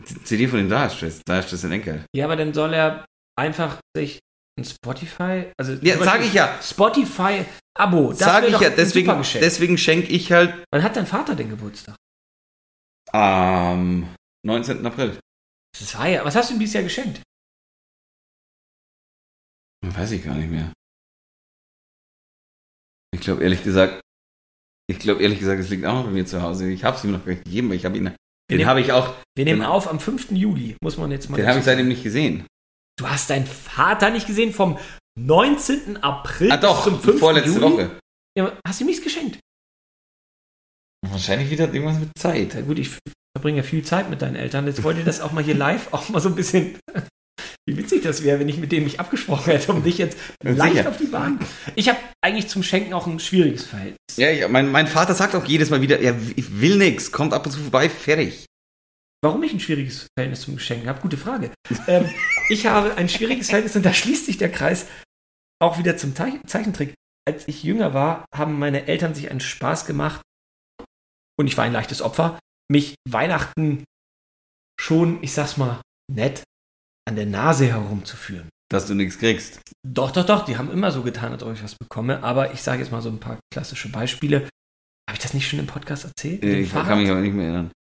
Die 0.09 0.25
CD 0.25 0.49
von 0.49 0.59
den 0.59 0.69
Dire 0.69 0.91
Straits, 0.91 1.21
Dire 1.27 1.43
Straits 1.43 1.61
sind 1.63 1.73
Enkel. 1.73 2.05
Ja, 2.17 2.25
aber 2.25 2.37
dann 2.37 2.55
soll 2.55 2.73
er 2.75 3.05
einfach 3.39 3.79
sich 3.97 4.19
ein 4.59 4.65
Spotify, 4.65 5.51
also 5.59 5.73
Ja, 5.83 5.97
zum 5.97 6.05
sag 6.05 6.13
Beispiel 6.13 6.29
ich 6.29 6.35
ja. 6.35 6.59
Spotify-Abo. 6.63 8.11
Das 8.11 8.19
Sag 8.21 8.49
ich 8.49 8.59
ja, 8.61 8.71
deswegen, 8.71 9.23
deswegen 9.35 9.77
schenke 9.79 10.09
ich 10.13 10.31
halt 10.33 10.65
Wann 10.73 10.83
hat 10.83 10.97
dein 10.97 11.07
Vater 11.07 11.35
den 11.35 11.51
Geburtstag? 11.51 11.97
am 13.13 14.09
19. 14.47 14.85
April. 14.87 15.19
Das 15.79 15.97
war 15.97 16.09
ja, 16.09 16.25
was 16.25 16.35
hast 16.37 16.51
du 16.51 16.55
ihm 16.55 16.61
dieses 16.61 16.75
Jahr 16.75 16.83
geschenkt? 16.85 17.21
Weiß 19.93 20.13
ich 20.13 20.25
gar 20.25 20.35
nicht 20.35 20.51
mehr. 20.51 20.73
Ich 23.15 23.21
glaube 23.21 23.43
ehrlich 23.43 23.63
gesagt, 23.63 24.01
ich 24.91 24.99
glaube 24.99 25.23
ehrlich 25.23 25.39
gesagt, 25.39 25.61
es 25.61 25.69
liegt 25.69 25.85
auch 25.85 25.95
noch 25.95 26.05
bei 26.05 26.11
mir 26.11 26.27
zu 26.27 26.43
Hause. 26.43 26.71
Ich 26.71 26.85
habe 26.85 26.97
es 26.97 27.05
ihm 27.05 27.13
noch 27.13 27.25
gar 27.25 27.33
nicht 27.33 27.45
gegeben, 27.45 27.69
weil 27.69 27.77
ich 27.77 27.85
habe 27.85 27.97
ihn, 27.97 28.15
Wir 28.49 28.59
den 28.59 28.67
habe 28.67 28.81
ich 28.81 28.93
auch, 28.93 29.15
Wir 29.37 29.45
nehmen 29.45 29.63
auf 29.63 29.89
am 29.89 30.01
5. 30.01 30.33
Juli, 30.33 30.77
muss 30.83 30.97
man 30.97 31.11
jetzt 31.11 31.29
mal 31.29 31.37
den 31.37 31.47
habe 31.47 31.59
ich 31.59 31.65
seitdem 31.65 31.89
nicht 31.89 32.03
gesehen. 32.03 32.47
Du 32.99 33.09
hast 33.09 33.31
deinen 33.31 33.47
Vater 33.47 34.11
nicht 34.11 34.27
gesehen 34.27 34.53
vom 34.53 34.79
19. 35.19 35.99
April 36.03 36.51
Ah 36.51 36.57
doch, 36.57 36.85
zum 36.85 37.01
5. 37.01 37.19
vorletzte 37.19 37.51
Juli? 37.51 37.63
Woche. 37.63 37.99
Ja, 38.37 38.57
hast 38.67 38.81
du 38.81 38.85
ihm 38.85 38.89
nichts 38.89 39.03
geschenkt? 39.03 39.39
Wahrscheinlich 41.07 41.51
wieder 41.51 41.73
irgendwas 41.73 41.99
mit 41.99 42.11
Zeit. 42.19 42.55
Ja 42.55 42.63
gut, 42.63 42.79
ich 42.79 42.99
verbringe 43.37 43.59
ja 43.59 43.63
viel 43.63 43.85
Zeit 43.85 44.11
mit 44.11 44.23
deinen 44.23 44.37
Eltern. 44.37 44.67
Jetzt 44.67 44.83
wollte 44.83 45.01
ich 45.01 45.07
das 45.07 45.21
auch 45.21 45.33
mal 45.33 45.45
hier 45.45 45.55
live 45.55 45.93
auch 45.93 46.09
mal 46.09 46.21
so 46.21 46.29
ein 46.29 46.35
bisschen. 46.35 46.79
Wie 47.67 47.77
witzig 47.77 48.03
das 48.03 48.23
wäre, 48.23 48.39
wenn 48.41 48.49
ich 48.49 48.59
mit 48.59 48.73
dem 48.73 48.85
mich 48.85 49.01
abgesprochen 49.01 49.45
hätte, 49.53 49.73
um 49.73 49.83
dich 49.83 49.99
jetzt 49.99 50.19
leicht 50.43 50.77
sicher. 50.77 50.89
auf 50.89 50.99
die 50.99 51.07
Bahn. 51.07 51.39
Ich 51.75 51.89
habe 51.89 51.99
eigentlich 52.21 52.49
zum 52.49 52.63
Schenken 52.63 52.93
auch 52.93 53.07
ein 53.07 53.19
schwieriges 53.19 53.65
Verhältnis. 53.65 53.99
Ja, 54.17 54.31
ich, 54.31 54.47
mein, 54.49 54.71
mein 54.71 54.87
Vater 54.87 55.15
sagt 55.15 55.35
auch 55.35 55.45
jedes 55.47 55.71
Mal 55.71 55.81
wieder, 55.81 56.01
ja, 56.03 56.15
ich 56.37 56.61
will 56.61 56.77
nix, 56.77 57.11
kommt 57.11 57.33
ab 57.33 57.47
und 57.47 57.53
zu 57.53 57.61
vorbei, 57.61 57.89
fertig. 57.89 58.47
Warum 59.23 59.43
ich 59.43 59.53
ein 59.55 59.61
schwieriges 59.61 60.07
Verhältnis 60.15 60.43
zum 60.43 60.57
Geschenken 60.57 60.89
habe? 60.89 61.01
Gute 61.01 61.17
Frage. 61.17 61.51
ähm, 61.87 62.11
ich 62.51 62.67
habe 62.67 62.97
ein 62.97 63.09
schwieriges 63.09 63.47
Verhältnis 63.47 63.75
und 63.75 63.85
da 63.87 63.95
schließt 63.95 64.27
sich 64.27 64.37
der 64.37 64.53
Kreis 64.53 64.87
auch 65.63 65.79
wieder 65.79 65.97
zum 65.97 66.15
Teich- 66.15 66.41
Zeichentrick. 66.47 66.93
Als 67.27 67.49
ich 67.49 67.63
jünger 67.63 67.95
war, 67.95 68.27
haben 68.35 68.59
meine 68.59 68.87
Eltern 68.87 69.15
sich 69.15 69.31
einen 69.31 69.41
Spaß 69.41 69.87
gemacht 69.87 70.21
und 71.39 71.47
ich 71.47 71.57
war 71.57 71.65
ein 71.65 71.73
leichtes 71.73 72.03
Opfer, 72.03 72.39
mich 72.71 72.97
Weihnachten 73.09 73.85
schon, 74.79 75.23
ich 75.23 75.33
sag's 75.33 75.57
mal, 75.57 75.81
nett 76.13 76.43
an 77.07 77.17
der 77.17 77.27
Nase 77.27 77.67
herumzuführen. 77.67 78.49
Dass 78.71 78.87
du 78.87 78.95
nichts 78.95 79.19
kriegst. 79.19 79.61
Doch, 79.87 80.11
doch, 80.11 80.25
doch, 80.25 80.45
die 80.45 80.57
haben 80.57 80.71
immer 80.71 80.91
so 80.91 81.03
getan, 81.03 81.33
als 81.33 81.43
ob 81.43 81.53
ich 81.53 81.63
was 81.63 81.75
bekomme, 81.77 82.23
aber 82.23 82.53
ich 82.55 82.63
sage 82.63 82.83
jetzt 82.83 82.91
mal 82.91 83.03
so 83.03 83.11
ein 83.11 83.21
paar 83.21 83.39
klassische 83.53 83.89
Beispiele. 83.91 84.49
Habe 85.09 85.13
ich 85.13 85.19
das 85.19 85.35
nicht 85.35 85.49
schon 85.49 85.59
im 85.59 85.67
Podcast 85.67 86.05
erzählt? 86.05 86.43
Dem 86.43 86.63
Ich 86.65 86.71
Fahrrad? 86.71 86.89
kann 86.89 86.99
mich 87.01 87.11
aber 87.11 87.21
nicht 87.21 87.35
mehr 87.35 87.47
erinnern. 87.47 87.71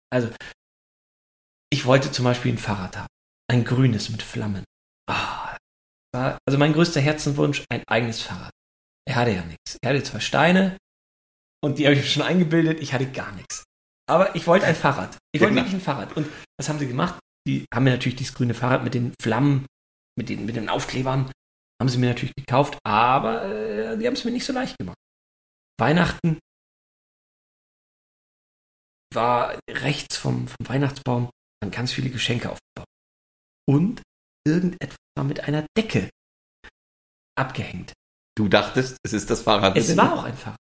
Ich 1.70 1.86
wollte 1.86 2.12
zum 2.12 2.24
Beispiel 2.24 2.52
ein 2.52 2.58
Fahrrad 2.58 2.96
haben. 2.96 3.06
Ein 3.50 3.64
grünes 3.64 4.08
mit 4.10 4.22
Flammen. 4.22 4.64
Ah, 5.10 5.56
war, 6.14 6.38
also 6.46 6.58
mein 6.58 6.72
größter 6.72 7.00
Herzenwunsch, 7.00 7.64
ein 7.70 7.82
eigenes 7.88 8.22
Fahrrad. 8.22 8.50
Er 9.06 9.16
hatte 9.16 9.32
ja 9.32 9.44
nichts. 9.44 9.76
Er 9.82 9.90
hatte 9.90 10.02
zwei 10.02 10.20
Steine 10.20 10.76
und 11.62 11.78
die 11.78 11.86
habe 11.86 11.96
ich 11.96 12.12
schon 12.12 12.22
eingebildet, 12.22 12.80
ich 12.80 12.92
hatte 12.92 13.10
gar 13.10 13.32
nichts. 13.32 13.64
Aber 14.06 14.36
ich 14.36 14.46
wollte 14.46 14.66
ein 14.66 14.76
Fahrrad. 14.76 15.16
Ich 15.32 15.40
wollte 15.40 15.54
wirklich 15.56 15.74
ein 15.74 15.80
Fahrrad. 15.80 16.14
Und 16.16 16.28
was 16.58 16.68
haben 16.68 16.78
sie 16.78 16.86
gemacht? 16.86 17.18
Die 17.47 17.66
haben 17.72 17.84
mir 17.84 17.90
natürlich 17.90 18.16
dieses 18.16 18.34
grüne 18.34 18.55
Fahrrad 18.55 18.84
mit 18.84 18.95
den 18.95 19.14
Flammen, 19.20 19.66
mit 20.16 20.28
den, 20.28 20.47
mit 20.47 20.57
den 20.57 20.68
Aufklebern, 20.68 21.30
haben 21.80 21.88
sie 21.88 21.99
mir 21.99 22.09
natürlich 22.09 22.34
gekauft, 22.34 22.78
aber 22.84 23.45
äh, 23.45 23.99
die 23.99 24.07
haben 24.07 24.14
es 24.14 24.24
mir 24.24 24.30
nicht 24.30 24.47
so 24.47 24.53
leicht 24.53 24.78
gemacht. 24.78 24.97
Weihnachten 25.78 26.38
war 29.12 29.59
rechts 29.68 30.16
vom, 30.16 30.49
vom 30.49 30.68
Weihnachtsbaum 30.68 31.30
waren 31.62 31.70
ganz 31.70 31.92
viele 31.92 32.11
Geschenke 32.11 32.51
aufgebaut. 32.51 32.88
Und 33.66 34.03
irgendetwas 34.47 34.99
war 35.16 35.24
mit 35.24 35.40
einer 35.40 35.66
Decke 35.76 36.11
abgehängt. 37.36 37.92
Du 38.36 38.49
dachtest, 38.49 38.99
es 39.05 39.12
ist 39.12 39.30
das 39.30 39.42
Fahrrad. 39.42 39.76
Es 39.76 39.97
war 39.97 40.12
auch 40.12 40.24
ein 40.24 40.36
Fahrrad. 40.36 40.59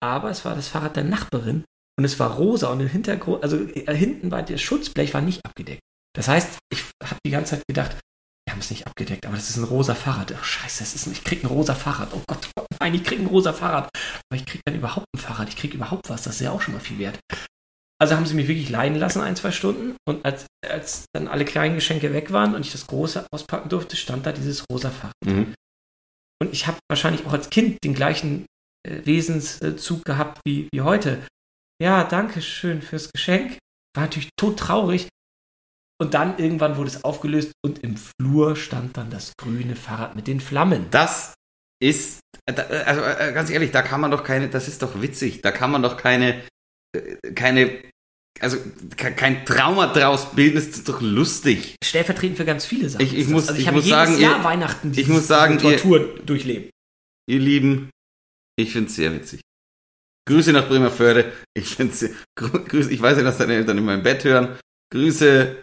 Aber 0.00 0.30
es 0.30 0.44
war 0.44 0.54
das 0.54 0.68
Fahrrad 0.68 0.96
der 0.96 1.04
Nachbarin 1.04 1.64
und 1.98 2.04
es 2.04 2.18
war 2.18 2.36
rosa 2.36 2.70
und 2.70 2.80
im 2.80 2.88
Hintergrund, 2.88 3.42
also 3.42 3.56
äh, 3.56 3.94
hinten 3.94 4.30
war 4.30 4.42
das 4.42 4.60
Schutzblech 4.60 5.14
war 5.14 5.20
nicht 5.20 5.44
abgedeckt. 5.44 5.82
Das 6.18 6.26
heißt, 6.26 6.58
ich 6.72 6.82
habe 7.04 7.20
die 7.24 7.30
ganze 7.30 7.54
Zeit 7.54 7.62
gedacht, 7.68 7.92
wir 8.44 8.52
haben 8.52 8.58
es 8.58 8.70
nicht 8.70 8.88
abgedeckt, 8.88 9.24
aber 9.24 9.36
das 9.36 9.50
ist 9.50 9.56
ein 9.56 9.62
rosa 9.62 9.94
Fahrrad. 9.94 10.32
Oh, 10.32 10.42
scheiße, 10.42 10.80
das 10.80 10.96
ist 10.96 11.06
ein, 11.06 11.12
ich 11.12 11.22
krieg 11.22 11.44
ein 11.44 11.46
rosa 11.46 11.76
Fahrrad. 11.76 12.08
Oh 12.12 12.20
Gott, 12.26 12.48
oh 12.58 12.64
nein, 12.80 12.94
ich 12.94 13.04
krieg 13.04 13.20
ein 13.20 13.26
rosa 13.26 13.52
Fahrrad. 13.52 13.88
Aber 14.28 14.36
ich 14.40 14.44
krieg 14.44 14.60
dann 14.64 14.74
überhaupt 14.74 15.06
ein 15.14 15.20
Fahrrad. 15.20 15.48
Ich 15.48 15.54
krieg 15.54 15.74
überhaupt 15.74 16.10
was. 16.10 16.22
Das 16.22 16.34
ist 16.34 16.40
ja 16.40 16.50
auch 16.50 16.60
schon 16.60 16.74
mal 16.74 16.80
viel 16.80 16.98
wert. 16.98 17.20
Also 18.00 18.16
haben 18.16 18.26
sie 18.26 18.34
mich 18.34 18.48
wirklich 18.48 18.68
leiden 18.68 18.98
lassen, 18.98 19.20
ein, 19.20 19.36
zwei 19.36 19.52
Stunden. 19.52 19.96
Und 20.08 20.24
als, 20.24 20.46
als 20.66 21.04
dann 21.12 21.28
alle 21.28 21.44
kleinen 21.44 21.76
Geschenke 21.76 22.12
weg 22.12 22.32
waren 22.32 22.56
und 22.56 22.66
ich 22.66 22.72
das 22.72 22.88
große 22.88 23.28
auspacken 23.30 23.68
durfte, 23.68 23.94
stand 23.94 24.26
da 24.26 24.32
dieses 24.32 24.64
rosa 24.72 24.90
Fahrrad. 24.90 25.14
Mhm. 25.24 25.54
Und 26.42 26.52
ich 26.52 26.66
habe 26.66 26.78
wahrscheinlich 26.90 27.26
auch 27.26 27.32
als 27.32 27.48
Kind 27.48 27.84
den 27.84 27.94
gleichen 27.94 28.46
äh, 28.84 29.06
Wesenszug 29.06 30.04
gehabt 30.04 30.40
wie, 30.44 30.68
wie 30.72 30.80
heute. 30.80 31.24
Ja, 31.80 32.02
danke 32.02 32.42
schön 32.42 32.82
fürs 32.82 33.12
Geschenk. 33.12 33.58
War 33.94 34.02
natürlich 34.02 34.30
todtraurig. 34.36 35.08
Und 36.00 36.14
dann 36.14 36.38
irgendwann 36.38 36.76
wurde 36.76 36.90
es 36.90 37.02
aufgelöst 37.04 37.52
und 37.64 37.80
im 37.82 37.96
Flur 37.96 38.54
stand 38.56 38.96
dann 38.96 39.10
das 39.10 39.32
grüne 39.36 39.74
Fahrrad 39.74 40.14
mit 40.14 40.26
den 40.28 40.40
Flammen. 40.40 40.86
Das 40.92 41.34
ist, 41.82 42.20
äh, 42.46 42.52
äh, 42.52 42.82
also 42.84 43.00
äh, 43.02 43.32
ganz 43.32 43.50
ehrlich, 43.50 43.72
da 43.72 43.82
kann 43.82 44.00
man 44.00 44.10
doch 44.12 44.22
keine, 44.22 44.48
das 44.48 44.68
ist 44.68 44.82
doch 44.82 45.00
witzig, 45.02 45.42
da 45.42 45.50
kann 45.50 45.70
man 45.72 45.82
doch 45.82 45.96
keine, 45.96 46.40
keine, 47.34 47.82
also 48.40 48.58
ke- 48.96 49.12
kein 49.12 49.44
Trauma 49.44 49.88
draus 49.92 50.32
bilden, 50.36 50.54
das 50.56 50.66
ist 50.68 50.88
doch 50.88 51.00
lustig. 51.00 51.74
Stellvertretend 51.82 52.36
für 52.36 52.44
ganz 52.44 52.64
viele 52.64 52.88
Sachen. 52.88 53.04
Ich- 53.04 53.16
ich 53.16 53.28
muss- 53.28 53.48
also 53.48 53.60
ich, 53.60 53.66
ich 53.66 53.72
muss 53.72 53.84
jedes 53.84 53.98
sagen, 53.98 54.18
Jahr 54.20 54.38
ihr- 54.38 54.44
Weihnachten 54.44 54.92
ich 54.94 55.08
muss 55.08 55.26
sagen, 55.26 55.58
diese 55.58 55.72
ihr- 55.72 55.78
Tortur 55.78 56.18
durchlebt. 56.24 56.70
Ihr 57.28 57.40
Lieben, 57.40 57.90
ich 58.56 58.72
finde 58.72 58.88
es 58.88 58.94
sehr 58.96 59.12
witzig. 59.12 59.40
Grüße 60.28 60.52
nach 60.52 60.68
Bremerförde. 60.68 61.32
Ich 61.54 61.76
Grüße, 61.76 62.90
ich 62.90 63.00
weiß 63.02 63.16
ja, 63.18 63.24
dass 63.24 63.38
deine 63.38 63.54
Eltern 63.54 63.78
immer 63.78 63.94
im 63.94 64.02
Bett 64.02 64.22
hören. 64.24 64.58
Grüße 64.92 65.62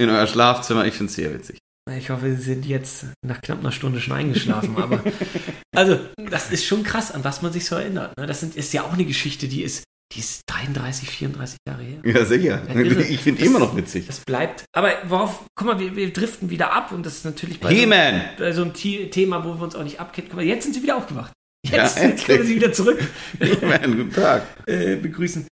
in 0.00 0.10
euer 0.10 0.26
Schlafzimmer. 0.26 0.86
Ich 0.86 0.94
finde 0.94 1.10
es 1.10 1.16
sehr 1.16 1.32
witzig. 1.32 1.58
Ich 1.98 2.08
hoffe, 2.10 2.34
Sie 2.34 2.42
sind 2.42 2.64
jetzt 2.64 3.06
nach 3.24 3.42
knapp 3.42 3.60
einer 3.60 3.70
Stunde 3.72 4.00
schon 4.00 4.14
eingeschlafen, 4.14 4.76
aber 4.78 5.02
also 5.76 6.00
das 6.30 6.50
ist 6.50 6.64
schon 6.64 6.82
krass, 6.82 7.10
an 7.12 7.24
was 7.24 7.42
man 7.42 7.52
sich 7.52 7.66
so 7.66 7.76
erinnert. 7.76 8.16
Ne? 8.16 8.26
Das 8.26 8.40
sind, 8.40 8.56
ist 8.56 8.72
ja 8.72 8.84
auch 8.84 8.94
eine 8.94 9.04
Geschichte, 9.04 9.48
die 9.48 9.62
ist, 9.62 9.84
die 10.14 10.20
ist 10.20 10.40
33, 10.46 11.10
34 11.10 11.58
Jahre 11.68 11.82
her. 11.82 12.00
Ja, 12.04 12.24
sicher. 12.24 12.62
Ja. 12.74 12.80
Ich 12.80 13.20
finde 13.20 13.44
immer 13.44 13.58
noch 13.58 13.76
witzig. 13.76 14.06
Das 14.06 14.20
bleibt. 14.20 14.64
Aber 14.74 14.92
worauf, 15.08 15.44
guck 15.54 15.66
mal, 15.66 15.78
wir, 15.78 15.94
wir 15.94 16.10
driften 16.10 16.48
wieder 16.48 16.72
ab 16.72 16.90
und 16.90 17.04
das 17.04 17.16
ist 17.18 17.24
natürlich 17.26 17.60
bei, 17.60 17.68
so, 17.68 17.74
He-Man! 17.76 18.22
bei 18.38 18.52
so 18.52 18.62
einem 18.62 18.74
The- 18.74 19.10
Thema, 19.10 19.44
wo 19.44 19.54
wir 19.54 19.62
uns 19.62 19.74
auch 19.76 19.84
nicht 19.84 20.00
abkennen. 20.00 20.30
Guck 20.30 20.36
mal, 20.38 20.46
jetzt 20.46 20.64
sind 20.64 20.72
Sie 20.72 20.82
wieder 20.82 20.96
aufgewacht. 20.96 21.32
Ja, 21.66 21.82
Jetzt, 21.84 21.98
jetzt 21.98 22.24
können. 22.26 22.46
Sie 22.46 22.56
wieder 22.56 22.72
zurück 22.72 22.98
He-Man, 23.40 23.96
guten 23.98 24.12
Tag. 24.12 24.46
äh, 24.66 24.96
begrüßen. 24.96 25.46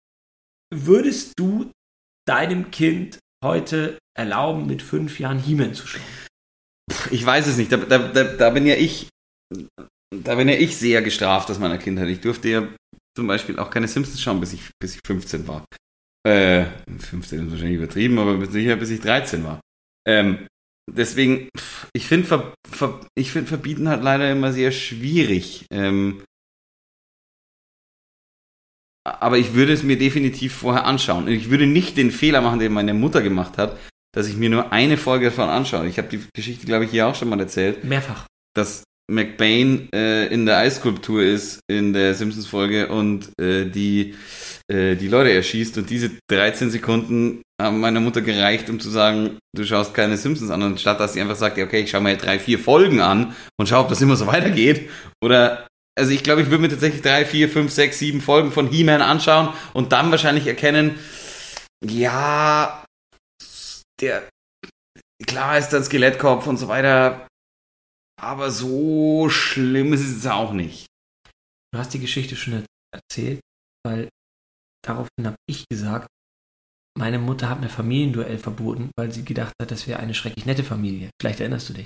Würdest 0.76 1.34
du 1.38 1.72
deinem 2.28 2.70
Kind 2.70 3.18
heute 3.44 3.98
erlauben, 4.18 4.68
mit 4.68 4.82
fünf 4.82 5.20
Jahren 5.20 5.40
He-Man 5.40 5.74
zu 5.74 5.88
schauen? 5.88 6.02
Ich 7.12 7.26
weiß 7.26 7.48
es 7.48 7.58
nicht. 7.58 7.72
Da, 7.72 7.78
da, 7.78 7.98
da, 7.98 8.24
da 8.24 8.50
bin 8.50 8.66
ja 8.66 8.76
ich, 8.76 9.08
da 10.16 10.36
bin 10.36 10.50
ja 10.50 10.56
ich 10.56 10.78
sehr 10.78 11.02
gestraft 11.02 11.50
aus 11.50 11.60
meiner 11.60 11.78
Kindheit. 11.78 12.10
Ich 12.10 12.22
durfte 12.22 12.50
ja 12.50 12.68
zum 13.16 13.28
Beispiel 13.28 13.60
auch 13.60 13.70
keine 13.70 13.88
Simpsons 13.88 14.22
schauen, 14.22 14.40
bis 14.40 14.54
ich, 14.54 14.70
bis 14.82 14.96
ich 14.96 15.02
15 15.06 15.48
war. 15.48 15.66
Äh, 16.28 16.66
15 16.98 17.46
ist 17.46 17.52
wahrscheinlich 17.52 17.78
übertrieben, 17.78 18.20
aber 18.20 18.46
sicher 18.46 18.76
bis 18.76 18.90
ich 18.90 19.00
13 19.00 19.44
war. 19.44 19.62
Ähm, 20.08 20.48
deswegen, 20.90 21.50
ich 21.94 22.06
finde 22.06 22.28
ver, 22.28 22.54
ver, 22.70 23.00
find 23.18 23.48
verbieten 23.48 23.88
halt 23.88 24.04
leider 24.04 24.32
immer 24.32 24.52
sehr 24.52 24.72
schwierig. 24.72 25.66
Ähm, 25.72 26.24
aber 29.04 29.38
ich 29.38 29.54
würde 29.54 29.74
es 29.74 29.84
mir 29.84 29.98
definitiv 29.98 30.54
vorher 30.54 30.86
anschauen. 30.86 31.26
Und 31.26 31.32
ich 31.32 31.50
würde 31.50 31.66
nicht 31.66 31.98
den 31.98 32.12
Fehler 32.12 32.42
machen, 32.42 32.60
den 32.60 32.74
meine 32.74 32.94
Mutter 32.94 33.22
gemacht 33.22 33.58
hat, 33.58 33.78
dass 34.14 34.28
ich 34.28 34.36
mir 34.36 34.50
nur 34.50 34.72
eine 34.72 34.98
Folge 34.98 35.26
davon 35.26 35.50
anschaue. 35.50 35.88
Ich 35.88 35.98
habe 35.98 36.10
die 36.10 36.22
Geschichte, 36.34 36.66
glaube 36.66 36.86
ich, 36.86 36.92
hier 36.92 37.08
auch 37.08 37.16
schon 37.16 37.30
mal 37.30 37.40
erzählt, 37.40 37.84
Mehrfach. 37.84 38.26
dass 38.56 38.84
McBain 39.10 39.90
äh, 39.94 40.28
in 40.28 40.46
der 40.46 40.58
Eisskulptur 40.58 41.24
ist 41.24 41.62
in 41.68 41.94
der 41.94 42.14
Simpsons-Folge 42.14 42.88
und 42.88 43.30
äh, 43.42 43.66
die, 43.66 44.14
äh, 44.72 44.96
die 44.96 45.08
Leute 45.08 45.32
erschießt. 45.32 45.78
Und 45.80 45.90
diese 45.90 46.12
13 46.30 46.70
Sekunden 46.70 47.42
haben 47.60 47.80
meiner 47.80 48.00
Mutter 48.00 48.22
gereicht, 48.22 48.70
um 48.70 48.80
zu 48.80 48.90
sagen, 48.90 49.38
du 49.56 49.66
schaust 49.66 49.94
keine 49.94 50.18
Simpsons 50.18 50.52
an, 50.52 50.62
anstatt 50.62 51.00
dass 51.00 51.14
sie 51.14 51.22
einfach 51.22 51.36
sagt, 51.36 51.58
okay, 51.58 51.82
ich 51.82 51.90
schaue 51.90 52.02
mir 52.02 52.16
drei, 52.18 52.40
vier 52.40 52.60
Folgen 52.60 53.02
an 53.02 53.36
und 53.60 53.68
schau, 53.68 53.82
ob 53.82 53.90
das 53.90 54.02
immer 54.02 54.16
so 54.16 54.28
weitergeht. 54.28 54.90
Oder 55.24 55.68
also 56.00 56.12
ich 56.12 56.24
glaube, 56.24 56.42
ich 56.42 56.50
würde 56.50 56.62
mir 56.62 56.70
tatsächlich 56.70 57.02
drei, 57.02 57.26
vier, 57.26 57.50
fünf, 57.50 57.72
sechs, 57.72 58.00
sieben 58.00 58.22
Folgen 58.22 58.52
von 58.52 58.70
He-Man 58.70 59.02
anschauen 59.02 59.54
und 59.74 59.92
dann 59.92 60.12
wahrscheinlich 60.12 60.48
erkennen, 60.48 60.98
ja, 61.86 62.86
der, 64.00 64.30
klar 65.28 65.58
ist 65.58 65.70
dann 65.70 65.84
Skelettkopf 65.84 66.48
und 66.48 66.58
so 66.58 66.70
weiter, 66.70 67.28
aber 68.20 68.50
so 68.52 69.30
schlimm 69.30 69.94
ist 69.94 70.08
es 70.08 70.26
auch 70.26 70.54
nicht. 70.54 70.88
Du 71.74 71.80
hast 71.80 71.94
die 71.94 72.00
Geschichte 72.00 72.36
schon 72.36 72.66
erzählt, 72.94 73.42
weil 73.86 74.10
daraufhin 74.86 75.28
habe 75.28 75.36
ich 75.48 75.66
gesagt, 75.70 76.08
meine 76.98 77.20
Mutter 77.20 77.50
hat 77.50 77.62
mir 77.62 77.70
Familienduell 77.70 78.38
verboten, 78.38 78.92
weil 78.98 79.12
sie 79.12 79.24
gedacht 79.24 79.54
hat, 79.62 79.72
das 79.72 79.88
wäre 79.88 80.00
eine 80.00 80.14
schrecklich 80.14 80.46
nette 80.46 80.64
Familie. 80.64 81.10
Vielleicht 81.22 81.40
erinnerst 81.40 81.70
du 81.70 81.74
dich. 81.74 81.86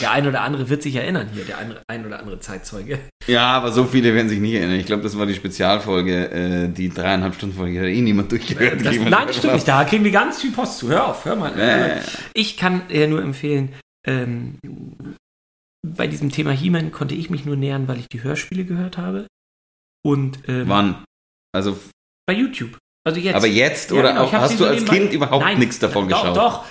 Der 0.00 0.10
ein 0.10 0.26
oder 0.26 0.40
andere 0.42 0.68
wird 0.68 0.82
sich 0.82 0.96
erinnern 0.96 1.28
hier, 1.32 1.44
der 1.44 1.58
ein, 1.58 1.74
ein 1.86 2.04
oder 2.06 2.18
andere 2.18 2.40
Zeitzeuge. 2.40 2.98
Ja, 3.26 3.46
aber 3.52 3.72
so 3.72 3.84
viele 3.84 4.14
werden 4.14 4.28
sich 4.28 4.40
nicht 4.40 4.54
erinnern. 4.54 4.78
Ich 4.78 4.86
glaube, 4.86 5.02
das 5.02 5.16
war 5.18 5.26
die 5.26 5.34
Spezialfolge, 5.34 6.30
äh, 6.30 6.68
die 6.68 6.88
dreieinhalb 6.88 7.34
Stunden 7.34 7.56
Folge, 7.56 7.80
hat 7.80 7.86
eh 7.86 8.00
niemand 8.00 8.32
durchgehört. 8.32 8.84
Das, 8.84 8.96
nein, 8.96 9.26
das 9.26 9.36
stimmt 9.36 9.54
nicht. 9.54 9.68
Da 9.68 9.84
kriegen 9.84 10.04
wir 10.04 10.10
ganz 10.10 10.40
viel 10.40 10.52
Post 10.52 10.78
zu. 10.78 10.88
Hör 10.88 11.08
auf, 11.08 11.24
hör 11.24 11.36
mal. 11.36 11.58
Äh, 11.58 12.00
Ich 12.34 12.56
kann 12.56 12.88
äh, 12.90 13.06
nur 13.06 13.22
empfehlen, 13.22 13.72
ähm, 14.06 14.58
bei 15.86 16.06
diesem 16.06 16.30
Thema 16.30 16.50
He-Man 16.50 16.92
konnte 16.92 17.14
ich 17.14 17.30
mich 17.30 17.44
nur 17.44 17.56
nähern, 17.56 17.88
weil 17.88 17.98
ich 17.98 18.08
die 18.08 18.22
Hörspiele 18.22 18.64
gehört 18.64 18.98
habe. 18.98 19.26
Und 20.04 20.40
ähm, 20.48 20.68
wann? 20.68 21.04
Also, 21.52 21.78
bei 22.26 22.34
YouTube. 22.34 22.76
Also 23.06 23.20
jetzt. 23.20 23.36
aber 23.36 23.46
jetzt 23.46 23.90
Ja, 23.90 23.98
oder 23.98 24.08
genau, 24.10 24.24
auch, 24.24 24.32
hast 24.32 24.58
du 24.58 24.64
als 24.64 24.84
Kind 24.86 25.12
überhaupt 25.12 25.58
nichts 25.58 25.78
davon 25.78 26.08
doch, 26.08 26.22
geschaut? 26.22 26.36
Doch, 26.36 26.64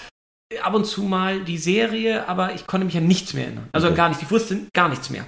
ab 0.62 0.74
und 0.74 0.86
zu 0.86 1.04
mal 1.04 1.44
die 1.44 1.58
Serie, 1.58 2.28
aber 2.28 2.54
ich 2.54 2.68
konnte 2.68 2.86
mich 2.86 2.98
an 2.98 3.08
nichts 3.08 3.34
mehr 3.34 3.46
erinnern. 3.46 3.70
Also 3.72 3.88
Okay. 3.88 3.96
gar 3.98 4.10
nicht. 4.10 4.22
Ich 4.22 4.32
wusste 4.32 4.68
gar 4.74 4.90
nichts 4.90 5.10
mehr. 5.10 5.28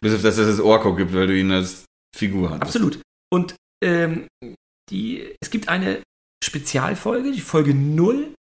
Bis 0.00 0.14
auf 0.14 0.22
das, 0.22 0.36
dass 0.36 0.46
es 0.46 0.60
Orko 0.60 0.94
gibt, 0.94 1.12
weil 1.14 1.26
du 1.26 1.36
ihn 1.38 1.50
als 1.50 1.84
Figur 2.16 2.50
hast. 2.50 2.62
Absolut. 2.62 3.00
Und 3.32 3.54
ähm, 3.82 4.26
die, 4.90 5.34
es 5.40 5.50
gibt 5.50 5.68
eine 5.68 6.02
Spezialfolge, 6.44 7.32
die 7.32 7.40
Folge 7.40 7.74
0 7.74 8.34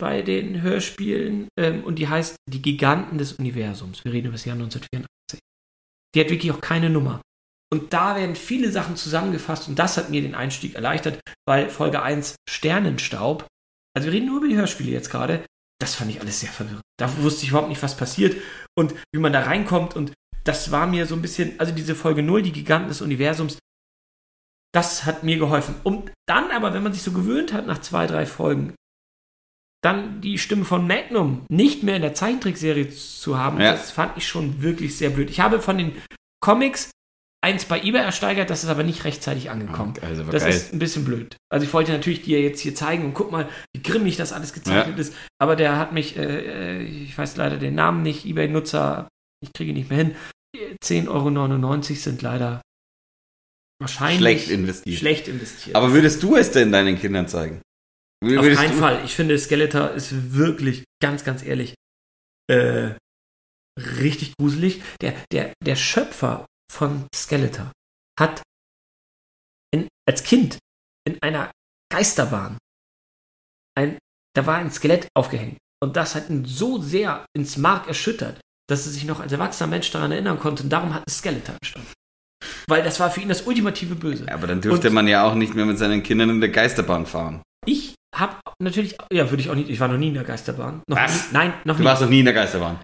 bei 0.00 0.22
den 0.22 0.62
Hörspielen, 0.62 1.48
ähm, 1.58 1.82
und 1.82 1.96
die 1.96 2.08
heißt 2.08 2.36
Die 2.48 2.62
Giganten 2.62 3.18
des 3.18 3.32
Universums. 3.32 4.04
Wir 4.04 4.12
reden 4.12 4.28
über 4.28 4.34
das 4.36 4.44
Jahr 4.44 4.54
1984. 4.54 5.40
Die 6.14 6.20
hat 6.20 6.30
wirklich 6.30 6.52
auch 6.52 6.60
keine 6.60 6.88
Nummer. 6.88 7.20
Und 7.70 7.92
da 7.92 8.16
werden 8.16 8.36
viele 8.36 8.70
Sachen 8.72 8.96
zusammengefasst 8.96 9.68
und 9.68 9.78
das 9.78 9.96
hat 9.98 10.08
mir 10.08 10.22
den 10.22 10.34
Einstieg 10.34 10.74
erleichtert, 10.74 11.20
weil 11.46 11.68
Folge 11.68 12.00
1 12.02 12.36
Sternenstaub, 12.48 13.46
also 13.98 14.06
wir 14.06 14.14
reden 14.14 14.26
nur 14.26 14.38
über 14.38 14.48
die 14.48 14.56
Hörspiele 14.56 14.90
jetzt 14.90 15.10
gerade, 15.10 15.44
das 15.80 15.94
fand 15.94 16.10
ich 16.10 16.20
alles 16.20 16.40
sehr 16.40 16.50
verwirrend. 16.50 16.82
Da 16.98 17.14
wusste 17.18 17.42
ich 17.44 17.50
überhaupt 17.50 17.68
nicht, 17.68 17.82
was 17.82 17.96
passiert 17.96 18.36
und 18.76 18.94
wie 19.12 19.20
man 19.20 19.32
da 19.32 19.42
reinkommt 19.42 19.94
und 19.96 20.12
das 20.44 20.70
war 20.70 20.86
mir 20.86 21.06
so 21.06 21.14
ein 21.14 21.22
bisschen, 21.22 21.58
also 21.60 21.72
diese 21.74 21.94
Folge 21.94 22.22
0, 22.22 22.42
die 22.42 22.52
Giganten 22.52 22.88
des 22.88 23.02
Universums, 23.02 23.58
das 24.72 25.04
hat 25.04 25.22
mir 25.24 25.38
geholfen. 25.38 25.74
Und 25.82 26.12
dann 26.26 26.50
aber, 26.50 26.74
wenn 26.74 26.82
man 26.82 26.92
sich 26.92 27.02
so 27.02 27.12
gewöhnt 27.12 27.52
hat 27.52 27.66
nach 27.66 27.80
zwei, 27.80 28.06
drei 28.06 28.24
Folgen, 28.26 28.74
dann 29.82 30.20
die 30.20 30.38
Stimme 30.38 30.64
von 30.64 30.86
Magnum 30.86 31.44
nicht 31.48 31.82
mehr 31.82 31.96
in 31.96 32.02
der 32.02 32.14
Zeichentrickserie 32.14 32.90
zu 32.90 33.38
haben, 33.38 33.60
Ja. 33.60 33.72
das 33.72 33.90
fand 33.90 34.16
ich 34.16 34.26
schon 34.26 34.62
wirklich 34.62 34.96
sehr 34.96 35.10
blöd. 35.10 35.30
Ich 35.30 35.40
habe 35.40 35.60
von 35.60 35.78
den 35.78 36.00
Comics 36.40 36.90
eins 37.44 37.64
bei 37.64 37.80
eBay 37.80 38.02
ersteigert, 38.02 38.50
das 38.50 38.64
ist 38.64 38.70
aber 38.70 38.82
nicht 38.82 39.04
rechtzeitig 39.04 39.50
angekommen. 39.50 39.94
Also, 40.02 40.24
Das 40.24 40.42
geil. 40.42 40.52
ist 40.52 40.72
ein 40.72 40.78
bisschen 40.78 41.04
blöd. 41.04 41.36
Also 41.50 41.64
ich 41.66 41.72
wollte 41.72 41.92
natürlich 41.92 42.22
dir 42.22 42.40
jetzt 42.40 42.60
hier 42.60 42.74
zeigen 42.74 43.04
und 43.04 43.14
guck 43.14 43.30
mal, 43.30 43.48
wie 43.74 43.82
grimmig 43.82 44.16
das 44.16 44.32
alles 44.32 44.52
gezeichnet 44.52 44.96
Ja. 44.96 45.00
ist. 45.00 45.14
Aber 45.40 45.54
der 45.56 45.78
hat 45.78 45.92
mich, 45.92 46.16
äh, 46.16 46.78
äh, 46.78 46.82
ich 46.82 47.16
weiß 47.16 47.36
leider 47.36 47.56
den 47.56 47.74
Namen 47.74 48.02
nicht, 48.02 48.24
eBay-Nutzer, 48.26 49.08
ich 49.40 49.52
kriege 49.52 49.70
ihn 49.70 49.76
nicht 49.76 49.88
mehr 49.90 49.98
hin. 49.98 50.16
10,99 50.82 51.08
Euro 51.08 51.82
sind 51.94 52.22
leider 52.22 52.60
wahrscheinlich 53.80 54.18
Schlecht 54.18 54.50
investiert. 54.50 54.98
schlecht 54.98 55.28
investiert. 55.28 55.76
Aber 55.76 55.92
würdest 55.92 56.22
du 56.22 56.36
es 56.36 56.50
denn 56.50 56.72
deinen 56.72 56.98
Kindern 56.98 57.28
zeigen? 57.28 57.62
Auf 58.24 58.30
Würdest 58.30 58.60
keinen 58.60 58.72
Fall. 58.78 59.04
Ich 59.04 59.14
finde, 59.14 59.38
Skeletor 59.38 59.92
ist 59.92 60.34
wirklich, 60.34 60.82
ganz, 61.00 61.22
ganz 61.22 61.44
ehrlich, 61.44 61.74
äh, 62.50 62.90
richtig 63.78 64.32
gruselig. 64.36 64.82
Der, 65.00 65.14
der, 65.30 65.52
der 65.64 65.76
Schöpfer 65.76 66.46
von 66.70 67.06
Skeletor 67.14 67.72
hat 68.18 68.42
in, 69.74 69.88
als 70.08 70.22
Kind 70.24 70.58
in 71.06 71.20
einer 71.22 71.50
Geisterbahn 71.92 72.58
ein, 73.76 73.98
da 74.34 74.46
war 74.46 74.56
ein 74.58 74.70
Skelett 74.70 75.08
aufgehängt. 75.16 75.58
Und 75.82 75.96
das 75.96 76.14
hat 76.14 76.28
ihn 76.28 76.44
so 76.44 76.80
sehr 76.80 77.24
ins 77.36 77.56
Mark 77.56 77.86
erschüttert, 77.86 78.40
dass 78.68 78.84
er 78.86 78.92
sich 78.92 79.04
noch 79.04 79.20
als 79.20 79.30
erwachsener 79.32 79.68
Mensch 79.68 79.90
daran 79.92 80.10
erinnern 80.12 80.38
konnte. 80.40 80.64
Und 80.64 80.70
darum 80.70 80.92
hat 80.94 81.04
es 81.06 81.18
Skeletor 81.18 81.54
entstanden. 81.54 81.92
Weil 82.68 82.82
das 82.82 82.98
war 83.00 83.10
für 83.10 83.20
ihn 83.20 83.28
das 83.28 83.42
ultimative 83.42 83.94
Böse. 83.94 84.26
Ja, 84.26 84.34
aber 84.34 84.46
dann 84.48 84.60
dürfte 84.60 84.88
Und- 84.88 84.94
man 84.94 85.06
ja 85.08 85.24
auch 85.24 85.34
nicht 85.34 85.54
mehr 85.54 85.64
mit 85.66 85.78
seinen 85.78 86.02
Kindern 86.02 86.30
in 86.30 86.40
der 86.40 86.50
Geisterbahn 86.50 87.06
fahren. 87.06 87.42
Ich 87.64 87.94
habe 88.14 88.36
natürlich, 88.60 88.96
ja, 89.12 89.30
würde 89.30 89.42
ich 89.42 89.50
auch 89.50 89.54
nicht, 89.54 89.70
ich 89.70 89.78
war 89.80 89.88
noch 89.88 89.96
nie 89.98 90.08
in 90.08 90.14
der 90.14 90.24
Geisterbahn. 90.24 90.82
Noch 90.88 90.96
Was? 90.96 91.28
Nie, 91.28 91.32
nein, 91.34 91.54
noch 91.64 91.76
Du 91.76 91.82
nie. 91.82 91.86
warst 91.86 92.02
noch 92.02 92.08
nie 92.08 92.18
in 92.20 92.24
der 92.24 92.34
Geisterbahn. 92.34 92.80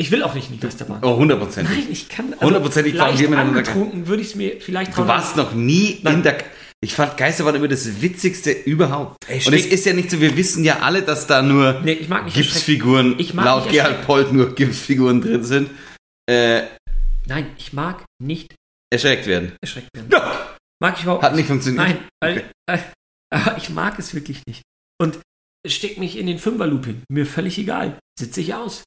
Ich 0.00 0.10
will 0.12 0.22
auch 0.22 0.34
nicht 0.34 0.48
in 0.48 0.54
die 0.54 0.60
Geisterbahn. 0.60 1.00
Oh, 1.02 1.16
hundertprozentig. 1.16 1.76
Nein, 1.76 1.86
ich 1.90 2.08
kann. 2.08 2.32
Hundertprozentig 2.40 2.94
fahren 2.94 3.08
leicht 3.08 3.20
wir 3.20 3.28
miteinander. 3.30 3.58
angetrunken 3.58 4.06
würde 4.06 4.22
ich 4.22 4.28
es 4.28 4.34
mir 4.36 4.60
vielleicht 4.60 4.96
Du 4.96 5.06
warst 5.08 5.36
noch 5.36 5.52
nie 5.54 5.98
Nein. 6.02 6.14
in 6.18 6.22
der. 6.22 6.38
Ich 6.80 6.94
fand 6.94 7.16
Geisterbahn 7.16 7.56
immer 7.56 7.66
das 7.66 8.00
Witzigste 8.00 8.52
überhaupt. 8.52 9.16
Ey, 9.28 9.42
Und 9.44 9.52
es 9.52 9.66
ist 9.66 9.84
ja 9.84 9.92
nicht 9.94 10.12
so, 10.12 10.20
wir 10.20 10.36
wissen 10.36 10.62
ja 10.62 10.78
alle, 10.78 11.02
dass 11.02 11.26
da 11.26 11.42
nur 11.42 11.80
Nee, 11.82 11.94
ich 11.94 12.08
mag 12.08 12.24
nicht. 12.26 12.36
Gipsfiguren, 12.36 13.18
laut 13.34 13.68
Gerhard. 13.68 14.06
Polt 14.06 14.32
nur 14.32 14.54
Gipsfiguren 14.54 15.20
drin 15.20 15.42
sind, 15.42 15.70
äh, 16.30 16.62
Nein, 17.26 17.50
ich 17.58 17.72
mag 17.72 18.04
nicht 18.22 18.54
erschreckt 18.92 19.26
werden. 19.26 19.52
erschreckt 19.60 19.88
werden. 19.94 20.08
Mag 20.80 20.94
ich 20.96 21.02
überhaupt 21.02 21.24
Hat 21.24 21.34
nicht 21.34 21.48
funktioniert. 21.48 21.84
Nein, 21.84 21.98
weil, 22.22 22.44
Okay. 22.70 22.82
äh, 23.34 23.56
ich 23.56 23.70
mag 23.70 23.98
es 23.98 24.14
wirklich 24.14 24.42
nicht. 24.46 24.62
Und 25.00 25.18
steck 25.66 25.98
mich 25.98 26.16
in 26.16 26.28
den 26.28 26.38
Fünferloop 26.38 26.86
hin. 26.86 27.02
Mir 27.10 27.26
völlig 27.26 27.58
egal. 27.58 27.98
Sitze 28.16 28.40
ich 28.40 28.54
aus. 28.54 28.84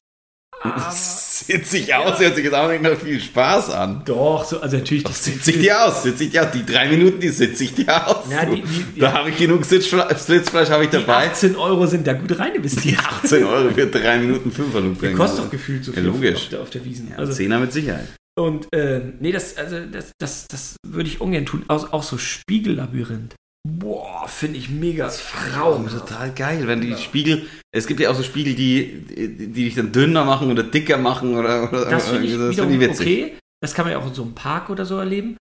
Aber 0.62 0.90
Sitz 0.92 1.72
ich 1.72 1.92
aus, 1.92 2.20
hört 2.20 2.36
sich 2.36 2.44
jetzt 2.44 2.54
auch 2.54 2.68
nicht 2.70 2.82
nach 2.82 2.96
viel 2.96 3.20
Spaß 3.20 3.70
an. 3.70 4.02
doch, 4.04 4.44
so, 4.44 4.60
also 4.60 4.76
natürlich. 4.76 5.02
Doch, 5.02 5.12
sitz 5.14 5.48
ich 5.48 5.58
dir 5.58 5.84
aus, 5.84 6.04
sitz 6.04 6.20
ich 6.20 6.30
dir 6.30 6.44
aus. 6.44 6.52
Die 6.52 6.64
drei 6.64 6.88
Minuten, 6.88 7.18
die 7.18 7.30
sitze 7.30 7.64
ich 7.64 7.74
dir 7.74 8.06
aus. 8.06 8.30
Ja, 8.30 8.44
die- 8.44 8.62
die- 8.94 9.00
da 9.00 9.12
habe 9.12 9.30
ich 9.30 9.38
genug 9.38 9.64
Sitzfle 9.64 10.06
Sitzfleisch 10.16 10.70
habe 10.70 10.84
ich 10.84 10.90
die 10.90 10.98
dabei. 10.98 11.28
18 11.30 11.56
Euro 11.56 11.86
sind 11.86 12.06
da 12.06 12.12
gut 12.12 12.38
rein 12.38 12.54
investiert. 12.54 13.00
18 13.24 13.42
Euro 13.44 13.70
für 13.74 13.86
drei 13.88 14.18
Minuten 14.18 14.52
Fünferloop. 14.52 15.00
Die 15.00 15.12
kostet 15.14 15.44
doch 15.46 15.50
gefühlt 15.50 15.84
so 15.84 15.90
Ja, 15.90 15.96
viel 15.96 16.06
logisch. 16.06 16.34
auf 16.44 16.48
der, 16.50 16.60
auf 16.62 16.70
der 16.70 16.84
Wiesen. 16.84 17.08
Ja, 17.10 17.16
also, 17.18 17.32
Zehner 17.32 17.58
mit 17.58 17.72
Sicherheit. 17.72 18.06
Und 18.38 18.72
äh, 18.72 19.00
nee, 19.20 19.32
das, 19.32 19.56
also, 19.56 19.80
das, 19.90 20.12
das, 20.18 20.46
das 20.48 20.76
würde 20.86 21.08
ich 21.08 21.20
ungern 21.20 21.44
tun. 21.44 21.64
Auch, 21.68 21.92
auch 21.92 22.02
so 22.04 22.16
Spiegellabyrinth. 22.18 23.34
Boah, 23.68 24.26
finde 24.26 24.58
ich 24.58 24.70
mega 24.70 25.08
Traum, 25.08 25.88
total 25.88 26.32
geil. 26.32 26.66
Wenn 26.66 26.80
die 26.80 26.96
Spiegel, 26.96 27.46
es 27.70 27.86
gibt 27.86 28.00
ja 28.00 28.10
auch 28.10 28.14
so 28.16 28.24
Spiegel, 28.24 28.54
die, 28.54 29.04
die, 29.06 29.52
dich 29.52 29.74
dann 29.76 29.92
dünner 29.92 30.24
machen 30.24 30.50
oder 30.50 30.64
dicker 30.64 30.98
machen 30.98 31.36
oder, 31.36 31.68
oder 31.72 31.88
Das 31.88 32.08
finde 32.08 32.26
ich 32.26 32.32
das 32.36 32.50
wiederum 32.50 32.70
find 32.70 32.82
ich 32.82 32.88
witzig. 32.88 33.06
okay. 33.06 33.38
Das 33.60 33.74
kann 33.74 33.84
man 33.84 33.92
ja 33.92 33.98
auch 34.00 34.06
in 34.08 34.14
so 34.14 34.22
einem 34.22 34.34
Park 34.34 34.68
oder 34.70 34.84
so 34.84 34.98
erleben. 34.98 35.36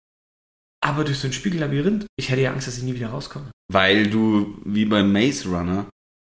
Aber 0.84 1.04
durch 1.04 1.18
so 1.18 1.28
ein 1.28 1.34
Spiegellabyrinth, 1.34 2.06
ich 2.16 2.30
hätte 2.30 2.42
ja 2.42 2.52
Angst, 2.52 2.68
dass 2.68 2.78
ich 2.78 2.84
nie 2.84 2.94
wieder 2.94 3.10
rauskomme. 3.10 3.52
Weil 3.72 4.08
du, 4.08 4.60
wie 4.66 4.86
beim 4.86 5.12
Maze 5.12 5.50
Runner, 5.50 5.88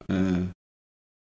äh, 0.10 0.48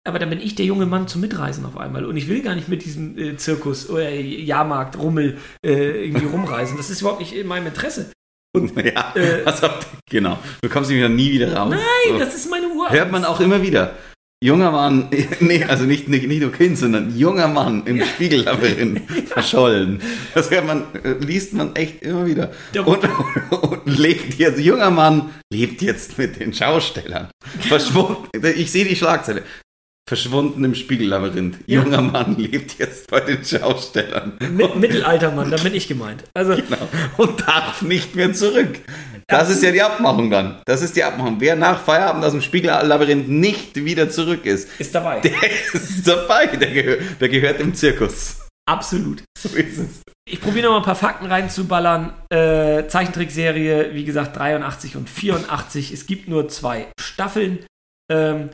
Aber 0.04 0.18
dann 0.20 0.30
bin 0.30 0.40
ich 0.40 0.54
der 0.54 0.66
junge 0.66 0.86
Mann 0.86 1.08
zum 1.08 1.20
Mitreisen 1.20 1.64
auf 1.64 1.76
einmal. 1.76 2.04
Und 2.04 2.16
ich 2.16 2.28
will 2.28 2.42
gar 2.42 2.54
nicht 2.54 2.68
mit 2.68 2.84
diesem 2.84 3.18
äh, 3.18 3.36
Zirkus 3.36 3.90
oder 3.90 4.10
Jahrmarkt, 4.10 4.96
Rummel 4.96 5.38
äh, 5.64 6.04
irgendwie 6.06 6.26
rumreisen. 6.26 6.76
Das 6.76 6.90
ist 6.90 7.00
überhaupt 7.00 7.20
nicht 7.20 7.32
in 7.32 7.48
meinem 7.48 7.66
Interesse. 7.66 8.12
Ja, 8.54 9.14
äh, 9.16 9.44
also, 9.44 9.68
genau. 10.10 10.38
Du 10.60 10.68
kommst 10.68 10.90
nämlich 10.90 11.08
nie 11.10 11.32
wieder 11.32 11.54
raus. 11.54 11.70
Nein, 11.70 11.80
so. 12.10 12.18
das 12.18 12.34
ist 12.34 12.50
meine 12.50 12.68
Uhr. 12.68 12.90
Hört 12.90 13.10
man 13.10 13.24
auch 13.24 13.40
immer 13.40 13.62
wieder. 13.62 13.94
Junger 14.42 14.72
Mann, 14.72 15.08
nee, 15.40 15.62
also 15.62 15.84
nicht, 15.84 16.08
nicht, 16.08 16.26
nicht 16.26 16.42
nur 16.42 16.50
Kind, 16.50 16.76
sondern 16.76 17.16
junger 17.16 17.46
Mann 17.46 17.84
im 17.86 18.04
Spiegellabyrinth 18.04 19.00
verschollen. 19.28 20.02
Das 20.34 20.50
hört 20.50 20.66
man, 20.66 20.82
äh, 21.04 21.12
liest 21.12 21.52
man 21.52 21.76
echt 21.76 22.02
immer 22.02 22.26
wieder. 22.26 22.50
Und, 22.84 23.08
und, 23.50 23.86
lebt 23.86 24.34
jetzt, 24.34 24.58
junger 24.58 24.90
Mann 24.90 25.30
lebt 25.52 25.80
jetzt 25.80 26.18
mit 26.18 26.40
den 26.40 26.52
Schaustellern. 26.52 27.30
Verschwunden, 27.60 28.28
ich 28.56 28.72
sehe 28.72 28.84
die 28.84 28.96
Schlagzeile. 28.96 29.44
Verschwunden 30.08 30.64
im 30.64 30.74
Spiegellabyrinth. 30.74 31.58
Ja. 31.66 31.82
Junger 31.82 32.02
Mann 32.02 32.36
lebt 32.36 32.78
jetzt 32.78 33.10
bei 33.10 33.20
den 33.20 33.44
Schaustellern. 33.44 34.36
Mit, 34.50 34.76
Mittelaltermann, 34.76 35.50
da 35.50 35.56
bin 35.56 35.74
ich 35.74 35.86
gemeint. 35.86 36.24
Also 36.34 36.56
genau. 36.56 36.88
Und 37.16 37.40
darf 37.46 37.82
nicht 37.82 38.16
mehr 38.16 38.32
zurück. 38.32 38.80
Das 39.28 39.48
ist 39.48 39.62
ja 39.62 39.70
die 39.70 39.80
Abmachung 39.80 40.30
dann. 40.30 40.60
Das 40.66 40.82
ist 40.82 40.96
die 40.96 41.04
Abmachung. 41.04 41.36
Wer 41.38 41.56
nach 41.56 41.80
Feierabend 41.80 42.24
aus 42.24 42.32
dem 42.32 42.42
Spiegellabyrinth 42.42 43.28
nicht 43.28 43.76
wieder 43.76 44.10
zurück 44.10 44.44
ist, 44.44 44.68
ist 44.78 44.94
dabei. 44.94 45.20
Der 45.20 45.32
ist 45.72 46.06
dabei. 46.06 46.46
Der, 46.48 46.70
gehör, 46.70 46.96
der 47.20 47.28
gehört 47.28 47.60
im 47.60 47.74
Zirkus. 47.74 48.40
Absolut. 48.68 49.22
So 49.38 49.56
ist 49.56 49.78
es. 49.78 50.02
Ich 50.28 50.40
probiere 50.40 50.66
noch 50.66 50.72
mal 50.72 50.78
ein 50.78 50.84
paar 50.84 50.94
Fakten 50.94 51.26
reinzuballern. 51.26 52.12
Äh, 52.28 52.86
Zeichentrickserie, 52.88 53.94
wie 53.94 54.04
gesagt, 54.04 54.36
83 54.36 54.96
und 54.96 55.08
84. 55.08 55.92
Es 55.92 56.06
gibt 56.06 56.28
nur 56.28 56.48
zwei 56.48 56.86
Staffeln. 57.00 57.64
Ähm, 58.10 58.50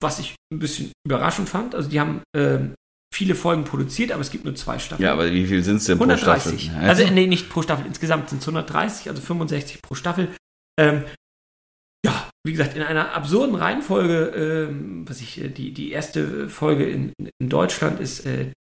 was 0.00 0.18
ich 0.18 0.34
ein 0.52 0.58
bisschen 0.58 0.92
überraschend 1.06 1.48
fand. 1.48 1.74
Also 1.74 1.88
die 1.88 2.00
haben 2.00 2.22
ähm, 2.34 2.74
viele 3.12 3.34
Folgen 3.34 3.64
produziert, 3.64 4.12
aber 4.12 4.22
es 4.22 4.30
gibt 4.30 4.44
nur 4.44 4.54
zwei 4.54 4.78
Staffeln. 4.78 5.04
Ja, 5.04 5.12
aber 5.12 5.30
wie 5.30 5.46
viel 5.46 5.62
sind 5.62 5.76
es 5.76 5.84
denn 5.84 5.98
130. 5.98 6.52
pro 6.52 6.58
Staffel? 6.58 6.88
Also, 6.88 7.06
nee, 7.12 7.26
nicht 7.26 7.50
pro 7.50 7.62
Staffel. 7.62 7.86
Insgesamt 7.86 8.30
sind 8.30 8.40
es 8.40 8.48
130, 8.48 9.08
also 9.08 9.20
65 9.20 9.82
pro 9.82 9.94
Staffel. 9.94 10.28
Ähm, 10.78 11.04
ja, 12.04 12.30
wie 12.44 12.52
gesagt, 12.52 12.76
in 12.76 12.82
einer 12.82 13.12
absurden 13.14 13.54
Reihenfolge, 13.54 14.68
ähm, 14.70 15.08
was 15.08 15.20
ich, 15.20 15.40
äh, 15.40 15.48
die, 15.48 15.72
die 15.72 15.92
erste 15.92 16.48
Folge 16.48 16.88
in, 16.88 17.12
in 17.38 17.48
Deutschland 17.48 18.00
ist 18.00 18.24
äh, 18.26 18.52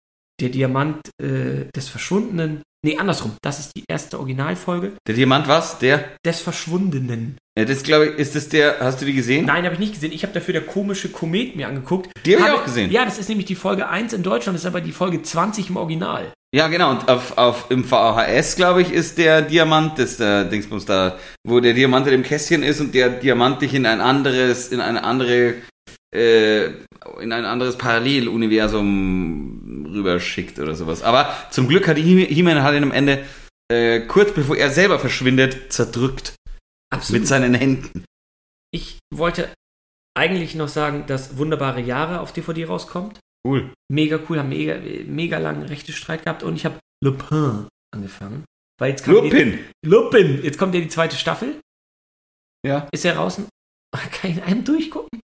Der 0.41 0.49
Diamant 0.49 1.11
äh, 1.22 1.66
des 1.74 1.89
Verschwundenen. 1.89 2.62
Nee, 2.84 2.96
andersrum. 2.96 3.32
Das 3.42 3.58
ist 3.58 3.72
die 3.76 3.84
erste 3.88 4.18
Originalfolge. 4.18 4.92
Der 5.06 5.14
Diamant 5.14 5.48
was? 5.48 5.78
Der? 5.78 6.04
Des 6.24 6.40
Verschwundenen. 6.40 7.36
Ja, 7.58 7.64
das 7.64 7.82
glaube 7.82 8.06
ich, 8.06 8.18
ist 8.18 8.36
das 8.36 8.48
der, 8.48 8.76
hast 8.78 9.00
du 9.00 9.04
die 9.04 9.14
gesehen? 9.14 9.46
Nein, 9.46 9.64
habe 9.64 9.74
ich 9.74 9.80
nicht 9.80 9.94
gesehen. 9.94 10.12
Ich 10.12 10.22
habe 10.22 10.32
dafür 10.32 10.52
der 10.52 10.62
komische 10.64 11.08
Komet 11.08 11.56
mir 11.56 11.66
angeguckt. 11.66 12.08
Die 12.24 12.36
habe 12.36 12.46
ich 12.46 12.54
auch 12.54 12.64
gesehen. 12.64 12.92
Ja, 12.92 13.04
das 13.04 13.18
ist 13.18 13.28
nämlich 13.28 13.46
die 13.46 13.56
Folge 13.56 13.88
1 13.88 14.12
in 14.12 14.22
Deutschland, 14.22 14.54
das 14.54 14.62
ist 14.62 14.68
aber 14.68 14.80
die 14.80 14.92
Folge 14.92 15.20
20 15.20 15.70
im 15.70 15.76
Original. 15.76 16.32
Ja, 16.54 16.68
genau. 16.68 16.90
Und 16.90 17.08
auf, 17.08 17.36
auf, 17.36 17.66
im 17.70 17.84
VHS, 17.84 18.54
glaube 18.54 18.82
ich, 18.82 18.92
ist 18.92 19.18
der 19.18 19.42
Diamant, 19.42 19.98
das 19.98 20.18
der 20.18 20.44
Dingsbums 20.44 20.86
da, 20.86 21.18
wo 21.44 21.58
der 21.58 21.74
Diamant 21.74 22.06
in 22.06 22.12
dem 22.12 22.22
Kästchen 22.22 22.62
ist 22.62 22.80
und 22.80 22.94
der 22.94 23.10
Diamant 23.10 23.60
dich 23.60 23.74
in 23.74 23.86
ein 23.86 24.00
anderes, 24.00 24.68
in 24.68 24.80
eine 24.80 25.02
andere, 25.02 25.34
äh, 25.44 25.54
in 26.12 27.32
ein 27.32 27.44
anderes 27.44 27.76
Paralleluniversum 27.76 29.86
rüberschickt 29.92 30.59
oder 30.59 30.74
sowas. 30.74 31.02
Aber 31.02 31.34
zum 31.50 31.68
Glück 31.68 31.86
hat 31.86 31.98
He-Man 31.98 32.62
halt 32.62 32.76
ihn 32.76 32.84
am 32.84 32.92
Ende, 32.92 33.24
äh, 33.70 34.00
kurz 34.00 34.32
bevor 34.32 34.56
er 34.56 34.70
selber 34.70 34.98
verschwindet, 34.98 35.72
zerdrückt. 35.72 36.34
Absolut. 36.90 37.20
Mit 37.20 37.28
seinen 37.28 37.54
Händen. 37.54 38.04
Ich 38.70 38.98
wollte 39.14 39.52
eigentlich 40.16 40.54
noch 40.54 40.68
sagen, 40.68 41.04
dass 41.06 41.36
Wunderbare 41.36 41.80
Jahre 41.80 42.20
auf 42.20 42.32
DVD 42.32 42.64
rauskommt. 42.64 43.20
Cool. 43.46 43.72
Mega 43.90 44.18
cool, 44.28 44.38
haben 44.38 44.48
mega, 44.48 44.78
mega 45.06 45.38
langen 45.38 45.62
Rechtestreit 45.62 46.24
gehabt 46.24 46.42
und 46.42 46.56
ich 46.56 46.64
habe 46.64 46.78
Lupin 47.02 47.68
angefangen. 47.94 48.44
Weil 48.78 48.90
jetzt 48.90 49.06
Lupin! 49.06 49.59
Die, 49.84 49.88
Lupin! 49.88 50.42
Jetzt 50.42 50.59
kommt 50.59 50.74
ja 50.74 50.80
die 50.80 50.88
zweite 50.88 51.16
Staffel. 51.16 51.61
Ja. 52.66 52.88
Ist 52.92 53.04
er 53.04 53.14
draußen? 53.14 53.46
Kann 53.92 54.30
ich 54.30 54.36
in 54.38 54.42
einem 54.42 54.64
durchgucken? 54.64 55.20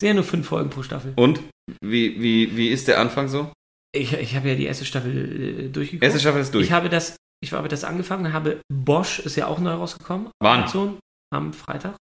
Sehr 0.00 0.14
nur 0.14 0.24
fünf 0.24 0.46
Folgen 0.46 0.70
pro 0.70 0.82
Staffel. 0.82 1.12
Und? 1.16 1.40
Wie, 1.80 2.20
wie, 2.22 2.56
wie 2.56 2.68
ist 2.68 2.88
der 2.88 3.00
Anfang 3.00 3.28
so? 3.28 3.52
Ich, 3.92 4.12
ich 4.12 4.36
habe 4.36 4.48
ja 4.48 4.54
die 4.54 4.66
erste 4.66 4.84
Staffel 4.84 5.66
äh, 5.66 5.68
durchgeguckt. 5.68 6.04
Erste 6.04 6.20
Staffel 6.20 6.40
ist 6.40 6.54
durch. 6.54 6.66
Ich 6.66 6.72
habe 6.72 6.88
das, 6.88 7.16
ich 7.42 7.52
habe 7.52 7.68
das 7.68 7.84
angefangen, 7.84 8.32
habe 8.32 8.60
Bosch 8.72 9.18
ist 9.18 9.36
ja 9.36 9.46
auch 9.46 9.58
neu 9.58 9.72
rausgekommen. 9.72 10.30
Wann? 10.40 10.60
Amazon 10.60 10.98
am 11.34 11.52
Freitag. 11.52 11.96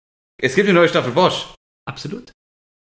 Es 0.42 0.56
gibt 0.56 0.68
eine 0.68 0.78
neue 0.78 0.90
Staffel 0.90 1.12
Bosch. 1.12 1.54
Absolut. 1.88 2.32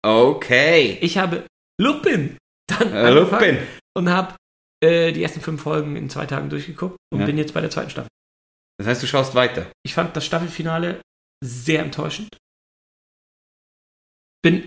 Okay. 0.06 0.98
Ich 1.02 1.18
habe 1.18 1.46
Lupin 1.80 2.38
dann 2.68 2.94
äh, 2.94 3.12
Lupin. 3.12 3.60
und 3.98 4.10
habe 4.10 4.36
äh, 4.84 5.12
die 5.12 5.24
ersten 5.24 5.42
fünf 5.42 5.62
Folgen 5.62 5.96
in 5.96 6.10
zwei 6.10 6.26
Tagen 6.26 6.50
durchgeguckt 6.50 6.98
und 7.12 7.22
ja. 7.22 7.26
bin 7.26 7.38
jetzt 7.38 7.54
bei 7.54 7.62
der 7.62 7.70
zweiten 7.70 7.90
Staffel. 7.90 8.10
Das 8.78 8.88
heißt, 8.88 9.04
du 9.04 9.08
schaust 9.08 9.36
weiter. 9.36 9.72
Ich 9.84 9.94
fand 9.94 10.16
das 10.16 10.26
Staffelfinale 10.26 11.02
sehr 11.44 11.82
enttäuschend. 11.84 12.30
Bin 14.42 14.66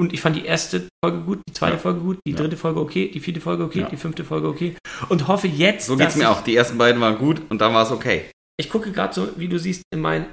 und 0.00 0.12
ich 0.12 0.20
fand 0.20 0.36
die 0.36 0.44
erste 0.44 0.88
Folge 1.04 1.20
gut, 1.20 1.40
die 1.48 1.52
zweite 1.52 1.74
ja. 1.74 1.78
Folge 1.78 2.00
gut, 2.00 2.18
die 2.26 2.32
ja. 2.32 2.36
dritte 2.36 2.56
Folge 2.56 2.80
okay, 2.80 3.10
die 3.10 3.20
vierte 3.20 3.40
Folge 3.40 3.64
okay, 3.64 3.86
die 3.90 3.96
fünfte 3.96 4.24
Folge 4.24 4.48
okay. 4.48 4.76
Und 5.08 5.28
hoffe 5.28 5.48
jetzt. 5.48 5.86
So 5.86 5.96
geht's 5.96 6.16
mir 6.16 6.30
auch. 6.30 6.42
Die 6.42 6.56
ersten 6.56 6.78
beiden 6.78 7.00
waren 7.00 7.18
gut 7.18 7.42
und 7.50 7.60
dann 7.60 7.74
war 7.74 7.84
es 7.84 7.90
okay. 7.90 8.30
Ich 8.56 8.70
gucke 8.70 8.92
gerade 8.92 9.14
so, 9.14 9.38
wie 9.38 9.48
du 9.48 9.58
siehst, 9.58 9.82
in 9.92 10.00
meinen 10.00 10.32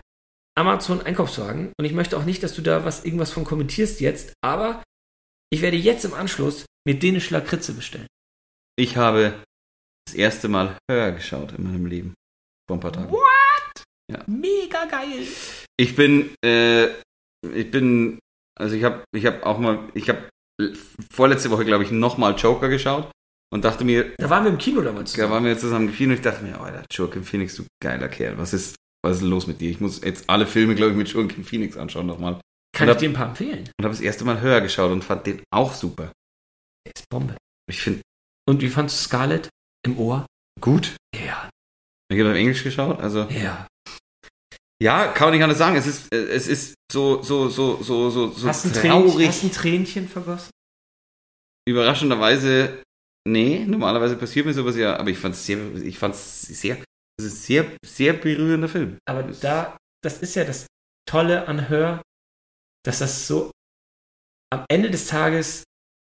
Amazon-Einkaufswagen 0.57 1.73
und 1.77 1.85
ich 1.85 1.93
möchte 1.93 2.17
auch 2.17 2.25
nicht, 2.25 2.41
dass 2.43 2.55
du 2.55 2.61
da 2.61 2.85
was 2.85 3.05
irgendwas 3.05 3.31
von 3.31 3.43
kommentierst 3.43 4.01
jetzt, 4.01 4.33
aber 4.41 4.83
ich 5.51 5.61
werde 5.61 5.77
jetzt 5.77 6.05
im 6.05 6.13
Anschluss 6.13 6.65
mir 6.85 6.97
dänische 6.97 7.33
Lakritze 7.33 7.73
bestellen. 7.73 8.07
Ich 8.77 8.97
habe 8.97 9.43
das 10.05 10.15
erste 10.15 10.47
Mal 10.47 10.77
höher 10.89 11.11
geschaut 11.11 11.53
in 11.53 11.63
meinem 11.63 11.85
Leben. 11.85 12.13
Vor 12.67 12.77
ein 12.77 12.79
paar 12.79 12.93
Tagen. 12.93 13.11
What? 13.11 13.83
Ja. 14.11 14.23
Mega 14.27 14.85
geil. 14.85 15.25
Ich 15.77 15.95
bin, 15.95 16.35
äh, 16.43 16.87
ich 17.53 17.71
bin, 17.71 18.19
also 18.57 18.75
ich 18.75 18.83
habe, 18.83 19.03
ich 19.15 19.25
habe 19.25 19.45
auch 19.45 19.59
mal, 19.59 19.79
ich 19.93 20.09
habe 20.09 20.29
vorletzte 21.11 21.51
Woche, 21.51 21.65
glaube 21.65 21.83
ich, 21.83 21.91
nochmal 21.91 22.35
Joker 22.35 22.69
geschaut 22.69 23.11
und 23.53 23.65
dachte 23.65 23.83
mir. 23.83 24.13
Da 24.17 24.29
waren 24.29 24.43
wir 24.43 24.51
im 24.51 24.57
Kino 24.57 24.81
damals. 24.81 25.11
Zusammen. 25.11 25.29
Da 25.29 25.35
waren 25.35 25.45
wir 25.45 25.57
zusammen 25.57 25.89
im 25.89 25.95
Kino 25.95 26.11
und 26.11 26.17
ich 26.17 26.21
dachte 26.21 26.43
mir, 26.43 26.59
oh, 26.61 26.65
der 26.65 26.85
Joker 26.89 27.21
Phoenix, 27.23 27.55
du 27.55 27.65
geiler 27.81 28.07
Kerl. 28.07 28.37
Was 28.37 28.53
ist, 28.53 28.75
was 29.03 29.17
ist 29.17 29.23
los 29.23 29.47
mit 29.47 29.61
dir? 29.61 29.69
Ich 29.69 29.79
muss 29.79 30.01
jetzt 30.01 30.29
alle 30.29 30.47
Filme, 30.47 30.75
glaube 30.75 30.91
ich, 30.91 30.97
mit 30.97 31.09
Joaquin 31.09 31.43
Phoenix 31.43 31.77
anschauen 31.77 32.07
nochmal. 32.07 32.39
Kann 32.75 32.89
ich 32.89 32.97
dir 32.97 33.09
ein 33.09 33.13
paar 33.13 33.29
empfehlen? 33.29 33.69
Und 33.77 33.85
habe 33.85 33.93
das 33.93 34.01
erste 34.01 34.25
Mal 34.25 34.41
höher 34.41 34.59
geschaut 34.61 34.91
und 34.91 35.03
fand 35.03 35.25
den 35.25 35.41
auch 35.53 35.73
super. 35.73 36.11
Der 36.85 36.93
ist 36.95 37.07
Bombe. 37.09 37.37
Ich 37.69 37.81
finde. 37.81 38.01
Und 38.47 38.61
wie 38.61 38.69
fandest 38.69 38.99
du 38.99 39.03
Scarlett 39.05 39.49
im 39.85 39.97
Ohr? 39.97 40.25
Gut. 40.59 40.95
Ja. 41.15 41.49
Ich 42.11 42.19
habe 42.19 42.31
auf 42.31 42.35
Englisch 42.35 42.63
geschaut, 42.63 42.99
also. 42.99 43.23
Ja. 43.29 43.67
Ja, 44.81 45.07
kann 45.07 45.27
man 45.27 45.33
nicht 45.33 45.43
anders 45.43 45.57
sagen. 45.57 45.75
Es 45.75 45.87
ist, 45.87 46.13
äh, 46.13 46.27
es 46.27 46.47
ist 46.47 46.75
so, 46.91 47.21
so, 47.23 47.49
so, 47.49 47.81
so, 47.81 48.09
so, 48.09 48.31
so 48.31 48.47
hast 48.47 48.73
traurig. 48.75 49.27
hast 49.27 49.43
du 49.43 49.47
ein 49.47 49.51
Tränchen 49.51 50.07
vergossen? 50.07 50.49
Überraschenderweise, 51.67 52.83
nee. 53.27 53.65
Normalerweise 53.65 54.15
passiert 54.15 54.45
mir 54.45 54.53
sowas 54.53 54.75
ja, 54.75 54.97
aber 54.97 55.09
ich 55.09 55.17
fand 55.17 55.35
es 55.35 55.45
sehr, 55.45 55.75
ich 55.75 55.97
fand 55.97 56.15
es 56.15 56.41
sehr 56.41 56.77
das 57.17 57.27
ist 57.27 57.45
sehr, 57.45 57.71
sehr 57.85 58.13
berührender 58.13 58.67
Film. 58.67 58.97
Aber 59.05 59.23
da, 59.23 59.77
das 60.03 60.21
ist 60.21 60.35
ja 60.35 60.43
das 60.43 60.67
Tolle 61.09 61.47
an 61.47 61.69
Hör, 61.69 62.01
dass 62.83 62.99
das 62.99 63.27
so 63.27 63.51
am 64.51 64.65
Ende 64.69 64.91
des 64.91 65.07
Tages 65.07 65.63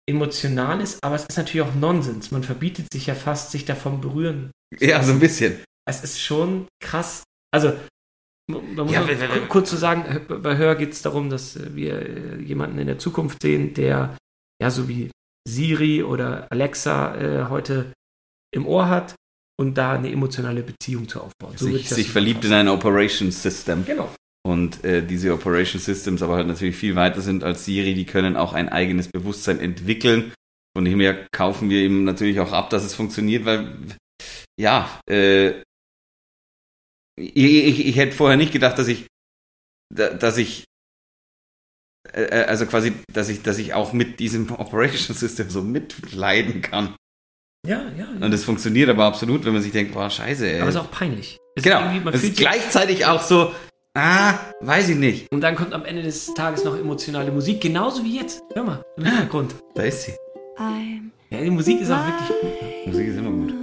emotional 0.09 0.81
ist, 0.81 1.03
aber 1.03 1.15
es 1.15 1.25
ist 1.25 1.37
natürlich 1.37 1.67
auch 1.67 1.75
Nonsens. 1.75 2.31
Man 2.31 2.43
verbietet 2.43 2.87
sich 2.91 3.07
ja 3.07 3.15
fast, 3.15 3.51
sich 3.51 3.65
davon 3.65 4.01
berühren. 4.01 4.51
Ja, 4.79 5.03
so 5.03 5.11
ein 5.11 5.19
bisschen. 5.19 5.63
Es 5.87 6.03
ist 6.03 6.21
schon 6.21 6.67
krass. 6.81 7.23
Also, 7.53 7.77
man 8.47 8.75
muss 8.75 8.91
ja, 8.91 9.05
kurz 9.47 9.69
zu 9.69 9.77
sagen, 9.77 10.25
bei 10.27 10.57
Hör 10.57 10.75
geht 10.75 10.93
es 10.93 11.01
darum, 11.01 11.29
dass 11.29 11.75
wir 11.75 12.39
jemanden 12.41 12.79
in 12.79 12.87
der 12.87 12.99
Zukunft 12.99 13.41
sehen, 13.41 13.73
der 13.73 14.17
ja 14.61 14.69
so 14.69 14.87
wie 14.87 15.09
Siri 15.47 16.03
oder 16.03 16.47
Alexa 16.51 17.15
äh, 17.15 17.49
heute 17.49 17.93
im 18.53 18.65
Ohr 18.65 18.89
hat 18.89 19.15
und 19.59 19.77
da 19.77 19.93
eine 19.93 20.11
emotionale 20.11 20.63
Beziehung 20.63 21.07
zu 21.07 21.21
aufbauen. 21.21 21.53
So 21.55 21.65
sich, 21.65 21.89
sich 21.89 22.09
verliebt 22.09 22.45
in 22.45 22.53
ein 22.53 22.67
Operation 22.67 23.31
System. 23.31 23.85
Genau. 23.85 24.13
Und 24.43 24.83
äh, 24.83 25.05
diese 25.05 25.33
Operation 25.33 25.79
Systems 25.79 26.21
aber 26.21 26.35
halt 26.35 26.47
natürlich 26.47 26.75
viel 26.75 26.95
weiter 26.95 27.21
sind 27.21 27.43
als 27.43 27.65
Siri, 27.65 27.93
die 27.93 28.05
können 28.05 28.35
auch 28.35 28.53
ein 28.53 28.69
eigenes 28.69 29.07
Bewusstsein 29.07 29.59
entwickeln. 29.59 30.33
Von 30.75 30.85
dem 30.85 30.99
her 30.99 31.27
kaufen 31.31 31.69
wir 31.69 31.83
ihm 31.83 32.05
natürlich 32.05 32.39
auch 32.39 32.51
ab, 32.51 32.69
dass 32.69 32.83
es 32.83 32.95
funktioniert, 32.95 33.45
weil 33.45 33.77
ja, 34.59 34.89
äh, 35.09 35.61
ich, 37.17 37.35
ich, 37.35 37.87
ich 37.87 37.95
hätte 37.97 38.15
vorher 38.15 38.37
nicht 38.37 38.53
gedacht, 38.53 38.77
dass 38.77 38.87
ich, 38.87 39.07
dass 39.89 40.37
ich 40.37 40.65
äh, 42.13 42.23
äh, 42.23 42.45
also 42.45 42.65
quasi, 42.65 42.93
dass 43.13 43.29
ich, 43.29 43.41
dass 43.43 43.57
ich 43.57 43.73
auch 43.73 43.93
mit 43.93 44.19
diesem 44.19 44.51
Operation 44.57 45.15
System 45.15 45.49
so 45.49 45.61
mitleiden 45.61 46.61
kann. 46.61 46.95
Ja, 47.67 47.83
ja, 47.95 48.07
ja. 48.19 48.25
Und 48.25 48.33
es 48.33 48.43
funktioniert 48.43 48.89
aber 48.89 49.05
absolut, 49.05 49.45
wenn 49.45 49.53
man 49.53 49.61
sich 49.61 49.71
denkt, 49.71 49.93
boah, 49.93 50.09
scheiße, 50.09 50.49
ey. 50.49 50.61
Aber 50.61 50.69
es 50.69 50.75
ist 50.75 50.81
auch 50.81 50.91
peinlich. 50.91 51.37
Es 51.55 51.63
genau. 51.63 51.81
Ist 52.09 52.15
es 52.15 52.23
ist 52.23 52.37
gleichzeitig 52.37 53.05
auch 53.05 53.21
so, 53.21 53.53
ah, 53.93 54.33
weiß 54.61 54.89
ich 54.89 54.95
nicht. 54.95 55.31
Und 55.31 55.41
dann 55.41 55.55
kommt 55.55 55.73
am 55.73 55.85
Ende 55.85 56.01
des 56.01 56.33
Tages 56.33 56.63
noch 56.63 56.75
emotionale 56.75 57.31
Musik, 57.31 57.61
genauso 57.61 58.03
wie 58.03 58.17
jetzt. 58.17 58.41
Hör 58.53 58.63
mal, 58.63 58.83
im 58.97 59.05
Hintergrund. 59.05 59.53
Da 59.75 59.83
ist 59.83 60.03
sie. 60.03 60.13
Ja, 61.29 61.39
die 61.39 61.51
Musik 61.51 61.81
ist 61.81 61.91
auch 61.91 62.05
wirklich 62.05 62.41
gut. 62.41 62.87
Musik 62.87 63.07
ist 63.07 63.17
immer 63.17 63.31
gut. 63.31 63.60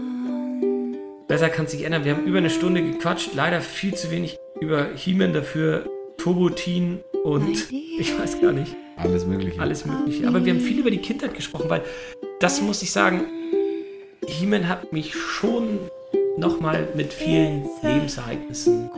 Besser 1.28 1.50
kann 1.50 1.66
es 1.66 1.72
sich 1.72 1.82
ändern. 1.82 2.04
Wir 2.04 2.16
haben 2.16 2.24
über 2.24 2.38
eine 2.38 2.48
Stunde 2.50 2.82
gequatscht, 2.82 3.34
leider 3.34 3.60
viel 3.60 3.94
zu 3.94 4.10
wenig 4.10 4.38
über 4.60 4.88
He-Man 4.94 5.34
dafür 5.34 5.86
Turbo-Teen 6.16 7.00
und 7.22 7.70
ich 7.98 8.18
weiß 8.18 8.40
gar 8.40 8.52
nicht, 8.52 8.74
Alles 8.96 9.26
Mögliche. 9.26 9.60
alles 9.60 9.84
Mögliche. 9.84 10.26
Aber 10.26 10.44
wir 10.44 10.52
haben 10.54 10.60
viel 10.60 10.78
über 10.80 10.90
die 10.90 10.98
Kindheit 10.98 11.34
gesprochen, 11.34 11.68
weil 11.68 11.82
das 12.40 12.62
muss 12.62 12.82
ich 12.82 12.90
sagen, 12.90 13.26
He-Man 14.26 14.68
hat 14.68 14.92
mich 14.92 15.14
schon 15.14 15.78
nochmal 16.38 16.88
mit 16.94 17.12
vielen 17.12 17.64
Lebensereignissen. 17.82 18.90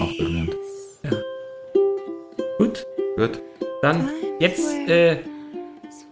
Auch 0.00 0.16
berührend. 0.16 0.54
Gut, 2.58 2.86
Gut. 3.16 3.42
dann 3.82 4.08
jetzt 4.38 4.72
äh, 4.88 5.18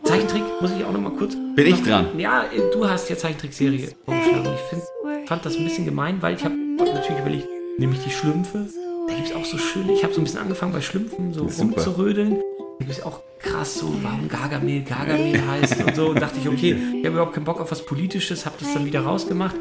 Zeichentrick, 0.07 0.45
muss 0.61 0.71
ich 0.71 0.85
auch 0.85 0.93
nochmal 0.93 1.13
kurz. 1.13 1.35
Bin 1.35 1.67
ich 1.67 1.83
dran? 1.83 2.17
Ja, 2.17 2.45
du 2.73 2.89
hast 2.89 3.11
ja 3.11 3.17
Zeichentrickserie 3.17 3.89
vorgeschlagen. 4.05 4.47
Und 4.47 4.55
ich 4.55 4.61
find, 4.61 4.83
fand 5.27 5.45
das 5.45 5.57
ein 5.57 5.65
bisschen 5.65 5.85
gemein, 5.85 6.23
weil 6.23 6.37
ich 6.37 6.45
habe 6.45 6.55
natürlich 6.55 7.19
überlegt, 7.21 7.49
nehme 7.77 7.93
ich 7.95 8.05
die 8.05 8.11
Schlümpfe. 8.11 8.67
Da 9.09 9.15
gibt 9.15 9.29
es 9.29 9.35
auch 9.35 9.45
so 9.45 9.59
schöne, 9.59 9.93
ich 9.93 10.05
habe 10.05 10.15
so 10.15 10.21
ein 10.21 10.25
bisschen 10.25 10.41
angefangen 10.41 10.73
bei 10.73 10.81
Schlümpfen 10.81 11.33
so 11.33 11.43
rumzurödeln. 11.43 12.37
Da 12.79 12.85
gibt 12.85 12.91
es 12.91 13.03
auch 13.03 13.21
krass 13.41 13.75
so, 13.75 13.93
warum 14.03 14.29
Gargamel 14.29 14.83
Gargamel 14.83 15.45
heißt 15.45 15.85
und 15.85 15.97
so. 15.97 16.11
Und 16.11 16.23
dachte 16.23 16.39
ich, 16.41 16.49
okay, 16.49 16.77
ich 17.01 17.05
habe 17.05 17.17
überhaupt 17.17 17.35
keinen 17.35 17.45
Bock 17.45 17.61
auf 17.61 17.73
was 17.73 17.85
Politisches, 17.85 18.47
habe 18.47 18.57
das 18.61 18.75
dann 18.75 18.85
wieder 18.85 19.01
rausgemacht. 19.01 19.57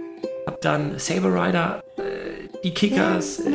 Hab 0.45 0.61
dann 0.61 0.99
Saber 0.99 1.33
Rider, 1.33 1.83
äh, 1.97 2.47
die 2.63 2.71
Kickers, 2.71 3.39
äh, 3.39 3.51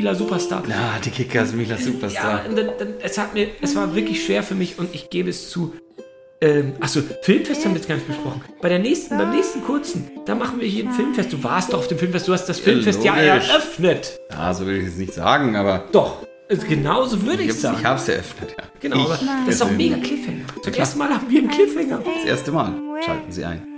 Mila 0.00 0.14
Superstar. 0.14 0.62
Ja, 0.66 0.94
die 1.04 1.10
Kickers, 1.10 1.52
Mila 1.52 1.76
Ja, 1.76 1.82
Superstar. 1.82 2.46
und 2.48 2.56
dann, 2.56 2.70
dann, 2.78 2.94
es, 3.02 3.18
hat 3.18 3.34
mir, 3.34 3.48
es 3.60 3.76
war 3.76 3.94
wirklich 3.94 4.24
schwer 4.24 4.42
für 4.42 4.54
mich 4.54 4.78
und 4.78 4.94
ich 4.94 5.10
gebe 5.10 5.28
es 5.28 5.50
zu. 5.50 5.74
Ähm, 6.40 6.72
achso, 6.80 7.02
Filmfest 7.20 7.62
haben 7.66 7.72
wir 7.72 7.80
jetzt 7.80 7.86
gar 7.88 7.96
nicht 7.96 8.06
besprochen. 8.06 8.40
Bei 8.62 8.70
der 8.70 8.78
nächsten, 8.78 9.18
beim 9.18 9.30
nächsten 9.30 9.62
kurzen, 9.62 10.10
da 10.24 10.34
machen 10.34 10.58
wir 10.58 10.66
hier 10.66 10.86
ein 10.86 10.92
Filmfest. 10.94 11.30
Du 11.34 11.44
warst 11.44 11.74
doch 11.74 11.80
auf 11.80 11.88
dem 11.88 11.98
Filmfest, 11.98 12.26
du 12.28 12.32
hast 12.32 12.46
das 12.46 12.58
Filmfest 12.58 13.04
ja 13.04 13.12
logisch. 13.14 13.50
eröffnet. 13.50 14.18
Ja, 14.30 14.54
so 14.54 14.66
will 14.66 14.78
ich 14.78 14.86
es 14.86 14.96
nicht 14.96 15.12
sagen, 15.12 15.54
aber 15.54 15.84
Doch, 15.92 16.26
also 16.48 16.66
genauso 16.66 17.20
würde 17.26 17.42
ich 17.42 17.50
ich, 17.50 17.60
sagen. 17.60 17.76
ich 17.78 17.84
habe 17.84 18.00
es 18.00 18.08
eröffnet, 18.08 18.54
ja. 18.56 18.64
genau, 18.80 19.04
aber 19.04 19.18
Ich 19.20 19.28
das 19.44 19.54
ist 19.56 19.62
auch 19.62 19.70
mega 19.70 19.96
Cliffhanger. 19.98 20.46
Zum 20.62 20.72
ersten 20.72 20.98
Mal 20.98 21.10
haben 21.10 21.28
wir 21.28 21.40
einen 21.40 21.50
Cliffhanger. 21.50 21.98
Das 22.02 22.24
erste 22.24 22.52
Mal. 22.52 22.72
Schalten 23.04 23.30
Sie 23.30 23.44
ein. 23.44 23.69